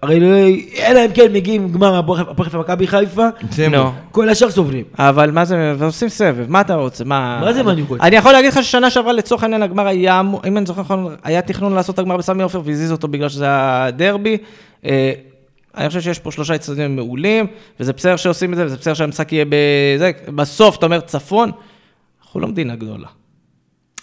הרי 0.02 0.20
לא... 0.20 0.28
אלא 0.80 1.06
אם 1.06 1.12
כן 1.14 1.34
מגיעים 1.34 1.72
גמר 1.72 1.98
הפועל 1.98 2.44
חיפה 2.44 2.58
ומכבי 2.58 2.88
חיפה, 2.88 3.28
שימו. 3.52 3.76
נו. 3.76 3.92
כל 4.12 4.30
השאר 4.30 4.50
סובלים. 4.50 4.86
אבל 5.00 5.32
מה 5.32 5.46
זה, 5.46 5.74
ועושים 5.78 6.10
סבב, 6.10 6.46
מה 6.50 6.62
אתה 6.62 6.76
רוצה? 6.76 7.04
מה... 7.04 7.42
זה 7.54 7.64
מה 7.64 7.72
אני 8.02 8.16
יכול 8.16 8.32
להגיד 8.32 8.52
לך 8.52 8.64
ששנה 8.64 8.90
שעברה 8.90 9.14
לצורך 9.14 9.44
העניין 9.44 9.62
הגמר 9.62 9.88
היה, 9.88 10.20
אמור- 10.20 10.42
אם 10.48 10.58
אני 10.58 10.66
זוכר 10.66 10.82
נכון, 10.82 11.16
היה 11.24 11.42
תכנון 11.42 11.74
לעשות 11.74 11.94
את 11.96 12.00
הגמר 12.00 12.18
בסמי 12.18 12.44
עופר 12.44 12.62
והזיז 12.66 12.92
אותו 12.92 13.08
בגלל 13.08 13.30
שזה 13.30 13.46
היה 13.46 13.92
דרבי. 13.92 14.38
אה, 14.86 15.12
אני 15.78 15.88
חושב 15.88 16.02
שיש 16.02 16.20
פה 16.20 16.32
שלושה 16.32 16.56
אצטדיונים 16.56 16.96
מעולים, 16.96 17.46
וזה 17.80 17.94
בסדר 17.94 18.16
שעושים 18.16 18.52
את 18.52 18.58
זה, 18.58 18.66
וזה 18.66 18.78
בסדר 18.78 18.94
שהמשחק 18.94 19.34
יהיה 19.34 19.46
בזה, 19.46 20.12
בסוף 20.36 20.78
אתה 20.78 20.86
אומר 20.86 21.00
צפון, 21.00 21.52
אנחנו 22.24 22.40
לא 22.40 22.48
מדינה 22.48 22.76
גדולה. 22.76 23.08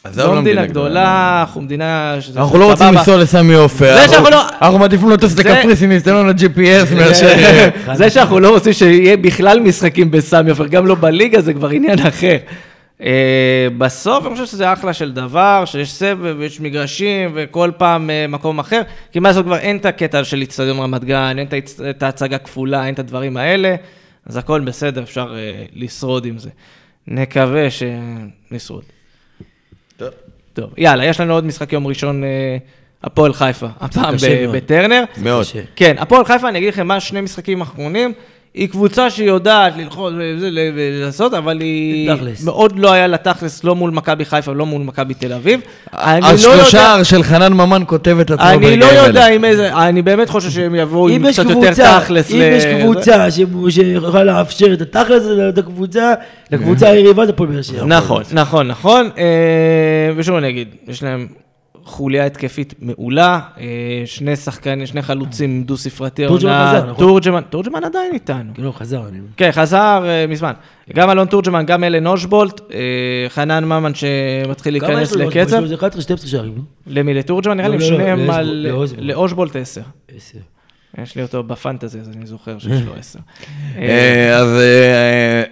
עזוב, 0.05 0.35
לא 0.35 0.41
מדינה 0.43 0.67
גדולה, 0.67 1.41
אנחנו 1.41 1.61
מדינה 1.61 2.17
שזה 2.21 2.41
אנחנו 2.41 2.59
לא 2.59 2.71
רוצים. 2.71 2.87
לנסוע 2.95 3.17
לסמי 3.17 3.55
עופר. 3.55 3.85
זה 3.95 4.03
אנחנו- 4.03 4.11
שאנחנו 4.13 4.31
לא- 4.31 4.43
אנחנו 4.63 4.79
מעדיפים 4.79 5.11
לטוס 5.11 5.33
זה- 5.33 5.43
לקפריסין, 5.43 5.91
להסתלון 5.91 6.29
ל-GPS 6.29 6.95
מאשר... 6.95 7.35
זה 7.95 8.11
שאנחנו 8.11 8.41
לא 8.41 8.51
רוצים 8.51 8.73
שיהיה 8.73 9.17
בכלל 9.17 9.61
משחקים 9.61 10.11
בסמי 10.11 10.51
עופר, 10.51 10.67
גם 10.67 10.87
לא 10.87 10.95
בליגה, 10.95 11.41
זה 11.41 11.53
כבר 11.55 11.69
עניין 11.69 11.99
אחר. 12.07 12.37
אה, 13.03 13.11
בסוף 13.79 14.27
אני 14.27 14.33
חושב 14.35 14.47
שזה 14.47 14.73
אחלה 14.73 14.93
של 14.93 15.13
דבר, 15.13 15.63
שיש 15.67 15.93
סבב 15.93 16.37
ויש 16.39 16.61
מגרשים 16.61 17.31
וכל 17.35 17.71
פעם 17.77 18.11
אה, 18.11 18.27
מקום 18.29 18.59
אחר, 18.59 18.81
כי 19.13 19.19
מה 19.19 19.29
לעשות 19.29 19.45
כבר 19.45 19.57
אין 19.59 19.77
את 19.77 19.87
הקטע 19.87 20.25
של 20.25 20.43
אצטדיון 20.43 20.79
רמת 20.79 21.05
גן, 21.05 21.37
אין 21.39 21.47
את 21.91 22.03
ההצגה 22.03 22.39
כפולה, 22.39 22.87
אין 22.87 22.95
את 22.95 22.99
הדברים 22.99 23.37
האלה, 23.37 23.75
אז 24.27 24.37
הכל 24.37 24.61
בסדר, 24.61 25.03
אפשר 25.03 25.35
אה, 25.37 25.63
לשרוד 25.77 26.25
עם 26.25 26.39
זה. 26.39 26.49
נקווה 27.09 27.67
שנשרוד. 27.71 28.83
טוב. 30.61 30.71
יאללה, 30.79 31.05
יש 31.05 31.21
לנו 31.21 31.35
עוד 31.35 31.45
משחק 31.45 31.73
יום 31.73 31.87
ראשון, 31.87 32.25
אה, 32.25 32.57
הפועל 33.05 33.33
חיפה, 33.33 33.67
הפעם. 33.81 34.15
בטרנר. 34.53 35.05
מאוד. 35.23 35.47
כן, 35.77 35.97
הפועל 35.99 36.25
חיפה, 36.25 36.49
אני 36.49 36.59
אגיד 36.59 36.69
לכם 36.69 36.87
מה, 36.87 37.01
שני 37.01 37.21
משחקים 37.21 37.61
אחרונים, 37.61 38.13
היא 38.55 38.69
קבוצה 38.69 39.11
שיודעת 39.11 39.73
ללחוץ 39.77 40.13
ולעשות, 40.75 41.35
אבל 41.35 41.61
היא 41.61 42.15
תכלס. 42.15 42.45
מאוד 42.45 42.79
לא 42.79 42.93
היה 42.93 43.07
לה 43.07 43.17
תכלס, 43.17 43.65
לא 43.65 43.75
מול 43.75 43.91
מכבי 43.91 44.25
חיפה 44.25 44.51
ולא 44.51 44.67
מול 44.67 44.83
מכבי 44.83 45.15
תל 45.15 45.33
אביב. 45.33 45.61
אני 45.95 46.21
לא 46.21 46.27
השלושה 46.27 46.79
יודע- 46.79 47.05
של 47.05 47.23
חנן 47.23 47.53
ממן 47.53 47.83
כותב 47.87 48.17
את 48.21 48.31
עצמו 48.31 48.45
אני 48.49 48.57
ברגעים 48.57 48.81
לא 48.81 48.87
האלה. 48.87 49.07
יודע 49.07 49.27
עם 49.27 49.45
איזה, 49.45 49.75
אני 49.77 50.03
באמת 50.03 50.31
חושב 50.31 50.51
שהם 50.51 50.75
יבואו 50.75 51.09
אם 51.09 51.15
עם 51.15 51.25
יש 51.27 51.41
קצת 51.41 51.51
יותר 51.51 51.67
קבוצה, 51.67 52.01
תכלס. 52.01 52.31
אם 52.31 52.37
ל- 52.39 52.43
יש. 52.43 52.65
קבוצה 52.83 53.31
ש- 53.31 53.41
שיכולה 53.71 54.25
לאפשר 54.25 54.73
את 54.73 54.81
התכלס 54.81 55.23
הזה 55.23 55.35
לאותה 55.35 55.63
קבוצה, 55.63 56.15
לקבוצה 56.53 56.89
היריבה 56.89 57.27
זה 57.27 57.33
הפועל 57.33 57.49
באר 57.51 57.63
שבע. 57.63 57.85
נכון, 57.85 58.23
נכון, 58.33 58.69
נכון. 58.69 59.11
אה, 59.19 59.25
ושוב 60.17 60.37
אני 60.37 60.49
אגיד, 60.49 60.69
יש 60.89 61.03
להם 61.03 61.27
חוליה 61.89 62.27
התקפית 62.27 62.75
מעולה, 62.81 63.41
אה, 63.61 64.03
שני 64.05 64.37
שחקנים, 64.37 64.87
שני 64.87 65.03
חלוצים 65.03 65.63
דו-ספרתי 65.63 66.27
תורג'מן 66.27 66.51
עונה. 66.51 66.71
חזר, 66.71 66.91
נכון? 66.91 67.07
תורג'מן, 67.07 67.41
תורג'מן 67.51 67.85
עדיין 67.85 68.15
איתנו. 68.15 68.53
לא, 68.59 68.73
חזר, 68.73 69.09
אני... 69.09 69.19
כן, 69.37 69.51
חזר 69.53 70.03
אה, 70.07 70.27
מזמן. 70.29 70.53
גם 70.95 71.11
אלון 71.11 71.27
תורג'מן, 71.27 71.67
גם 71.67 71.85
אלן 71.85 72.07
אושבולט, 72.07 72.61
אה, 72.73 72.79
חנן 73.29 73.65
ממן 73.65 73.93
שמתחיל 73.95 74.81
כמה 74.81 74.89
להיכנס? 74.89 75.13
לקצב. 75.13 75.47
יש 75.47 75.53
לו 75.53 75.63
איזה 75.63 75.75
11, 75.75 76.03
12 76.03 76.29
שערים, 76.29 76.55
לא? 76.57 76.63
למי? 76.87 77.15
לתורג'מן? 77.15 77.57
נראה 77.57 77.69
לי 77.69 77.79
לא, 77.79 77.83
לא, 77.83 77.89
שניהם 77.89 78.31
על... 78.31 78.67
לאושבולט. 78.69 79.05
לאושבולט 79.05 79.57
10. 79.57 79.81
עשר. 80.95 81.03
יש 81.03 81.17
לי 81.17 81.23
אותו 81.23 81.43
בפנטזי, 81.43 82.01
אז 82.01 82.11
אני 82.17 82.27
זוכר 82.27 82.59
שיש 82.59 82.83
לו 82.87 82.93
10. 82.99 83.19
אה, 83.79 84.37
אז... 84.37 84.49
אה, 84.49 85.43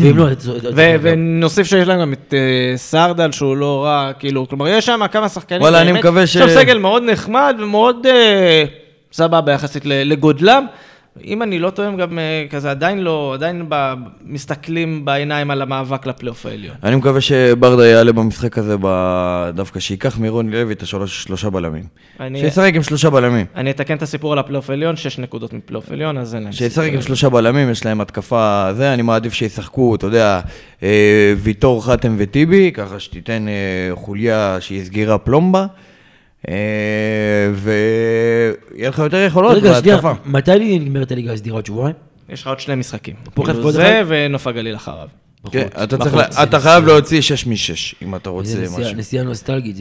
ואם 0.00 0.18
לא, 0.18 0.26
ונוסיף 1.02 1.66
שיש 1.66 1.88
להם 1.88 2.00
גם 2.00 2.12
את 2.12 2.34
אה, 2.34 2.76
סרדל, 2.76 3.32
שהוא 3.32 3.56
לא 3.56 3.84
רע, 3.84 4.10
כאילו, 4.18 4.48
כלומר, 4.48 4.68
יש 4.68 4.86
שם 4.86 5.00
כמה 5.12 5.28
שחקנים. 5.28 5.60
וואלה, 5.62 5.80
אני 5.82 5.92
מקווה 5.92 6.26
ש- 6.26 6.36
יש 6.36 6.42
שם 6.42 6.60
סגל 6.60 6.78
מאוד 6.78 7.02
נחמד 7.02 7.56
ומאוד 7.60 8.06
אה, 8.06 8.64
סבבה 9.12 9.52
יחסית 9.52 9.86
ל- 9.86 10.12
לגודלם. 10.12 10.66
אם 11.24 11.42
אני 11.42 11.58
לא 11.58 11.70
טועה, 11.70 11.88
הם 11.88 11.96
גם 11.96 12.18
אה, 12.18 12.44
כזה 12.50 12.70
עדיין 12.70 12.98
לא, 12.98 13.34
עדיין 13.34 13.66
ב- 13.68 13.92
מסתכלים 14.24 15.04
בעיניים 15.04 15.50
על 15.50 15.62
המאבק 15.62 16.06
לפלייאוף 16.06 16.46
העליון. 16.46 16.74
אני 16.82 16.96
מקווה 16.96 17.20
שברדה 17.20 17.86
יעלה 17.86 18.12
במשחק 18.12 18.58
הזה 18.58 18.76
דווקא 19.54 19.80
שייקח 19.80 20.18
מרוני 20.18 20.52
לוי 20.52 20.72
את 20.74 20.82
השלוש- 20.82 21.22
שלושה 21.24 21.50
בלמים. 21.50 21.82
אני- 22.20 22.40
שישחק 22.40 22.72
עם 22.74 22.82
שלושה 22.82 23.10
בלמים. 23.10 23.46
אני 23.56 23.70
אתקן 23.70 23.96
את 23.96 24.02
הסיפור 24.02 24.32
על 24.32 24.38
הפלייאוף 24.38 24.70
העליון, 24.70 24.96
שש 24.96 25.18
נקודות 25.18 25.52
מפלייאוף 25.52 25.90
עליון, 25.90 26.18
אז 26.18 26.34
אין 26.34 26.42
להם. 26.42 26.52
שישחק 26.52 26.90
עם 26.92 27.02
שלושה 27.02 27.28
בלמים, 27.28 27.70
יש 27.70 27.86
להם 27.86 28.00
התקפה 28.00 28.68
זה, 28.76 28.94
אני 28.94 29.02
מעדיף 29.02 29.32
שישחקו, 29.34 29.94
אתה 29.94 30.06
יודע, 30.06 30.40
אה, 30.82 30.88
ויטור, 31.38 31.84
חתם 31.86 32.14
וטיבי, 32.18 32.70
ככה 32.74 33.00
שתיתן 33.00 33.46
אה, 33.48 33.54
חוליה 33.96 34.56
שהיא 34.60 34.84
סגירה 34.84 35.18
פלומבה. 35.18 35.66
אה, 36.48 36.54
ויהיה 37.54 38.88
לך 38.88 38.98
יותר 38.98 39.16
יכולות 39.16 39.56
רגע, 39.56 39.80
שנייה, 39.80 39.96
בהתקפה. 39.96 40.12
מתי 40.30 40.78
נגמרת 40.78 41.12
הליגה 41.12 41.32
הסדירה? 41.32 41.56
עוד 41.56 41.66
שבועיים? 41.66 41.96
יש 42.28 42.42
לך 42.42 42.46
עוד 42.46 42.60
שני 42.60 42.74
משחקים. 42.74 43.14
כאילו 43.34 43.72
זה? 43.72 44.02
ונוף 44.06 44.46
הגליל 44.46 44.76
אחריו. 44.76 45.08
כן, 45.50 45.66
אתה 46.42 46.60
חייב. 46.60 46.86
להוציא 46.86 47.20
6 47.20 47.46
מ-6, 47.46 47.94
אם 48.02 48.14
אתה 48.14 48.30
רוצה 48.30 48.58
משהו. 48.78 48.94
נסיעה 48.96 49.24
נוסטלגית. 49.24 49.76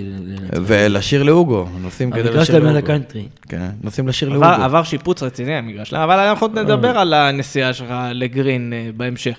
ולשיר 0.65 1.23
להוגו, 1.23 1.67
נוסעים 1.81 2.11
כדי 2.11 2.19
המגרש 2.19 2.35
לשיר 2.35 2.45
שלהם 2.45 2.65
על 2.67 2.73
להוגו. 2.73 2.85
הקאנטרי. 2.85 3.27
כן, 3.49 3.69
נוסעים 3.83 4.07
לשיר 4.07 4.29
להוגו. 4.29 4.45
עבר 4.45 4.83
שיפוץ 4.83 5.23
רציני 5.23 5.55
המגרש 5.55 5.93
אבל 5.93 6.19
אנחנו 6.19 6.47
עוד 6.47 6.59
נדבר 6.59 6.97
על 6.97 7.13
הנסיעה 7.13 7.73
שלך 7.73 7.93
לגרין 8.13 8.73
אה, 8.73 8.89
בהמשך. 8.97 9.37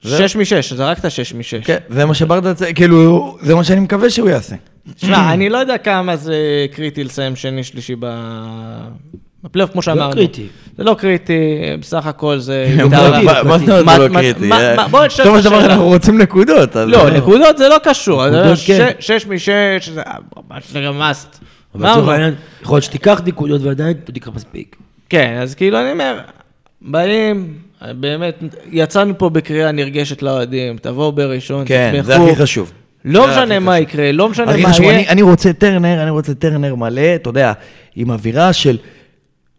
שש 0.00 0.36
משש, 0.36 0.72
זרקת 0.72 1.10
שש 1.10 1.34
משש. 1.34 1.64
כן, 1.64 1.78
זה 1.88 2.04
מה 2.04 2.14
שברדה, 2.14 2.72
כאילו, 2.74 3.36
זה 3.42 3.54
מה 3.54 3.64
שאני 3.64 3.80
מקווה 3.80 4.10
שהוא 4.10 4.28
יעשה. 4.28 4.56
שמע, 4.96 5.32
אני 5.32 5.48
לא 5.48 5.58
יודע 5.58 5.78
כמה 5.78 6.16
זה 6.16 6.36
קריטי 6.72 7.04
לסיים 7.04 7.36
שני, 7.36 7.64
שלישי 7.64 7.94
ב- 7.98 8.88
בפלייאוף, 9.44 9.72
כמו 9.72 9.82
שאמרנו. 9.82 10.12
קריטי. 10.12 10.46
זה 10.78 10.84
לא 10.84 10.94
קריטי, 10.98 11.42
בסך 11.80 12.06
הכל 12.06 12.38
זה... 12.38 12.66
מה- 12.90 13.58
זאת 13.58 13.68
אומרת 13.68 13.84
מה- 13.84 13.96
זה 13.98 14.08
לא 14.08 14.14
קריטי? 14.14 14.52
אה, 14.52 14.88
בוא 14.88 15.06
נשאל 15.06 15.24
בסופו 15.24 15.38
את 15.38 15.42
של 15.42 15.48
דבר 15.48 15.56
השאלה. 15.58 15.72
אנחנו 15.72 15.86
רוצים 15.88 16.18
נקודות. 16.18 16.76
לא, 16.76 17.10
נקודות 17.10 17.58
זה 17.58 17.68
לא 17.68 17.76
קשור. 17.84 18.22
ש- 18.54 18.66
כן. 18.70 18.90
שש 19.00 19.26
משש, 19.26 19.48
זה 19.94 20.02
ממש 20.50 20.76
גם 20.86 20.98
מאסט. 20.98 21.38
אבל 21.74 21.90
לצורך 21.90 22.08
העניין, 22.08 22.34
יכול 22.62 22.74
להיות 22.76 22.84
שתיקח 22.84 23.20
נקודות 23.26 23.60
ועדיין 23.62 23.96
לא 24.08 24.12
תיקח 24.14 24.28
מספיק. 24.34 24.76
כן, 25.08 25.38
אז 25.42 25.54
כאילו 25.54 25.80
אני 25.80 25.92
אומר, 25.92 26.18
באים, 26.82 27.54
באמת, 28.00 28.42
יצאנו 28.70 29.18
פה 29.18 29.28
בקריאה 29.30 29.72
נרגשת 29.72 30.22
לאוהדים, 30.22 30.76
תבואו 30.82 31.12
בראשון, 31.12 31.64
כן, 31.66 31.90
תתמכו. 31.92 32.06
זה 32.06 32.16
הכי 32.16 32.36
חשוב. 32.36 32.72
לא 33.04 33.28
משנה 33.30 33.58
מה. 33.58 33.78
יקרה, 33.78 34.12
לא 34.12 34.28
משנה 34.28 34.46
מה 34.56 34.68
יהיה. 34.80 35.08
אני 35.10 35.22
רוצה 35.22 35.52
טרנר, 35.52 36.02
אני 36.02 36.10
רוצה 36.10 36.34
טרנר 36.34 36.74
מלא, 36.74 37.14
אתה 37.14 37.30
יודע, 37.30 37.52
עם 37.96 38.10
אווירה 38.10 38.52
של... 38.52 38.76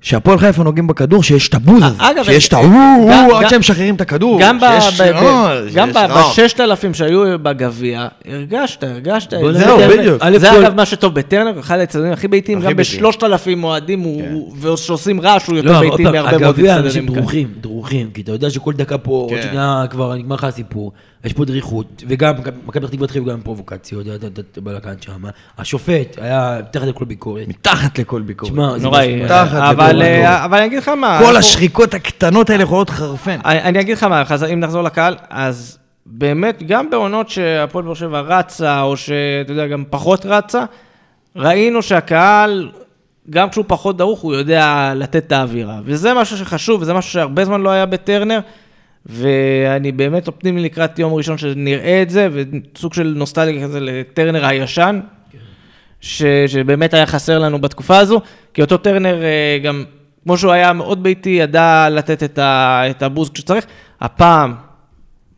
שהפועל 0.02 0.38
חיפה 0.38 0.64
נוגעים 0.64 0.88
בכדור, 0.88 1.24
שיש 1.24 1.50
את 1.50 1.54
הבוז 1.54 1.84
הזה, 1.84 1.96
אגב, 2.00 2.24
שיש 2.24 2.48
את 2.48 2.54
אה, 2.54 2.60
ההוא, 2.60 3.12
עד 3.12 3.44
גם- 3.44 3.50
שהם 3.50 3.60
משחררים 3.60 3.96
את 3.96 4.02
הכדור, 4.02 4.40
גם 4.42 4.60
ב- 4.60 4.80
שיש- 4.82 5.02
ב- 5.02 5.04
ב- 5.04 5.16
אה, 5.16 5.60
אה. 5.96 6.30
בששת 6.32 6.60
אלפים 6.60 6.94
שהיו 6.94 7.40
בגביע, 7.44 8.08
הרגשת, 8.28 8.84
הרגשת 8.84 9.34
את 9.34 9.40
זה. 9.54 9.60
זהו, 9.60 9.82
ה- 9.82 9.88
בדיוק. 9.88 10.24
זה 10.38 10.60
אגב 10.60 10.76
מה 10.76 10.86
שטוב 10.86 11.14
בטרנר, 11.16 11.60
אחד 11.60 11.80
האצטדיונים 11.80 12.14
הכי 12.14 12.28
ביתיים, 12.28 12.60
גם. 12.60 12.76
בשלושת 12.76 13.24
אלפים 13.24 13.64
אוהדים, 13.64 14.04
ושעושים 14.62 15.22
רעש, 15.22 15.48
הוא 15.48 15.56
לא, 15.56 15.60
יותר 15.72 15.76
עוד 15.88 15.98
ביתי 15.98 16.04
מהרבה 16.04 16.38
מאוד 16.38 16.44
הגביע, 16.44 16.76
אנשים. 16.78 17.06
דרוכים, 17.06 17.48
דרוכים, 17.62 18.10
כי 18.14 18.22
אתה 18.22 18.32
יודע 18.32 18.50
שכל 18.50 18.74
דקה 18.74 18.98
פה, 18.98 19.12
עוד 19.12 19.30
כן. 19.30 19.42
שנייה 19.42 19.84
כבר 19.90 20.16
נגמר 20.16 20.36
לך 20.36 20.44
הסיפור, 20.44 20.92
יש 21.24 21.34
פה 21.34 21.46
דריכות, 21.46 22.04
וגם 22.08 22.34
מכבי 22.66 22.82
פתח 22.82 22.90
תקווה 22.90 23.06
התחיל 23.06 23.24
גם 23.24 23.30
עם 23.30 23.42
פרובוקציות, 23.42 24.06
יודע, 24.06 24.28
את 24.28 24.58
הבלאגן 24.58 24.94
שם, 25.02 25.24
השופט 25.58 26.18
היה 26.22 26.60
מתחת 26.60 26.88
לכל 26.88 27.06
ביקורת. 27.06 27.48
מתחת 27.48 28.00
לכל 28.00 28.22
ביקורת. 28.22 28.52
תשמע, 28.52 28.78
זה 28.78 28.84
נוראי, 28.84 29.26
אבל 29.26 30.02
אה, 30.02 30.18
ביקורת. 30.18 30.42
אבל 30.46 30.58
אני 30.58 30.66
אגיד 30.66 30.78
לך 30.78 30.90
מה, 30.90 31.20
כל 31.26 31.36
השריקות 31.36 31.94
הקטנות 31.94 32.50
האלה 32.50 32.64
יכולות 32.64 32.90
לחרפן. 32.90 33.40
אני, 33.46 33.80
אגיד 33.80 33.98
לך 33.98 34.04
מה, 34.04 34.24
אם 34.54 34.60
נחזור 34.60 34.82
לקהל, 34.82 35.16
אז 35.30 35.78
באמת, 36.06 36.64
גם 36.68 36.90
בעונות 36.90 37.30
שהפועל 37.30 37.86
באר 37.86 37.94
שבע 37.94 38.22
רצה, 38.22 38.82
או 38.82 38.98
שאתה 38.98 39.52
יודע, 39.52 39.68
גם 39.68 39.84
פחות 39.90 40.26
רצה, 40.26 40.64
ראינו 41.36 41.82
שהקהל, 41.82 42.72
גם 43.30 43.50
כשהוא 43.50 43.66
פחות 43.68 43.98
דרוך, 43.98 44.20
הוא 44.20 44.34
יודע 44.34 44.94
לתת 44.96 45.16
את 45.16 45.32
האווירה. 45.32 45.80
וזה 45.84 46.14
משהו 46.14 46.38
שחשוב, 46.38 46.82
וזה 46.82 46.94
משהו 46.94 47.12
שהרבה 47.12 47.46
זמן 47.46 47.62
לא 47.62 47.70
היה 47.70 47.86
בטרנר, 47.86 48.40
ואני 49.06 49.92
באמת 49.92 50.28
אופטימי 50.28 50.62
לקראת 50.62 51.00
יום 51.00 51.14
ראשון 51.14 51.38
שנראה 51.38 52.02
את 52.02 52.10
זה, 52.10 52.28
וסוג 52.32 52.94
של 52.94 53.14
נוסטלגיה 53.16 53.64
כזה 53.64 53.80
לטרנר 53.80 54.46
הישן, 54.46 55.00
ש, 56.02 56.24
שבאמת 56.48 56.94
היה 56.94 57.06
חסר 57.06 57.40
לנו 57.40 57.62
בתקופה 57.62 57.98
הזו, 57.98 58.22
כי 58.54 58.62
אותו 58.62 58.78
טרנר 58.78 59.24
אה, 59.24 59.60
גם, 59.64 59.84
כמו 60.24 60.38
שהוא 60.38 60.52
היה 60.52 60.74
מאוד 60.74 61.04
ביתי, 61.04 61.30
ידע 61.30 61.88
לתת 61.92 62.24
את, 62.24 62.40
ה, 62.40 62.82
את 62.90 63.04
הבוז 63.04 63.30
כשצריך. 63.30 63.66
הפעם 64.02 64.54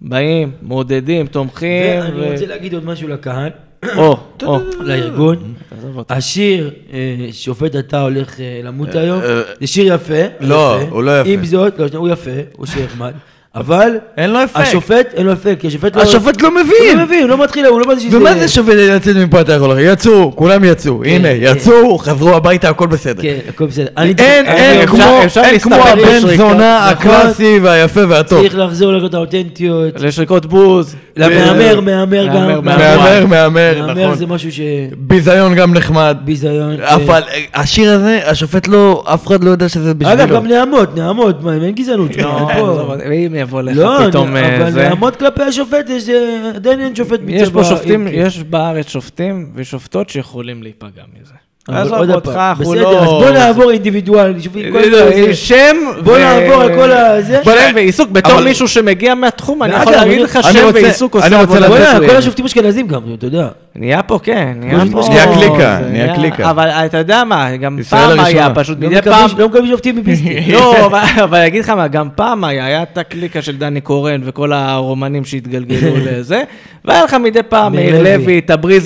באים, 0.01 0.51
מעודדים, 0.61 1.27
תומכים. 1.27 1.99
ואני 2.01 2.31
רוצה 2.31 2.45
להגיד 2.45 2.73
עוד 2.73 2.85
משהו 2.85 3.07
לקהל, 3.07 3.49
או, 3.97 4.17
או. 4.43 4.59
לארגון. 4.87 5.53
אותי. 5.95 6.13
השיר, 6.13 6.73
אה, 6.93 7.27
שופט 7.31 7.75
אתה 7.75 8.01
הולך 8.01 8.39
אה, 8.39 8.61
למות 8.63 8.95
היום, 8.95 9.19
אה, 9.21 9.41
זה 9.61 9.67
שיר 9.67 9.93
יפה. 9.93 10.21
לא. 10.39 10.81
הוא 10.81 11.03
לא 11.03 11.21
יפה. 11.21 11.29
עם 11.29 11.45
זאת, 11.45 11.79
לא, 11.79 11.87
הוא 11.97 12.09
יפה, 12.09 12.31
הוא 12.55 12.65
שיר 12.65 12.85
נחמד, 12.85 13.13
אבל... 13.55 13.97
אין 14.17 14.29
לו 14.29 14.43
אפקט. 14.43 14.59
השופט, 14.59 15.13
אין 15.13 15.25
לו 15.25 15.33
אפקט, 15.33 15.61
כי 15.61 15.67
השופט 15.67 15.95
לא... 15.95 16.01
השופט 16.01 16.41
לא 16.41 16.47
הוא 16.47 16.55
מבין. 16.55 16.97
לא 16.97 17.03
מבין, 17.03 17.21
הוא 17.21 17.29
לא 17.29 17.43
מתחיל, 17.43 17.65
הוא 17.65 17.79
לא 17.79 17.85
מבין 17.85 17.99
שזה... 17.99 18.17
ומה 18.17 18.33
זה 18.33 18.47
שווה 18.47 18.75
לצאת 18.75 19.15
מפה 19.15 19.41
אתה 19.41 19.53
יכול 19.53 19.69
להגיד? 19.69 19.85
יצאו, 19.85 20.35
כולם 20.35 20.63
יצאו, 20.63 21.03
הנה, 21.03 21.27
כן. 21.27 21.37
יצאו, 21.39 21.97
חזרו 21.97 22.35
הביתה, 22.35 22.69
הכל 22.69 22.87
בסדר. 22.87 23.21
כן, 23.21 23.37
הכל 23.49 23.65
בסדר. 23.65 23.87
אני 23.97 24.13
אין, 24.17 24.45
אין 24.45 24.77
אני 24.79 24.87
כמו, 24.87 25.21
אין 25.43 25.59
כמו 25.59 25.75
הבן 25.75 26.19
זונה 26.19 26.91
נכון. 26.91 27.11
הקלאסי 27.11 27.59
והיפה 27.61 28.01
והטוב. 28.09 28.41
צריך 28.41 28.57
לחזור 28.57 28.91
לראות 28.91 29.13
האותנטיות. 29.13 29.99
לשריקות 29.99 30.45
בוז. 30.45 30.95
למהמר, 31.17 31.79
מהמר 31.79 32.25
גם. 32.27 32.33
מהמר, 32.33 32.61
מהמר, 32.61 33.25
מהמר, 33.25 33.81
מהמר 33.81 34.05
נכון. 34.05 34.15
זה 34.15 34.25
משהו 34.25 34.49
ביזיון 34.97 35.55
גם 35.55 35.73
נחמד. 35.73 36.17
שביזיון. 36.21 36.81
אבל 36.81 37.23
אה, 37.27 37.43
השיר 37.53 37.91
הזה, 37.91 38.19
השופט 38.25 38.67
לא, 38.67 39.03
אף 39.05 39.27
אחד 39.27 39.43
לא 39.43 39.49
יודע 39.49 39.69
שזה 39.69 39.91
אגב, 39.91 39.99
בשבילו. 39.99 40.35
גם 40.35 40.47
נעמות, 40.47 40.97
נעמות, 40.97 41.43
מה, 41.43 41.53
אין 41.53 41.71
גזענות. 41.71 42.11
לא, 43.45 43.61
יבוא 43.61 43.61
לך 43.61 43.77
לא, 43.77 44.07
פתאום 44.09 44.35
אה, 44.37 44.57
אבל 44.57 44.71
זה... 44.71 44.89
נעמות 44.89 45.15
כלפי 45.15 45.43
השופט, 45.43 45.89
יש, 45.89 46.09
אה, 46.09 46.51
עדיין 46.55 46.81
אין 46.81 46.95
שופט 46.95 47.19
יש 47.27 47.41
בצבא, 47.49 47.61
פה 47.63 47.69
שופטים, 47.69 48.07
אם- 48.07 48.13
יש 48.13 48.39
בארץ 48.43 48.87
שופטים 48.87 49.51
ושופטות 49.55 50.09
שיכולים 50.09 50.63
להיפגע 50.63 51.01
מזה. 51.21 51.33
אבל 51.69 51.77
עזוב 51.81 52.09
אותך, 52.15 52.29
אנחנו 52.35 52.65
בסדר, 52.65 52.81
לא... 52.83 52.99
אז 53.03 53.09
בוא 53.09 53.29
נעבור 53.29 53.71
אינדיבידואל. 53.71 54.33
זה. 54.39 55.33
שם 55.35 55.75
בוא 56.03 56.13
ו- 56.13 56.17
נעבור 56.17 56.61
על 56.61 56.75
כל 56.75 56.91
הזה. 56.91 57.41
שם 57.43 57.51
ועיסוק, 57.75 58.09
בתור 58.09 58.31
אבל- 58.33 58.43
מישהו 58.43 58.67
שמגיע 58.67 59.15
מהתחום, 59.15 59.63
אני 59.63 59.73
יכול 59.75 59.93
להגיד 59.93 60.13
אני- 60.13 60.23
לך 60.23 60.35
אני 60.35 60.53
שם 60.53 60.69
ועיסוק 60.73 61.15
אני 61.15 61.23
עושה 61.25 61.39
רוצה 61.41 61.65
עבודה. 61.65 61.99
כל 62.09 62.15
השופטים 62.15 62.45
אשכנזים 62.45 62.87
גם, 62.87 63.01
אתה 63.13 63.25
יודע. 63.25 63.47
נהיה 63.77 64.03
פה, 64.03 64.19
כן, 64.23 64.53
נהיה 64.59 64.77
נהיה 64.77 64.91
פה... 64.91 65.35
קליקה, 65.35 65.79
זה 65.83 65.89
נהיה 65.91 66.15
קליקה. 66.15 66.49
אבל 66.49 66.67
אתה 66.69 66.97
יודע 66.97 67.23
מה, 67.23 67.55
גם 67.57 67.79
פעם 67.89 68.19
היה. 68.19 68.49
פשוט 68.55 68.77
מדי 68.79 69.01
פעם... 69.01 69.29
לא 69.37 69.47
מקבלים 69.47 69.67
שופטים 69.67 69.95
מביסטי. 69.95 70.51
לא, 70.51 70.85
אבל- 70.85 70.99
אני 71.37 71.47
אגיד 71.47 71.63
לך 71.63 71.69
מה, 71.69 71.87
גם 71.87 72.07
פעם 72.15 72.43
היה, 72.43 72.65
היה 72.65 72.83
את 72.83 72.97
הקליקה 72.97 73.41
של 73.41 73.57
דני 73.57 73.81
קורן 73.81 74.21
וכל 74.23 74.53
הרומנים 74.53 75.25
שהתגלגלו 75.25 75.89
לזה, 76.05 76.43
והיה 76.85 77.03
לך 77.03 77.13
מדי 77.13 77.43
פעם 77.49 77.73
מאיר 77.75 78.01
מאיר 78.01 78.17
לוי. 78.17 78.41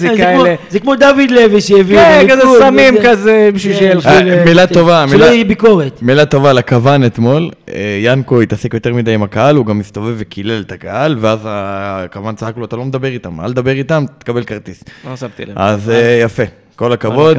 כמו- 0.09 0.17
כאלה. 0.17 0.55
זה 0.69 0.79
כמו 0.79 0.95
דוד 0.95 1.31
לוי 1.31 1.61
שהביא. 1.61 1.97
כן, 1.97 2.25
כזה 2.29 2.41
סמים. 2.59 2.95
כזה, 3.03 3.49
בשביל 3.53 3.73
כן, 3.73 3.79
שיהיה 3.79 3.95
לך... 3.95 4.05
אה, 4.07 4.37
אה, 4.39 4.45
מילה 4.45 4.67
טובה, 4.67 5.05
שלא 5.07 5.17
מילה- 5.17 5.33
יהיה 5.33 5.43
ביקורת. 5.45 5.99
מילה 6.01 6.25
טובה 6.25 6.53
לכוון 6.53 7.05
אתמול, 7.05 7.49
אה, 7.69 7.99
ינקו 8.03 8.41
התעסק 8.41 8.73
יותר 8.73 8.93
מדי 8.93 9.13
עם 9.13 9.23
הקהל, 9.23 9.55
הוא 9.55 9.65
גם 9.65 9.79
הסתובב 9.79 10.15
וקילל 10.17 10.63
את 10.67 10.71
הקהל, 10.71 11.17
ואז 11.19 11.39
הכוון 11.45 12.35
צעק 12.35 12.57
לו, 12.57 12.65
אתה 12.65 12.75
לא 12.75 12.85
מדבר 12.85 13.07
איתם, 13.07 13.41
אל 13.41 13.51
תדבר 13.51 13.71
איתם, 13.71 14.05
תקבל 14.17 14.43
כרטיס. 14.43 14.78
לא 15.09 15.15
שמתי 15.15 15.45
לב. 15.45 15.53
אז 15.55 15.89
אה, 15.89 16.19
יפה, 16.23 16.43
כל 16.75 16.93
הכבוד. 16.93 17.37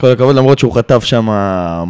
כל 0.00 0.10
הכבוד, 0.10 0.36
למרות 0.36 0.58
שהוא 0.58 0.72
חטף 0.72 1.04
שם... 1.04 1.30
אה, 1.30 1.84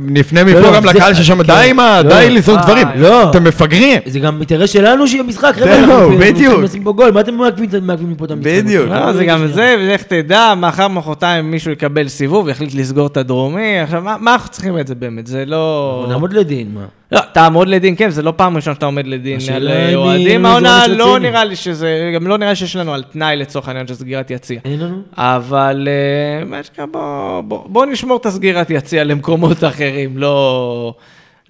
נפנה 0.00 0.44
מפה 0.44 0.60
לא, 0.60 0.76
גם 0.76 0.84
לקהל 0.84 1.14
ששם, 1.14 1.36
כן, 1.36 1.42
די 1.42 1.66
עם 1.70 1.80
ה... 1.80 2.02
לא. 2.02 2.08
די 2.08 2.30
לזרוק 2.30 2.58
אה, 2.58 2.64
דברים. 2.64 2.86
לא. 2.96 3.30
אתם 3.30 3.44
מפגרים. 3.44 4.00
זה 4.06 4.18
גם 4.18 4.36
אינטרס 4.38 4.70
שלנו 4.70 5.08
שיהיה 5.08 5.22
משחק, 5.22 5.54
חבר'ה, 5.54 5.86
זהו, 5.86 6.18
בדיוק. 6.18 6.62
לשים 6.62 6.84
פה 6.84 6.92
גול, 6.92 7.10
מה 7.10 7.20
אתם 7.20 7.34
מעכבים 7.34 8.10
מפה 8.10 8.24
את 8.24 8.30
המשחק? 8.30 8.50
בדיוק. 8.52 8.88
לא, 8.88 9.12
זה 9.12 9.24
גם 9.24 9.46
זה, 9.46 9.76
ולך 9.78 10.02
תדע, 10.02 10.54
מחר 10.56 10.88
מחרתיים 10.88 11.50
מישהו 11.50 11.72
יקבל 11.72 12.08
סיבוב, 12.08 12.48
יחליט 12.48 12.74
לסגור 12.74 13.06
את 13.06 13.16
הדרומי, 13.16 13.80
עכשיו, 13.80 14.02
מה 14.02 14.16
מה 14.20 14.32
אנחנו 14.32 14.50
צריכים 14.50 14.78
את 14.78 14.86
זה 14.86 14.94
באמת? 14.94 15.26
זה 15.26 15.44
לא... 15.46 15.96
אנחנו 16.00 16.12
נעמוד 16.12 16.32
לדין, 16.32 16.68
מה? 16.74 16.84
לא, 17.12 17.20
תעמוד 17.32 17.68
לדין, 17.68 17.96
כן, 17.96 18.10
זה 18.10 18.22
לא 18.22 18.32
פעם 18.36 18.56
ראשונה 18.56 18.74
שאתה 18.74 18.86
עומד 18.86 19.06
לדין 19.06 19.38
על 19.54 19.68
אה, 19.68 19.94
אוהדים. 19.94 20.46
העונה 20.46 20.86
לא. 20.86 21.18
נראה 21.18 21.44
לי 21.44 21.56
שזה, 21.56 22.10
גם 22.14 22.26
לא 22.26 22.38
נראה 22.38 22.50
לי 22.50 22.56
שיש 22.56 22.76
לנו 22.76 22.94
על 22.94 23.02
תנאי 23.02 23.36
לצורך 23.36 23.68
העניין 23.68 23.86
של 23.86 23.94
סגירת 23.94 24.30
יציע. 24.30 24.60
אין 24.64 24.80
לנו? 24.80 25.02
אבל 25.16 25.88
אה, 25.90 26.44
מה 26.44 26.62
שקרה, 26.62 26.86
בוא- 26.86 27.40
בוא 27.40 27.64
בוא 27.68 27.86
נשמור 27.86 28.16
את 28.16 28.26
הסגירת 28.26 28.70
יציע 28.70 29.04
למקומות 29.04 29.64
אחרים, 29.64 30.18
לא 30.18 30.94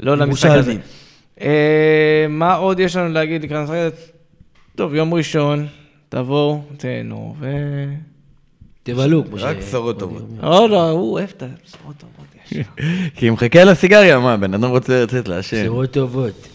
לא 0.00 0.16
למשחק 0.16 0.50
הזה. 0.50 0.74
אה, 1.40 2.26
מה 2.28 2.54
עוד 2.54 2.80
יש 2.80 2.96
לנו 2.96 3.12
להגיד 3.12 3.42
לקראת 3.42 3.58
המשחק 3.60 3.74
הזה? 3.76 3.90
טוב, 4.76 4.94
יום 4.94 5.14
ראשון, 5.14 5.66
תבואו, 6.08 6.60
תהנו, 6.76 7.34
ו... 7.38 7.46
תבלו, 8.82 9.24
כמו 9.24 9.38
ש... 9.38 9.42
רק 9.42 9.56
בשורות 9.56 9.98
טובות. 9.98 10.22
לא, 10.42 10.68
לא, 10.68 10.90
הוא 10.90 11.12
אוהב 11.12 11.28
את 11.36 11.42
הבשורות 11.42 11.96
טובות. 11.98 12.21
כי 13.16 13.28
הוא 13.28 13.34
מחכה 13.34 13.64
לסיגריה, 13.64 14.18
מה, 14.18 14.36
בן 14.36 14.54
אדם 14.54 14.70
רוצה 14.70 15.02
לצאת 15.02 15.28
לעשן. 15.28 15.62
בשורות 15.62 15.90
טובות. 15.90 16.48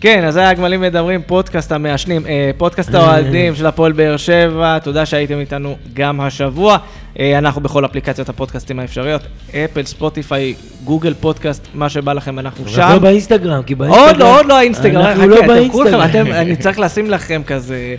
כן, 0.00 0.24
אז 0.24 0.36
היה 0.36 0.50
הגמלים 0.50 0.80
מדברים, 0.80 1.22
פודקאסט 1.26 1.72
המעשנים, 1.72 2.26
אה, 2.26 2.50
פודקאסט 2.56 2.94
האוהדים 2.94 3.54
של 3.54 3.66
הפועל 3.66 3.92
באר 3.92 4.16
שבע, 4.16 4.78
תודה 4.78 5.06
שהייתם 5.06 5.38
איתנו 5.40 5.76
גם 5.94 6.20
השבוע. 6.20 6.78
אה, 7.18 7.38
אנחנו 7.38 7.60
בכל 7.60 7.84
אפליקציות 7.84 8.28
הפודקאסטים 8.28 8.78
האפשריות, 8.78 9.22
אפל, 9.50 9.84
ספוטיפיי, 9.84 10.54
גוגל 10.84 11.14
פודקאסט, 11.14 11.66
מה 11.74 11.88
שבא 11.88 12.12
לכם, 12.12 12.38
אנחנו 12.38 12.64
אנחנו 12.64 12.74
שם. 12.74 12.90
לא 12.92 12.98
באינסטגרם, 12.98 13.62
כי 13.62 13.74
באינסטגרם... 13.74 14.08
עוד 14.08 14.16
לא, 14.16 14.38
עוד 14.38 14.46
לא 14.46 14.58
האינסטגרם, 14.58 15.02
אנחנו 15.02 15.22
חכה, 15.22 15.26
לא 15.26 15.46
באינסטגרם. 15.46 16.26
אני 16.26 16.56
צריך 16.56 16.78
לשים 16.78 17.10
לכם 17.10 17.42
כזה 17.46 17.96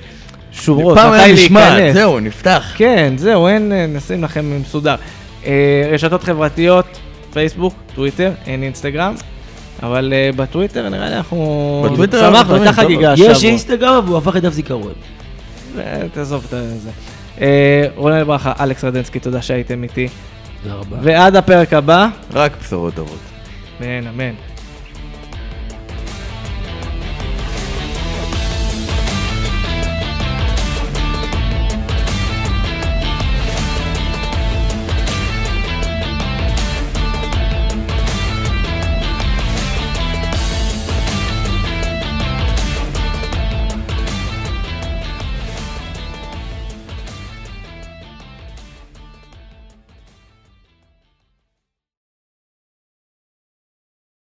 שורות, 0.51 0.97
פעם 0.97 1.13
מתי 1.13 1.21
היה 1.21 1.33
נשמע, 1.33 1.69
להיכנס. 1.69 1.93
זהו, 1.93 2.19
נפתח. 2.19 2.73
כן, 2.75 3.13
זהו, 3.17 3.47
אין, 3.47 3.71
אה, 3.71 3.85
נשים 3.87 4.23
לכם 4.23 4.61
מסודר. 4.61 4.95
אה, 5.45 5.89
רשתות 5.91 6.23
חברתיות, 6.23 6.85
פייסבוק, 7.33 7.73
טוויטר, 7.95 8.31
אין 8.45 8.63
אינסטגרם, 8.63 9.15
אבל 9.83 10.13
אה, 10.13 10.29
בטוויטר 10.35 10.89
נראה 10.89 11.09
לי 11.09 11.15
אנחנו... 11.15 11.85
בטוויטר 11.85 12.19
שמחנו, 12.19 12.55
הייתה 12.55 12.73
חגיגה 12.73 13.13
יש 13.13 13.21
השבוע. 13.21 13.49
אינסטגרם 13.49 14.03
והוא 14.05 14.17
הפך 14.17 14.35
לדף 14.35 14.53
זיכרון. 14.53 14.93
אה, 15.77 16.01
תעזוב 16.13 16.45
את 16.45 16.49
זה. 16.81 16.89
אה, 17.41 17.85
רונן 17.95 18.23
ברכה, 18.23 18.53
אלכס 18.59 18.83
רדנסקי, 18.83 19.19
תודה 19.19 19.41
שהייתם 19.41 19.83
איתי. 19.83 20.07
תודה 20.63 20.75
רבה. 20.75 20.97
ועד 21.01 21.35
הפרק 21.35 21.73
הבא, 21.73 22.07
רק 22.33 22.51
בשורות 22.61 22.93
טובות. 22.95 23.19
אמן, 23.81 24.07
אמן. 24.07 24.33